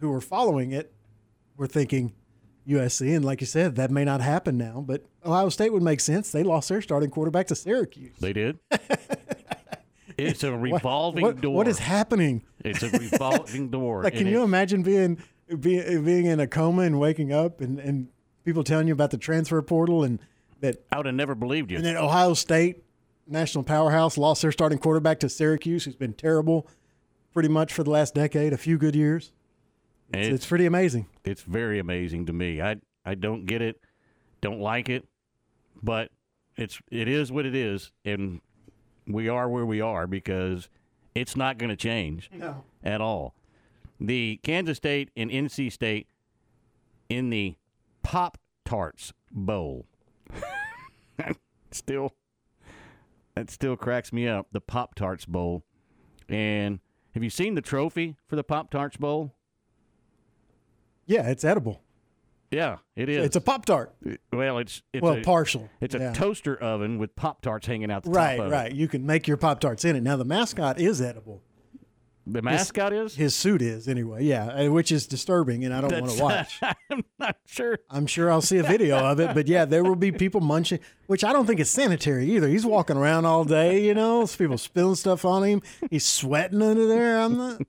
who 0.00 0.10
were 0.10 0.20
following 0.20 0.72
it 0.72 0.92
were 1.56 1.66
thinking 1.66 2.12
USC, 2.66 3.14
and 3.14 3.24
like 3.24 3.40
you 3.40 3.46
said, 3.46 3.76
that 3.76 3.90
may 3.90 4.04
not 4.04 4.20
happen 4.20 4.56
now. 4.56 4.82
But 4.86 5.04
Ohio 5.24 5.48
State 5.48 5.72
would 5.72 5.82
make 5.82 6.00
sense. 6.00 6.30
They 6.30 6.42
lost 6.42 6.68
their 6.68 6.80
starting 6.82 7.10
quarterback 7.10 7.46
to 7.48 7.54
Syracuse. 7.54 8.16
They 8.20 8.32
did. 8.32 8.58
it's 10.18 10.44
a 10.44 10.56
revolving 10.56 11.22
what, 11.22 11.40
door. 11.40 11.54
What 11.54 11.68
is 11.68 11.78
happening? 11.78 12.42
It's 12.64 12.82
a 12.82 12.90
revolving 12.98 13.70
door. 13.70 14.02
Like, 14.02 14.14
can 14.14 14.26
you 14.26 14.42
imagine 14.42 14.82
being 14.82 15.18
being 15.58 16.04
being 16.04 16.26
in 16.26 16.40
a 16.40 16.46
coma 16.46 16.82
and 16.82 16.98
waking 17.00 17.32
up 17.32 17.60
and, 17.60 17.78
and 17.78 18.08
people 18.44 18.62
telling 18.64 18.86
you 18.86 18.92
about 18.92 19.10
the 19.10 19.18
transfer 19.18 19.60
portal 19.62 20.04
and 20.04 20.18
that 20.60 20.76
I 20.92 20.96
would 20.98 21.06
have 21.06 21.14
never 21.14 21.34
believed 21.34 21.70
you. 21.70 21.76
and 21.78 21.84
then 21.86 21.96
Ohio 21.96 22.34
State, 22.34 22.82
national 23.26 23.64
powerhouse, 23.64 24.16
lost 24.18 24.42
their 24.42 24.52
starting 24.52 24.78
quarterback 24.78 25.20
to 25.20 25.28
Syracuse, 25.28 25.84
who's 25.84 25.96
been 25.96 26.12
terrible 26.12 26.66
pretty 27.32 27.48
much 27.48 27.72
for 27.72 27.82
the 27.84 27.90
last 27.90 28.14
decade, 28.14 28.52
a 28.52 28.58
few 28.58 28.76
good 28.76 28.94
years. 28.96 29.32
It's, 30.10 30.18
It's- 30.18 30.34
it's 30.34 30.46
pretty 30.46 30.66
amazing. 30.66 31.06
It's 31.24 31.42
very 31.42 31.78
amazing 31.78 32.26
to 32.26 32.32
me. 32.32 32.60
I 32.60 32.76
I 33.04 33.14
don't 33.14 33.46
get 33.46 33.62
it, 33.62 33.80
don't 34.42 34.60
like 34.60 34.88
it, 34.88 35.06
but 35.82 36.10
it's 36.56 36.78
it 36.90 37.08
is 37.08 37.32
what 37.32 37.46
it 37.46 37.54
is, 37.54 37.92
and 38.04 38.40
we 39.06 39.28
are 39.28 39.48
where 39.48 39.64
we 39.66 39.80
are 39.80 40.06
because 40.06 40.68
It's 41.14 41.34
not 41.36 41.58
going 41.58 41.70
to 41.70 41.76
change 41.76 42.30
No. 42.32 42.62
at 42.84 43.00
all. 43.00 43.34
The 44.00 44.40
Kansas 44.42 44.78
State 44.78 45.10
and 45.16 45.30
NC 45.30 45.70
State 45.70 46.08
in 47.08 47.30
the 47.30 47.56
Pop 48.02 48.38
Tarts 48.64 49.12
Bowl. 49.30 49.86
still, 51.70 52.14
that 53.34 53.50
still 53.50 53.76
cracks 53.76 54.12
me 54.12 54.26
up. 54.26 54.46
The 54.52 54.60
Pop 54.60 54.94
Tarts 54.94 55.26
Bowl. 55.26 55.64
And 56.28 56.80
have 57.14 57.22
you 57.22 57.30
seen 57.30 57.54
the 57.56 57.60
trophy 57.60 58.16
for 58.26 58.36
the 58.36 58.44
Pop 58.44 58.70
Tarts 58.70 58.96
Bowl? 58.96 59.34
Yeah, 61.06 61.28
it's 61.28 61.44
edible. 61.44 61.82
Yeah, 62.50 62.78
it 62.96 63.08
is. 63.08 63.26
It's 63.26 63.36
a 63.36 63.40
Pop 63.40 63.64
Tart. 63.64 63.94
Well, 64.32 64.58
it's, 64.58 64.82
it's 64.92 65.02
Well, 65.02 65.18
a, 65.18 65.22
partial, 65.22 65.68
It's 65.80 65.94
a 65.94 65.98
yeah. 65.98 66.12
toaster 66.12 66.56
oven 66.56 66.98
with 66.98 67.14
Pop 67.14 67.42
Tarts 67.42 67.66
hanging 67.66 67.90
out 67.92 68.04
the 68.04 68.10
Right, 68.10 68.36
top 68.38 68.46
of 68.46 68.52
right. 68.52 68.72
You 68.72 68.88
can 68.88 69.06
make 69.06 69.28
your 69.28 69.36
Pop 69.36 69.60
Tarts 69.60 69.84
in 69.84 69.94
it. 69.94 70.02
Now 70.02 70.16
the 70.16 70.24
mascot 70.24 70.80
is 70.80 71.00
edible. 71.00 71.42
The 72.26 72.42
mascot 72.42 72.92
is? 72.92 73.14
His 73.14 73.34
suit 73.34 73.62
is 73.62 73.88
anyway. 73.88 74.24
Yeah, 74.24 74.46
uh, 74.46 74.70
which 74.70 74.92
is 74.92 75.06
disturbing, 75.06 75.64
and 75.64 75.72
I 75.74 75.80
don't 75.80 75.92
want 76.00 76.12
to 76.12 76.22
watch. 76.22 76.60
I'm 76.90 77.04
not 77.18 77.36
sure. 77.46 77.78
I'm 77.88 78.06
sure 78.06 78.30
I'll 78.30 78.42
see 78.42 78.58
a 78.58 78.62
video 78.62 78.98
of 78.98 79.20
it, 79.20 79.34
but 79.34 79.48
yeah, 79.48 79.64
there 79.64 79.82
will 79.82 79.96
be 79.96 80.12
people 80.12 80.40
munching, 80.40 80.80
which 81.06 81.24
I 81.24 81.32
don't 81.32 81.46
think 81.46 81.60
is 81.60 81.70
sanitary 81.70 82.30
either. 82.32 82.46
He's 82.48 82.66
walking 82.66 82.96
around 82.96 83.24
all 83.24 83.44
day, 83.44 83.84
you 83.84 83.94
know, 83.94 84.26
people 84.26 84.58
spilling 84.58 84.94
stuff 84.96 85.24
on 85.24 85.42
him. 85.44 85.62
He's 85.90 86.06
sweating 86.06 86.62
under 86.62 86.86
there. 86.86 87.20
I'm 87.20 87.36
not. 87.36 87.62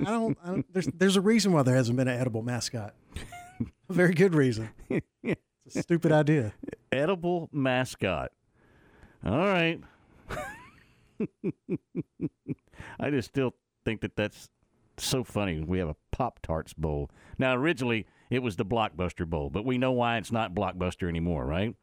I 0.00 0.04
don't. 0.04 0.38
I 0.44 0.46
don't 0.48 0.72
there's 0.72 0.86
there's 0.88 1.16
a 1.16 1.20
reason 1.20 1.52
why 1.52 1.62
there 1.62 1.74
hasn't 1.74 1.96
been 1.96 2.08
an 2.08 2.20
edible 2.20 2.42
mascot. 2.42 2.94
A 3.88 3.92
very 3.92 4.14
good 4.14 4.34
reason. 4.34 4.70
It's 5.24 5.76
a 5.76 5.82
stupid 5.82 6.12
idea. 6.12 6.52
Edible 6.90 7.48
mascot. 7.52 8.32
All 9.24 9.38
right. 9.38 9.80
I 13.00 13.10
just 13.10 13.28
still 13.28 13.54
think 13.84 14.00
that 14.02 14.16
that's 14.16 14.48
so 14.96 15.24
funny. 15.24 15.60
We 15.60 15.78
have 15.78 15.88
a 15.88 15.96
Pop 16.10 16.40
Tarts 16.42 16.72
Bowl. 16.72 17.10
Now, 17.38 17.54
originally, 17.54 18.06
it 18.30 18.42
was 18.42 18.56
the 18.56 18.64
Blockbuster 18.64 19.28
Bowl, 19.28 19.50
but 19.50 19.64
we 19.64 19.78
know 19.78 19.92
why 19.92 20.16
it's 20.16 20.32
not 20.32 20.54
Blockbuster 20.54 21.08
anymore, 21.08 21.46
right? 21.46 21.74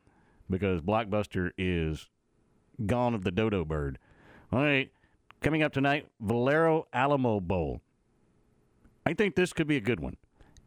Because 0.49 0.81
Blockbuster 0.81 1.51
is 1.57 2.07
gone 2.85 3.13
of 3.13 3.23
the 3.23 3.31
dodo 3.31 3.65
bird. 3.65 3.99
All 4.51 4.63
right. 4.63 4.91
Coming 5.41 5.63
up 5.63 5.73
tonight, 5.73 6.07
Valero 6.19 6.87
Alamo 6.91 7.39
Bowl. 7.39 7.81
I 9.05 9.13
think 9.13 9.35
this 9.35 9.53
could 9.53 9.67
be 9.67 9.77
a 9.77 9.81
good 9.81 9.99
one. 9.99 10.17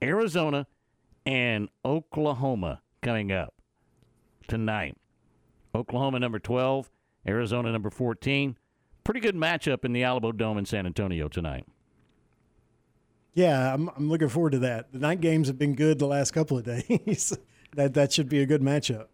Arizona 0.03 0.67
and 1.27 1.69
Oklahoma 1.85 2.81
coming 3.03 3.31
up 3.31 3.55
tonight. 4.49 4.97
Oklahoma 5.75 6.19
number 6.19 6.39
12, 6.39 6.91
Arizona 7.27 7.71
number 7.71 7.91
14. 7.91 8.57
Pretty 9.05 9.21
good 9.21 9.35
matchup 9.35 9.85
in 9.85 9.93
the 9.93 10.05
Alamo 10.05 10.33
Dome 10.33 10.59
in 10.59 10.65
San 10.65 10.87
Antonio 10.87 11.29
tonight. 11.29 11.67
Yeah, 13.35 13.73
I'm 13.75 13.89
I'm 13.97 14.09
looking 14.09 14.29
forward 14.29 14.53
to 14.53 14.59
that. 14.61 14.93
The 14.93 14.99
night 14.99 15.21
games 15.21 15.49
have 15.49 15.59
been 15.59 15.75
good 15.75 15.99
the 15.99 16.07
last 16.07 16.33
couple 16.33 16.59
of 16.59 16.65
days. 16.89 17.37
that 17.75 17.95
that 17.95 18.13
should 18.13 18.29
be 18.29 18.41
a 18.41 18.47
good 18.47 18.61
matchup. 18.63 19.07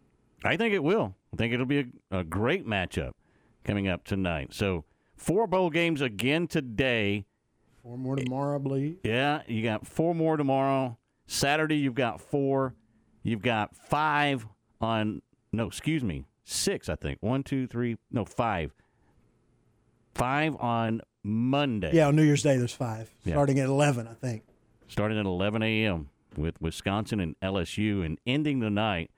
I 0.45 0.57
think 0.57 0.75
it 0.75 0.83
will. 0.83 1.15
I 1.33 1.37
think 1.37 1.53
it'll 1.53 1.67
be 1.67 1.81
a, 2.11 2.19
a 2.19 2.25
great 2.25 2.67
matchup 2.67 3.13
coming 3.65 3.89
up 3.89 4.05
tonight. 4.05 4.53
So, 4.55 4.85
four 5.17 5.47
bowl 5.47 5.71
games 5.71 6.01
again 6.01 6.47
today. 6.47 7.25
Four 7.83 7.99
more 7.99 8.17
tomorrow, 8.17 8.57
I 8.57 8.59
believe. 8.59 8.99
Yeah, 9.03 9.43
you 9.47 9.63
got 9.63 9.87
four 9.87 10.15
more 10.15 10.37
tomorrow. 10.37 10.99
Saturday, 11.27 11.77
you've 11.77 11.95
got 11.95 12.21
four. 12.21 12.75
You've 13.23 13.43
got 13.43 13.77
five 13.77 14.47
on, 14.81 15.23
no, 15.53 15.67
excuse 15.67 16.03
me, 16.03 16.25
six, 16.45 16.89
I 16.89 16.95
think. 16.97 17.19
One, 17.21 17.43
two, 17.43 17.67
three, 17.67 17.97
no, 18.11 18.25
five. 18.25 18.73
Five 20.19 20.57
on 20.57 21.01
Monday. 21.23 21.91
Yeah, 21.95 22.09
on 22.09 22.17
New 22.17 22.23
Year's 22.23 22.43
Day 22.43 22.57
there's 22.57 22.75
five, 22.75 23.11
Yeah. 23.25 23.35
starting 23.35 23.59
at 23.59 23.67
eleven, 23.67 24.07
I 24.07 24.15
think. 24.15 24.43
starting 24.89 25.19
at 25.19 25.27
11 25.27 25.63
a.m. 25.63 26.09
with 26.37 26.61
Wisconsin 26.63 27.21
and 27.21 27.39
LSU, 27.41 28.05
and 28.05 28.19
ending 28.27 28.61
the 28.61 28.71
night 28.71 29.11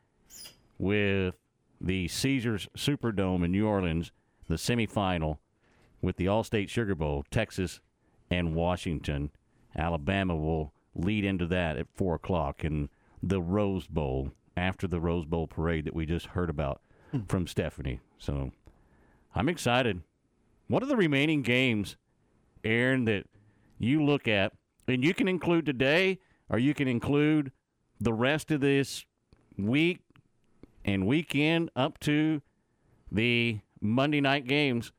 with 0.79 1.37
the 1.81 2.09
Caesars 2.09 2.69
Superdome 2.77 3.45
in 3.45 3.53
New 3.53 3.67
Orleans, 3.67 4.11
the 4.49 4.57
semifinal 4.57 5.39
with 6.03 6.17
the 6.17 6.27
Allstate 6.27 6.69
Sugar 6.69 6.95
Bowl, 6.95 7.25
Texas 7.31 7.81
and 8.31 8.55
Washington. 8.55 9.31
Alabama 9.77 10.35
will 10.35 10.73
lead 10.95 11.25
into 11.25 11.47
that 11.47 11.77
at 11.77 11.87
four 11.95 12.17
o'clock, 12.17 12.65
and 12.65 12.89
the 13.23 13.41
Rose 13.41 13.87
Bowl 13.87 14.33
after 14.57 14.89
the 14.89 15.01
Rose 15.01 15.25
Bowl 15.25 15.47
parade 15.47 15.85
that 15.85 15.95
we 15.95 16.05
just 16.05 16.27
heard 16.27 16.51
about 16.51 16.81
hmm. 17.13 17.21
from 17.29 17.47
Stephanie. 17.47 18.01
So 18.19 18.51
I'm 19.35 19.49
excited. 19.49 20.03
What 20.71 20.85
are 20.85 20.87
the 20.87 20.97
remaining 20.97 21.43
games, 21.43 21.97
Aaron, 22.63 23.05
that 23.07 23.27
you 23.81 24.05
look 24.05 24.29
at, 24.29 24.53
and 24.87 25.03
you 25.03 25.13
can 25.13 25.27
include 25.27 25.67
today, 25.67 26.21
or 26.49 26.61
you 26.61 26.75
can 26.75 26.87
include 26.87 27.51
the 28.01 28.13
rest 28.13 28.53
of 28.53 28.61
this 28.61 29.05
week 29.59 29.99
and 30.85 31.09
weekend 31.09 31.73
up 31.75 31.99
to 32.01 32.41
the 33.11 33.59
Monday 33.81 34.21
night 34.21 34.47
games. 34.47 34.93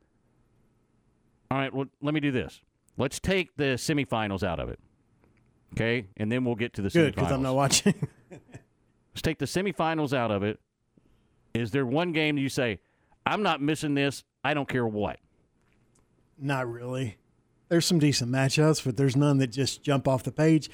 All 1.50 1.58
right, 1.58 1.74
well, 1.74 1.86
let 2.02 2.14
me 2.14 2.20
do 2.20 2.34
this. 2.34 2.60
Let's 2.98 3.22
take 3.22 3.56
the 3.56 3.76
semifinals 3.76 4.44
out 4.44 4.60
of 4.60 4.68
it. 4.68 4.80
Okay? 5.74 6.08
And 6.18 6.30
then 6.30 6.44
we'll 6.44 6.56
get 6.56 6.74
to 6.74 6.82
the 6.82 6.90
Good, 6.90 7.14
semifinals. 7.14 7.16
because 7.16 7.32
I'm 7.32 7.44
not 7.44 7.56
watching. 7.56 8.10
Let's 8.30 9.22
take 9.22 9.40
the 9.40 9.46
semifinals 9.46 10.12
out 10.12 10.32
of 10.32 10.44
it. 10.44 10.60
Is 11.54 11.72
there 11.72 11.86
one 11.86 12.12
game 12.12 12.38
you 12.38 12.50
say, 12.50 12.82
I'm 13.26 13.42
not 13.42 13.62
missing 13.62 13.94
this, 13.94 14.26
I 14.44 14.54
don't 14.54 14.68
care 14.68 14.86
what? 14.86 15.18
Not 16.42 16.70
really. 16.72 17.18
There's 17.70 17.86
some 17.86 18.00
decent 18.00 18.32
matchups, 18.32 18.84
but 18.84 18.98
there's 18.98 19.16
none 19.16 19.38
that 19.38 19.48
just 19.48 19.82
jump 19.84 20.08
off 20.08 20.24
the 20.24 20.32
page. 20.32 20.70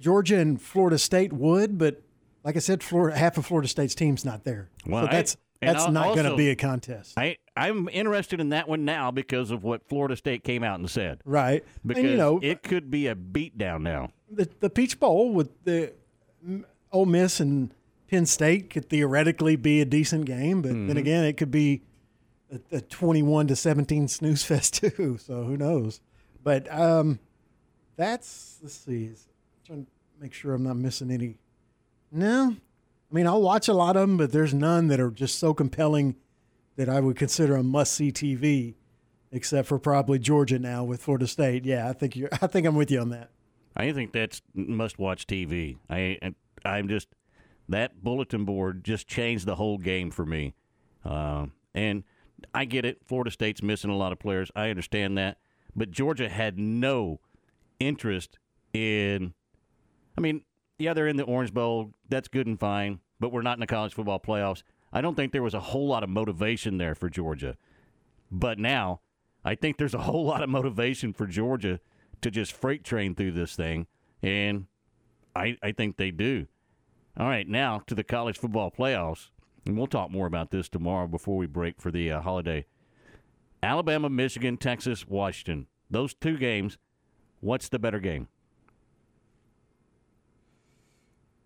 Georgia 0.00 0.38
and 0.38 0.60
Florida 0.60 0.98
State 0.98 1.32
would, 1.32 1.78
but 1.78 2.02
like 2.44 2.54
I 2.54 2.60
said, 2.60 2.82
Florida, 2.82 3.16
half 3.16 3.38
of 3.38 3.46
Florida 3.46 3.66
State's 3.68 3.94
team's 3.94 4.24
not 4.24 4.44
there. 4.44 4.68
Well, 4.86 5.06
so 5.06 5.10
that's 5.10 5.36
and 5.62 5.74
that's 5.74 5.88
not 5.88 6.14
going 6.14 6.28
to 6.30 6.36
be 6.36 6.50
a 6.50 6.54
contest, 6.54 7.14
I, 7.16 7.38
I'm 7.56 7.88
interested 7.88 8.40
in 8.40 8.50
that 8.50 8.68
one 8.68 8.84
now 8.84 9.10
because 9.10 9.50
of 9.50 9.64
what 9.64 9.88
Florida 9.88 10.14
State 10.14 10.44
came 10.44 10.62
out 10.62 10.78
and 10.78 10.88
said. 10.88 11.22
right? 11.24 11.64
Because 11.84 12.02
and 12.02 12.10
you 12.12 12.16
know, 12.18 12.38
it 12.42 12.62
could 12.62 12.90
be 12.90 13.06
a 13.06 13.14
beatdown 13.14 13.80
now. 13.80 14.10
the 14.30 14.48
the 14.60 14.68
Peach 14.70 15.00
Bowl 15.00 15.32
with 15.32 15.48
the 15.64 15.94
Ole 16.92 17.06
Miss 17.06 17.40
and 17.40 17.72
Penn 18.08 18.26
State 18.26 18.68
could 18.70 18.88
theoretically 18.90 19.56
be 19.56 19.80
a 19.80 19.86
decent 19.86 20.26
game, 20.26 20.60
but 20.62 20.68
then 20.72 20.88
Mhm. 20.90 20.98
again, 20.98 21.24
it 21.24 21.38
could 21.38 21.50
be 21.50 21.82
a, 22.52 22.76
a 22.76 22.80
21 22.80 23.48
to 23.48 23.56
17 23.56 24.08
snooze 24.08 24.42
fest 24.44 24.74
too. 24.74 25.18
So 25.18 25.44
who 25.44 25.56
knows? 25.56 26.00
But 26.42 26.72
um, 26.72 27.18
that's 27.96 28.58
let's 28.62 28.74
see. 28.74 29.12
trying 29.64 29.84
to 29.84 29.90
make 30.20 30.32
sure 30.32 30.54
I'm 30.54 30.62
not 30.62 30.76
missing 30.76 31.10
any. 31.10 31.38
No, 32.12 32.56
I 33.10 33.14
mean 33.14 33.26
I'll 33.26 33.42
watch 33.42 33.68
a 33.68 33.74
lot 33.74 33.96
of 33.96 34.08
them, 34.08 34.16
but 34.16 34.32
there's 34.32 34.54
none 34.54 34.88
that 34.88 35.00
are 35.00 35.10
just 35.10 35.38
so 35.38 35.54
compelling 35.54 36.16
that 36.76 36.88
I 36.88 37.00
would 37.00 37.16
consider 37.16 37.56
a 37.56 37.62
must 37.62 37.92
see 37.92 38.12
TV. 38.12 38.74
Except 39.32 39.66
for 39.66 39.78
probably 39.78 40.20
Georgia 40.20 40.58
now 40.58 40.84
with 40.84 41.02
Florida 41.02 41.26
State. 41.26 41.64
Yeah, 41.64 41.88
I 41.88 41.92
think 41.92 42.14
you're. 42.14 42.28
I 42.40 42.46
think 42.46 42.66
I'm 42.66 42.76
with 42.76 42.90
you 42.90 43.00
on 43.00 43.10
that. 43.10 43.30
I 43.76 43.92
think 43.92 44.12
that's 44.12 44.40
must 44.54 44.98
watch 44.98 45.26
TV. 45.26 45.76
I 45.90 46.18
I'm 46.64 46.88
just 46.88 47.08
that 47.68 48.02
bulletin 48.02 48.44
board 48.44 48.84
just 48.84 49.06
changed 49.08 49.46
the 49.46 49.56
whole 49.56 49.78
game 49.78 50.10
for 50.10 50.24
me. 50.24 50.54
Uh, 51.04 51.46
and 51.74 52.04
I 52.54 52.64
get 52.64 52.84
it. 52.84 52.98
Florida 53.04 53.30
State's 53.30 53.62
missing 53.62 53.90
a 53.90 53.96
lot 53.96 54.12
of 54.12 54.18
players. 54.18 54.50
I 54.54 54.70
understand 54.70 55.16
that, 55.18 55.38
but 55.74 55.90
Georgia 55.90 56.28
had 56.28 56.58
no 56.58 57.20
interest 57.80 58.38
in. 58.72 59.34
I 60.16 60.20
mean, 60.20 60.42
yeah, 60.78 60.94
they're 60.94 61.08
in 61.08 61.16
the 61.16 61.24
Orange 61.24 61.52
Bowl. 61.52 61.92
That's 62.08 62.28
good 62.28 62.46
and 62.46 62.58
fine, 62.58 63.00
but 63.20 63.32
we're 63.32 63.42
not 63.42 63.56
in 63.56 63.60
the 63.60 63.66
college 63.66 63.94
football 63.94 64.20
playoffs. 64.20 64.62
I 64.92 65.00
don't 65.00 65.14
think 65.14 65.32
there 65.32 65.42
was 65.42 65.54
a 65.54 65.60
whole 65.60 65.88
lot 65.88 66.02
of 66.02 66.08
motivation 66.08 66.78
there 66.78 66.94
for 66.94 67.08
Georgia. 67.08 67.56
But 68.30 68.58
now, 68.58 69.00
I 69.44 69.54
think 69.54 69.78
there's 69.78 69.94
a 69.94 70.00
whole 70.02 70.24
lot 70.24 70.42
of 70.42 70.48
motivation 70.48 71.12
for 71.12 71.26
Georgia 71.26 71.80
to 72.22 72.30
just 72.30 72.52
freight 72.52 72.82
train 72.82 73.14
through 73.14 73.32
this 73.32 73.54
thing, 73.54 73.86
and 74.22 74.66
I, 75.34 75.56
I 75.62 75.72
think 75.72 75.96
they 75.96 76.10
do. 76.10 76.46
All 77.18 77.26
right, 77.26 77.48
now 77.48 77.82
to 77.86 77.94
the 77.94 78.04
college 78.04 78.38
football 78.38 78.70
playoffs, 78.70 79.30
and 79.66 79.76
we'll 79.76 79.86
talk 79.86 80.10
more 80.10 80.26
about 80.26 80.50
this 80.50 80.68
tomorrow 80.68 81.06
before 81.06 81.36
we 81.36 81.46
break 81.46 81.80
for 81.80 81.90
the 81.90 82.12
uh, 82.12 82.20
holiday. 82.20 82.64
Alabama, 83.62 84.08
Michigan, 84.08 84.56
Texas, 84.56 85.06
Washington. 85.08 85.66
Those 85.90 86.14
two 86.14 86.36
games, 86.38 86.78
what's 87.40 87.68
the 87.68 87.78
better 87.78 87.98
game? 87.98 88.28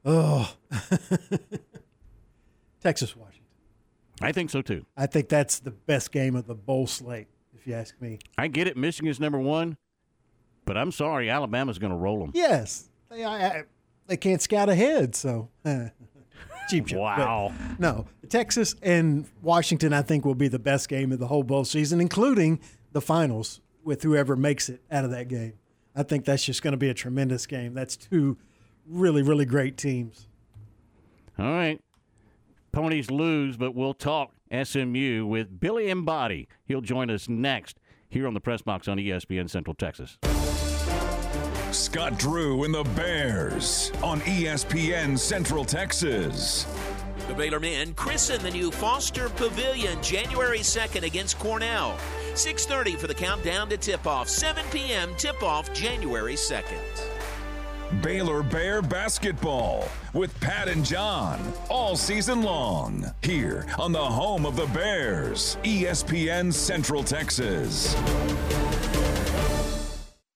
Oh, 0.05 0.55
Texas, 2.81 3.17
Washington. 3.17 3.45
I 4.21 4.33
think 4.33 4.51
so 4.51 4.61
too. 4.63 4.85
I 4.97 5.07
think 5.07 5.29
that's 5.29 5.59
the 5.61 5.71
best 5.71 6.13
game 6.13 6.37
of 6.37 6.47
the 6.47 6.55
bowl 6.55 6.87
slate, 6.87 7.29
if 7.55 7.67
you 7.67 7.75
ask 7.75 7.99
me. 8.01 8.19
I 8.37 8.49
get 8.49 8.67
it. 8.67 8.77
Michigan's 8.77 9.21
number 9.21 9.39
one, 9.39 9.77
but 10.67 10.77
I'm 10.77 10.93
sorry, 10.93 11.31
Alabama's 11.31 11.79
going 11.79 11.93
to 11.93 11.97
roll 11.97 12.21
them. 12.21 12.33
Yes, 12.35 12.89
they 13.11 13.25
I, 13.25 13.47
I, 13.47 13.63
they 14.07 14.17
can't 14.17 14.43
scout 14.43 14.69
ahead, 14.69 15.15
so 15.15 15.49
cheap 16.71 16.89
shot. 16.89 16.99
Wow. 16.99 17.53
But 17.57 17.81
no, 17.81 18.07
Texas 18.29 18.75
and 18.83 19.27
Washington, 19.43 19.93
I 19.93 20.03
think, 20.03 20.25
will 20.25 20.35
be 20.35 20.49
the 20.49 20.59
best 20.59 20.89
game 20.89 21.13
of 21.13 21.19
the 21.19 21.27
whole 21.27 21.43
bowl 21.43 21.65
season, 21.65 22.01
including 22.01 22.61
the 22.93 23.01
finals 23.01 23.61
with 23.85 24.03
whoever 24.03 24.37
makes 24.37 24.69
it 24.69 24.83
out 24.91 25.05
of 25.05 25.11
that 25.11 25.29
game. 25.29 25.55
I 25.95 26.03
think 26.03 26.25
that's 26.25 26.45
just 26.45 26.63
going 26.63 26.73
to 26.73 26.79
be 26.79 26.89
a 26.89 26.95
tremendous 26.95 27.47
game. 27.47 27.75
That's 27.75 27.97
two 27.97 28.39
really, 28.87 29.23
really 29.23 29.45
great 29.45 29.77
teams. 29.77 30.29
All 31.39 31.47
right. 31.47 31.81
Ponies 32.73 33.11
lose, 33.11 33.57
but 33.57 33.75
we'll 33.75 33.95
talk 33.95 34.33
SMU 34.53 35.27
with 35.27 35.59
Billy 35.59 35.91
Embody. 35.91 36.49
He'll 36.65 36.81
join 36.81 37.11
us 37.11 37.29
next 37.29 37.79
here 38.09 38.27
on 38.27 38.35
the 38.35 38.41
Press 38.41 38.63
Box 38.63 38.87
on 38.89 38.99
ESPN 38.99 39.51
Central 39.51 39.75
Texas. 39.75 40.19
Scott 41.73 42.19
Drew 42.19 42.65
and 42.65 42.75
the 42.75 42.83
Bears 42.83 43.93
on 44.03 44.21
ESPN 44.23 45.17
Central 45.19 45.65
Texas. 45.65 46.67
The 47.29 47.35
Baylor 47.35 47.61
men 47.61 47.95
christen 47.95 48.43
the 48.43 48.51
new 48.51 48.73
Foster 48.73 49.29
Pavilion 49.29 50.03
January 50.03 50.61
2nd 50.61 51.05
against 51.05 51.39
Cornell. 51.39 51.97
6:30 52.35 52.97
for 52.97 53.07
the 53.07 53.15
countdown 53.15 53.69
to 53.69 53.77
tip-off. 53.77 54.29
7 54.29 54.65
p.m. 54.73 55.15
tip-off 55.17 55.73
January 55.73 56.35
2nd. 56.35 58.03
Baylor 58.03 58.43
Bear 58.43 58.83
basketball 58.83 59.89
with 60.13 60.39
Pat 60.41 60.69
and 60.69 60.85
John 60.85 61.41
all 61.69 61.97
season 61.97 62.43
long 62.43 63.05
here 63.23 63.67
on 63.79 63.93
the 63.93 63.99
home 63.99 64.45
of 64.45 64.57
the 64.57 64.67
Bears, 64.67 65.57
ESPN 65.63 66.53
Central 66.53 67.05
Texas. 67.05 67.95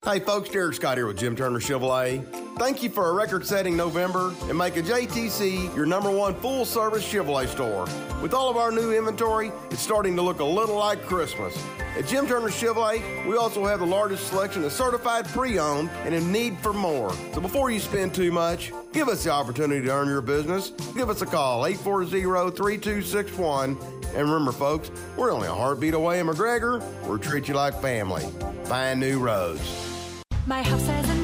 Hey 0.04 0.20
folks, 0.20 0.50
Derek 0.50 0.74
Scott 0.74 0.98
here 0.98 1.06
with 1.06 1.18
Jim 1.18 1.34
Turner 1.34 1.58
Chevrolet. 1.58 2.22
Thank 2.58 2.82
you 2.82 2.90
for 2.90 3.08
a 3.08 3.12
record 3.14 3.46
setting 3.46 3.74
November 3.74 4.34
and 4.42 4.58
make 4.58 4.76
a 4.76 4.82
JTC 4.82 5.74
your 5.74 5.86
number 5.86 6.10
one 6.10 6.34
full 6.34 6.66
service 6.66 7.10
Chevrolet 7.10 7.48
store. 7.48 7.86
With 8.20 8.34
all 8.34 8.50
of 8.50 8.58
our 8.58 8.70
new 8.70 8.92
inventory, 8.92 9.50
it's 9.70 9.80
starting 9.80 10.14
to 10.16 10.20
look 10.20 10.40
a 10.40 10.44
little 10.44 10.76
like 10.76 11.02
Christmas. 11.06 11.56
At 11.96 12.06
Jim 12.06 12.26
Turner 12.26 12.48
Chevrolet, 12.48 13.26
we 13.26 13.38
also 13.38 13.64
have 13.64 13.80
the 13.80 13.86
largest 13.86 14.28
selection 14.28 14.62
of 14.64 14.72
certified 14.72 15.26
pre 15.26 15.58
owned 15.58 15.88
and 16.04 16.14
in 16.14 16.30
need 16.30 16.58
for 16.58 16.74
more. 16.74 17.10
So 17.32 17.40
before 17.40 17.70
you 17.70 17.80
spend 17.80 18.14
too 18.14 18.30
much, 18.30 18.72
give 18.92 19.08
us 19.08 19.24
the 19.24 19.30
opportunity 19.30 19.86
to 19.86 19.90
earn 19.90 20.08
your 20.08 20.20
business. 20.20 20.68
Give 20.94 21.08
us 21.08 21.22
a 21.22 21.26
call, 21.26 21.64
840 21.64 22.54
3261. 22.54 23.78
And 24.08 24.16
remember, 24.16 24.52
folks, 24.52 24.90
we're 25.16 25.32
only 25.32 25.48
a 25.48 25.54
heartbeat 25.54 25.94
away 25.94 26.20
in 26.20 26.26
McGregor. 26.26 26.84
We'll 27.06 27.18
treat 27.18 27.48
you 27.48 27.54
like 27.54 27.80
family. 27.80 28.26
Find 28.66 29.00
new 29.00 29.18
roads. 29.18 29.93
My 30.46 30.62
house 30.62 30.86
has 30.88 31.08
a 31.08 31.23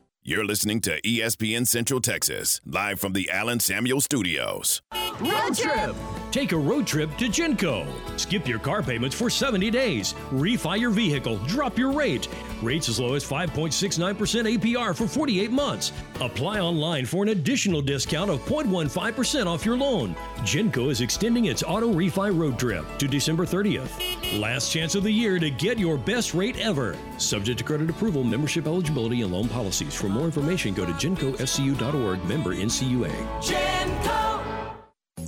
You're 0.31 0.45
listening 0.45 0.79
to 0.83 1.01
ESPN 1.01 1.67
Central 1.67 1.99
Texas, 1.99 2.61
live 2.65 3.01
from 3.01 3.11
the 3.11 3.29
Allen 3.29 3.59
Samuels 3.59 4.05
Studios. 4.05 4.81
Road 5.19 5.57
trip! 5.57 5.93
Take 6.31 6.53
a 6.53 6.57
road 6.57 6.87
trip 6.87 7.15
to 7.17 7.25
Genco. 7.25 7.85
Skip 8.17 8.47
your 8.47 8.57
car 8.57 8.81
payments 8.81 9.13
for 9.13 9.29
70 9.29 9.69
days. 9.69 10.13
Refi 10.31 10.79
your 10.79 10.89
vehicle. 10.89 11.35
Drop 11.45 11.77
your 11.77 11.91
rate. 11.91 12.29
Rates 12.61 12.87
as 12.87 13.01
low 13.01 13.15
as 13.15 13.25
5.69% 13.29 14.57
APR 14.57 14.95
for 14.95 15.07
48 15.07 15.51
months. 15.51 15.91
Apply 16.21 16.61
online 16.61 17.05
for 17.05 17.23
an 17.23 17.29
additional 17.29 17.81
discount 17.81 18.31
of 18.31 18.39
0.15% 18.45 19.45
off 19.45 19.65
your 19.65 19.75
loan. 19.75 20.15
Genco 20.37 20.89
is 20.89 21.01
extending 21.01 21.45
its 21.45 21.63
auto 21.63 21.91
refi 21.91 22.35
road 22.39 22.57
trip 22.57 22.85
to 22.97 23.09
December 23.09 23.45
30th. 23.45 24.39
Last 24.39 24.71
chance 24.71 24.95
of 24.95 25.03
the 25.03 25.11
year 25.11 25.37
to 25.37 25.49
get 25.49 25.77
your 25.77 25.97
best 25.97 26.33
rate 26.33 26.57
ever. 26.59 26.95
Subject 27.17 27.57
to 27.57 27.65
credit 27.65 27.89
approval, 27.89 28.23
membership 28.23 28.67
eligibility, 28.67 29.21
and 29.23 29.33
loan 29.33 29.49
policies. 29.49 29.93
For 29.93 30.07
more 30.07 30.20
information, 30.25 30.73
go 30.73 30.85
to 30.85 30.91
gencoscu.org, 30.93 32.23
member 32.25 32.55
NCUA. 32.55 33.11
Genco. 33.41 34.40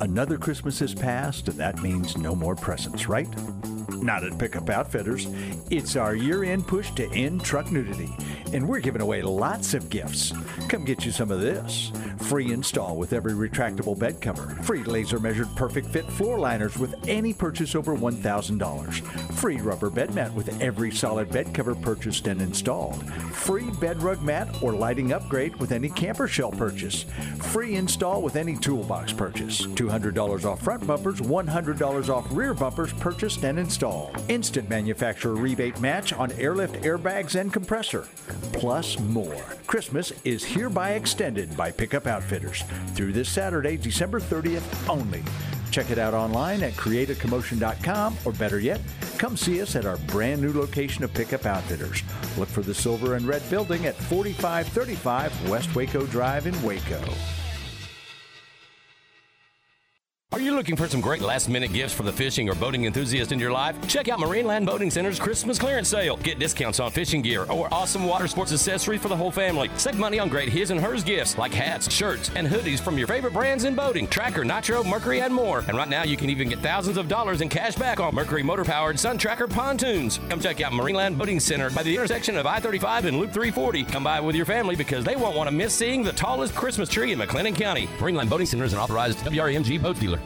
Another 0.01 0.37
Christmas 0.37 0.79
has 0.79 0.93
passed, 0.93 1.47
and 1.47 1.57
that 1.57 1.81
means 1.81 2.17
no 2.17 2.35
more 2.35 2.55
presents, 2.55 3.07
right? 3.07 3.29
Not 4.01 4.23
at 4.23 4.37
Pickup 4.37 4.69
Outfitters. 4.69 5.27
It's 5.69 5.95
our 5.95 6.15
year 6.15 6.43
end 6.43 6.67
push 6.67 6.91
to 6.91 7.09
end 7.11 7.43
truck 7.43 7.71
nudity, 7.71 8.15
and 8.51 8.67
we're 8.67 8.79
giving 8.79 9.01
away 9.01 9.21
lots 9.21 9.73
of 9.73 9.89
gifts. 9.89 10.33
Come 10.67 10.83
get 10.83 11.05
you 11.05 11.11
some 11.11 11.31
of 11.31 11.39
this. 11.39 11.91
Free 12.19 12.51
install 12.51 12.95
with 12.97 13.13
every 13.13 13.33
retractable 13.33 13.97
bed 13.97 14.21
cover. 14.21 14.57
Free 14.63 14.83
laser 14.83 15.19
measured 15.19 15.53
perfect 15.55 15.87
fit 15.87 16.05
floor 16.05 16.39
liners 16.39 16.77
with 16.77 16.95
any 17.07 17.33
purchase 17.33 17.75
over 17.75 17.95
$1,000. 17.95 19.33
Free 19.33 19.57
rubber 19.57 19.89
bed 19.89 20.13
mat 20.15 20.33
with 20.33 20.61
every 20.61 20.91
solid 20.91 21.31
bed 21.31 21.53
cover 21.53 21.75
purchased 21.75 22.27
and 22.27 22.41
installed. 22.41 23.03
Free 23.33 23.69
bed 23.81 24.01
rug 24.01 24.21
mat 24.21 24.49
or 24.61 24.73
lighting 24.73 25.13
upgrade 25.13 25.55
with 25.57 25.71
any 25.71 25.89
camper 25.89 26.27
shell 26.27 26.51
purchase. 26.51 27.03
Free 27.39 27.75
install 27.75 28.21
with 28.21 28.35
any 28.35 28.55
toolbox 28.55 29.13
purchase. 29.13 29.65
$200 29.83 30.45
off 30.45 30.61
front 30.61 30.85
bumpers, 30.85 31.19
$100 31.19 32.09
off 32.09 32.25
rear 32.31 32.53
bumpers 32.53 32.93
purchased 32.93 33.43
and 33.43 33.59
installed. 33.59 34.15
Instant 34.29 34.69
manufacturer 34.69 35.35
rebate 35.35 35.79
match 35.79 36.13
on 36.13 36.31
airlift 36.33 36.75
airbags 36.83 37.39
and 37.39 37.51
compressor. 37.51 38.07
Plus 38.53 38.99
more. 38.99 39.43
Christmas 39.67 40.13
is 40.23 40.43
hereby 40.43 40.91
extended 40.91 41.55
by 41.57 41.71
Pickup 41.71 42.07
Outfitters 42.07 42.63
through 42.93 43.11
this 43.13 43.29
Saturday, 43.29 43.77
December 43.77 44.19
30th 44.19 44.89
only. 44.89 45.23
Check 45.71 45.89
it 45.89 45.97
out 45.97 46.13
online 46.13 46.61
at 46.61 46.73
createacommotion.com 46.73 48.17
or 48.25 48.31
better 48.33 48.59
yet, 48.59 48.79
come 49.17 49.35
see 49.35 49.61
us 49.61 49.75
at 49.75 49.85
our 49.85 49.97
brand 49.97 50.41
new 50.41 50.53
location 50.53 51.03
of 51.03 51.13
Pickup 51.13 51.47
Outfitters. 51.47 52.03
Look 52.37 52.47
for 52.47 52.61
the 52.61 52.75
silver 52.75 53.15
and 53.15 53.25
red 53.25 53.41
building 53.49 53.87
at 53.87 53.95
4535 53.95 55.49
West 55.49 55.73
Waco 55.75 56.05
Drive 56.05 56.45
in 56.45 56.61
Waco. 56.61 57.01
Are 60.33 60.39
you 60.39 60.55
looking 60.55 60.75
for 60.75 60.87
some 60.87 60.99
great 60.99 61.21
last 61.21 61.47
minute 61.47 61.73
gifts 61.73 61.93
for 61.93 62.01
the 62.01 62.11
fishing 62.11 62.49
or 62.49 62.55
boating 62.55 62.85
enthusiast 62.85 63.31
in 63.31 63.37
your 63.37 63.51
life? 63.51 63.75
Check 63.87 64.09
out 64.09 64.17
Marineland 64.17 64.65
Boating 64.65 64.89
Center's 64.89 65.19
Christmas 65.19 65.59
clearance 65.59 65.89
sale. 65.89 66.17
Get 66.17 66.39
discounts 66.39 66.79
on 66.79 66.89
fishing 66.89 67.21
gear 67.21 67.43
or 67.51 67.71
awesome 67.71 68.03
water 68.03 68.27
sports 68.27 68.51
accessories 68.51 68.99
for 68.99 69.09
the 69.09 69.15
whole 69.15 69.29
family. 69.29 69.69
Save 69.77 69.99
money 69.99 70.17
on 70.17 70.29
great 70.29 70.49
his 70.49 70.71
and 70.71 70.81
hers 70.81 71.03
gifts 71.03 71.37
like 71.37 71.53
hats, 71.53 71.93
shirts, 71.93 72.31
and 72.35 72.47
hoodies 72.47 72.79
from 72.79 72.97
your 72.97 73.05
favorite 73.05 73.31
brands 73.31 73.65
in 73.65 73.75
boating 73.75 74.07
Tracker, 74.07 74.43
Nitro, 74.43 74.83
Mercury, 74.83 75.21
and 75.21 75.31
more. 75.31 75.59
And 75.67 75.77
right 75.77 75.87
now 75.87 76.03
you 76.03 76.17
can 76.17 76.31
even 76.31 76.49
get 76.49 76.57
thousands 76.61 76.97
of 76.97 77.07
dollars 77.07 77.41
in 77.41 77.47
cash 77.47 77.75
back 77.75 77.99
on 77.99 78.15
Mercury 78.15 78.41
motor 78.41 78.65
powered 78.65 78.99
Sun 78.99 79.19
Tracker 79.19 79.47
pontoons. 79.47 80.19
Come 80.29 80.39
check 80.39 80.61
out 80.61 80.71
Marineland 80.71 81.15
Boating 81.15 81.39
Center 81.39 81.69
by 81.69 81.83
the 81.83 81.93
intersection 81.93 82.37
of 82.37 82.47
I 82.47 82.59
35 82.59 83.05
and 83.05 83.19
Loop 83.19 83.33
340. 83.33 83.83
Come 83.83 84.03
by 84.03 84.19
with 84.19 84.35
your 84.35 84.47
family 84.47 84.75
because 84.75 85.05
they 85.05 85.15
won't 85.15 85.37
want 85.37 85.47
to 85.47 85.55
miss 85.55 85.75
seeing 85.75 86.01
the 86.01 86.11
tallest 86.11 86.55
Christmas 86.55 86.89
tree 86.89 87.11
in 87.11 87.19
McLennan 87.19 87.55
County. 87.55 87.85
Marineland 87.99 88.31
Boating 88.31 88.47
Center 88.47 88.63
is 88.63 88.73
an 88.73 88.79
authorized 88.79 89.19
WRMG 89.19 89.79
boat 89.79 89.99
dealer. 89.99 90.22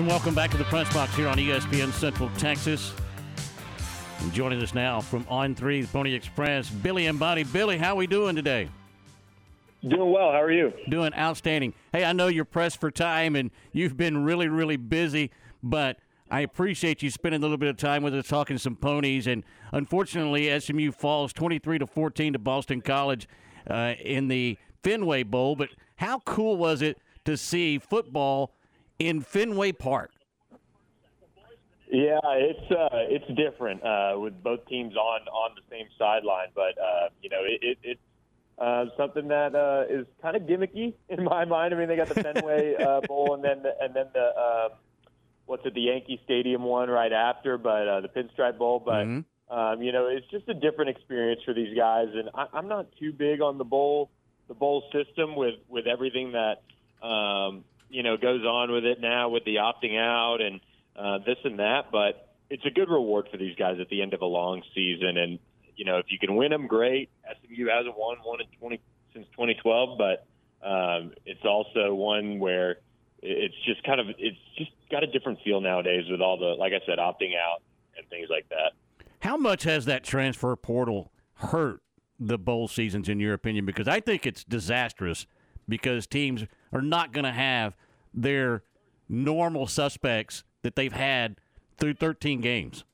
And 0.00 0.08
welcome 0.08 0.34
back 0.34 0.50
to 0.52 0.56
the 0.56 0.64
press 0.64 0.90
box 0.94 1.14
here 1.14 1.28
on 1.28 1.36
ESPN 1.36 1.92
Central 1.92 2.30
Texas. 2.38 2.94
And 4.20 4.32
joining 4.32 4.62
us 4.62 4.72
now 4.72 5.02
from 5.02 5.26
On 5.28 5.54
Three 5.54 5.84
Pony 5.84 6.14
Express, 6.14 6.70
Billy 6.70 7.04
Embody. 7.04 7.44
Billy, 7.44 7.76
how 7.76 7.92
are 7.92 7.96
we 7.96 8.06
doing 8.06 8.34
today? 8.34 8.70
Doing 9.86 10.10
well. 10.10 10.32
How 10.32 10.40
are 10.40 10.50
you? 10.50 10.72
Doing 10.88 11.12
outstanding. 11.12 11.74
Hey, 11.92 12.06
I 12.06 12.14
know 12.14 12.28
you're 12.28 12.46
pressed 12.46 12.80
for 12.80 12.90
time 12.90 13.36
and 13.36 13.50
you've 13.72 13.98
been 13.98 14.24
really, 14.24 14.48
really 14.48 14.78
busy, 14.78 15.32
but 15.62 15.98
I 16.30 16.40
appreciate 16.40 17.02
you 17.02 17.10
spending 17.10 17.42
a 17.42 17.42
little 17.42 17.58
bit 17.58 17.68
of 17.68 17.76
time 17.76 18.02
with 18.02 18.14
us 18.14 18.26
talking 18.26 18.56
some 18.56 18.76
ponies. 18.76 19.26
And 19.26 19.44
unfortunately, 19.70 20.58
SMU 20.58 20.92
falls 20.92 21.34
23 21.34 21.78
to 21.78 21.86
14 21.86 22.32
to 22.32 22.38
Boston 22.38 22.80
College 22.80 23.28
uh, 23.68 23.92
in 24.02 24.28
the 24.28 24.56
Fenway 24.82 25.24
Bowl. 25.24 25.56
But 25.56 25.68
How 25.96 26.20
cool 26.20 26.56
was 26.56 26.80
it 26.80 26.96
to 27.26 27.36
see 27.36 27.78
football 27.78 28.54
in 29.00 29.22
Fenway 29.22 29.72
Park? 29.72 30.12
Yeah, 31.90 32.20
it's 32.24 32.70
uh, 32.70 32.88
it's 32.92 33.26
different 33.34 33.82
uh, 33.82 34.14
with 34.16 34.40
both 34.44 34.64
teams 34.68 34.94
on 34.94 35.22
on 35.22 35.56
the 35.56 35.62
same 35.68 35.86
sideline, 35.98 36.48
but 36.54 36.78
uh, 36.78 37.08
you 37.20 37.28
know 37.28 37.40
it, 37.42 37.58
it, 37.62 37.78
it's 37.82 38.00
uh, 38.58 38.84
something 38.96 39.26
that 39.26 39.56
uh, 39.56 39.92
is 39.92 40.06
kind 40.22 40.36
of 40.36 40.42
gimmicky 40.42 40.94
in 41.08 41.24
my 41.24 41.44
mind. 41.44 41.74
I 41.74 41.78
mean, 41.78 41.88
they 41.88 41.96
got 41.96 42.08
the 42.08 42.22
Fenway 42.22 42.76
uh, 42.76 43.00
Bowl 43.08 43.34
and 43.34 43.42
then 43.42 43.64
the, 43.64 43.72
and 43.80 43.92
then 43.92 44.06
the 44.14 44.20
uh, 44.20 44.68
what's 45.46 45.66
it, 45.66 45.74
the 45.74 45.80
Yankee 45.80 46.20
Stadium 46.24 46.62
one 46.62 46.88
right 46.88 47.12
after, 47.12 47.58
but 47.58 47.88
uh, 47.88 48.00
the 48.02 48.08
Pinstripe 48.08 48.56
Bowl. 48.56 48.80
But 48.84 49.02
um, 49.52 49.82
you 49.82 49.90
know, 49.90 50.06
it's 50.06 50.26
just 50.30 50.48
a 50.48 50.54
different 50.54 50.90
experience 50.90 51.40
for 51.44 51.54
these 51.54 51.76
guys, 51.76 52.06
and 52.14 52.30
I, 52.34 52.46
I'm 52.52 52.68
not 52.68 52.86
too 53.00 53.12
big 53.12 53.40
on 53.40 53.58
the 53.58 53.64
bowl 53.64 54.10
the 54.46 54.54
bowl 54.54 54.84
system 54.92 55.34
with 55.34 55.56
with 55.68 55.88
everything 55.88 56.32
that 56.32 56.62
um, 57.04 57.64
you 57.90 58.02
know 58.02 58.16
goes 58.16 58.44
on 58.44 58.72
with 58.72 58.84
it 58.84 59.00
now 59.00 59.28
with 59.28 59.44
the 59.44 59.56
opting 59.56 59.98
out 59.98 60.40
and 60.40 60.60
uh, 60.96 61.18
this 61.18 61.38
and 61.44 61.58
that. 61.58 61.90
But 61.92 62.34
it's 62.48 62.64
a 62.64 62.70
good 62.70 62.88
reward 62.88 63.28
for 63.30 63.36
these 63.36 63.56
guys 63.56 63.78
at 63.80 63.88
the 63.88 64.02
end 64.02 64.14
of 64.14 64.22
a 64.22 64.26
long 64.26 64.62
season, 64.74 65.16
and 65.16 65.38
you 65.76 65.84
know 65.84 65.98
if 65.98 66.06
you 66.08 66.18
can 66.18 66.36
win 66.36 66.50
them, 66.50 66.66
great. 66.66 67.10
SMU 67.24 67.68
hasn't 67.68 67.96
won 67.96 68.18
one 68.22 68.40
in 68.40 68.46
20 68.58 68.80
since 69.12 69.26
2012, 69.32 69.98
but 69.98 70.26
um, 70.66 71.12
it's 71.26 71.44
also 71.44 71.94
one 71.94 72.38
where 72.38 72.76
it's 73.22 73.54
just 73.66 73.82
kind 73.84 74.00
of 74.00 74.06
it's 74.18 74.38
just 74.56 74.70
got 74.90 75.04
a 75.04 75.06
different 75.06 75.38
feel 75.44 75.60
nowadays 75.60 76.04
with 76.10 76.20
all 76.20 76.38
the 76.38 76.54
like 76.58 76.72
I 76.72 76.84
said 76.86 76.98
opting 76.98 77.36
out 77.36 77.62
and 77.96 78.08
things 78.08 78.28
like 78.30 78.48
that. 78.48 78.72
How 79.20 79.36
much 79.36 79.64
has 79.64 79.84
that 79.84 80.02
transfer 80.04 80.54
portal 80.56 81.12
hurt 81.34 81.82
the 82.18 82.38
bowl 82.38 82.68
seasons, 82.68 83.08
in 83.08 83.20
your 83.20 83.34
opinion? 83.34 83.66
Because 83.66 83.88
I 83.88 84.00
think 84.00 84.26
it's 84.26 84.44
disastrous 84.44 85.26
because 85.68 86.06
teams 86.06 86.46
are 86.72 86.82
not 86.82 87.12
going 87.12 87.24
to 87.24 87.32
have 87.32 87.74
their 88.12 88.62
normal 89.08 89.66
suspects 89.66 90.44
that 90.62 90.76
they've 90.76 90.92
had 90.92 91.36
through 91.78 91.94
13 91.94 92.40
games. 92.40 92.84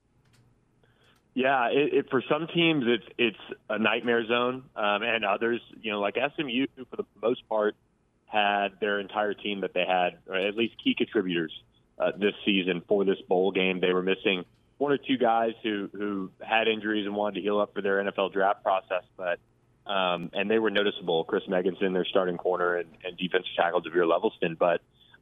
Yeah, 1.35 1.69
it, 1.69 1.93
it, 1.93 2.11
for 2.11 2.23
some 2.31 2.47
teams 2.47 2.85
it's 2.87 3.05
it's 3.19 3.59
a 3.69 3.79
nightmare 3.79 4.27
zone, 4.27 4.65
um, 4.75 5.03
and 5.03 5.23
others, 5.23 5.61
you 5.83 5.93
know, 5.93 6.01
like 6.01 6.15
SMU, 6.15 6.67
for 6.89 6.97
the 6.97 7.05
most 7.23 7.47
part, 7.47 7.77
had 8.25 8.69
their 8.81 9.01
entire 9.01 9.35
team 9.35 9.61
that 9.61 9.75
they 9.75 9.85
had, 9.87 10.17
or 10.27 10.35
at 10.35 10.57
least 10.57 10.77
key 10.83 10.95
contributors 10.95 11.53
uh, 11.99 12.13
this 12.19 12.33
season 12.47 12.83
for 12.89 13.05
this 13.05 13.19
bowl 13.29 13.53
game. 13.53 13.81
They 13.81 13.93
were 13.93 14.03
missing 14.03 14.47
one 14.79 14.93
or 14.93 14.97
two 14.97 15.19
guys 15.19 15.53
who 15.63 15.91
who 15.93 16.31
had 16.41 16.69
injuries 16.69 17.05
and 17.05 17.15
wanted 17.15 17.35
to 17.35 17.41
heal 17.43 17.61
up 17.61 17.75
for 17.75 17.83
their 17.83 18.03
NFL 18.03 18.33
draft 18.33 18.63
process, 18.63 19.03
but 19.19 19.39
um, 19.87 20.31
and 20.33 20.51
they 20.51 20.59
were 20.59 20.71
noticeable. 20.71 21.25
Chris 21.25 21.45
Megginson, 21.49 21.93
their 21.93 22.05
starting 22.05 22.37
corner, 22.37 22.77
and, 22.77 22.89
and 23.05 23.17
defensive 23.17 23.51
tackle 23.57 23.81
Devere 23.81 24.05
Levelston. 24.05 24.59
But 24.59 24.81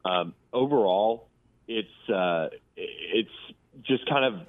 um, 0.09 0.35
overall, 0.53 1.28
it's 1.69 1.89
uh, 2.09 2.49
it's 2.77 3.31
just 3.82 4.09
kind 4.09 4.24
of 4.24 4.47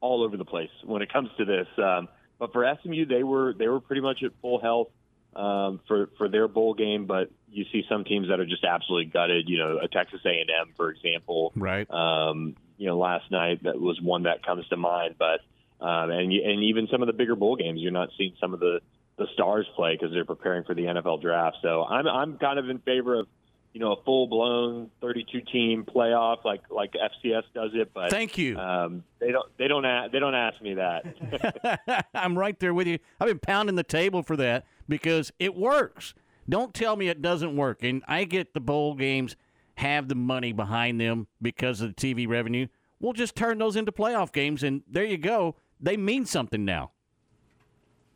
all 0.00 0.22
over 0.22 0.36
the 0.36 0.44
place 0.44 0.70
when 0.84 1.02
it 1.02 1.12
comes 1.12 1.28
to 1.38 1.44
this. 1.44 1.66
Um, 1.78 2.08
but 2.38 2.52
for 2.52 2.66
SMU, 2.82 3.06
they 3.06 3.22
were 3.22 3.54
they 3.54 3.68
were 3.68 3.80
pretty 3.80 4.02
much 4.02 4.22
at 4.22 4.32
full 4.40 4.60
health 4.60 4.88
um, 5.36 5.80
for 5.86 6.08
for 6.16 6.28
their 6.28 6.48
bowl 6.48 6.74
game. 6.74 7.06
But 7.06 7.30
you 7.50 7.64
see 7.72 7.84
some 7.88 8.04
teams 8.04 8.28
that 8.28 8.40
are 8.40 8.46
just 8.46 8.64
absolutely 8.64 9.12
gutted. 9.12 9.48
You 9.48 9.58
know, 9.58 9.78
a 9.82 9.88
Texas 9.88 10.20
A 10.24 10.28
and 10.28 10.50
M, 10.50 10.72
for 10.76 10.90
example. 10.90 11.52
Right. 11.54 11.88
Um, 11.90 12.56
you 12.78 12.86
know, 12.86 12.98
last 12.98 13.30
night 13.30 13.62
that 13.64 13.78
was 13.78 14.00
one 14.00 14.22
that 14.22 14.44
comes 14.44 14.66
to 14.68 14.76
mind. 14.78 15.16
But 15.18 15.40
um, 15.84 16.10
and 16.10 16.32
and 16.32 16.64
even 16.64 16.88
some 16.90 17.02
of 17.02 17.06
the 17.06 17.12
bigger 17.12 17.36
bowl 17.36 17.56
games, 17.56 17.80
you're 17.80 17.92
not 17.92 18.08
seeing 18.16 18.34
some 18.40 18.54
of 18.54 18.60
the 18.60 18.80
the 19.20 19.26
stars 19.34 19.66
play 19.76 19.94
because 19.94 20.12
they're 20.12 20.24
preparing 20.24 20.64
for 20.64 20.74
the 20.74 20.82
NFL 20.82 21.20
draft. 21.20 21.58
So 21.62 21.84
I'm 21.84 22.08
I'm 22.08 22.38
kind 22.38 22.58
of 22.58 22.68
in 22.70 22.78
favor 22.78 23.20
of 23.20 23.28
you 23.74 23.78
know 23.80 23.92
a 23.92 24.02
full 24.02 24.26
blown 24.26 24.90
32 25.02 25.42
team 25.42 25.84
playoff 25.84 26.42
like 26.44 26.62
like 26.70 26.92
FCS 26.94 27.42
does 27.54 27.70
it. 27.74 27.92
But 27.94 28.10
Thank 28.10 28.38
you. 28.38 28.58
Um, 28.58 29.04
they 29.20 29.30
don't 29.30 29.46
they 29.58 29.68
don't 29.68 29.84
a- 29.84 30.08
they 30.10 30.18
don't 30.18 30.34
ask 30.34 30.60
me 30.62 30.74
that. 30.74 32.06
I'm 32.14 32.36
right 32.36 32.58
there 32.58 32.72
with 32.72 32.86
you. 32.86 32.98
I've 33.20 33.28
been 33.28 33.38
pounding 33.38 33.76
the 33.76 33.84
table 33.84 34.22
for 34.22 34.36
that 34.38 34.64
because 34.88 35.30
it 35.38 35.54
works. 35.54 36.14
Don't 36.48 36.72
tell 36.74 36.96
me 36.96 37.08
it 37.08 37.20
doesn't 37.22 37.54
work. 37.54 37.84
And 37.84 38.02
I 38.08 38.24
get 38.24 38.54
the 38.54 38.60
bowl 38.60 38.94
games 38.94 39.36
have 39.74 40.08
the 40.08 40.14
money 40.14 40.52
behind 40.52 40.98
them 41.00 41.26
because 41.40 41.82
of 41.82 41.94
the 41.94 42.14
TV 42.14 42.26
revenue. 42.26 42.66
We'll 42.98 43.12
just 43.12 43.36
turn 43.36 43.58
those 43.58 43.76
into 43.76 43.92
playoff 43.92 44.32
games, 44.32 44.62
and 44.62 44.82
there 44.90 45.04
you 45.04 45.16
go. 45.18 45.56
They 45.78 45.96
mean 45.96 46.26
something 46.26 46.64
now. 46.64 46.90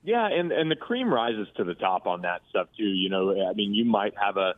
Yeah, 0.04 0.28
and 0.28 0.52
and 0.52 0.70
the 0.70 0.76
cream 0.76 1.12
rises 1.12 1.48
to 1.56 1.64
the 1.64 1.74
top 1.74 2.06
on 2.06 2.22
that 2.22 2.42
stuff 2.50 2.68
too. 2.76 2.84
You 2.84 3.08
know, 3.08 3.48
I 3.48 3.54
mean, 3.54 3.72
you 3.72 3.86
might 3.86 4.12
have 4.22 4.36
a 4.36 4.54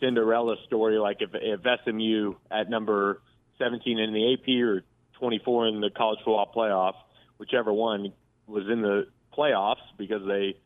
Cinderella 0.00 0.56
story 0.66 0.98
like 0.98 1.18
if 1.20 1.30
if 1.32 1.60
SMU 1.84 2.34
at 2.50 2.68
number 2.68 3.22
17 3.58 4.00
in 4.00 4.12
the 4.12 4.34
AP 4.34 4.48
or 4.64 4.82
24 5.20 5.68
in 5.68 5.80
the 5.80 5.90
college 5.90 6.18
football 6.24 6.50
playoff, 6.54 6.94
whichever 7.38 7.72
one 7.72 8.12
was 8.48 8.64
in 8.68 8.82
the 8.82 9.06
playoffs 9.36 9.76
because 9.96 10.26
they 10.26 10.56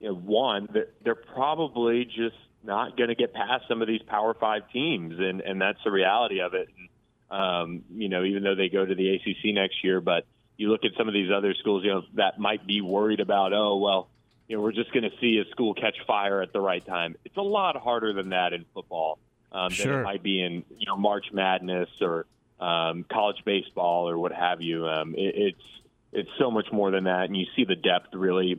you 0.00 0.08
know 0.08 0.20
won, 0.24 0.68
they're, 1.04 1.14
probably 1.14 2.04
just 2.04 2.36
not 2.64 2.96
going 2.96 3.10
to 3.10 3.14
get 3.14 3.32
past 3.32 3.64
some 3.68 3.80
of 3.80 3.86
these 3.86 4.02
Power 4.08 4.34
Five 4.34 4.62
teams, 4.72 5.14
and 5.18 5.40
and 5.40 5.60
that's 5.60 5.78
the 5.84 5.92
reality 5.92 6.40
of 6.40 6.54
it. 6.54 6.68
And, 6.76 7.40
um, 7.40 7.84
you 7.94 8.08
know, 8.08 8.24
even 8.24 8.42
though 8.42 8.56
they 8.56 8.70
go 8.70 8.84
to 8.84 8.94
the 8.94 9.14
ACC 9.14 9.54
next 9.54 9.84
year, 9.84 10.00
but 10.00 10.24
you 10.58 10.70
look 10.70 10.84
at 10.84 10.90
some 10.98 11.08
of 11.08 11.14
these 11.14 11.30
other 11.34 11.54
schools, 11.54 11.84
you 11.84 11.90
know, 11.90 12.02
that 12.14 12.38
might 12.38 12.66
be 12.66 12.80
worried 12.82 13.20
about, 13.20 13.52
oh, 13.54 13.76
well, 13.78 14.08
you 14.48 14.56
know, 14.56 14.62
we're 14.62 14.72
just 14.72 14.92
going 14.92 15.04
to 15.04 15.16
see 15.20 15.38
a 15.38 15.48
school 15.50 15.72
catch 15.72 15.96
fire 16.06 16.42
at 16.42 16.52
the 16.52 16.60
right 16.60 16.84
time. 16.84 17.16
It's 17.24 17.36
a 17.36 17.42
lot 17.42 17.76
harder 17.76 18.12
than 18.12 18.30
that 18.30 18.52
in 18.52 18.64
football 18.74 19.18
um, 19.52 19.68
than 19.68 19.76
Sure. 19.76 20.00
it 20.00 20.04
might 20.04 20.22
be 20.22 20.42
in, 20.42 20.64
you 20.78 20.86
know, 20.86 20.96
March 20.96 21.26
Madness 21.32 21.88
or 22.00 22.26
um, 22.60 23.04
college 23.10 23.44
baseball 23.44 24.08
or 24.08 24.18
what 24.18 24.32
have 24.32 24.60
you. 24.60 24.86
Um, 24.86 25.14
it, 25.14 25.34
it's 25.36 25.62
it's 26.10 26.30
so 26.38 26.50
much 26.50 26.66
more 26.72 26.90
than 26.90 27.04
that, 27.04 27.24
and 27.24 27.36
you 27.36 27.46
see 27.54 27.64
the 27.64 27.76
depth 27.76 28.14
really 28.14 28.58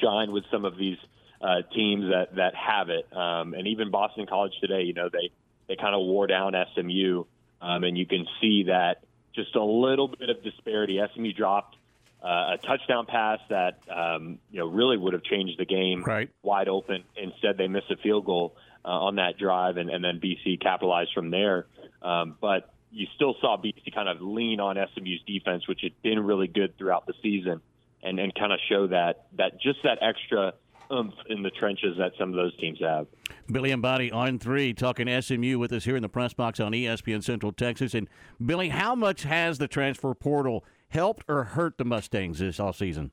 shine 0.00 0.30
with 0.30 0.44
some 0.50 0.66
of 0.66 0.76
these 0.76 0.98
uh, 1.40 1.62
teams 1.74 2.10
that 2.10 2.36
that 2.36 2.54
have 2.54 2.90
it. 2.90 3.06
Um, 3.16 3.54
and 3.54 3.66
even 3.66 3.90
Boston 3.90 4.26
College 4.26 4.52
today, 4.60 4.82
you 4.82 4.92
know, 4.92 5.08
they 5.08 5.30
they 5.68 5.76
kind 5.76 5.94
of 5.94 6.02
wore 6.02 6.26
down 6.26 6.54
SMU, 6.74 7.24
um, 7.62 7.82
and 7.82 7.96
you 7.96 8.06
can 8.06 8.26
see 8.40 8.64
that 8.64 9.02
just 9.36 9.54
a 9.54 9.64
little 9.64 10.08
bit 10.08 10.28
of 10.28 10.42
disparity. 10.42 11.00
SMU 11.14 11.32
dropped 11.32 11.76
uh, 12.22 12.54
a 12.54 12.58
touchdown 12.66 13.06
pass 13.06 13.38
that 13.50 13.78
um, 13.94 14.38
you 14.50 14.58
know 14.58 14.66
really 14.66 14.96
would 14.96 15.12
have 15.12 15.22
changed 15.22 15.58
the 15.58 15.64
game 15.64 16.02
right. 16.02 16.28
wide 16.42 16.68
open. 16.68 17.04
Instead, 17.16 17.56
they 17.56 17.68
missed 17.68 17.90
a 17.90 17.96
field 17.96 18.24
goal 18.24 18.56
uh, 18.84 18.88
on 18.88 19.16
that 19.16 19.38
drive, 19.38 19.76
and, 19.76 19.90
and 19.90 20.02
then 20.02 20.20
BC 20.20 20.60
capitalized 20.60 21.10
from 21.14 21.30
there. 21.30 21.66
Um, 22.02 22.36
but 22.40 22.72
you 22.90 23.06
still 23.14 23.34
saw 23.40 23.56
BC 23.56 23.94
kind 23.94 24.08
of 24.08 24.20
lean 24.20 24.60
on 24.60 24.76
SMU's 24.94 25.22
defense, 25.26 25.68
which 25.68 25.80
had 25.82 25.92
been 26.02 26.18
really 26.20 26.48
good 26.48 26.76
throughout 26.78 27.06
the 27.06 27.14
season, 27.22 27.60
and, 28.02 28.18
and 28.18 28.34
kind 28.34 28.52
of 28.52 28.58
show 28.68 28.86
that 28.88 29.26
that 29.36 29.60
just 29.60 29.82
that 29.84 29.98
extra 30.00 30.54
oomph 30.92 31.14
in 31.28 31.42
the 31.42 31.50
trenches 31.50 31.96
that 31.98 32.12
some 32.18 32.30
of 32.30 32.36
those 32.36 32.56
teams 32.58 32.78
have. 32.80 33.06
Billy 33.50 33.70
Embody 33.70 34.10
on 34.10 34.38
three 34.38 34.72
talking 34.72 35.08
SMU 35.20 35.58
with 35.58 35.72
us 35.72 35.84
here 35.84 35.96
in 35.96 36.02
the 36.02 36.08
press 36.08 36.32
box 36.32 36.60
on 36.60 36.72
ESPN 36.72 37.22
Central 37.22 37.52
Texas. 37.52 37.94
And 37.94 38.08
Billy, 38.44 38.70
how 38.70 38.94
much 38.94 39.22
has 39.24 39.58
the 39.58 39.68
transfer 39.68 40.14
portal 40.14 40.64
helped 40.88 41.24
or 41.28 41.44
hurt 41.44 41.78
the 41.78 41.84
Mustangs 41.84 42.38
this 42.38 42.60
all 42.60 42.72
season? 42.72 43.12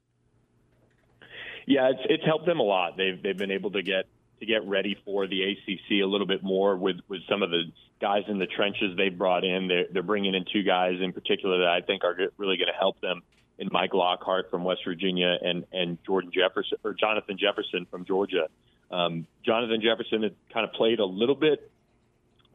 Yeah, 1.65 1.89
it's 1.89 2.01
it's 2.05 2.25
helped 2.25 2.45
them 2.45 2.59
a 2.59 2.63
lot. 2.63 2.97
They've 2.97 3.21
they've 3.21 3.37
been 3.37 3.51
able 3.51 3.71
to 3.71 3.81
get 3.81 4.05
to 4.39 4.45
get 4.45 4.67
ready 4.67 4.97
for 5.05 5.27
the 5.27 5.41
ACC 5.43 6.03
a 6.03 6.05
little 6.05 6.27
bit 6.27 6.43
more 6.43 6.75
with 6.75 6.97
with 7.07 7.21
some 7.29 7.41
of 7.41 7.51
the 7.51 7.63
guys 8.01 8.23
in 8.27 8.39
the 8.39 8.47
trenches 8.47 8.97
they've 8.97 9.17
brought 9.17 9.45
in. 9.45 9.67
They're 9.67 9.85
they're 9.91 10.03
bringing 10.03 10.35
in 10.35 10.45
two 10.51 10.63
guys 10.63 10.95
in 11.01 11.13
particular 11.13 11.59
that 11.59 11.69
I 11.69 11.81
think 11.81 12.03
are 12.03 12.15
really 12.37 12.57
going 12.57 12.67
to 12.67 12.77
help 12.77 12.99
them. 13.01 13.21
In 13.59 13.69
Mike 13.71 13.93
Lockhart 13.93 14.49
from 14.49 14.63
West 14.63 14.81
Virginia 14.85 15.37
and 15.41 15.65
and 15.71 15.97
Jordan 16.05 16.31
Jefferson 16.33 16.77
or 16.83 16.93
Jonathan 16.93 17.37
Jefferson 17.37 17.85
from 17.89 18.05
Georgia. 18.05 18.47
Um, 18.89 19.27
Jonathan 19.45 19.81
Jefferson 19.81 20.23
had 20.23 20.35
kind 20.53 20.67
of 20.67 20.73
played 20.73 20.99
a 20.99 21.05
little 21.05 21.35
bit 21.35 21.71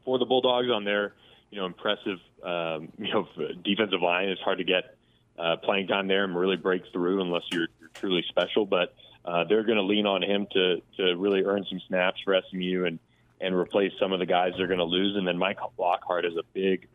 for 0.05 0.19
the 0.19 0.25
Bulldogs 0.25 0.71
on 0.71 0.85
their 0.85 1.15
you 1.51 1.59
know 1.59 1.67
impressive 1.67 2.19
um, 2.43 2.93
you 2.99 3.13
know 3.13 3.29
defensive 3.65 4.03
line. 4.03 4.29
It's 4.29 4.41
hard 4.41 4.59
to 4.59 4.65
get 4.65 4.97
uh, 5.39 5.57
playing 5.57 5.87
time 5.87 6.09
there 6.09 6.25
and 6.25 6.37
really 6.37 6.57
break 6.57 6.83
through 6.93 7.21
unless 7.21 7.45
you're, 7.53 7.69
you're 7.81 7.91
truly 7.95 8.25
special. 8.29 8.67
But 8.67 8.95
uh, 9.25 9.45
they're 9.45 9.65
going 9.65 9.79
to 9.79 9.85
lean 9.85 10.07
on 10.07 10.23
him 10.23 10.47
to 10.53 10.83
to 10.97 11.17
really 11.17 11.45
earn 11.45 11.65
some 11.69 11.81
snaps 11.89 12.21
for 12.25 12.41
SMU 12.51 12.85
and 12.87 12.99
and 13.41 13.55
replace 13.55 13.93
some 14.01 14.13
of 14.13 14.19
the 14.19 14.27
guys 14.27 14.53
they're 14.57 14.67
going 14.67 14.79
to 14.79 14.85
lose. 14.85 15.17
And 15.17 15.27
then 15.27 15.39
Mike 15.39 15.59
Lockhart 15.79 16.25
is 16.25 16.37
a 16.37 16.43
big 16.53 16.89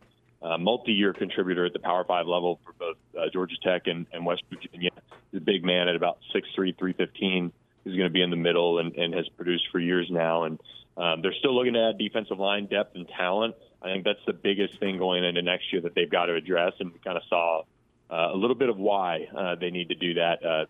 uh, 0.43 0.57
multi-year 0.57 1.13
contributor 1.13 1.65
at 1.65 1.73
the 1.73 1.79
Power 1.79 2.03
Five 2.03 2.27
level 2.27 2.59
for 2.65 2.73
both 2.73 2.97
uh, 3.17 3.29
Georgia 3.31 3.55
Tech 3.63 3.87
and, 3.87 4.05
and 4.11 4.25
West 4.25 4.43
Virginia. 4.49 4.89
He's 5.31 5.41
a 5.41 5.43
big 5.43 5.63
man 5.63 5.87
at 5.87 5.95
about 5.95 6.19
6'3", 6.35 6.77
315. 6.77 7.51
He's 7.83 7.95
going 7.95 8.07
to 8.07 8.13
be 8.13 8.21
in 8.21 8.29
the 8.29 8.35
middle 8.35 8.79
and, 8.79 8.93
and 8.95 9.13
has 9.13 9.27
produced 9.29 9.65
for 9.71 9.79
years 9.79 10.07
now. 10.09 10.43
And 10.43 10.59
um, 10.97 11.21
they're 11.21 11.33
still 11.33 11.55
looking 11.55 11.73
to 11.73 11.89
add 11.89 11.97
defensive 11.97 12.39
line 12.39 12.67
depth 12.67 12.95
and 12.95 13.07
talent. 13.07 13.55
I 13.81 13.87
think 13.87 14.03
that's 14.03 14.23
the 14.25 14.33
biggest 14.33 14.79
thing 14.79 14.97
going 14.97 15.23
into 15.23 15.41
next 15.41 15.71
year 15.71 15.81
that 15.81 15.95
they've 15.95 16.09
got 16.09 16.27
to 16.27 16.35
address. 16.35 16.73
And 16.79 16.93
we 16.93 16.99
kind 16.99 17.17
of 17.17 17.23
saw 17.29 17.63
uh, 18.09 18.29
a 18.33 18.35
little 18.35 18.55
bit 18.55 18.69
of 18.69 18.77
why 18.77 19.27
uh, 19.35 19.55
they 19.55 19.71
need 19.71 19.89
to 19.89 19.95
do 19.95 20.13
that 20.15 20.45
uh, 20.45 20.65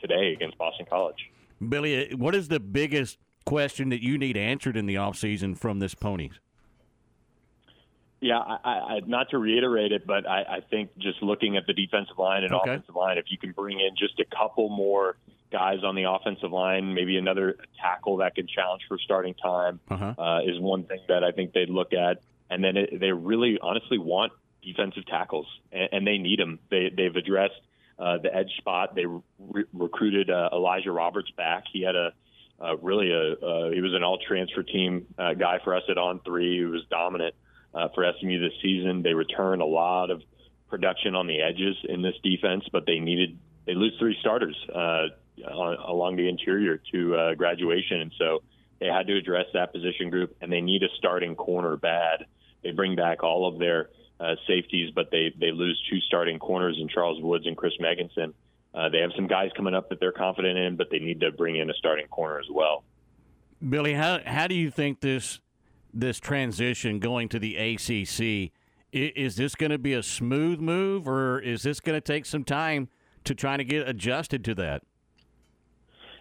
today 0.00 0.32
against 0.32 0.56
Boston 0.58 0.86
College. 0.88 1.30
Billy, 1.66 2.14
what 2.14 2.34
is 2.34 2.48
the 2.48 2.60
biggest 2.60 3.18
question 3.44 3.88
that 3.90 4.02
you 4.02 4.18
need 4.18 4.36
answered 4.36 4.76
in 4.76 4.86
the 4.86 4.96
offseason 4.96 5.56
from 5.56 5.78
this 5.78 5.94
ponies? 5.94 6.40
Yeah, 8.26 8.38
I, 8.38 8.70
I, 8.70 9.00
not 9.06 9.30
to 9.30 9.38
reiterate 9.38 9.92
it, 9.92 10.06
but 10.06 10.28
I, 10.28 10.42
I 10.56 10.60
think 10.68 10.90
just 10.98 11.22
looking 11.22 11.56
at 11.56 11.66
the 11.66 11.72
defensive 11.72 12.18
line 12.18 12.42
and 12.44 12.52
Okay. 12.52 12.70
offensive 12.72 12.96
line, 12.96 13.18
if 13.18 13.26
you 13.28 13.38
can 13.38 13.52
bring 13.52 13.78
in 13.80 13.90
just 13.96 14.18
a 14.18 14.24
couple 14.24 14.68
more 14.68 15.16
guys 15.52 15.84
on 15.84 15.94
the 15.94 16.10
offensive 16.10 16.50
line, 16.50 16.92
maybe 16.92 17.16
another 17.18 17.56
tackle 17.80 18.16
that 18.18 18.34
can 18.34 18.46
challenge 18.48 18.82
for 18.88 18.98
starting 18.98 19.34
time, 19.34 19.78
Uh-huh. 19.88 20.14
uh, 20.18 20.40
is 20.44 20.58
one 20.58 20.82
thing 20.84 20.98
that 21.08 21.22
I 21.22 21.30
think 21.30 21.52
they'd 21.52 21.70
look 21.70 21.92
at. 21.92 22.20
And 22.50 22.64
then 22.64 22.76
it, 22.76 22.98
they 22.98 23.12
really, 23.12 23.58
honestly, 23.62 23.98
want 23.98 24.32
defensive 24.62 25.06
tackles, 25.06 25.46
and, 25.70 25.88
and 25.92 26.06
they 26.06 26.18
need 26.18 26.38
them. 26.40 26.58
They, 26.70 26.90
they've 26.96 27.14
addressed 27.14 27.60
uh, 27.98 28.18
the 28.18 28.34
edge 28.34 28.50
spot. 28.58 28.94
They 28.96 29.06
re- 29.06 29.64
recruited 29.72 30.30
uh, 30.30 30.48
Elijah 30.52 30.90
Roberts 30.92 31.30
back. 31.36 31.64
He 31.72 31.82
had 31.82 31.94
a 31.94 32.12
uh, 32.58 32.76
really 32.78 33.10
a 33.12 33.32
uh, 33.34 33.70
he 33.70 33.80
was 33.82 33.92
an 33.94 34.02
all 34.02 34.18
transfer 34.18 34.62
team 34.62 35.06
uh, 35.18 35.34
guy 35.34 35.58
for 35.62 35.74
us 35.76 35.82
at 35.90 35.98
on 35.98 36.20
three. 36.24 36.58
He 36.58 36.64
was 36.64 36.82
dominant 36.90 37.34
uh, 37.76 37.88
for 37.94 38.10
SMU 38.18 38.40
this 38.40 38.58
season. 38.62 39.02
They 39.02 39.14
return 39.14 39.60
a 39.60 39.66
lot 39.66 40.10
of 40.10 40.22
production 40.68 41.14
on 41.14 41.26
the 41.26 41.42
edges 41.42 41.76
in 41.88 42.02
this 42.02 42.14
defense, 42.24 42.64
but 42.72 42.86
they 42.86 42.98
needed 42.98 43.38
they 43.66 43.74
lose 43.74 43.94
three 43.98 44.16
starters 44.20 44.56
uh, 44.72 45.08
on, 45.48 45.76
along 45.86 46.16
the 46.16 46.28
interior 46.28 46.80
to 46.92 47.16
uh, 47.16 47.34
graduation, 47.34 48.00
and 48.00 48.12
so 48.16 48.42
they 48.80 48.86
had 48.86 49.06
to 49.08 49.16
address 49.16 49.46
that 49.54 49.72
position 49.72 50.08
group, 50.08 50.36
and 50.40 50.52
they 50.52 50.60
need 50.60 50.82
a 50.82 50.88
starting 50.98 51.34
corner 51.34 51.76
bad. 51.76 52.26
They 52.62 52.70
bring 52.70 52.94
back 52.94 53.22
all 53.22 53.46
of 53.46 53.58
their 53.58 53.90
uh, 54.18 54.36
safeties, 54.46 54.92
but 54.94 55.10
they 55.10 55.32
they 55.38 55.52
lose 55.52 55.80
two 55.90 56.00
starting 56.00 56.38
corners 56.38 56.78
in 56.80 56.88
Charles 56.88 57.20
Woods 57.20 57.46
and 57.46 57.56
Chris 57.56 57.74
Megginson. 57.80 58.32
Uh, 58.74 58.88
they 58.90 58.98
have 58.98 59.10
some 59.16 59.26
guys 59.26 59.50
coming 59.56 59.74
up 59.74 59.88
that 59.88 60.00
they're 60.00 60.12
confident 60.12 60.58
in, 60.58 60.76
but 60.76 60.90
they 60.90 60.98
need 60.98 61.20
to 61.20 61.32
bring 61.32 61.56
in 61.56 61.70
a 61.70 61.74
starting 61.74 62.06
corner 62.08 62.38
as 62.38 62.46
well. 62.50 62.84
Billy, 63.66 63.94
how 63.94 64.20
how 64.24 64.46
do 64.46 64.54
you 64.54 64.70
think 64.70 65.00
this 65.00 65.40
this 65.92 66.18
transition 66.18 66.98
going 66.98 67.28
to 67.30 67.38
the 67.38 67.56
ACC 67.56 68.52
is 68.92 69.36
this 69.36 69.54
going 69.54 69.70
to 69.70 69.78
be 69.78 69.92
a 69.92 70.02
smooth 70.02 70.60
move, 70.60 71.08
or 71.08 71.38
is 71.40 71.62
this 71.62 71.80
going 71.80 71.96
to 71.96 72.00
take 72.00 72.24
some 72.24 72.44
time 72.44 72.88
to 73.24 73.34
try 73.34 73.56
to 73.56 73.64
get 73.64 73.88
adjusted 73.88 74.44
to 74.44 74.54
that? 74.54 74.82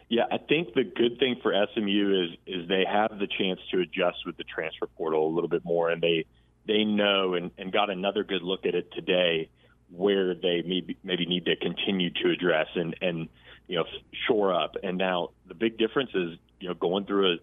Yeah, 0.10 0.24
I 0.32 0.38
think 0.38 0.74
the 0.74 0.84
good 0.84 1.18
thing 1.18 1.38
for 1.42 1.54
SMU 1.74 2.26
is 2.26 2.38
is 2.46 2.68
they 2.68 2.86
have 2.88 3.18
the 3.18 3.28
chance 3.28 3.60
to 3.72 3.80
adjust 3.80 4.18
with 4.26 4.38
the 4.38 4.44
transfer 4.44 4.88
portal 4.88 5.28
a 5.28 5.34
little 5.34 5.50
bit 5.50 5.66
more, 5.66 5.90
and 5.90 6.02
they 6.02 6.26
they 6.68 6.84
know 6.84 7.34
and, 7.34 7.52
and 7.58 7.72
got 7.72 7.90
another 7.90 8.24
good 8.24 8.44
look 8.44 8.66
at 8.66 8.76
it 8.76 8.92
today, 8.92 9.50
where 9.90 10.36
they 10.36 10.62
maybe 10.66 10.98
maybe 11.04 11.26
need 11.26 11.46
to 11.46 11.56
continue 11.56 12.12
to 12.12 12.30
address 12.30 12.68
and 12.76 12.96
and 13.02 13.30
you 13.68 13.78
know 13.78 13.86
shore 14.28 14.54
up. 14.54 14.76
And 14.84 14.98
now 14.98 15.30
the 15.48 15.56
big 15.56 15.78
difference 15.80 16.12
is 16.14 16.38
you 16.60 16.68
know 16.68 16.76
going 16.76 17.06
through 17.06 17.34
a 17.34 17.38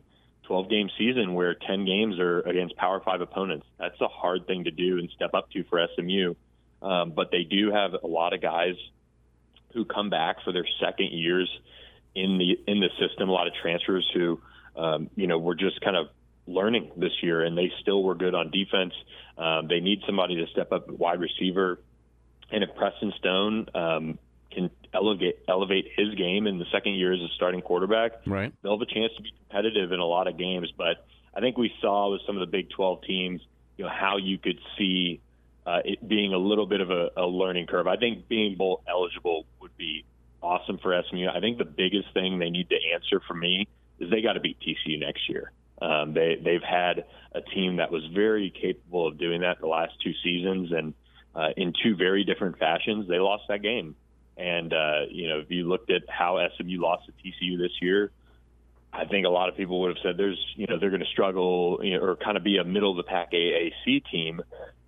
12 0.44 0.69
game 0.69 0.90
season 0.98 1.35
where 1.35 1.55
10 1.55 1.85
games 1.85 2.19
are 2.19 2.40
against 2.40 2.77
Power 2.77 3.01
Five 3.01 3.20
opponents. 3.20 3.66
That's 3.78 4.01
a 4.01 4.09
hard 4.09 4.47
thing 4.47 4.64
to 4.64 4.70
do 4.70 4.98
and 4.98 5.09
step 5.10 5.35
up 5.35 5.51
to 5.51 5.64
for 5.64 5.86
SMU. 5.94 6.35
Um, 6.82 7.12
but 7.12 7.31
they 7.31 7.44
do 7.44 7.70
have 7.70 7.93
a 8.02 8.06
lot 8.06 8.32
of 8.32 8.43
guys 8.43 8.74
who 9.73 9.85
come 9.85 10.10
back 10.10 10.43
for 10.44 10.52
their 10.52 10.66
second 10.81 11.12
years 11.12 11.48
in 12.14 12.39
the 12.39 12.59
in 12.66 12.81
the 12.81 12.89
system. 12.98 13.28
A 13.28 13.32
lot 13.32 13.47
of 13.47 13.55
transfers 13.55 14.09
who, 14.12 14.40
um, 14.77 15.09
you 15.14 15.27
know, 15.27 15.39
were 15.39 15.55
just 15.55 15.81
kind 15.81 15.97
of 15.97 16.09
learning 16.47 16.90
this 16.97 17.12
year, 17.23 17.43
and 17.43 17.56
they 17.56 17.70
still 17.81 18.02
were 18.02 18.14
good 18.14 18.35
on 18.35 18.51
defense. 18.51 18.93
Um, 19.39 19.69
they 19.69 19.81
need 19.81 20.02
somebody 20.06 20.36
to 20.36 20.47
step 20.48 20.73
up 20.73 20.90
wide 20.90 21.20
receiver, 21.20 21.78
and 22.51 22.64
if 22.64 22.74
Preston 22.74 23.12
Stone 23.19 23.69
um, 23.74 24.19
can 24.54 24.70
elevate 24.94 25.38
elevate 25.48 25.86
his 25.96 26.14
game 26.14 26.46
in 26.46 26.58
the 26.58 26.66
second 26.72 26.94
year 26.94 27.12
as 27.12 27.20
a 27.20 27.28
starting 27.36 27.62
quarterback, 27.62 28.12
right? 28.26 28.52
They'll 28.62 28.78
have 28.78 28.88
a 28.88 28.92
chance 28.92 29.12
to 29.16 29.22
be 29.22 29.32
competitive 29.38 29.92
in 29.92 30.00
a 30.00 30.04
lot 30.04 30.28
of 30.28 30.36
games. 30.36 30.72
But 30.76 31.04
I 31.34 31.40
think 31.40 31.56
we 31.56 31.72
saw 31.80 32.10
with 32.12 32.22
some 32.26 32.36
of 32.36 32.40
the 32.40 32.50
Big 32.50 32.70
12 32.70 33.02
teams, 33.02 33.40
you 33.76 33.84
know, 33.84 33.90
how 33.90 34.18
you 34.18 34.38
could 34.38 34.58
see 34.78 35.20
uh, 35.66 35.80
it 35.84 36.06
being 36.06 36.32
a 36.32 36.38
little 36.38 36.66
bit 36.66 36.80
of 36.80 36.90
a, 36.90 37.10
a 37.16 37.26
learning 37.26 37.66
curve. 37.66 37.86
I 37.86 37.96
think 37.96 38.28
being 38.28 38.56
bowl 38.56 38.82
eligible 38.88 39.46
would 39.60 39.76
be 39.76 40.04
awesome 40.42 40.78
for 40.78 41.00
SMU. 41.08 41.28
I 41.28 41.40
think 41.40 41.58
the 41.58 41.64
biggest 41.64 42.12
thing 42.12 42.38
they 42.38 42.50
need 42.50 42.68
to 42.70 42.76
answer 42.94 43.20
for 43.26 43.34
me 43.34 43.68
is 43.98 44.10
they 44.10 44.22
got 44.22 44.34
to 44.34 44.40
beat 44.40 44.58
TCU 44.60 44.98
next 44.98 45.28
year. 45.28 45.52
Um, 45.80 46.14
they 46.14 46.36
they've 46.42 46.62
had 46.62 47.04
a 47.32 47.40
team 47.40 47.76
that 47.76 47.90
was 47.90 48.04
very 48.14 48.50
capable 48.50 49.08
of 49.08 49.18
doing 49.18 49.40
that 49.40 49.60
the 49.60 49.66
last 49.66 49.92
two 50.02 50.12
seasons, 50.22 50.70
and 50.70 50.94
uh, 51.34 51.48
in 51.56 51.72
two 51.82 51.96
very 51.96 52.24
different 52.24 52.58
fashions, 52.58 53.08
they 53.08 53.18
lost 53.18 53.44
that 53.48 53.62
game. 53.62 53.96
And 54.36 54.72
uh, 54.72 55.02
you 55.10 55.28
know, 55.28 55.40
if 55.40 55.50
you 55.50 55.68
looked 55.68 55.90
at 55.90 56.02
how 56.09 56.38
SMU 56.56 56.80
lost 56.80 57.06
to 57.06 57.12
TCU 57.12 57.59
this 57.59 57.72
year, 57.80 58.10
I 58.92 59.04
think 59.06 59.26
a 59.26 59.30
lot 59.30 59.48
of 59.48 59.56
people 59.56 59.80
would 59.82 59.88
have 59.88 60.02
said 60.02 60.16
there's 60.16 60.38
you 60.56 60.66
know 60.66 60.78
they're 60.78 60.90
going 60.90 61.04
to 61.04 61.10
struggle 61.10 61.80
you 61.82 61.96
know, 61.96 62.04
or 62.04 62.16
kind 62.16 62.36
of 62.36 62.44
be 62.44 62.59
a 62.59 62.64
middle 62.64 62.90
of 62.90 62.96
the 62.96 63.02
pack 63.02 63.32
AAC 63.32 64.04
team, 64.10 64.42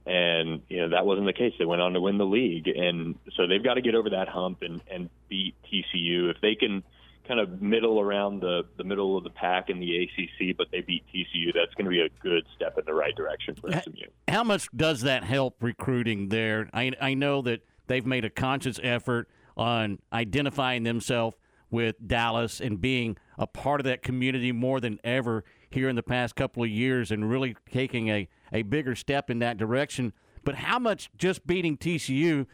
and 0.06 0.62
you 0.68 0.80
know 0.80 0.90
that 0.90 1.06
wasn't 1.06 1.26
the 1.26 1.32
case. 1.32 1.52
They 1.58 1.64
went 1.64 1.82
on 1.82 1.94
to 1.94 2.00
win 2.00 2.18
the 2.18 2.26
league, 2.26 2.68
and 2.68 3.16
so 3.36 3.46
they've 3.46 3.62
got 3.62 3.74
to 3.74 3.82
get 3.82 3.94
over 3.94 4.10
that 4.10 4.28
hump 4.28 4.62
and 4.62 4.80
and 4.90 5.08
beat 5.28 5.54
TCU 5.64 6.30
if 6.30 6.40
they 6.40 6.54
can 6.54 6.82
kind 7.26 7.40
of 7.40 7.62
middle 7.62 7.98
around 7.98 8.40
the 8.40 8.64
the 8.76 8.84
middle 8.84 9.16
of 9.16 9.24
the 9.24 9.30
pack 9.30 9.70
in 9.70 9.80
the 9.80 10.04
ACC, 10.04 10.56
but 10.56 10.68
they 10.70 10.82
beat 10.82 11.04
TCU. 11.14 11.52
That's 11.54 11.74
going 11.74 11.86
to 11.86 11.90
be 11.90 12.00
a 12.00 12.08
good 12.22 12.44
step 12.54 12.76
in 12.78 12.84
the 12.84 12.94
right 12.94 13.14
direction 13.14 13.54
for 13.54 13.70
SMU. 13.70 14.08
How 14.28 14.44
much 14.44 14.68
does 14.74 15.02
that 15.02 15.24
help 15.24 15.62
recruiting 15.62 16.28
there? 16.28 16.68
I, 16.72 16.92
I 17.00 17.14
know 17.14 17.42
that 17.42 17.60
they've 17.86 18.04
made 18.04 18.24
a 18.24 18.30
conscious 18.30 18.78
effort 18.82 19.28
on 19.56 19.98
identifying 20.12 20.82
themselves 20.82 21.36
with 21.70 21.96
Dallas 22.06 22.60
and 22.60 22.80
being 22.80 23.16
a 23.38 23.46
part 23.46 23.80
of 23.80 23.84
that 23.84 24.02
community 24.02 24.52
more 24.52 24.80
than 24.80 24.98
ever 25.02 25.44
here 25.70 25.88
in 25.88 25.96
the 25.96 26.02
past 26.02 26.36
couple 26.36 26.62
of 26.62 26.70
years 26.70 27.10
and 27.10 27.28
really 27.28 27.56
taking 27.70 28.08
a, 28.08 28.28
a 28.52 28.62
bigger 28.62 28.94
step 28.94 29.28
in 29.28 29.40
that 29.40 29.56
direction. 29.56 30.12
But 30.44 30.54
how 30.54 30.78
much 30.78 31.10
just 31.16 31.46
beating 31.46 31.76
TCU 31.76 32.46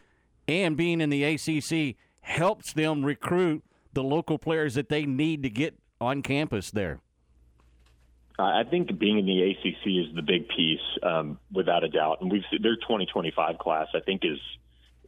and 0.47 0.75
being 0.75 1.01
in 1.01 1.09
the 1.09 1.23
ACC 1.23 1.97
helps 2.21 2.73
them 2.73 3.05
recruit 3.05 3.63
the 3.93 4.03
local 4.03 4.39
players 4.39 4.73
that 4.73 4.89
they 4.89 5.05
need 5.05 5.43
to 5.43 5.49
get 5.49 5.77
on 5.99 6.21
campus 6.21 6.71
there? 6.71 6.99
I 8.39 8.63
think 8.63 8.97
being 8.97 9.19
in 9.19 9.25
the 9.25 9.51
ACC 9.51 10.07
is 10.07 10.15
the 10.15 10.23
big 10.23 10.47
piece, 10.47 10.79
um, 11.03 11.37
without 11.51 11.83
a 11.83 11.89
doubt. 11.89 12.21
And 12.21 12.31
we've 12.31 12.43
their 12.63 12.75
2025 12.75 13.59
class, 13.59 13.87
I 13.93 13.99
think, 13.99 14.21
is 14.23 14.39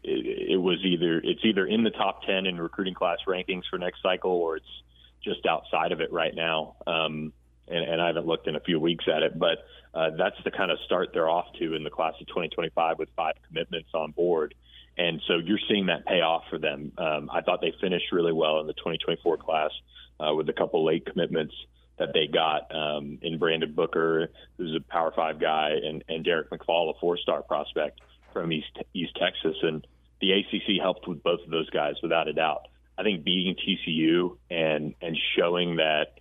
it, 0.04 0.52
it 0.52 0.58
was 0.58 0.80
either 0.84 1.20
it's 1.24 1.44
either 1.44 1.66
in 1.66 1.84
the 1.84 1.90
top 1.90 2.24
10 2.24 2.46
in 2.46 2.60
recruiting 2.60 2.94
class 2.94 3.20
rankings 3.28 3.64
for 3.70 3.78
next 3.78 4.02
cycle, 4.02 4.32
or 4.32 4.58
it's 4.58 4.84
just 5.24 5.46
outside 5.46 5.92
of 5.92 6.02
it 6.02 6.12
right 6.12 6.36
now. 6.36 6.76
Um, 6.86 7.34
and, 7.68 7.84
and 7.84 8.02
I 8.02 8.08
haven't 8.08 8.28
looked 8.28 8.48
in 8.48 8.56
a 8.56 8.60
few 8.60 8.80
weeks 8.80 9.06
at 9.14 9.24
it, 9.24 9.40
but 9.40 9.60
uh, 9.94 10.12
that's 10.18 10.36
the 10.44 10.52
kind 10.52 10.72
of 10.72 10.80
start 10.86 11.10
they're 11.14 11.30
off 11.30 11.46
to 11.60 11.76
in 11.76 11.84
the 11.84 11.90
class 11.90 12.14
of 12.20 12.28
2025 12.28 13.00
with 13.00 13.10
five 13.16 13.36
commitments 13.48 13.90
on 13.94 14.12
board. 14.12 14.54
And 14.98 15.22
so 15.28 15.38
you're 15.38 15.60
seeing 15.70 15.88
that 15.88 16.06
pay 16.06 16.22
off 16.22 16.44
for 16.50 16.60
them. 16.60 16.92
Um, 16.98 17.30
I 17.32 17.42
thought 17.42 17.62
they 17.62 17.74
finished 17.82 18.12
really 18.12 18.34
well 18.34 18.60
in 18.60 18.68
the 18.68 18.74
2024 18.74 19.38
class 19.38 19.72
uh, 20.20 20.34
with 20.36 20.50
a 20.50 20.54
couple 20.54 20.86
late 20.86 21.06
commitments 21.06 21.56
that 21.98 22.10
they 22.14 22.28
got 22.28 22.74
um, 22.76 23.20
in 23.22 23.38
Brandon 23.38 23.72
Booker, 23.72 24.30
who's 24.58 24.76
a 24.76 24.92
Power 24.92 25.14
Five 25.16 25.40
guy, 25.40 25.72
and, 25.84 26.04
and 26.10 26.26
Derek 26.26 26.50
McFall, 26.50 26.96
a 26.96 27.00
four-star 27.00 27.44
prospect 27.44 28.02
from 28.34 28.52
East 28.52 28.78
East 28.94 29.16
Texas. 29.20 29.56
And 29.62 29.86
the 30.20 30.32
ACC 30.32 30.82
helped 30.82 31.08
with 31.08 31.24
both 31.24 31.42
of 31.46 31.52
those 31.52 31.70
guys 31.70 31.96
without 32.02 32.28
a 32.28 32.34
doubt. 32.34 32.68
I 32.98 33.04
think 33.04 33.24
beating 33.24 33.56
TCU 33.56 34.38
and 34.50 34.96
and 35.02 35.18
showing 35.38 35.78
that 35.78 36.20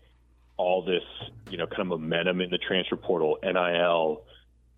all 0.56 0.82
this 0.82 1.02
you 1.51 1.59
know 1.59 1.66
kind 1.66 1.80
of 1.80 1.86
momentum 1.89 2.40
in 2.40 2.51
the 2.51 2.59
transfer 2.59 2.97
portal, 2.97 3.39
NIL, 3.43 4.22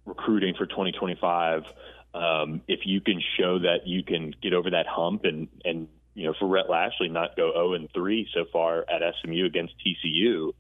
recruiting 0.07 0.55
for 0.55 0.67
2025. 0.67 1.63
Um, 2.15 2.61
if 2.69 2.81
you 2.85 3.01
can 3.01 3.21
show 3.39 3.59
that 3.61 3.87
you 3.87 4.05
can 4.05 4.35
get 4.41 4.55
over 4.55 4.71
that 4.71 4.87
hump 4.87 5.25
and 5.25 5.49
and 5.65 5.89
you 6.15 6.27
know 6.27 6.35
for 6.39 6.47
Rhett 6.47 6.71
Lashlee 6.71 7.09
not 7.09 7.37
go 7.37 7.53
0 7.53 7.75
and 7.75 7.89
3 7.93 8.29
so 8.33 8.45
far 8.53 8.85
at 8.89 9.03
SMU 9.23 9.45
against 9.47 9.75
TCU, 9.85 10.53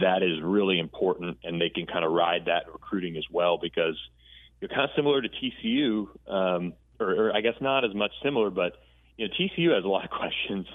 that 0.00 0.22
is 0.22 0.40
really 0.42 0.78
important, 0.78 1.38
and 1.44 1.60
they 1.60 1.70
can 1.70 1.86
kind 1.86 2.04
of 2.04 2.12
ride 2.12 2.46
that 2.46 2.70
recruiting 2.72 3.16
as 3.16 3.24
well 3.30 3.58
because 3.58 3.96
you're 4.62 4.68
kind 4.68 4.82
of 4.84 4.90
similar 4.94 5.20
to 5.20 5.28
TCU, 5.28 6.06
um, 6.32 6.72
or, 7.00 7.10
or 7.28 7.36
I 7.36 7.40
guess 7.40 7.54
not 7.60 7.84
as 7.84 7.92
much 7.94 8.12
similar, 8.22 8.48
but 8.48 8.76
you 9.16 9.26
know 9.26 9.34
TCU 9.34 9.74
has 9.74 9.84
a 9.84 9.88
lot 9.88 10.04
of 10.04 10.10
questions 10.22 10.66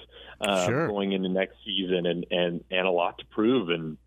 uh, 0.42 0.66
Sure. 0.66 0.88
going 0.90 1.14
into 1.14 1.30
next 1.30 1.56
season 1.66 2.06
and 2.06 2.26
and 2.30 2.64
and 2.70 2.86
a 2.86 2.92
lot 2.92 3.18
to 3.20 3.26
prove. 3.28 3.70
And 3.70 3.98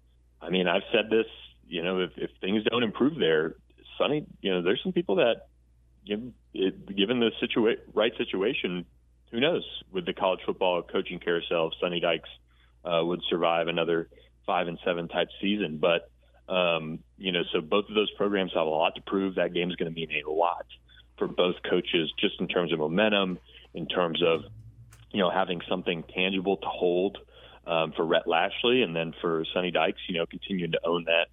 I 0.42 0.50
mean, 0.50 0.68
I've 0.68 0.82
said 0.92 1.08
this, 1.10 1.26
you 1.66 1.82
know, 1.82 2.00
if 2.00 2.10
if 2.16 2.30
things 2.42 2.62
don't 2.70 2.82
improve 2.82 3.18
there, 3.18 3.56
Sonny, 3.96 4.26
you 4.42 4.52
know, 4.52 4.60
there's 4.62 4.80
some 4.82 4.92
people 4.92 5.16
that 5.16 5.46
given 6.06 6.34
it, 6.52 6.94
given 6.94 7.18
the 7.20 7.30
situa- 7.42 7.78
right 7.94 8.12
situation, 8.18 8.84
who 9.30 9.40
knows 9.40 9.64
with 9.90 10.04
the 10.04 10.12
college 10.12 10.40
football 10.44 10.82
coaching 10.82 11.20
carousel, 11.20 11.68
if 11.68 11.72
Sonny 11.80 12.00
Dykes 12.00 12.28
uh, 12.84 13.00
would 13.02 13.22
survive 13.30 13.68
another 13.68 14.08
five 14.46 14.68
and 14.68 14.78
seven 14.84 15.08
type 15.08 15.28
season. 15.40 15.78
But 15.78 16.10
um, 16.50 16.98
you 17.16 17.32
know, 17.32 17.42
so 17.52 17.60
both 17.60 17.88
of 17.88 17.94
those 17.94 18.10
programs 18.12 18.52
have 18.54 18.66
a 18.66 18.70
lot 18.70 18.94
to 18.96 19.02
prove. 19.02 19.36
That 19.36 19.54
game 19.54 19.70
is 19.70 19.76
going 19.76 19.92
to 19.92 19.94
mean 19.94 20.10
a 20.26 20.30
lot 20.30 20.66
for 21.18 21.28
both 21.28 21.56
coaches, 21.68 22.12
just 22.18 22.34
in 22.40 22.48
terms 22.48 22.72
of 22.72 22.78
momentum, 22.80 23.38
in 23.74 23.86
terms 23.86 24.22
of 24.22 24.42
you 25.12 25.20
know 25.20 25.30
having 25.30 25.60
something 25.68 26.02
tangible 26.14 26.56
to 26.58 26.66
hold. 26.66 27.18
um, 27.66 27.92
for 27.92 28.04
Rhett 28.04 28.26
Lashlee, 28.26 28.82
and 28.82 28.96
then 28.96 29.12
for 29.20 29.44
Sonny 29.52 29.70
Dykes, 29.70 30.00
you 30.08 30.18
know, 30.18 30.26
continuing 30.26 30.72
to 30.72 30.80
own 30.84 31.04
that 31.04 31.28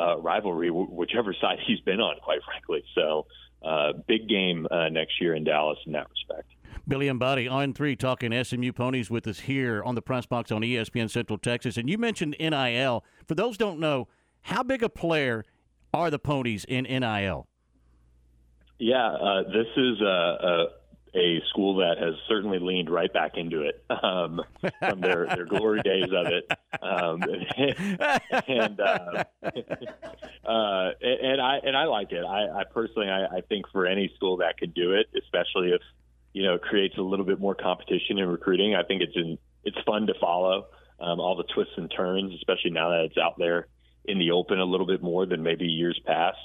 uh, 0.00 0.18
rivalry, 0.18 0.68
wh- 0.68 0.92
whichever 0.92 1.34
side 1.40 1.58
he's 1.66 1.80
been 1.80 2.00
on, 2.00 2.16
quite 2.22 2.40
frankly. 2.44 2.84
So, 2.94 3.26
uh, 3.62 3.94
big 4.06 4.28
game 4.28 4.66
uh, 4.70 4.88
next 4.90 5.20
year 5.20 5.34
in 5.34 5.42
Dallas 5.44 5.78
in 5.86 5.92
that 5.92 6.06
respect. 6.10 6.48
Billy 6.86 7.08
Embody 7.08 7.48
on 7.48 7.72
three 7.72 7.96
talking 7.96 8.32
SMU 8.44 8.72
ponies 8.72 9.10
with 9.10 9.26
us 9.26 9.40
here 9.40 9.82
on 9.82 9.94
the 9.94 10.02
press 10.02 10.26
box 10.26 10.52
on 10.52 10.62
ESPN 10.62 11.10
Central 11.10 11.38
Texas. 11.38 11.76
And 11.76 11.88
you 11.88 11.98
mentioned 11.98 12.36
NIL. 12.38 13.04
For 13.26 13.34
those 13.34 13.56
don't 13.56 13.80
know, 13.80 14.06
how 14.42 14.62
big 14.62 14.82
a 14.82 14.88
player 14.88 15.44
are 15.92 16.10
the 16.10 16.18
ponies 16.18 16.64
in 16.64 16.84
NIL? 16.84 17.46
Yeah, 18.78 19.08
uh, 19.08 19.42
this 19.42 19.66
is 19.76 20.00
a, 20.00 20.04
a, 20.04 20.66
a 21.14 21.42
school 21.50 21.76
that 21.76 21.98
has 21.98 22.14
certainly 22.28 22.58
leaned 22.58 22.88
right 22.88 23.12
back 23.12 23.32
into 23.36 23.62
it 23.62 23.84
um, 23.90 24.40
from 24.78 25.00
their, 25.00 25.26
their 25.26 25.44
glory 25.44 25.82
days 25.82 26.04
of 26.04 26.26
it. 26.26 26.50
Um, 26.80 27.22
and 28.48 28.80
uh, 28.80 29.24
uh, 30.48 30.90
and 31.02 31.40
I 31.40 31.58
and 31.62 31.76
I 31.76 31.84
like 31.84 32.12
it. 32.12 32.24
I, 32.24 32.60
I 32.60 32.64
personally, 32.72 33.08
I, 33.08 33.26
I 33.36 33.40
think 33.42 33.66
for 33.70 33.86
any 33.86 34.10
school 34.16 34.38
that 34.38 34.56
could 34.58 34.72
do 34.72 34.92
it, 34.92 35.08
especially 35.22 35.70
if 35.72 35.82
you 36.32 36.44
know 36.44 36.54
it 36.54 36.62
creates 36.62 36.96
a 36.96 37.02
little 37.02 37.26
bit 37.26 37.38
more 37.38 37.54
competition 37.54 38.18
in 38.18 38.28
recruiting, 38.28 38.74
I 38.74 38.82
think 38.84 39.02
it's 39.02 39.16
in, 39.16 39.36
it's 39.64 39.78
fun 39.84 40.06
to 40.06 40.14
follow 40.18 40.68
um, 41.00 41.20
all 41.20 41.36
the 41.36 41.44
twists 41.54 41.74
and 41.76 41.92
turns, 41.94 42.32
especially 42.34 42.70
now 42.70 42.90
that 42.90 43.04
it's 43.04 43.18
out 43.18 43.36
there 43.36 43.66
in 44.10 44.18
the 44.18 44.32
open 44.32 44.58
a 44.58 44.64
little 44.64 44.86
bit 44.86 45.02
more 45.02 45.26
than 45.26 45.42
maybe 45.42 45.66
years 45.66 46.00
past. 46.04 46.38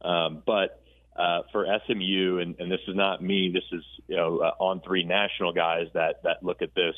Um, 0.00 0.42
but 0.44 0.82
uh, 1.16 1.42
for 1.52 1.66
SMU, 1.86 2.38
and, 2.38 2.56
and 2.58 2.70
this 2.70 2.80
is 2.88 2.96
not 2.96 3.22
me, 3.22 3.50
this 3.52 3.64
is 3.70 3.84
you 4.08 4.16
know 4.16 4.38
uh, 4.38 4.52
on 4.58 4.80
three 4.80 5.04
national 5.04 5.52
guys 5.52 5.88
that 5.94 6.22
that 6.24 6.42
look 6.42 6.62
at 6.62 6.74
this. 6.74 6.94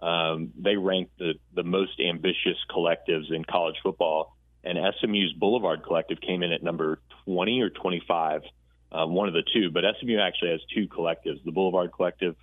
Um, 0.00 0.52
they 0.58 0.76
rank 0.76 1.10
the 1.18 1.34
the 1.54 1.62
most 1.62 2.00
ambitious 2.00 2.56
collectives 2.70 3.30
in 3.30 3.44
college 3.44 3.76
football, 3.82 4.36
and 4.64 4.78
SMU's 5.00 5.32
Boulevard 5.34 5.82
Collective 5.84 6.20
came 6.20 6.42
in 6.42 6.52
at 6.52 6.62
number 6.62 7.00
20 7.26 7.60
or 7.60 7.70
25, 7.70 8.42
uh, 8.90 9.06
one 9.06 9.28
of 9.28 9.34
the 9.34 9.42
two. 9.52 9.70
But 9.70 9.84
SMU 10.00 10.18
actually 10.18 10.52
has 10.52 10.60
two 10.74 10.88
collectives: 10.88 11.44
the 11.44 11.52
Boulevard 11.52 11.92
Collective 11.92 12.36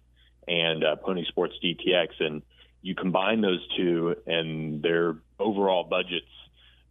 and 0.47 0.83
uh, 0.83 0.95
Pony 0.97 1.25
Sports 1.27 1.55
DTX, 1.63 2.09
and 2.19 2.43
you 2.83 2.93
combine 2.93 3.41
those 3.41 3.65
two, 3.75 4.15
and 4.27 4.83
their 4.83 5.17
overall 5.39 5.83
budgets 5.83 6.29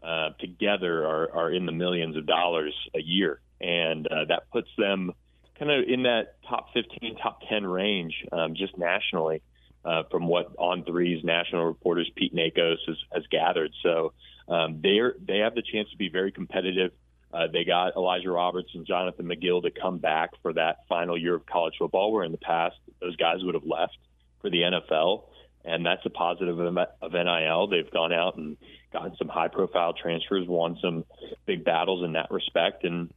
uh, 0.05 0.31
together 0.39 1.07
are, 1.07 1.35
are 1.35 1.53
in 1.53 1.67
the 1.67 1.73
millions 1.73 2.17
of 2.17 2.27
dollars 2.27 2.75
a 2.95 3.01
year, 3.01 3.41
and 3.61 4.07
uh, 4.07 4.27
that 4.29 4.51
puts 4.53 4.69
them 4.77 5.13
kind 5.59 5.71
of 5.71 5.85
in 5.89 6.03
that 6.03 6.37
top 6.49 6.69
15, 6.75 7.17
top 7.23 7.41
10 7.49 7.67
range 7.67 8.15
um, 8.33 8.55
just 8.55 8.77
nationally. 8.77 9.43
Uh, 9.85 10.03
from 10.11 10.27
what 10.27 10.47
On 10.59 10.83
Three's 10.83 11.23
national 11.23 11.67
reporters 11.67 12.11
Pete 12.17 12.35
Nakos 12.35 12.79
has, 12.87 12.97
has 13.13 13.23
gathered, 13.31 13.71
so 13.83 14.15
um, 14.49 14.81
they 14.83 14.99
they 15.21 15.41
have 15.41 15.55
the 15.55 15.61
chance 15.61 15.91
to 15.91 15.99
be 15.99 16.09
very 16.09 16.33
competitive. 16.33 16.93
Uh, 17.31 17.49
they 17.53 17.65
got 17.65 17.95
Elijah 17.95 18.31
Roberts 18.31 18.71
and 18.73 18.87
Jonathan 18.87 19.27
McGill 19.27 19.63
to 19.63 19.71
come 19.71 19.99
back 19.99 20.31
for 20.41 20.55
that 20.55 20.87
final 20.89 21.19
year 21.19 21.35
of 21.35 21.45
college 21.45 21.75
football, 21.79 22.13
where 22.13 22.25
in 22.25 22.33
the 22.33 22.39
past 22.39 22.77
those 23.03 23.15
guys 23.17 23.39
would 23.43 23.55
have 23.55 23.67
left 23.67 23.99
for 24.41 24.49
the 24.49 24.63
NFL, 24.63 25.25
and 25.67 25.85
that's 25.85 26.07
a 26.07 26.11
positive 26.11 26.59
of 26.59 27.13
NIL. 27.13 27.67
They've 27.67 27.91
gone 27.91 28.15
out 28.15 28.37
and 28.37 28.57
gotten 28.95 29.15
some 29.17 29.29
high-profile 29.29 29.93
transfers, 30.01 30.47
won 30.49 30.79
some 30.81 31.05
big 31.45 31.65
battles 31.65 32.03
in 32.05 32.13
that 32.13 32.31
respect, 32.31 32.85
and 32.85 33.13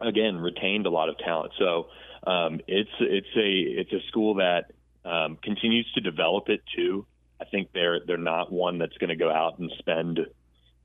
again 0.00 0.38
retained 0.38 0.86
a 0.86 0.90
lot 0.90 1.08
of 1.08 1.18
talent. 1.18 1.52
So 1.58 1.88
um, 2.26 2.60
it's 2.66 2.90
it's 2.98 3.36
a 3.36 3.50
it's 3.80 3.92
a 3.92 4.00
school 4.08 4.34
that 4.36 4.72
um, 5.04 5.36
continues 5.42 5.90
to 5.94 6.00
develop 6.00 6.48
it 6.48 6.62
too. 6.74 7.06
I 7.40 7.44
think 7.44 7.68
they're 7.72 8.00
they're 8.06 8.16
not 8.16 8.50
one 8.50 8.78
that's 8.78 8.96
going 8.98 9.10
to 9.10 9.16
go 9.16 9.30
out 9.30 9.58
and 9.58 9.70
spend 9.78 10.20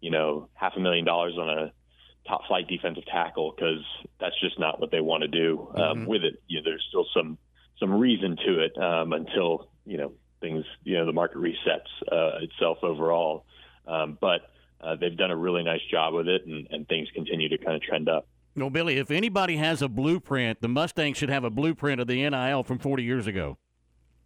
you 0.01 0.11
know 0.11 0.49
half 0.53 0.73
a 0.75 0.79
million 0.79 1.05
dollars 1.05 1.33
on 1.39 1.49
a 1.49 1.71
top 2.27 2.41
flight 2.47 2.67
defensive 2.67 3.05
tackle 3.05 3.53
because 3.55 3.83
that's 4.19 4.39
just 4.41 4.59
not 4.59 4.79
what 4.79 4.91
they 4.91 5.01
want 5.01 5.21
to 5.21 5.27
do 5.27 5.71
um, 5.75 5.99
Mhm. 5.99 6.07
with 6.07 6.23
it. 6.23 6.41
You 6.47 6.59
know, 6.59 6.63
there's 6.65 6.85
still 6.89 7.05
some 7.15 7.37
some 7.79 7.93
reason 7.93 8.35
to 8.45 8.59
it 8.65 8.77
um, 8.77 9.13
until 9.13 9.69
you 9.85 9.97
know 9.97 10.11
things 10.41 10.65
you 10.83 10.97
know 10.97 11.05
the 11.05 11.13
market 11.13 11.37
resets 11.37 11.91
uh, 12.11 12.39
itself 12.41 12.79
overall. 12.83 13.45
Um, 13.87 14.17
but 14.19 14.41
uh, 14.81 14.95
they've 14.95 15.17
done 15.17 15.31
a 15.31 15.35
really 15.35 15.63
nice 15.63 15.81
job 15.89 16.13
with 16.13 16.27
it, 16.27 16.45
and, 16.45 16.67
and 16.71 16.87
things 16.87 17.07
continue 17.13 17.49
to 17.49 17.57
kind 17.57 17.75
of 17.75 17.81
trend 17.81 18.09
up. 18.09 18.27
No, 18.55 18.69
Billy, 18.69 18.97
if 18.97 19.11
anybody 19.11 19.57
has 19.57 19.81
a 19.81 19.89
blueprint, 19.89 20.61
the 20.61 20.69
Mustangs 20.69 21.17
should 21.17 21.29
have 21.29 21.43
a 21.43 21.49
blueprint 21.49 21.99
of 21.99 22.07
the 22.07 22.27
NIL 22.29 22.63
from 22.63 22.79
40 22.79 23.03
years 23.03 23.27
ago. 23.27 23.57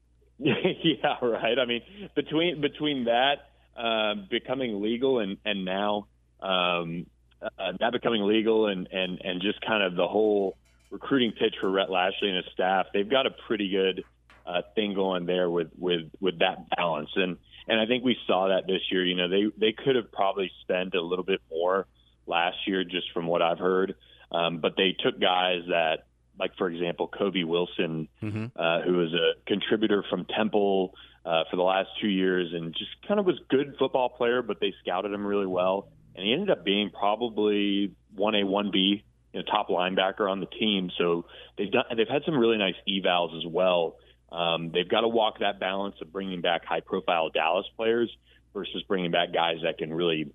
yeah, 0.37 1.17
right. 1.21 1.57
I 1.59 1.65
mean, 1.65 1.81
between 2.15 2.61
between 2.61 3.05
that 3.05 3.49
um, 3.75 4.27
becoming 4.29 4.81
legal 4.81 5.19
and 5.19 5.37
and 5.43 5.65
now 5.65 6.07
um, 6.41 7.07
uh, 7.41 7.73
that 7.79 7.91
becoming 7.91 8.23
legal 8.23 8.67
and 8.67 8.87
and 8.87 9.19
and 9.21 9.41
just 9.41 9.59
kind 9.61 9.83
of 9.83 9.95
the 9.95 10.07
whole 10.07 10.57
recruiting 10.91 11.33
pitch 11.33 11.55
for 11.59 11.69
Rhett 11.69 11.89
Lashlee 11.89 12.29
and 12.29 12.37
his 12.37 12.53
staff, 12.53 12.87
they've 12.93 13.09
got 13.09 13.25
a 13.25 13.31
pretty 13.47 13.69
good 13.69 14.03
uh, 14.45 14.61
thing 14.75 14.93
going 14.93 15.25
there 15.25 15.49
with 15.49 15.69
with 15.77 16.03
with 16.21 16.39
that 16.39 16.69
balance. 16.75 17.09
And 17.15 17.37
and 17.69 17.79
I 17.79 17.85
think 17.85 18.03
we 18.03 18.17
saw 18.27 18.49
that 18.49 18.67
this 18.67 18.81
year. 18.91 19.05
You 19.05 19.15
know, 19.15 19.29
they 19.29 19.45
they 19.57 19.71
could 19.71 19.95
have 19.95 20.11
probably 20.11 20.51
spent 20.61 20.95
a 20.95 21.01
little 21.01 21.23
bit 21.23 21.39
more 21.51 21.85
last 22.25 22.57
year, 22.67 22.83
just 22.83 23.11
from 23.13 23.27
what 23.27 23.41
I've 23.41 23.59
heard. 23.59 23.95
Um, 24.31 24.59
but 24.59 24.75
they 24.75 24.95
took 24.99 25.19
guys 25.19 25.61
that, 25.69 26.05
like 26.39 26.55
for 26.57 26.69
example, 26.69 27.07
Kobe 27.07 27.43
Wilson, 27.43 28.07
uh, 28.55 28.81
who 28.81 28.97
was 28.97 29.13
a 29.13 29.33
contributor 29.47 30.03
from 30.09 30.25
Temple 30.25 30.93
uh, 31.25 31.43
for 31.49 31.55
the 31.57 31.63
last 31.63 31.89
two 32.01 32.07
years, 32.07 32.53
and 32.53 32.73
just 32.73 32.91
kind 33.07 33.19
of 33.19 33.25
was 33.25 33.39
good 33.49 33.75
football 33.77 34.09
player, 34.09 34.41
but 34.41 34.59
they 34.59 34.73
scouted 34.81 35.11
him 35.11 35.25
really 35.25 35.47
well, 35.47 35.89
and 36.15 36.25
he 36.25 36.33
ended 36.33 36.49
up 36.49 36.65
being 36.65 36.89
probably 36.91 37.93
one 38.15 38.35
A, 38.35 38.43
one 38.43 38.71
B, 38.71 39.03
you 39.33 39.39
know, 39.39 39.45
top 39.45 39.69
linebacker 39.69 40.29
on 40.29 40.39
the 40.39 40.47
team. 40.47 40.89
So 40.97 41.25
they've 41.57 41.71
done, 41.71 41.85
they've 41.95 42.07
had 42.07 42.23
some 42.25 42.37
really 42.37 42.57
nice 42.57 42.75
evals 42.87 43.37
as 43.37 43.45
well. 43.45 43.97
Um, 44.31 44.71
they've 44.71 44.87
got 44.87 45.01
to 45.01 45.07
walk 45.07 45.39
that 45.39 45.59
balance 45.59 45.95
of 46.01 46.11
bringing 46.11 46.41
back 46.41 46.65
high-profile 46.65 47.29
Dallas 47.29 47.65
players 47.75 48.15
versus 48.53 48.83
bringing 48.87 49.11
back 49.11 49.33
guys 49.33 49.57
that 49.63 49.77
can 49.77 49.93
really 49.93 50.31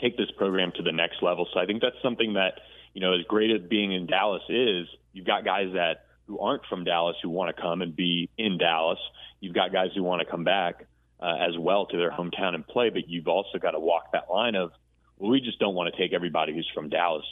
take 0.00 0.16
this 0.16 0.30
program 0.36 0.72
to 0.76 0.82
the 0.82 0.92
next 0.92 1.22
level. 1.22 1.48
So 1.52 1.60
I 1.60 1.66
think 1.66 1.80
that's 1.80 2.00
something 2.02 2.34
that, 2.34 2.60
you 2.92 3.00
know, 3.00 3.14
as 3.14 3.24
great 3.26 3.50
as 3.50 3.62
being 3.68 3.92
in 3.92 4.06
Dallas 4.06 4.42
is, 4.48 4.88
you've 5.12 5.26
got 5.26 5.44
guys 5.44 5.72
that 5.74 6.06
who 6.26 6.38
aren't 6.38 6.64
from 6.66 6.84
Dallas 6.84 7.16
who 7.22 7.28
want 7.28 7.54
to 7.54 7.62
come 7.62 7.82
and 7.82 7.94
be 7.94 8.30
in 8.38 8.58
Dallas. 8.58 8.98
You've 9.40 9.54
got 9.54 9.72
guys 9.72 9.90
who 9.94 10.02
want 10.02 10.20
to 10.20 10.26
come 10.26 10.44
back 10.44 10.86
uh, 11.20 11.36
as 11.48 11.56
well 11.58 11.86
to 11.86 11.96
their 11.96 12.10
hometown 12.10 12.54
and 12.54 12.66
play, 12.66 12.90
but 12.90 13.08
you've 13.08 13.28
also 13.28 13.58
got 13.58 13.72
to 13.72 13.78
walk 13.78 14.12
that 14.12 14.30
line 14.30 14.54
of, 14.54 14.72
well, 15.18 15.30
we 15.30 15.40
just 15.40 15.58
don't 15.58 15.74
want 15.74 15.94
to 15.94 16.00
take 16.00 16.12
everybody 16.12 16.54
who's 16.54 16.68
from 16.74 16.88
Dallas 16.88 17.24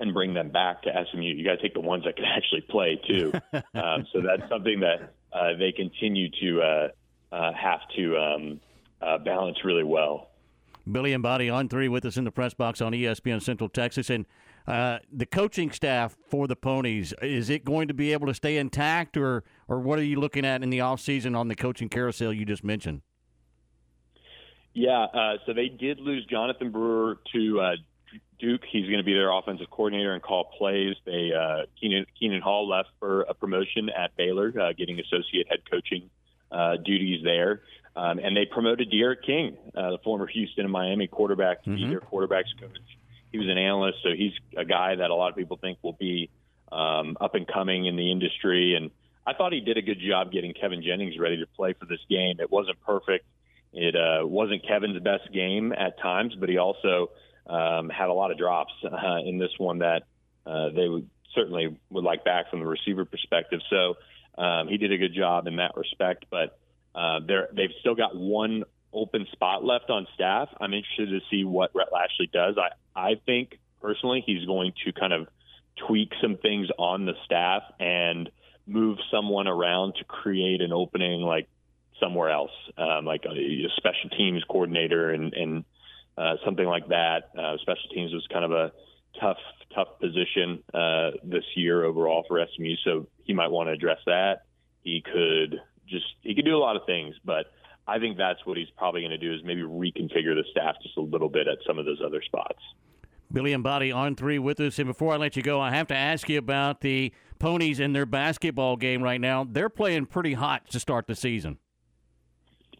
and 0.00 0.14
bring 0.14 0.34
them 0.34 0.50
back 0.50 0.82
to 0.82 0.90
SMU. 1.12 1.22
You 1.22 1.44
got 1.44 1.56
to 1.56 1.62
take 1.62 1.74
the 1.74 1.80
ones 1.80 2.04
that 2.04 2.16
can 2.16 2.24
actually 2.24 2.62
play 2.62 3.00
too. 3.06 3.32
um, 3.74 4.06
so 4.12 4.20
that's 4.20 4.48
something 4.50 4.80
that 4.80 5.12
uh, 5.32 5.56
they 5.58 5.72
continue 5.72 6.28
to 6.40 6.62
uh, 6.62 6.88
uh, 7.32 7.52
have 7.52 7.80
to 7.96 8.16
um, 8.16 8.60
uh, 9.00 9.18
balance 9.18 9.58
really 9.64 9.84
well. 9.84 10.30
Billy 10.90 11.12
Embody 11.12 11.50
on 11.50 11.68
three 11.68 11.88
with 11.88 12.04
us 12.04 12.16
in 12.16 12.24
the 12.24 12.32
press 12.32 12.54
box 12.54 12.80
on 12.80 12.92
ESPN 12.92 13.42
Central 13.42 13.68
Texas. 13.68 14.10
And 14.10 14.26
uh, 14.66 14.98
the 15.12 15.26
coaching 15.26 15.70
staff 15.70 16.16
for 16.28 16.48
the 16.48 16.56
Ponies, 16.56 17.12
is 17.22 17.50
it 17.50 17.64
going 17.64 17.86
to 17.88 17.94
be 17.94 18.12
able 18.12 18.26
to 18.26 18.34
stay 18.34 18.56
intact, 18.56 19.16
or, 19.16 19.44
or 19.68 19.80
what 19.80 19.98
are 19.98 20.04
you 20.04 20.18
looking 20.18 20.44
at 20.44 20.62
in 20.62 20.70
the 20.70 20.78
offseason 20.78 21.36
on 21.36 21.48
the 21.48 21.54
coaching 21.54 21.88
carousel 21.88 22.32
you 22.32 22.44
just 22.44 22.64
mentioned? 22.64 23.02
Yeah, 24.72 25.02
uh, 25.02 25.34
so 25.46 25.52
they 25.52 25.68
did 25.68 26.00
lose 26.00 26.24
Jonathan 26.26 26.70
Brewer 26.70 27.18
to 27.34 27.60
uh, 27.60 27.72
Duke. 28.38 28.62
He's 28.70 28.86
going 28.86 28.98
to 28.98 29.04
be 29.04 29.12
their 29.12 29.30
offensive 29.30 29.70
coordinator 29.70 30.12
and 30.12 30.22
call 30.22 30.44
plays. 30.56 30.96
They 31.04 31.30
uh, 31.32 31.66
Keenan, 31.80 32.06
Keenan 32.18 32.40
Hall 32.40 32.68
left 32.68 32.88
for 32.98 33.22
a 33.22 33.34
promotion 33.34 33.90
at 33.90 34.16
Baylor, 34.16 34.52
uh, 34.58 34.72
getting 34.72 34.98
associate 34.98 35.48
head 35.48 35.60
coaching 35.70 36.10
uh, 36.50 36.76
duties 36.76 37.22
there. 37.22 37.62
Um, 37.96 38.18
and 38.18 38.36
they 38.36 38.46
promoted 38.46 38.90
D'Eriq 38.90 39.22
King, 39.26 39.56
uh, 39.74 39.90
the 39.90 39.98
former 39.98 40.26
Houston 40.26 40.64
and 40.64 40.72
Miami 40.72 41.08
quarterback, 41.08 41.64
to 41.64 41.70
be 41.70 41.88
their 41.88 42.00
quarterbacks 42.00 42.56
coach. 42.58 42.78
He 43.32 43.38
was 43.38 43.48
an 43.48 43.58
analyst, 43.58 43.98
so 44.02 44.10
he's 44.16 44.32
a 44.56 44.64
guy 44.64 44.96
that 44.96 45.10
a 45.10 45.14
lot 45.14 45.30
of 45.30 45.36
people 45.36 45.56
think 45.56 45.78
will 45.82 45.96
be 45.98 46.30
um, 46.70 47.16
up 47.20 47.34
and 47.34 47.46
coming 47.46 47.86
in 47.86 47.96
the 47.96 48.10
industry. 48.10 48.74
And 48.76 48.90
I 49.26 49.34
thought 49.34 49.52
he 49.52 49.60
did 49.60 49.76
a 49.76 49.82
good 49.82 49.98
job 50.00 50.32
getting 50.32 50.54
Kevin 50.54 50.82
Jennings 50.82 51.18
ready 51.18 51.38
to 51.38 51.46
play 51.46 51.72
for 51.72 51.84
this 51.84 52.00
game. 52.08 52.36
It 52.40 52.50
wasn't 52.50 52.80
perfect. 52.80 53.26
It 53.72 53.94
uh, 53.94 54.26
wasn't 54.26 54.66
Kevin's 54.66 55.00
best 55.00 55.32
game 55.32 55.72
at 55.72 55.98
times, 56.00 56.34
but 56.38 56.48
he 56.48 56.58
also 56.58 57.10
um, 57.50 57.88
had 57.90 58.08
a 58.08 58.12
lot 58.12 58.30
of 58.30 58.38
drops 58.38 58.72
uh, 58.84 59.18
in 59.24 59.38
this 59.38 59.50
one 59.58 59.78
that 59.78 60.04
uh, 60.46 60.70
they 60.70 60.88
would 60.88 61.08
certainly 61.34 61.76
would 61.90 62.04
like 62.04 62.24
back 62.24 62.50
from 62.50 62.60
the 62.60 62.66
receiver 62.66 63.04
perspective. 63.04 63.60
So 63.70 63.96
um, 64.40 64.68
he 64.68 64.78
did 64.78 64.92
a 64.92 64.98
good 64.98 65.14
job 65.14 65.46
in 65.46 65.56
that 65.56 65.76
respect. 65.76 66.26
But 66.30 66.58
uh, 66.94 67.20
they've 67.26 67.70
still 67.80 67.94
got 67.94 68.16
one 68.16 68.64
open 68.92 69.26
spot 69.32 69.64
left 69.64 69.90
on 69.90 70.06
staff. 70.14 70.48
I'm 70.60 70.72
interested 70.74 71.10
to 71.10 71.20
see 71.30 71.44
what 71.44 71.70
Rhett 71.74 71.88
Lashlee 71.92 72.30
does. 72.32 72.56
I, 72.58 72.98
I 72.98 73.14
think 73.26 73.58
personally 73.80 74.22
he's 74.24 74.44
going 74.46 74.72
to 74.84 74.92
kind 74.92 75.12
of 75.12 75.28
tweak 75.86 76.12
some 76.20 76.36
things 76.36 76.68
on 76.78 77.06
the 77.06 77.14
staff 77.24 77.62
and 77.78 78.30
move 78.66 78.98
someone 79.10 79.46
around 79.46 79.94
to 79.98 80.04
create 80.04 80.60
an 80.60 80.72
opening 80.72 81.20
like 81.20 81.48
somewhere 82.00 82.30
else, 82.30 82.50
um, 82.76 83.04
like 83.04 83.24
a, 83.24 83.30
a 83.30 83.68
special 83.76 84.10
teams 84.16 84.42
coordinator 84.48 85.10
and 85.10 85.34
and 85.34 85.64
uh, 86.20 86.36
something 86.44 86.66
like 86.66 86.86
that. 86.88 87.30
Uh, 87.36 87.56
special 87.62 87.88
teams 87.94 88.12
was 88.12 88.26
kind 88.30 88.44
of 88.44 88.52
a 88.52 88.72
tough 89.18 89.38
tough 89.74 89.88
position 90.00 90.62
uh, 90.74 91.10
this 91.22 91.44
year 91.54 91.84
overall 91.84 92.24
for 92.28 92.44
SMU, 92.54 92.74
so 92.84 93.06
he 93.24 93.32
might 93.32 93.50
want 93.50 93.68
to 93.68 93.72
address 93.72 93.98
that. 94.06 94.42
He 94.82 95.02
could 95.02 95.60
just 95.88 96.04
he 96.22 96.34
could 96.34 96.44
do 96.44 96.56
a 96.56 96.58
lot 96.58 96.76
of 96.76 96.82
things, 96.84 97.14
but 97.24 97.46
I 97.86 97.98
think 97.98 98.18
that's 98.18 98.44
what 98.44 98.58
he's 98.58 98.68
probably 98.76 99.00
going 99.00 99.12
to 99.12 99.18
do 99.18 99.32
is 99.32 99.40
maybe 99.44 99.62
reconfigure 99.62 100.34
the 100.34 100.44
staff 100.50 100.76
just 100.82 100.96
a 100.96 101.00
little 101.00 101.28
bit 101.28 101.48
at 101.48 101.58
some 101.66 101.78
of 101.78 101.86
those 101.86 102.00
other 102.04 102.22
spots. 102.22 102.60
Billy 103.32 103.52
Embody 103.52 103.92
on 103.92 104.16
three 104.16 104.38
with 104.38 104.58
us. 104.60 104.78
And 104.78 104.88
before 104.88 105.14
I 105.14 105.16
let 105.16 105.36
you 105.36 105.42
go, 105.42 105.60
I 105.60 105.70
have 105.70 105.86
to 105.88 105.96
ask 105.96 106.28
you 106.28 106.38
about 106.38 106.80
the 106.80 107.12
Ponies 107.38 107.78
in 107.80 107.92
their 107.92 108.06
basketball 108.06 108.76
game 108.76 109.02
right 109.02 109.20
now. 109.20 109.46
They're 109.48 109.68
playing 109.68 110.06
pretty 110.06 110.34
hot 110.34 110.68
to 110.70 110.80
start 110.80 111.06
the 111.06 111.14
season. 111.14 111.58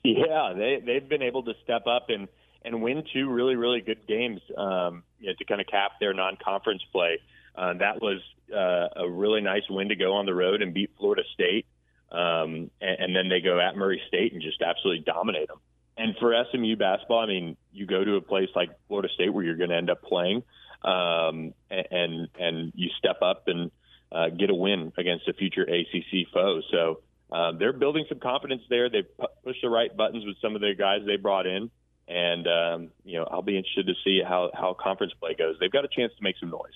Yeah, 0.02 0.52
they 0.56 0.82
they've 0.84 1.08
been 1.08 1.22
able 1.22 1.42
to 1.44 1.52
step 1.62 1.86
up 1.86 2.06
and 2.08 2.28
and 2.62 2.82
win 2.82 3.02
two 3.12 3.28
really 3.30 3.56
really 3.56 3.80
good 3.80 4.06
games 4.06 4.40
um, 4.56 5.02
you 5.18 5.28
know, 5.28 5.34
to 5.38 5.44
kind 5.44 5.60
of 5.60 5.66
cap 5.66 5.92
their 6.00 6.14
non-conference 6.14 6.82
play. 6.92 7.18
Uh, 7.54 7.74
that 7.74 8.00
was 8.00 8.20
uh, 8.54 9.02
a 9.04 9.08
really 9.08 9.40
nice 9.40 9.62
win 9.68 9.88
to 9.88 9.96
go 9.96 10.14
on 10.14 10.26
the 10.26 10.34
road 10.34 10.62
and 10.62 10.72
beat 10.72 10.90
Florida 10.98 11.22
State, 11.34 11.66
um, 12.12 12.70
and, 12.80 12.96
and 13.00 13.16
then 13.16 13.28
they 13.28 13.40
go 13.40 13.60
at 13.60 13.76
Murray 13.76 14.00
State 14.08 14.32
and 14.32 14.42
just 14.42 14.62
absolutely 14.62 15.04
dominate 15.04 15.48
them. 15.48 15.58
And 15.96 16.16
for 16.18 16.32
SMU 16.50 16.76
basketball, 16.76 17.18
I 17.18 17.26
mean, 17.26 17.56
you 17.72 17.86
go 17.86 18.02
to 18.02 18.16
a 18.16 18.20
place 18.22 18.48
like 18.54 18.70
Florida 18.88 19.08
State 19.12 19.34
where 19.34 19.44
you're 19.44 19.56
going 19.56 19.70
to 19.70 19.76
end 19.76 19.90
up 19.90 20.02
playing, 20.02 20.42
um, 20.82 21.52
and 21.70 22.28
and 22.38 22.72
you 22.74 22.88
step 22.98 23.20
up 23.22 23.48
and 23.48 23.70
uh, 24.12 24.30
get 24.30 24.50
a 24.50 24.54
win 24.54 24.92
against 24.96 25.28
a 25.28 25.34
future 25.34 25.62
ACC 25.62 26.28
foe. 26.32 26.62
So 26.70 27.00
uh, 27.30 27.52
they're 27.58 27.72
building 27.72 28.06
some 28.08 28.18
confidence 28.18 28.62
there. 28.70 28.88
They've 28.88 29.16
pu- 29.18 29.26
pushed 29.44 29.62
the 29.62 29.68
right 29.68 29.94
buttons 29.94 30.24
with 30.24 30.36
some 30.40 30.54
of 30.54 30.60
the 30.60 30.74
guys 30.76 31.00
they 31.06 31.16
brought 31.16 31.46
in, 31.46 31.70
and 32.10 32.46
um, 32.48 32.88
you 33.04 33.18
know 33.18 33.28
I'll 33.30 33.42
be 33.42 33.56
interested 33.56 33.86
to 33.86 33.94
see 34.04 34.20
how 34.26 34.50
how 34.52 34.74
conference 34.78 35.12
play 35.18 35.34
goes. 35.34 35.56
They've 35.60 35.70
got 35.70 35.84
a 35.84 35.88
chance 35.88 36.12
to 36.18 36.22
make 36.22 36.36
some 36.38 36.50
noise. 36.50 36.70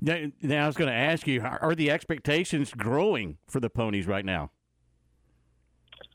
Now, 0.00 0.32
now 0.42 0.64
I 0.64 0.66
was 0.66 0.76
going 0.76 0.90
to 0.90 0.96
ask 0.96 1.26
you: 1.26 1.40
Are 1.42 1.74
the 1.74 1.90
expectations 1.90 2.72
growing 2.76 3.38
for 3.46 3.60
the 3.60 3.70
Ponies 3.70 4.06
right 4.06 4.24
now? 4.24 4.50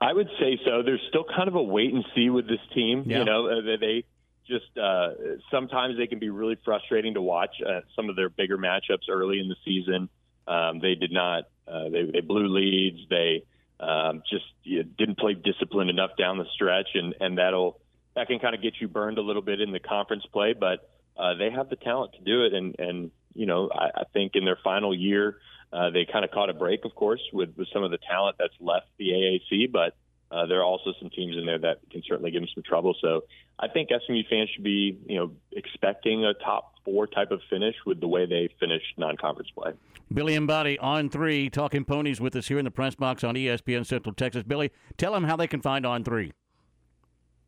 I 0.02 0.14
would 0.14 0.28
say 0.40 0.60
so. 0.66 0.84
There's 0.84 1.02
still 1.10 1.24
kind 1.24 1.48
of 1.48 1.56
a 1.56 1.64
wait 1.64 1.94
and 1.94 2.06
see 2.14 2.30
with 2.30 2.48
this 2.48 2.60
team. 2.76 3.04
Yeah. 3.08 3.20
You 3.20 3.26
know, 3.26 3.48
uh, 3.48 3.62
they, 3.62 3.78
they 3.78 4.04
just 4.46 4.78
uh, 4.78 5.10
sometimes 5.50 5.98
they 5.98 6.08
can 6.08 6.20
be 6.20 6.30
really 6.30 6.58
frustrating 6.66 7.14
to 7.14 7.22
watch. 7.22 7.56
Uh, 7.66 7.82
some 7.96 8.10
of 8.10 8.16
their 8.16 8.30
bigger 8.30 8.58
matchups 8.58 9.10
early 9.10 9.40
in 9.40 9.48
the 9.48 9.56
season, 9.64 10.10
um, 10.48 10.80
they 10.80 10.96
did 10.96 11.12
not. 11.12 11.46
Uh, 11.68 11.90
they, 11.90 12.04
they 12.12 12.22
blew 12.22 12.48
leads. 12.48 13.00
They 13.10 13.44
um, 13.80 14.22
just 14.30 14.46
you 14.64 14.84
know, 14.84 14.90
didn't 14.98 15.18
play 15.18 15.34
disciplined 15.34 15.90
enough 15.90 16.12
down 16.18 16.38
the 16.38 16.46
stretch, 16.54 16.90
and 16.94 17.16
and 17.22 17.38
that'll 17.38 17.80
that 18.18 18.28
can 18.28 18.40
kind 18.40 18.56
of 18.56 18.62
get 18.62 18.74
you 18.82 18.88
burned 18.88 19.20
a 19.20 19.22
little 19.22 19.44
bit 19.44 19.62
in 19.62 19.72
the 19.72 19.80
conference 19.80 20.26
play. 20.34 20.54
But 20.54 20.90
uh, 21.16 21.36
they 21.36 21.52
have 21.52 21.70
the 21.70 21.78
talent 21.78 22.14
to 22.14 22.22
do 22.22 22.44
it, 22.44 22.54
and 22.54 22.76
and 22.80 23.12
you 23.34 23.46
know 23.46 23.70
I, 23.72 24.02
I 24.02 24.04
think 24.14 24.34
in 24.36 24.44
their 24.44 24.60
final 24.64 24.94
year. 24.94 25.38
Uh, 25.74 25.90
they 25.90 26.08
kind 26.10 26.24
of 26.24 26.32
caught 26.32 26.50
a 26.50 26.54
break, 26.54 26.86
of 26.86 26.96
course, 26.96 27.20
with, 27.34 27.50
with 27.58 27.68
some 27.74 27.84
of 27.84 27.92
the 27.92 27.98
talent 28.10 28.38
that's 28.40 28.54
left 28.62 28.86
the 28.98 29.10
AAC, 29.10 29.70
but 29.70 29.98
uh, 30.32 30.46
there 30.46 30.60
are 30.60 30.64
also 30.64 30.94
some 30.98 31.10
teams 31.10 31.36
in 31.36 31.46
there 31.46 31.60
that 31.60 31.80
can 31.92 32.02
certainly 32.08 32.32
give 32.32 32.42
them 32.42 32.48
some 32.54 32.64
trouble. 32.64 32.96
So 33.02 33.26
I 33.60 33.68
think 33.68 33.90
SMU 33.90 34.22
fans 34.30 34.50
should 34.54 34.64
be, 34.64 34.98
you 35.06 35.18
know, 35.18 35.32
expecting 35.52 36.24
a 36.24 36.34
top 36.36 36.76
four 36.86 37.06
type 37.06 37.32
of 37.32 37.42
finish 37.50 37.76
with 37.86 38.00
the 38.00 38.08
way 38.08 38.26
they 38.26 38.50
finished 38.62 38.86
non-conference 38.98 39.50
play. 39.52 39.74
Billy 40.14 40.36
Embody 40.36 40.80
on 40.80 41.10
three, 41.10 41.50
talking 41.50 41.84
ponies 41.84 42.22
with 42.22 42.34
us 42.38 42.48
here 42.48 42.60
in 42.60 42.66
the 42.66 42.72
press 42.72 42.96
box 42.96 43.26
on 43.26 43.36
ESPN 43.36 43.86
Central 43.86 44.14
Texas. 44.14 44.44
Billy, 44.44 44.72
tell 44.96 45.12
them 45.12 45.26
how 45.26 45.36
they 45.36 45.48
can 45.48 45.62
find 45.62 45.86
on 45.86 46.06
three. 46.06 46.32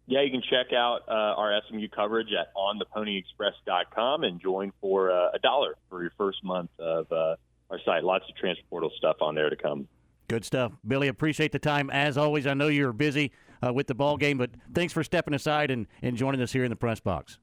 Yeah, 0.09 0.23
you 0.23 0.31
can 0.31 0.41
check 0.41 0.73
out 0.73 1.01
uh, 1.07 1.11
our 1.11 1.61
SMU 1.69 1.87
coverage 1.87 2.29
at 2.33 2.51
ontheponyexpress.com 2.55 4.23
and 4.23 4.41
join 4.41 4.73
for 4.81 5.11
uh, 5.11 5.29
a 5.35 5.37
dollar 5.37 5.75
for 5.87 6.01
your 6.01 6.11
first 6.17 6.43
month 6.43 6.71
of 6.79 7.11
uh, 7.11 7.35
our 7.69 7.79
site. 7.85 8.03
Lots 8.03 8.25
of 8.27 8.35
transportal 8.35 8.89
stuff 8.97 9.17
on 9.21 9.35
there 9.35 9.51
to 9.51 9.55
come. 9.55 9.87
Good 10.27 10.43
stuff, 10.43 10.71
Billy. 10.87 11.09
Appreciate 11.09 11.51
the 11.51 11.59
time 11.59 11.91
as 11.91 12.17
always. 12.17 12.47
I 12.47 12.55
know 12.55 12.69
you're 12.69 12.91
busy 12.91 13.31
uh, 13.63 13.71
with 13.71 13.85
the 13.85 13.93
ball 13.93 14.17
game, 14.17 14.39
but 14.39 14.49
thanks 14.73 14.93
for 14.93 15.03
stepping 15.03 15.35
aside 15.35 15.69
and, 15.69 15.85
and 16.01 16.17
joining 16.17 16.41
us 16.41 16.51
here 16.51 16.63
in 16.63 16.71
the 16.71 16.75
press 16.75 16.99
box. 16.99 17.37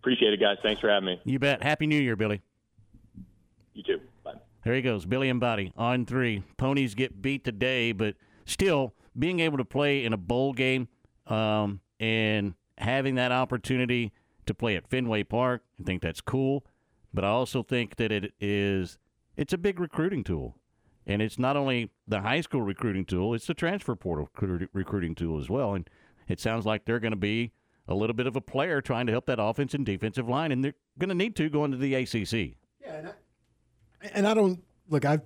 Appreciate 0.00 0.34
it, 0.34 0.40
guys. 0.40 0.58
Thanks 0.62 0.82
for 0.82 0.90
having 0.90 1.06
me. 1.06 1.20
You 1.24 1.38
bet. 1.38 1.62
Happy 1.62 1.86
New 1.86 1.98
Year, 1.98 2.16
Billy. 2.16 2.42
You 3.72 3.82
too. 3.82 4.00
Bye. 4.22 4.34
There 4.64 4.74
he 4.74 4.82
goes, 4.82 5.06
Billy 5.06 5.30
Embody 5.30 5.72
on 5.78 6.04
three. 6.04 6.42
Ponies 6.58 6.94
get 6.94 7.22
beat 7.22 7.42
today, 7.42 7.92
but 7.92 8.16
still 8.44 8.92
being 9.18 9.40
able 9.40 9.56
to 9.56 9.64
play 9.64 10.04
in 10.04 10.12
a 10.12 10.18
bowl 10.18 10.52
game 10.52 10.88
um, 11.26 11.80
and 11.98 12.54
having 12.78 13.14
that 13.16 13.32
opportunity 13.32 14.12
to 14.46 14.54
play 14.54 14.76
at 14.76 14.88
Fenway 14.88 15.24
Park, 15.24 15.62
I 15.80 15.82
think 15.82 16.02
that's 16.02 16.20
cool. 16.20 16.64
But 17.12 17.24
I 17.24 17.28
also 17.28 17.62
think 17.62 17.96
that 17.96 18.12
it 18.12 18.32
is 18.40 18.98
it's 19.36 19.52
a 19.52 19.58
big 19.58 19.80
recruiting 19.80 20.24
tool, 20.24 20.56
and 21.06 21.22
it's 21.22 21.38
not 21.38 21.56
only 21.56 21.90
the 22.06 22.20
high 22.20 22.40
school 22.40 22.62
recruiting 22.62 23.04
tool; 23.04 23.34
it's 23.34 23.46
the 23.46 23.54
transfer 23.54 23.94
portal 23.94 24.28
recruiting 24.72 25.14
tool 25.14 25.38
as 25.40 25.48
well. 25.48 25.74
And 25.74 25.88
it 26.28 26.40
sounds 26.40 26.66
like 26.66 26.84
they're 26.84 27.00
going 27.00 27.12
to 27.12 27.16
be 27.16 27.52
a 27.88 27.94
little 27.94 28.14
bit 28.14 28.26
of 28.26 28.36
a 28.36 28.40
player 28.40 28.80
trying 28.80 29.06
to 29.06 29.12
help 29.12 29.26
that 29.26 29.38
offense 29.40 29.72
and 29.74 29.86
defensive 29.86 30.28
line, 30.28 30.52
and 30.52 30.64
they're 30.64 30.74
going 30.98 31.08
to 31.08 31.14
need 31.14 31.36
to 31.36 31.48
go 31.48 31.64
into 31.64 31.76
the 31.76 31.94
ACC. 31.94 32.56
Yeah, 32.80 32.96
and 32.96 33.08
I, 33.08 33.12
and 34.12 34.28
I 34.28 34.34
don't 34.34 34.62
look. 34.88 35.04
I've 35.04 35.22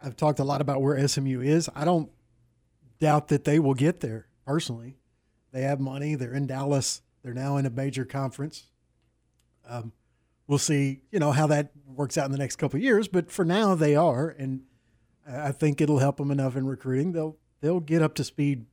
I've 0.00 0.16
talked 0.16 0.38
a 0.38 0.44
lot 0.44 0.60
about 0.60 0.80
where 0.80 1.06
SMU 1.06 1.40
is. 1.40 1.68
I 1.74 1.84
don't 1.84 2.10
doubt 3.00 3.28
that 3.28 3.44
they 3.44 3.58
will 3.58 3.74
get 3.74 4.00
there. 4.00 4.27
Personally, 4.48 4.96
they 5.52 5.60
have 5.60 5.78
money. 5.78 6.14
They're 6.14 6.32
in 6.32 6.46
Dallas. 6.46 7.02
They're 7.22 7.34
now 7.34 7.58
in 7.58 7.66
a 7.66 7.70
major 7.70 8.06
conference. 8.06 8.64
Um, 9.68 9.92
we'll 10.46 10.56
see, 10.56 11.02
you 11.10 11.18
know, 11.18 11.32
how 11.32 11.46
that 11.48 11.72
works 11.86 12.16
out 12.16 12.24
in 12.24 12.32
the 12.32 12.38
next 12.38 12.56
couple 12.56 12.80
years. 12.80 13.08
But 13.08 13.30
for 13.30 13.44
now, 13.44 13.74
they 13.74 13.94
are, 13.94 14.30
and 14.30 14.62
I 15.28 15.48
I 15.48 15.52
think 15.52 15.82
it'll 15.82 15.98
help 15.98 16.16
them 16.16 16.30
enough 16.30 16.56
in 16.56 16.66
recruiting. 16.66 17.12
They'll 17.12 17.36
they'll 17.60 17.80
get 17.80 18.00
up 18.00 18.14
to 18.14 18.24
speed 18.24 18.64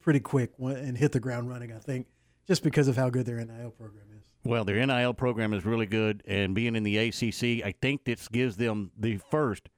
pretty 0.00 0.18
quick 0.18 0.54
and 0.58 0.98
hit 0.98 1.12
the 1.12 1.20
ground 1.20 1.48
running. 1.48 1.72
I 1.72 1.78
think 1.78 2.08
just 2.48 2.64
because 2.64 2.88
of 2.88 2.96
how 2.96 3.08
good 3.08 3.24
their 3.24 3.36
NIL 3.36 3.70
program 3.70 4.06
is. 4.18 4.24
Well, 4.42 4.64
their 4.64 4.84
NIL 4.84 5.14
program 5.14 5.54
is 5.54 5.64
really 5.64 5.86
good, 5.86 6.24
and 6.26 6.52
being 6.52 6.74
in 6.74 6.82
the 6.82 6.98
ACC, 6.98 7.64
I 7.64 7.72
think 7.80 8.06
this 8.06 8.26
gives 8.26 8.56
them 8.56 8.90
the 8.98 9.18
first 9.30 9.68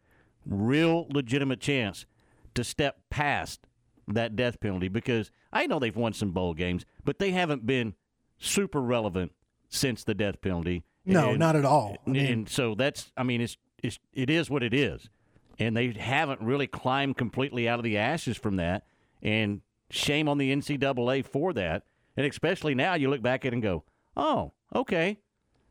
real 0.46 1.06
legitimate 1.10 1.60
chance 1.60 2.06
to 2.54 2.64
step 2.64 3.02
past 3.10 3.66
that 4.08 4.36
death 4.36 4.60
penalty 4.60 4.88
because 4.88 5.30
I 5.52 5.66
know 5.66 5.78
they've 5.78 5.96
won 5.96 6.12
some 6.12 6.30
bowl 6.32 6.54
games, 6.54 6.84
but 7.04 7.18
they 7.18 7.30
haven't 7.30 7.66
been 7.66 7.94
super 8.38 8.80
relevant 8.80 9.32
since 9.68 10.04
the 10.04 10.14
death 10.14 10.40
penalty. 10.40 10.84
No, 11.04 11.30
And- 11.30 11.38
not 11.38 11.56
at 11.56 11.64
all. 11.64 11.92
I 11.92 11.96
and, 12.06 12.12
mean- 12.14 12.26
and 12.26 12.48
so 12.48 12.74
that's, 12.74 13.12
I 13.16 13.22
mean, 13.22 13.40
it's, 13.40 13.56
it's 13.82 13.98
it 14.14 14.30
is 14.30 14.48
what 14.48 14.62
it 14.62 14.72
is, 14.72 15.10
and 15.58 15.76
they 15.76 15.92
haven't 15.92 16.40
really 16.40 16.66
climbed 16.66 17.16
completely 17.18 17.68
out 17.68 17.78
of 17.78 17.84
the 17.84 17.98
ashes 17.98 18.36
from 18.36 18.56
that. 18.56 18.84
And 19.22 19.60
shame 19.90 20.28
on 20.28 20.38
the 20.38 20.50
NCAA 20.54 21.24
for 21.24 21.52
that. 21.54 21.82
And 22.16 22.26
especially 22.26 22.74
now, 22.74 22.94
you 22.94 23.08
look 23.10 23.22
back 23.22 23.44
at 23.44 23.48
it 23.48 23.52
and 23.54 23.62
go, 23.62 23.84
"Oh, 24.16 24.52
okay." 24.74 25.18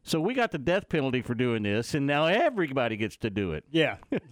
So 0.06 0.20
we 0.20 0.34
got 0.34 0.52
the 0.52 0.58
death 0.58 0.90
penalty 0.90 1.22
for 1.22 1.34
doing 1.34 1.64
this, 1.64 1.94
and 1.94 2.06
now 2.06 2.26
everybody 2.26 2.98
gets 2.98 3.16
to 3.18 3.30
do 3.30 3.54
it. 3.54 3.64
Yeah, 3.72 3.98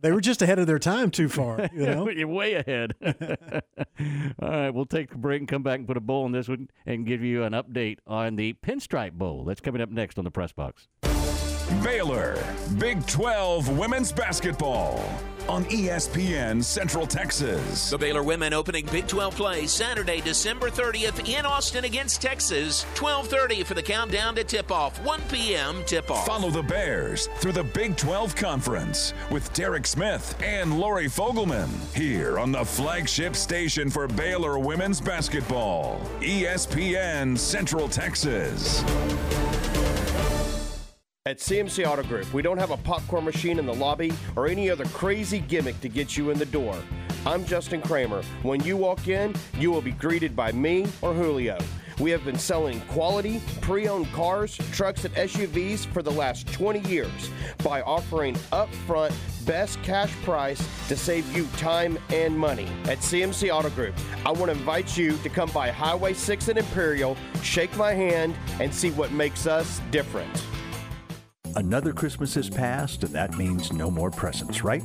they 0.00 0.10
were 0.10 0.20
just 0.20 0.42
ahead 0.42 0.58
of 0.58 0.66
their 0.66 0.80
time 0.80 1.12
too 1.12 1.28
far. 1.28 1.68
You 1.72 1.86
know, 1.86 2.08
You're 2.18 2.26
way 2.26 2.54
ahead. 2.54 2.94
All 4.42 4.48
right, 4.50 4.70
we'll 4.70 4.86
take 4.86 5.14
a 5.14 5.18
break 5.18 5.40
and 5.40 5.48
come 5.48 5.62
back 5.62 5.78
and 5.78 5.86
put 5.86 5.96
a 5.96 6.00
bowl 6.00 6.24
on 6.24 6.32
this 6.32 6.48
one 6.48 6.68
and 6.86 7.06
give 7.06 7.22
you 7.22 7.44
an 7.44 7.52
update 7.52 7.98
on 8.06 8.34
the 8.34 8.54
Pinstripe 8.54 9.12
Bowl. 9.12 9.44
That's 9.44 9.60
coming 9.60 9.80
up 9.80 9.90
next 9.90 10.18
on 10.18 10.24
the 10.24 10.30
press 10.30 10.50
box. 10.52 10.88
Baylor, 11.82 12.42
Big 12.78 13.06
12 13.06 13.78
women's 13.78 14.10
basketball 14.10 15.04
on 15.48 15.64
ESPN 15.66 16.62
Central 16.62 17.06
Texas. 17.06 17.90
The 17.90 17.98
Baylor 17.98 18.22
women 18.22 18.52
opening 18.52 18.86
Big 18.86 19.06
12 19.06 19.34
play 19.34 19.66
Saturday, 19.66 20.20
December 20.20 20.70
30th 20.70 21.28
in 21.28 21.46
Austin 21.46 21.84
against 21.84 22.20
Texas. 22.20 22.84
12:30 22.94 23.64
for 23.64 23.74
the 23.74 23.82
countdown 23.82 24.34
to 24.34 24.44
tip-off. 24.44 25.02
1 25.04 25.20
p.m. 25.30 25.82
tip-off. 25.86 26.26
Follow 26.26 26.50
the 26.50 26.62
Bears 26.62 27.28
through 27.38 27.52
the 27.52 27.64
Big 27.64 27.96
12 27.96 28.36
Conference 28.36 29.14
with 29.30 29.52
Derek 29.52 29.86
Smith 29.86 30.36
and 30.42 30.78
Lori 30.78 31.06
Fogleman 31.06 31.68
here 31.96 32.38
on 32.38 32.52
the 32.52 32.64
flagship 32.64 33.34
station 33.34 33.90
for 33.90 34.06
Baylor 34.06 34.58
women's 34.58 35.00
basketball, 35.00 36.00
ESPN 36.20 37.36
Central 37.38 37.88
Texas. 37.88 38.84
At 41.28 41.40
CMC 41.40 41.86
Auto 41.86 42.02
Group, 42.04 42.32
we 42.32 42.40
don't 42.40 42.56
have 42.56 42.70
a 42.70 42.78
popcorn 42.78 43.26
machine 43.26 43.58
in 43.58 43.66
the 43.66 43.74
lobby 43.74 44.14
or 44.34 44.46
any 44.46 44.70
other 44.70 44.86
crazy 44.86 45.40
gimmick 45.40 45.78
to 45.82 45.88
get 45.90 46.16
you 46.16 46.30
in 46.30 46.38
the 46.38 46.46
door. 46.46 46.74
I'm 47.26 47.44
Justin 47.44 47.82
Kramer. 47.82 48.22
When 48.42 48.62
you 48.62 48.78
walk 48.78 49.08
in, 49.08 49.34
you 49.58 49.70
will 49.70 49.82
be 49.82 49.90
greeted 49.90 50.34
by 50.34 50.52
me 50.52 50.86
or 51.02 51.12
Julio. 51.12 51.58
We 52.00 52.10
have 52.12 52.24
been 52.24 52.38
selling 52.38 52.80
quality, 52.88 53.42
pre 53.60 53.88
owned 53.88 54.10
cars, 54.12 54.56
trucks, 54.72 55.04
and 55.04 55.14
SUVs 55.16 55.84
for 55.92 56.02
the 56.02 56.10
last 56.10 56.50
20 56.50 56.80
years 56.88 57.30
by 57.62 57.82
offering 57.82 58.34
upfront 58.50 59.12
best 59.44 59.82
cash 59.82 60.12
price 60.22 60.66
to 60.88 60.96
save 60.96 61.30
you 61.36 61.46
time 61.58 61.98
and 62.08 62.38
money. 62.38 62.68
At 62.84 63.00
CMC 63.00 63.54
Auto 63.54 63.68
Group, 63.68 63.94
I 64.24 64.30
want 64.30 64.46
to 64.46 64.52
invite 64.52 64.96
you 64.96 65.18
to 65.18 65.28
come 65.28 65.50
by 65.50 65.70
Highway 65.70 66.14
6 66.14 66.48
in 66.48 66.56
Imperial, 66.56 67.18
shake 67.42 67.76
my 67.76 67.92
hand, 67.92 68.34
and 68.60 68.74
see 68.74 68.92
what 68.92 69.12
makes 69.12 69.46
us 69.46 69.82
different. 69.90 70.42
Another 71.56 71.92
Christmas 71.92 72.34
has 72.34 72.48
passed, 72.48 73.04
and 73.04 73.12
that 73.14 73.36
means 73.36 73.72
no 73.72 73.90
more 73.90 74.10
presents, 74.10 74.62
right? 74.62 74.84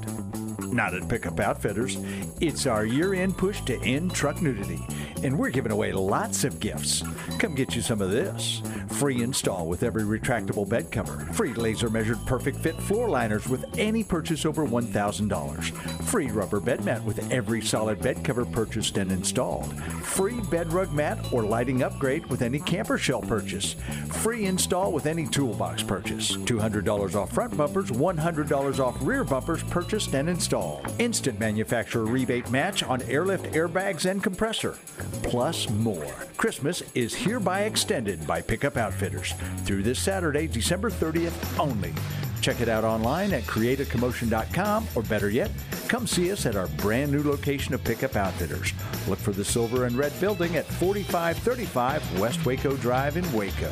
Not 0.71 0.93
at 0.93 1.07
Pickup 1.07 1.39
Outfitters. 1.39 1.97
It's 2.41 2.65
our 2.65 2.85
year 2.85 3.13
end 3.13 3.37
push 3.37 3.61
to 3.61 3.79
end 3.81 4.13
truck 4.13 4.41
nudity, 4.41 4.85
and 5.23 5.37
we're 5.37 5.49
giving 5.49 5.71
away 5.71 5.91
lots 5.91 6.43
of 6.43 6.59
gifts. 6.59 7.03
Come 7.39 7.55
get 7.55 7.75
you 7.75 7.81
some 7.81 8.01
of 8.01 8.11
this. 8.11 8.61
Free 8.89 9.23
install 9.23 9.67
with 9.67 9.83
every 9.83 10.03
retractable 10.03 10.67
bed 10.67 10.91
cover. 10.91 11.25
Free 11.33 11.53
laser 11.53 11.89
measured 11.89 12.23
perfect 12.25 12.57
fit 12.57 12.75
floor 12.75 13.09
liners 13.09 13.47
with 13.47 13.65
any 13.77 14.03
purchase 14.03 14.45
over 14.45 14.65
$1,000. 14.65 16.03
Free 16.03 16.27
rubber 16.27 16.59
bed 16.59 16.83
mat 16.85 17.03
with 17.03 17.31
every 17.31 17.61
solid 17.61 18.01
bed 18.01 18.23
cover 18.23 18.45
purchased 18.45 18.97
and 18.97 19.11
installed. 19.11 19.73
Free 20.03 20.39
bed 20.51 20.71
rug 20.71 20.91
mat 20.93 21.17
or 21.31 21.43
lighting 21.43 21.83
upgrade 21.83 22.25
with 22.27 22.41
any 22.41 22.59
camper 22.59 22.97
shell 22.97 23.21
purchase. 23.21 23.75
Free 24.21 24.45
install 24.45 24.91
with 24.91 25.05
any 25.05 25.25
toolbox 25.25 25.83
purchase. 25.83 26.35
$200 26.35 27.15
off 27.15 27.31
front 27.31 27.55
bumpers, 27.55 27.91
$100 27.91 28.79
off 28.79 28.97
rear 29.01 29.23
bumpers 29.23 29.63
purchased 29.63 30.13
and 30.13 30.29
installed. 30.29 30.85
Instant 30.99 31.39
manufacturer 31.39 32.05
rebate 32.05 32.49
match 32.51 32.83
on 32.83 33.01
airlift 33.03 33.45
airbags 33.53 34.09
and 34.09 34.23
compressor. 34.23 34.77
Plus 35.21 35.69
more. 35.69 36.15
Christmas 36.37 36.81
is 36.95 37.13
hereby 37.13 37.61
extended 37.61 38.25
by 38.25 38.41
Pickup 38.41 38.77
Outfitters 38.77 39.33
through 39.65 39.83
this 39.83 39.99
Saturday, 39.99 40.47
December 40.47 40.89
30th 40.89 41.59
only. 41.59 41.93
Check 42.41 42.59
it 42.59 42.67
out 42.67 42.83
online 42.83 43.31
at 43.31 43.43
createacommotion.com 43.43 44.87
or 44.95 45.03
better 45.03 45.29
yet, 45.29 45.49
come 45.87 46.05
see 46.05 46.31
us 46.31 46.45
at 46.45 46.57
our 46.57 46.67
brand 46.67 47.11
new 47.11 47.23
location 47.23 47.73
of 47.73 47.83
Pickup 47.83 48.17
Outfitters. 48.17 48.73
Look 49.07 49.19
for 49.19 49.31
the 49.31 49.45
silver 49.45 49.85
and 49.85 49.95
red 49.95 50.11
building 50.19 50.57
at 50.57 50.65
4535 50.65 52.19
West 52.19 52.45
Waco 52.45 52.75
Drive 52.77 53.15
in 53.15 53.31
Waco. 53.31 53.71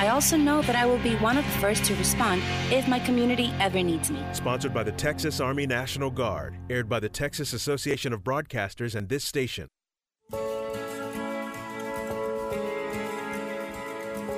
I 0.00 0.08
also 0.08 0.38
know 0.38 0.62
that 0.62 0.74
I 0.74 0.86
will 0.86 0.96
be 1.00 1.14
one 1.16 1.36
of 1.36 1.44
the 1.44 1.50
first 1.58 1.84
to 1.84 1.94
respond 1.96 2.40
if 2.72 2.88
my 2.88 2.98
community 3.00 3.52
ever 3.60 3.82
needs 3.82 4.10
me. 4.10 4.24
Sponsored 4.32 4.72
by 4.72 4.82
the 4.82 4.92
Texas 4.92 5.40
Army 5.40 5.66
National 5.66 6.10
Guard. 6.10 6.54
Aired 6.70 6.88
by 6.88 7.00
the 7.00 7.08
Texas 7.10 7.52
Association 7.52 8.14
of 8.14 8.24
Broadcasters 8.24 8.94
and 8.94 9.10
this 9.10 9.24
station. 9.24 9.68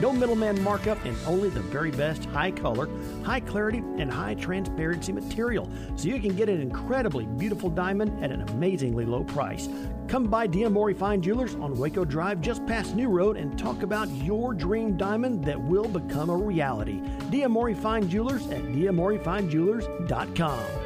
No 0.00 0.12
middleman 0.12 0.62
markup 0.62 1.04
and 1.04 1.16
only 1.26 1.48
the 1.48 1.60
very 1.60 1.90
best 1.90 2.26
high 2.26 2.50
color, 2.50 2.88
high 3.24 3.40
clarity, 3.40 3.78
and 3.78 4.12
high 4.12 4.34
transparency 4.34 5.10
material. 5.12 5.70
So 5.96 6.08
you 6.08 6.20
can 6.20 6.36
get 6.36 6.50
an 6.50 6.60
incredibly 6.60 7.24
beautiful 7.26 7.70
diamond 7.70 8.22
at 8.22 8.30
an 8.30 8.42
amazingly 8.42 9.06
low 9.06 9.24
price. 9.24 9.68
Come 10.08 10.26
by 10.26 10.46
Diamori 10.46 10.96
Fine 10.96 11.22
Jewelers 11.22 11.54
on 11.56 11.74
Waco 11.74 12.04
Drive 12.04 12.40
just 12.40 12.64
past 12.66 12.94
New 12.94 13.08
Road 13.08 13.36
and 13.36 13.58
talk 13.58 13.82
about 13.82 14.08
your 14.10 14.54
dream 14.54 14.96
diamond 14.96 15.44
that 15.44 15.60
will 15.60 15.88
become 15.88 16.30
a 16.30 16.36
reality. 16.36 17.00
Diamori 17.30 17.76
Fine 17.76 18.08
Jewelers 18.08 18.46
at 18.48 18.62
diamorifinejewelers.com. 18.62 20.85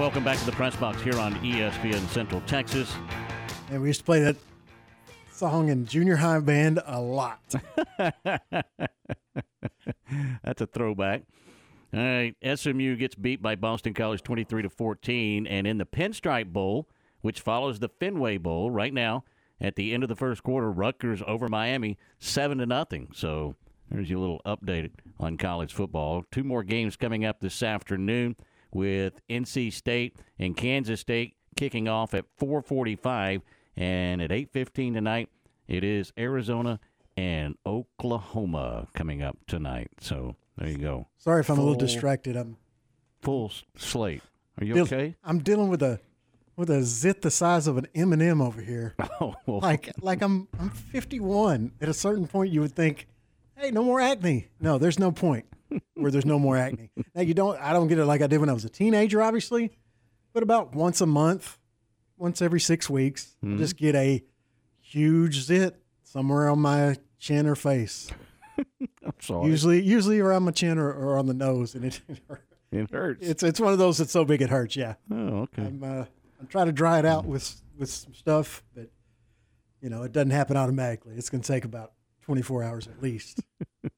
Welcome 0.00 0.24
back 0.24 0.38
to 0.38 0.46
the 0.46 0.52
press 0.52 0.74
box 0.76 1.02
here 1.02 1.18
on 1.18 1.34
ESPN 1.40 2.08
Central 2.08 2.40
Texas. 2.46 2.90
And 3.70 3.82
we 3.82 3.88
used 3.88 4.00
to 4.00 4.04
play 4.06 4.20
that 4.20 4.36
song 5.30 5.68
in 5.68 5.84
junior 5.84 6.16
high 6.16 6.38
band 6.38 6.80
a 6.86 6.98
lot. 6.98 7.54
That's 10.42 10.62
a 10.62 10.66
throwback. 10.66 11.24
All 11.92 12.00
right, 12.00 12.34
SMU 12.42 12.96
gets 12.96 13.14
beat 13.14 13.42
by 13.42 13.56
Boston 13.56 13.92
College 13.92 14.22
23 14.22 14.62
to 14.62 14.70
14 14.70 15.46
and 15.46 15.66
in 15.66 15.76
the 15.76 15.84
Pinstripe 15.84 16.50
Bowl, 16.50 16.88
which 17.20 17.42
follows 17.42 17.78
the 17.78 17.90
Fenway 17.90 18.38
Bowl 18.38 18.70
right 18.70 18.94
now, 18.94 19.24
at 19.60 19.76
the 19.76 19.92
end 19.92 20.02
of 20.02 20.08
the 20.08 20.16
first 20.16 20.42
quarter, 20.42 20.72
Rutgers 20.72 21.22
over 21.26 21.46
Miami 21.46 21.98
7 22.18 22.56
to 22.56 22.64
nothing. 22.64 23.10
So, 23.14 23.54
there's 23.90 24.08
your 24.08 24.20
little 24.20 24.40
update 24.46 24.92
on 25.18 25.36
college 25.36 25.74
football. 25.74 26.24
Two 26.32 26.44
more 26.44 26.62
games 26.62 26.96
coming 26.96 27.26
up 27.26 27.40
this 27.40 27.62
afternoon 27.62 28.36
with 28.72 29.20
NC 29.28 29.72
State 29.72 30.16
and 30.38 30.56
Kansas 30.56 31.00
State 31.00 31.34
kicking 31.56 31.88
off 31.88 32.14
at 32.14 32.24
4:45 32.38 33.42
and 33.76 34.22
at 34.22 34.30
8:15 34.30 34.94
tonight 34.94 35.28
it 35.68 35.84
is 35.84 36.12
Arizona 36.18 36.80
and 37.16 37.56
Oklahoma 37.66 38.88
coming 38.94 39.22
up 39.22 39.36
tonight. 39.46 39.88
So 40.00 40.36
there 40.56 40.68
you 40.68 40.78
go. 40.78 41.08
Sorry 41.18 41.40
if 41.40 41.50
I'm 41.50 41.58
a 41.58 41.62
little 41.62 41.76
distracted. 41.76 42.36
I'm 42.36 42.56
Full 43.22 43.52
slate. 43.76 44.22
Are 44.58 44.64
you 44.64 44.74
deal- 44.74 44.84
okay? 44.84 45.14
I'm 45.22 45.40
dealing 45.40 45.68
with 45.68 45.82
a 45.82 46.00
with 46.56 46.70
a 46.70 46.82
zit 46.82 47.22
the 47.22 47.30
size 47.30 47.66
of 47.66 47.76
an 47.78 47.86
M 47.94 48.12
and 48.12 48.22
m 48.22 48.40
over 48.40 48.60
here. 48.60 48.94
Oh, 49.22 49.34
well. 49.46 49.60
like 49.60 49.90
like 50.00 50.22
I'm 50.22 50.48
I'm 50.58 50.70
51. 50.70 51.72
At 51.80 51.90
a 51.90 51.94
certain 51.94 52.26
point, 52.26 52.50
you 52.52 52.62
would 52.62 52.74
think, 52.74 53.06
hey, 53.56 53.70
no 53.70 53.82
more 53.84 54.00
acne. 54.00 54.48
No, 54.58 54.78
there's 54.78 54.98
no 54.98 55.12
point. 55.12 55.44
Where 55.94 56.10
there's 56.10 56.26
no 56.26 56.38
more 56.38 56.56
acne. 56.56 56.90
Now 57.14 57.22
you 57.22 57.34
don't. 57.34 57.60
I 57.60 57.72
don't 57.72 57.88
get 57.88 57.98
it 57.98 58.04
like 58.06 58.22
I 58.22 58.26
did 58.26 58.38
when 58.38 58.48
I 58.48 58.52
was 58.52 58.64
a 58.64 58.68
teenager, 58.70 59.22
obviously, 59.22 59.70
but 60.32 60.42
about 60.42 60.74
once 60.74 61.00
a 61.00 61.06
month, 61.06 61.58
once 62.16 62.40
every 62.42 62.60
six 62.60 62.88
weeks, 62.90 63.36
I 63.42 63.46
Mhm. 63.46 63.58
just 63.58 63.76
get 63.76 63.94
a 63.94 64.22
huge 64.80 65.40
zit 65.42 65.80
somewhere 66.02 66.48
on 66.48 66.58
my 66.60 66.96
chin 67.18 67.46
or 67.46 67.54
face. 67.54 68.10
I'm 69.04 69.12
sorry. 69.20 69.48
Usually, 69.48 69.82
usually 69.82 70.18
around 70.20 70.42
my 70.44 70.50
chin 70.50 70.78
or, 70.78 70.92
or 70.92 71.16
on 71.18 71.26
the 71.26 71.34
nose, 71.34 71.74
and 71.74 71.84
it, 71.86 72.00
It 72.72 72.88
hurts. 72.92 73.26
It's 73.26 73.42
it's 73.42 73.58
one 73.58 73.72
of 73.72 73.78
those 73.80 73.98
that's 73.98 74.12
so 74.12 74.24
big 74.24 74.42
it 74.42 74.48
hurts. 74.48 74.76
Yeah. 74.76 74.94
Oh, 75.10 75.16
okay. 75.42 75.62
I'm 75.62 75.82
uh, 75.82 76.04
I'm 76.38 76.46
trying 76.48 76.66
to 76.66 76.72
dry 76.72 76.98
it 77.00 77.04
out 77.04 77.24
with 77.26 77.60
with 77.76 77.90
some 77.90 78.14
stuff, 78.14 78.62
but 78.74 78.90
you 79.82 79.90
know 79.90 80.04
it 80.04 80.12
doesn't 80.12 80.30
happen 80.30 80.56
automatically. 80.56 81.14
It's 81.16 81.30
going 81.30 81.40
to 81.42 81.52
take 81.52 81.64
about 81.64 81.92
24 82.22 82.62
hours 82.62 82.86
at 82.86 83.02
least. 83.02 83.40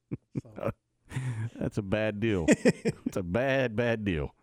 That's 1.59 1.77
a 1.77 1.81
bad 1.81 2.19
deal. 2.19 2.45
It's 2.49 3.17
a 3.17 3.23
bad, 3.23 3.75
bad 3.75 4.03
deal. 4.05 4.33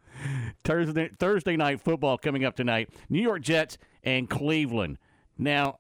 Thursday, 0.64 1.10
Thursday 1.18 1.56
night 1.56 1.80
football 1.80 2.18
coming 2.18 2.44
up 2.44 2.56
tonight. 2.56 2.90
New 3.09 3.22
York 3.22 3.42
Jets 3.42 3.78
and 4.05 4.28
Cleveland. 4.28 4.98
Now, 5.38 5.78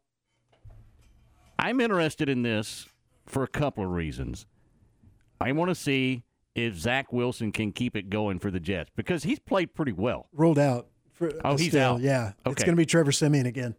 I'm 1.58 1.80
interested 1.80 2.28
in 2.28 2.42
this 2.42 2.88
for 3.26 3.42
a 3.42 3.48
couple 3.48 3.84
of 3.84 3.90
reasons. 3.90 4.46
I 5.40 5.52
want 5.52 5.68
to 5.70 5.74
see 5.74 6.22
if 6.54 6.74
Zach 6.76 7.12
Wilson 7.12 7.52
can 7.52 7.72
keep 7.72 7.96
it 7.96 8.10
going 8.10 8.38
for 8.38 8.50
the 8.50 8.60
Jets 8.60 8.90
because 8.96 9.22
he's 9.22 9.38
played 9.38 9.74
pretty 9.74 9.92
well. 9.92 10.26
Ruled 10.32 10.58
out. 10.58 10.88
For, 11.12 11.30
Oh, 11.44 11.56
he's 11.56 11.68
still, 11.68 11.94
out. 11.94 12.00
Yeah. 12.00 12.32
It's 12.46 12.62
going 12.64 12.74
to 12.76 12.80
be 12.80 12.86
Trevor 12.86 13.12
Siemian 13.12 13.46
again. 13.46 13.74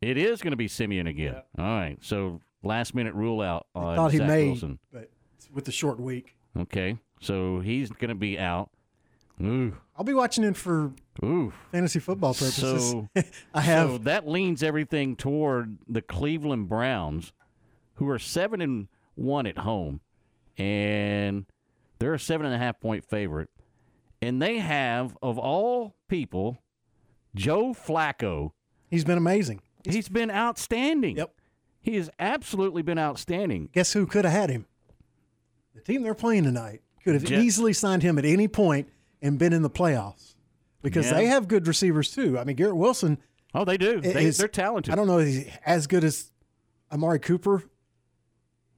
It 0.00 0.16
is 0.16 0.40
going 0.42 0.52
to 0.52 0.56
be 0.56 0.68
Siemian 0.68 1.06
again. 1.06 1.36
All 1.58 1.64
right. 1.64 1.98
So 2.00 2.40
last 2.62 2.94
minute 2.94 3.14
rule 3.14 3.40
out 3.40 3.66
on 3.74 3.96
Thought 3.96 4.12
he 4.12 4.18
Zach 4.18 4.28
may, 4.28 4.46
Wilson. 4.46 4.78
but 4.92 5.10
with 5.52 5.64
the 5.66 5.72
short 5.72 6.00
week, 6.00 6.35
Okay. 6.60 6.98
So 7.20 7.60
he's 7.60 7.90
going 7.90 8.08
to 8.08 8.14
be 8.14 8.38
out. 8.38 8.70
Ooh. 9.42 9.76
I'll 9.96 10.04
be 10.04 10.14
watching 10.14 10.44
it 10.44 10.56
for 10.56 10.92
Ooh. 11.22 11.52
fantasy 11.72 11.98
football 11.98 12.34
purposes. 12.34 12.94
So 13.16 13.24
I 13.54 13.60
have 13.60 13.90
So 13.90 13.98
that 13.98 14.28
leans 14.28 14.62
everything 14.62 15.16
toward 15.16 15.78
the 15.88 16.02
Cleveland 16.02 16.68
Browns, 16.68 17.32
who 17.94 18.08
are 18.08 18.18
seven 18.18 18.60
and 18.60 18.88
one 19.14 19.46
at 19.46 19.58
home, 19.58 20.00
and 20.58 21.46
they're 21.98 22.14
a 22.14 22.18
seven 22.18 22.46
and 22.46 22.54
a 22.54 22.58
half 22.58 22.80
point 22.80 23.04
favorite, 23.04 23.48
and 24.20 24.40
they 24.40 24.58
have 24.58 25.16
of 25.22 25.38
all 25.38 25.96
people, 26.08 26.62
Joe 27.34 27.74
Flacco. 27.74 28.52
He's 28.90 29.04
been 29.04 29.18
amazing. 29.18 29.60
he's 29.84 30.08
been 30.08 30.30
outstanding. 30.30 31.16
Yep. 31.16 31.34
He 31.80 31.96
has 31.96 32.10
absolutely 32.18 32.82
been 32.82 32.98
outstanding. 32.98 33.70
Guess 33.72 33.92
who 33.92 34.06
could 34.06 34.24
have 34.24 34.34
had 34.34 34.50
him? 34.50 34.66
The 35.76 35.82
team 35.82 36.02
they're 36.02 36.14
playing 36.14 36.44
tonight 36.44 36.80
could 37.04 37.14
have 37.14 37.30
easily 37.30 37.72
signed 37.72 38.02
him 38.02 38.18
at 38.18 38.24
any 38.24 38.48
point 38.48 38.88
and 39.22 39.38
been 39.38 39.52
in 39.52 39.62
the 39.62 39.70
playoffs 39.70 40.34
because 40.82 41.06
Yeah. 41.06 41.14
they 41.14 41.26
have 41.26 41.46
good 41.48 41.66
receivers 41.68 42.10
too. 42.12 42.38
I 42.38 42.44
mean, 42.44 42.56
Garrett 42.56 42.76
Wilson. 42.76 43.18
Oh, 43.54 43.64
they 43.64 43.76
do. 43.76 44.00
they, 44.00 44.30
they're 44.30 44.48
talented. 44.48 44.92
I 44.92 44.96
don't 44.96 45.06
know 45.06 45.18
if 45.18 45.28
he's 45.28 45.46
as 45.64 45.86
good 45.86 46.02
as 46.04 46.30
Amari 46.92 47.18
Cooper 47.20 47.62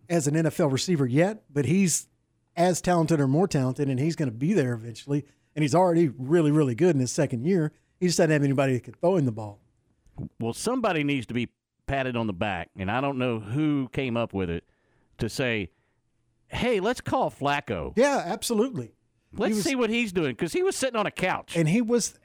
as 0.08 0.26
an 0.26 0.34
NFL 0.34 0.70
receiver 0.72 1.06
yet, 1.06 1.42
but 1.50 1.64
he's 1.64 2.06
as 2.56 2.80
talented 2.80 3.20
or 3.20 3.28
more 3.28 3.48
talented, 3.48 3.88
and 3.88 3.98
he's 3.98 4.16
going 4.16 4.30
to 4.30 4.36
be 4.36 4.52
there 4.52 4.72
eventually. 4.74 5.24
And 5.54 5.62
he's 5.62 5.74
already 5.74 6.08
really, 6.08 6.50
really 6.50 6.74
good 6.74 6.94
in 6.94 7.00
his 7.00 7.10
second 7.12 7.44
year. 7.44 7.72
He 7.98 8.06
just 8.06 8.18
doesn't 8.18 8.30
have 8.30 8.42
anybody 8.44 8.74
that 8.74 8.84
can 8.84 8.94
throw 8.94 9.16
him 9.16 9.24
the 9.24 9.32
ball. 9.32 9.60
Well, 10.40 10.52
somebody 10.52 11.02
needs 11.04 11.26
to 11.26 11.34
be 11.34 11.48
patted 11.86 12.16
on 12.16 12.26
the 12.26 12.32
back, 12.32 12.70
and 12.76 12.90
I 12.90 13.00
don't 13.00 13.18
know 13.18 13.40
who 13.40 13.88
came 13.92 14.16
up 14.16 14.32
with 14.34 14.50
it 14.50 14.64
to 15.18 15.28
say, 15.28 15.70
"Hey, 16.48 16.80
let's 16.80 17.00
call 17.00 17.30
Flacco. 17.30 17.92
Yeah, 17.96 18.22
absolutely. 18.24 18.92
Let's 19.32 19.56
was- 19.56 19.64
see 19.64 19.74
what 19.74 19.90
he's 19.90 20.12
doing 20.12 20.30
because 20.30 20.52
he 20.52 20.62
was 20.62 20.76
sitting 20.76 20.96
on 20.96 21.06
a 21.06 21.10
couch." 21.10 21.56
And 21.56 21.68
he 21.68 21.82
was 21.82 22.18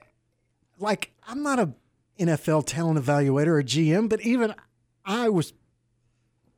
like, 0.79 1.11
I'm 1.27 1.43
not 1.43 1.59
a 1.59 1.73
NFL 2.19 2.65
talent 2.65 2.99
evaluator 3.03 3.47
or 3.47 3.63
GM, 3.63 4.09
but 4.09 4.21
even 4.21 4.53
I 5.05 5.29
was 5.29 5.53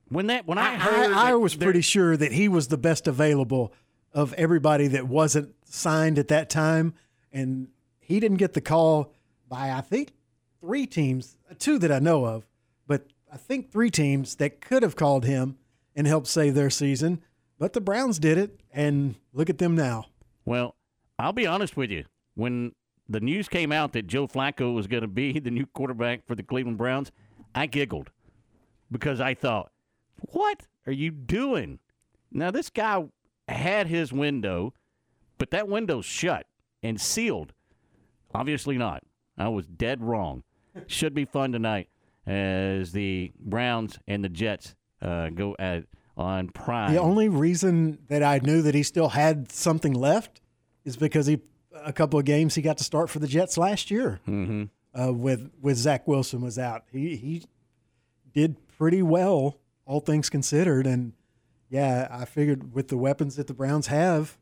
when 0.10 0.28
that 0.28 0.46
when 0.46 0.58
I 0.58 0.74
I, 0.74 0.78
heard 0.78 1.12
I, 1.12 1.32
that 1.32 1.40
was 1.40 1.56
pretty 1.56 1.82
sure 1.82 2.16
that 2.18 2.32
he 2.32 2.48
was 2.48 2.68
the 2.68 2.78
best 2.78 3.08
available 3.08 3.74
of 4.14 4.34
everybody 4.34 4.88
that 4.88 5.08
wasn't 5.08 5.54
signed 5.66 6.18
at 6.20 6.28
that 6.30 6.50
time, 6.50 6.94
and 7.32 7.68
he 8.00 8.20
didn't 8.20 8.38
get 8.38 8.54
the 8.54 8.62
call 8.62 9.14
by 9.48 9.72
I 9.72 9.82
think 9.82 10.14
three 10.62 10.86
teams, 10.86 11.38
uh, 11.50 11.56
two 11.58 11.78
that 11.80 11.92
I 11.92 12.00
know 12.00 12.26
of, 12.26 12.46
but 12.88 13.08
I 13.32 13.38
think 13.38 13.72
three 13.72 13.90
teams 13.90 14.36
that 14.36 14.62
could 14.62 14.84
have 14.84 14.96
called 14.96 15.26
him 15.26 15.58
and 15.96 16.08
helped 16.08 16.28
save 16.28 16.56
their 16.56 16.70
season, 16.70 17.22
but 17.60 17.74
the 17.74 17.82
Browns 17.82 18.20
did 18.20 18.38
it, 18.38 18.60
and 18.72 19.16
look 19.34 19.50
at 19.50 19.58
them 19.58 19.76
now. 19.76 20.06
Well, 20.46 20.76
I'll 21.18 21.34
be 21.34 21.48
honest 21.48 21.78
with 21.78 21.90
you. 21.90 22.06
When 22.36 22.74
the 23.08 23.20
news 23.20 23.48
came 23.48 23.72
out 23.72 23.94
that 23.94 24.08
Joe 24.08 24.28
Flacco 24.28 24.74
was 24.74 24.88
going 24.88 25.02
to 25.02 25.08
be 25.08 25.40
the 25.40 25.52
new 25.52 25.66
quarterback 25.66 26.26
for 26.26 26.36
the 26.36 26.44
Cleveland 26.44 26.78
Browns, 26.78 27.12
I 27.54 27.66
giggled 27.68 28.12
because 28.92 29.22
I 29.22 29.34
thought, 29.34 29.72
"What 30.20 30.68
are 30.86 30.94
you 30.94 31.12
doing?" 31.12 31.80
Now 32.32 32.52
this 32.52 32.70
guy 32.70 33.06
had 33.48 33.88
his 33.88 34.12
window, 34.12 34.74
but 35.38 35.52
that 35.52 35.68
window's 35.68 36.06
shut 36.06 36.48
and 36.84 37.00
sealed. 37.00 37.54
Obviously 38.34 38.78
not. 38.78 39.04
I 39.38 39.48
was 39.48 39.66
dead 39.66 40.02
wrong. 40.02 40.44
Should 40.88 41.14
be 41.14 41.24
fun 41.24 41.54
tonight 41.54 41.90
as 42.26 42.92
the 42.92 43.32
Browns 43.40 43.98
and 44.08 44.24
the 44.24 44.30
Jets 44.30 44.76
uh, 45.02 45.30
go 45.30 45.56
at 45.58 45.86
on 46.18 46.50
prime. 46.50 46.94
The 46.94 47.00
only 47.02 47.30
reason 47.30 48.00
that 48.08 48.24
I 48.24 48.40
knew 48.40 48.62
that 48.62 48.76
he 48.76 48.84
still 48.84 49.10
had 49.10 49.52
something 49.52 49.94
left 49.94 50.42
is 50.84 50.96
because 50.96 51.26
he 51.26 51.40
a 51.84 51.94
couple 51.94 52.18
of 52.18 52.26
games 52.26 52.56
he 52.56 52.62
got 52.62 52.78
to 52.78 52.84
start 52.84 53.10
for 53.10 53.20
the 53.20 53.28
Jets 53.28 53.58
last 53.58 53.92
year. 53.92 54.20
Mm-hmm. 54.28 54.64
Uh, 54.98 55.12
with 55.12 55.52
with 55.62 55.76
Zach 55.76 56.08
Wilson 56.08 56.40
was 56.42 56.58
out, 56.58 56.84
he 56.90 57.18
he 57.18 57.44
did 58.34 58.56
pretty 58.78 59.02
well, 59.02 59.58
all 59.86 60.00
things 60.00 60.30
considered, 60.30 60.88
and 60.88 61.14
yeah, 61.70 62.08
I 62.10 62.24
figured 62.24 62.74
with 62.74 62.88
the 62.88 62.98
weapons 62.98 63.36
that 63.36 63.48
the 63.48 63.54
Browns 63.54 63.88
have 63.88 64.38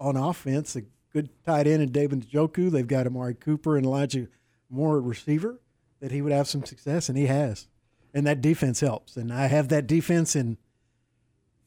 on 0.00 0.16
offense, 0.16 0.74
a 0.74 0.82
good 1.12 1.28
tight 1.44 1.68
end 1.68 1.82
in 1.82 1.92
David 1.92 2.28
Njoku, 2.28 2.68
they've 2.68 2.86
got 2.86 3.06
Amari 3.06 3.34
Cooper 3.34 3.76
and 3.76 3.86
Elijah 3.86 4.26
Moore 4.68 4.98
at 4.98 5.04
receiver, 5.04 5.60
that 6.00 6.10
he 6.10 6.20
would 6.20 6.32
have 6.32 6.48
some 6.48 6.64
success, 6.64 7.08
and 7.08 7.16
he 7.16 7.26
has, 7.26 7.68
and 8.12 8.26
that 8.26 8.40
defense 8.40 8.80
helps, 8.80 9.16
and 9.16 9.32
I 9.32 9.46
have 9.46 9.68
that 9.68 9.86
defense 9.86 10.34
in 10.34 10.56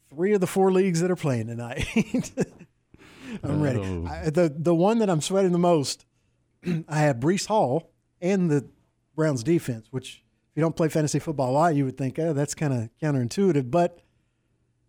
three 0.10 0.34
of 0.34 0.42
the 0.42 0.48
four 0.48 0.72
leagues 0.72 1.02
that 1.02 1.12
are 1.12 1.16
playing 1.16 1.48
tonight. 1.48 1.86
I'm 3.44 3.62
ready. 3.62 3.80
Oh. 3.80 4.08
I, 4.08 4.30
the 4.30 4.54
the 4.56 4.76
one 4.76 5.00
that 5.00 5.10
I'm 5.10 5.22
sweating 5.22 5.52
the 5.52 5.58
most, 5.58 6.06
I 6.88 7.00
have 7.00 7.18
Breece 7.18 7.48
Hall 7.48 7.92
and 8.22 8.50
the 8.50 8.68
Browns 9.16 9.44
defense, 9.44 9.88
which 9.92 10.24
if 10.52 10.58
you 10.58 10.62
don't 10.62 10.76
play 10.76 10.90
fantasy 10.90 11.20
football 11.20 11.52
a 11.52 11.54
lot, 11.54 11.76
you 11.76 11.86
would 11.86 11.98
think, 11.98 12.18
oh, 12.20 12.34
that's 12.34 12.54
kind 12.54 12.74
of 12.74 12.90
counterintuitive. 13.02 13.70
But 13.70 14.00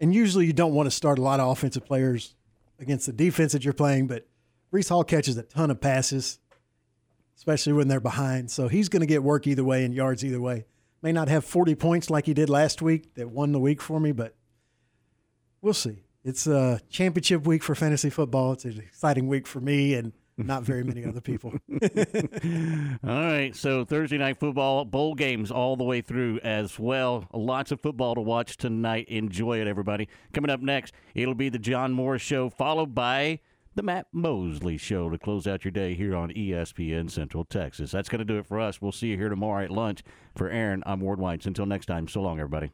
and 0.01 0.15
usually 0.15 0.47
you 0.47 0.53
don't 0.53 0.75
want 0.75 0.87
to 0.87 0.91
start 0.91 1.19
a 1.19 1.23
lot 1.23 1.41
of 1.41 1.49
offensive 1.49 1.85
players 1.85 2.35
against 2.79 3.07
the 3.07 3.13
defense 3.13 3.53
that 3.53 3.65
you're 3.65 3.75
playing. 3.75 4.07
But 4.07 4.27
Breece 4.73 4.89
Hall 4.89 5.05
catches 5.05 5.37
a 5.37 5.43
ton 5.43 5.71
of 5.71 5.81
passes, 5.81 6.39
especially 7.37 7.73
when 7.73 7.89
they're 7.89 8.01
behind. 8.01 8.51
So 8.51 8.69
he's 8.69 8.89
going 8.89 9.01
to 9.01 9.07
get 9.07 9.23
work 9.23 9.47
either 9.47 9.65
way 9.65 9.85
and 9.85 9.95
yards 9.95 10.25
either 10.25 10.41
way. 10.41 10.67
May 11.03 11.13
not 11.13 11.29
have 11.29 11.45
40 11.45 11.75
points 11.75 12.11
like 12.11 12.27
he 12.27 12.35
did 12.35 12.51
last 12.51 12.83
week 12.83 13.15
that 13.15 13.31
won 13.31 13.53
the 13.53 13.61
week 13.61 13.81
for 13.81 14.01
me, 14.01 14.13
but 14.13 14.35
we'll 15.63 15.75
see. 15.75 16.03
It's 16.25 16.47
a 16.47 16.81
championship 16.91 17.47
week 17.47 17.63
for 17.63 17.75
fantasy 17.75 18.11
football. 18.11 18.53
It's 18.53 18.65
an 18.65 18.79
exciting 18.79 19.29
week 19.29 19.47
for 19.47 19.61
me 19.61 19.95
and 19.95 20.13
not 20.37 20.65
very 20.65 20.85
many 20.85 21.05
other 21.05 21.21
people. 21.21 21.55
All 23.05 23.23
right, 23.23 23.53
so 23.55 23.85
Thursday 23.85 24.19
night 24.19 24.39
football, 24.39 24.85
bowl 24.85 25.15
games 25.15 25.51
all 25.51 25.77
the 25.77 25.85
way 25.85 26.01
through 26.01 26.41
as 26.41 26.79
well. 26.79 27.27
Lots 27.33 27.73
of 27.73 27.81
football 27.81 28.15
to 28.15 28.21
watch 28.21 28.57
tonight. 28.57 29.09
Enjoy 29.09 29.61
it, 29.61 29.67
everybody. 29.67 30.09
Coming 30.35 30.51
up 30.51 30.61
next, 30.61 30.95
it'll 31.15 31.35
be 31.35 31.49
the 31.49 31.59
John 31.59 31.93
Morris 31.93 32.23
Show, 32.23 32.51
followed 32.51 32.95
by 32.95 33.41
the 33.75 33.83
Matt 33.83 34.09
Mosley 34.13 34.77
Show 34.77 35.11
to 35.11 35.19
close 35.19 35.47
out 35.47 35.65
your 35.65 35.73
day 35.73 35.95
here 35.95 36.17
on 36.17 36.31
ESPN 36.31 37.11
Central 37.11 37.45
Texas. 37.45 37.91
That's 37.91 38.09
going 38.09 38.19
to 38.19 38.25
do 38.25 38.39
it 38.39 38.47
for 38.47 38.59
us. 38.61 38.83
We'll 38.83 38.93
see 38.93 39.09
you 39.09 39.17
here 39.17 39.29
tomorrow 39.29 39.65
at 39.65 39.71
lunch. 39.71 40.03
For 40.35 40.51
Aaron, 40.51 40.83
I'm 40.87 41.01
Ward 41.01 41.19
Whites. 41.19 41.47
Until 41.47 41.67
next 41.67 41.87
time, 41.87 42.09
so 42.09 42.21
long, 42.21 42.39
everybody. 42.41 42.73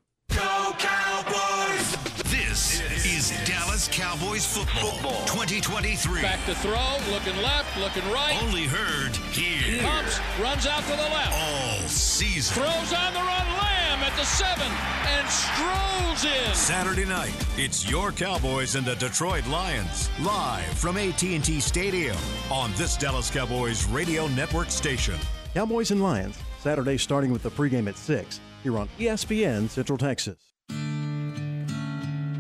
Cowboys 3.93 4.47
football, 4.47 5.20
2023. 5.27 6.23
Back 6.23 6.43
to 6.47 6.55
throw, 6.55 6.97
looking 7.10 7.36
left, 7.43 7.78
looking 7.78 8.02
right. 8.10 8.43
Only 8.43 8.64
heard 8.64 9.14
here. 9.35 9.82
Pumps, 9.82 10.19
runs 10.40 10.66
out 10.66 10.82
to 10.85 10.93
the 10.93 10.97
left. 10.97 11.35
All 11.35 11.86
season. 11.89 12.55
Throws 12.55 12.93
on 12.94 13.12
the 13.12 13.19
run, 13.19 13.47
Lamb 13.59 13.98
at 14.01 14.16
the 14.16 14.24
seven, 14.24 14.73
and 15.09 15.28
strolls 15.28 16.24
in. 16.24 16.55
Saturday 16.55 17.05
night, 17.05 17.35
it's 17.59 17.89
your 17.90 18.12
Cowboys 18.12 18.77
and 18.77 18.86
the 18.86 18.94
Detroit 18.94 19.47
Lions, 19.48 20.09
live 20.23 20.64
from 20.78 20.97
AT&T 20.97 21.60
Stadium 21.60 22.16
on 22.51 22.73
this 22.77 22.97
Dallas 22.97 23.31
Cowboys 23.31 23.85
radio 23.85 24.27
network 24.28 24.70
station. 24.70 25.19
Cowboys 25.52 25.90
and 25.90 26.02
Lions, 26.02 26.39
Saturday 26.60 26.97
starting 26.97 27.31
with 27.31 27.43
the 27.43 27.51
pregame 27.51 27.89
at 27.89 27.98
6 27.98 28.40
here 28.62 28.78
on 28.78 28.89
ESPN 28.98 29.69
Central 29.69 29.98
Texas. 29.98 30.51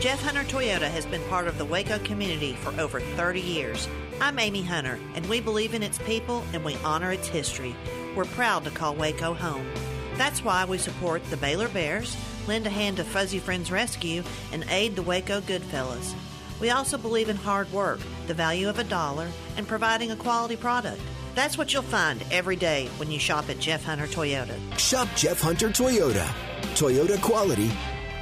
Jeff 0.00 0.22
Hunter 0.22 0.44
Toyota 0.44 0.88
has 0.88 1.04
been 1.04 1.22
part 1.24 1.46
of 1.46 1.58
the 1.58 1.64
Waco 1.66 1.98
community 1.98 2.54
for 2.54 2.72
over 2.80 3.00
30 3.00 3.38
years. 3.42 3.86
I'm 4.18 4.38
Amy 4.38 4.62
Hunter, 4.62 4.98
and 5.14 5.28
we 5.28 5.42
believe 5.42 5.74
in 5.74 5.82
its 5.82 5.98
people 5.98 6.42
and 6.54 6.64
we 6.64 6.74
honor 6.76 7.12
its 7.12 7.28
history. 7.28 7.76
We're 8.16 8.24
proud 8.24 8.64
to 8.64 8.70
call 8.70 8.94
Waco 8.94 9.34
home. 9.34 9.66
That's 10.14 10.42
why 10.42 10.64
we 10.64 10.78
support 10.78 11.22
the 11.24 11.36
Baylor 11.36 11.68
Bears, 11.68 12.16
lend 12.48 12.66
a 12.66 12.70
hand 12.70 12.96
to 12.96 13.04
Fuzzy 13.04 13.38
Friends 13.38 13.70
Rescue, 13.70 14.22
and 14.52 14.64
aid 14.70 14.96
the 14.96 15.02
Waco 15.02 15.42
Goodfellas. 15.42 16.14
We 16.60 16.70
also 16.70 16.96
believe 16.96 17.28
in 17.28 17.36
hard 17.36 17.70
work, 17.70 18.00
the 18.26 18.32
value 18.32 18.70
of 18.70 18.78
a 18.78 18.84
dollar, 18.84 19.28
and 19.58 19.68
providing 19.68 20.12
a 20.12 20.16
quality 20.16 20.56
product. 20.56 21.02
That's 21.34 21.58
what 21.58 21.74
you'll 21.74 21.82
find 21.82 22.24
every 22.30 22.56
day 22.56 22.88
when 22.96 23.10
you 23.10 23.18
shop 23.18 23.50
at 23.50 23.58
Jeff 23.58 23.84
Hunter 23.84 24.06
Toyota. 24.06 24.56
Shop 24.78 25.08
Jeff 25.14 25.42
Hunter 25.42 25.68
Toyota. 25.68 26.26
Toyota 26.72 27.20
quality, 27.20 27.70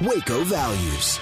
Waco 0.01 0.43
values. 0.43 1.19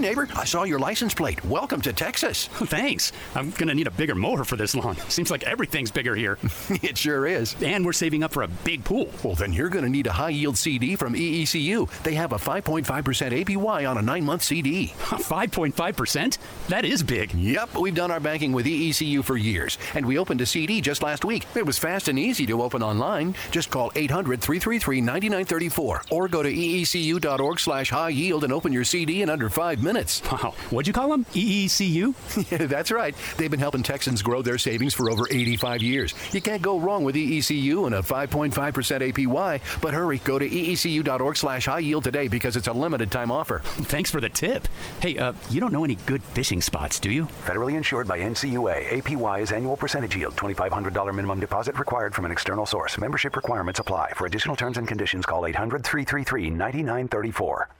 Neighbor, 0.00 0.28
I 0.34 0.44
saw 0.44 0.64
your 0.64 0.78
license 0.78 1.14
plate. 1.14 1.44
Welcome 1.44 1.80
to 1.82 1.92
Texas. 1.92 2.46
Thanks. 2.52 3.12
I'm 3.34 3.50
going 3.50 3.68
to 3.68 3.74
need 3.74 3.86
a 3.86 3.90
bigger 3.90 4.14
mower 4.14 4.44
for 4.44 4.56
this 4.56 4.74
lawn. 4.74 4.96
Seems 5.08 5.30
like 5.30 5.44
everything's 5.44 5.90
bigger 5.90 6.14
here. 6.14 6.38
it 6.70 6.96
sure 6.96 7.26
is. 7.26 7.54
And 7.62 7.84
we're 7.84 7.92
saving 7.92 8.22
up 8.22 8.32
for 8.32 8.42
a 8.42 8.48
big 8.48 8.84
pool. 8.84 9.08
Well, 9.22 9.34
then 9.34 9.52
you're 9.52 9.68
going 9.68 9.84
to 9.84 9.90
need 9.90 10.06
a 10.06 10.12
high 10.12 10.30
yield 10.30 10.56
CD 10.56 10.96
from 10.96 11.14
EECU. 11.14 12.02
They 12.02 12.14
have 12.14 12.32
a 12.32 12.36
5.5% 12.36 12.84
APY 12.84 13.90
on 13.90 13.98
a 13.98 14.02
nine 14.02 14.24
month 14.24 14.42
CD. 14.42 14.94
5.5%? 14.98 16.38
That 16.68 16.84
is 16.84 17.02
big. 17.02 17.34
Yep, 17.34 17.76
we've 17.76 17.94
done 17.94 18.10
our 18.10 18.20
banking 18.20 18.52
with 18.52 18.66
EECU 18.66 19.22
for 19.22 19.36
years, 19.36 19.78
and 19.94 20.06
we 20.06 20.18
opened 20.18 20.40
a 20.40 20.46
CD 20.46 20.80
just 20.80 21.02
last 21.02 21.24
week. 21.24 21.46
It 21.54 21.66
was 21.66 21.78
fast 21.78 22.08
and 22.08 22.18
easy 22.18 22.46
to 22.46 22.62
open 22.62 22.82
online. 22.82 23.34
Just 23.50 23.70
call 23.70 23.92
800 23.94 24.40
333 24.40 25.00
9934 25.00 26.02
or 26.10 26.28
go 26.28 26.42
to 26.42 26.50
eecu.org 26.50 27.60
slash 27.60 27.90
high 27.90 28.08
yield 28.08 28.44
and 28.44 28.52
open 28.52 28.72
your 28.72 28.84
CD 28.84 29.22
in 29.22 29.28
under 29.28 29.50
five 29.50 29.82
minutes. 29.82 29.89
Wow. 30.30 30.54
What'd 30.70 30.86
you 30.86 30.92
call 30.92 31.08
them? 31.08 31.24
EECU? 31.32 32.50
yeah, 32.52 32.66
that's 32.66 32.92
right. 32.92 33.16
They've 33.36 33.50
been 33.50 33.58
helping 33.58 33.82
Texans 33.82 34.22
grow 34.22 34.42
their 34.42 34.58
savings 34.58 34.94
for 34.94 35.10
over 35.10 35.26
85 35.28 35.82
years. 35.82 36.14
You 36.32 36.40
can't 36.40 36.62
go 36.62 36.78
wrong 36.78 37.02
with 37.02 37.16
EECU 37.16 37.86
and 37.86 37.96
a 37.96 38.00
5.5% 38.00 38.52
APY. 38.52 39.80
But 39.80 39.94
hurry, 39.94 40.18
go 40.18 40.38
to 40.38 40.48
eecu.org 40.48 41.36
slash 41.36 41.66
high 41.66 41.80
yield 41.80 42.04
today 42.04 42.28
because 42.28 42.56
it's 42.56 42.68
a 42.68 42.72
limited 42.72 43.10
time 43.10 43.32
offer. 43.32 43.60
Thanks 43.64 44.10
for 44.10 44.20
the 44.20 44.28
tip. 44.28 44.68
Hey, 45.00 45.18
uh, 45.18 45.32
you 45.50 45.60
don't 45.60 45.72
know 45.72 45.84
any 45.84 45.96
good 46.06 46.22
fishing 46.22 46.60
spots, 46.60 47.00
do 47.00 47.10
you? 47.10 47.26
Federally 47.44 47.74
insured 47.74 48.06
by 48.06 48.20
NCUA. 48.20 48.88
APY 48.88 49.40
is 49.42 49.52
annual 49.52 49.76
percentage 49.76 50.16
yield. 50.16 50.36
$2,500 50.36 51.14
minimum 51.14 51.40
deposit 51.40 51.78
required 51.78 52.14
from 52.14 52.24
an 52.24 52.30
external 52.30 52.66
source. 52.66 52.98
Membership 52.98 53.34
requirements 53.34 53.80
apply. 53.80 54.12
For 54.14 54.26
additional 54.26 54.54
terms 54.54 54.78
and 54.78 54.86
conditions, 54.86 55.26
call 55.26 55.46
800 55.46 55.82
333 55.84 56.50
9934. 56.50 57.79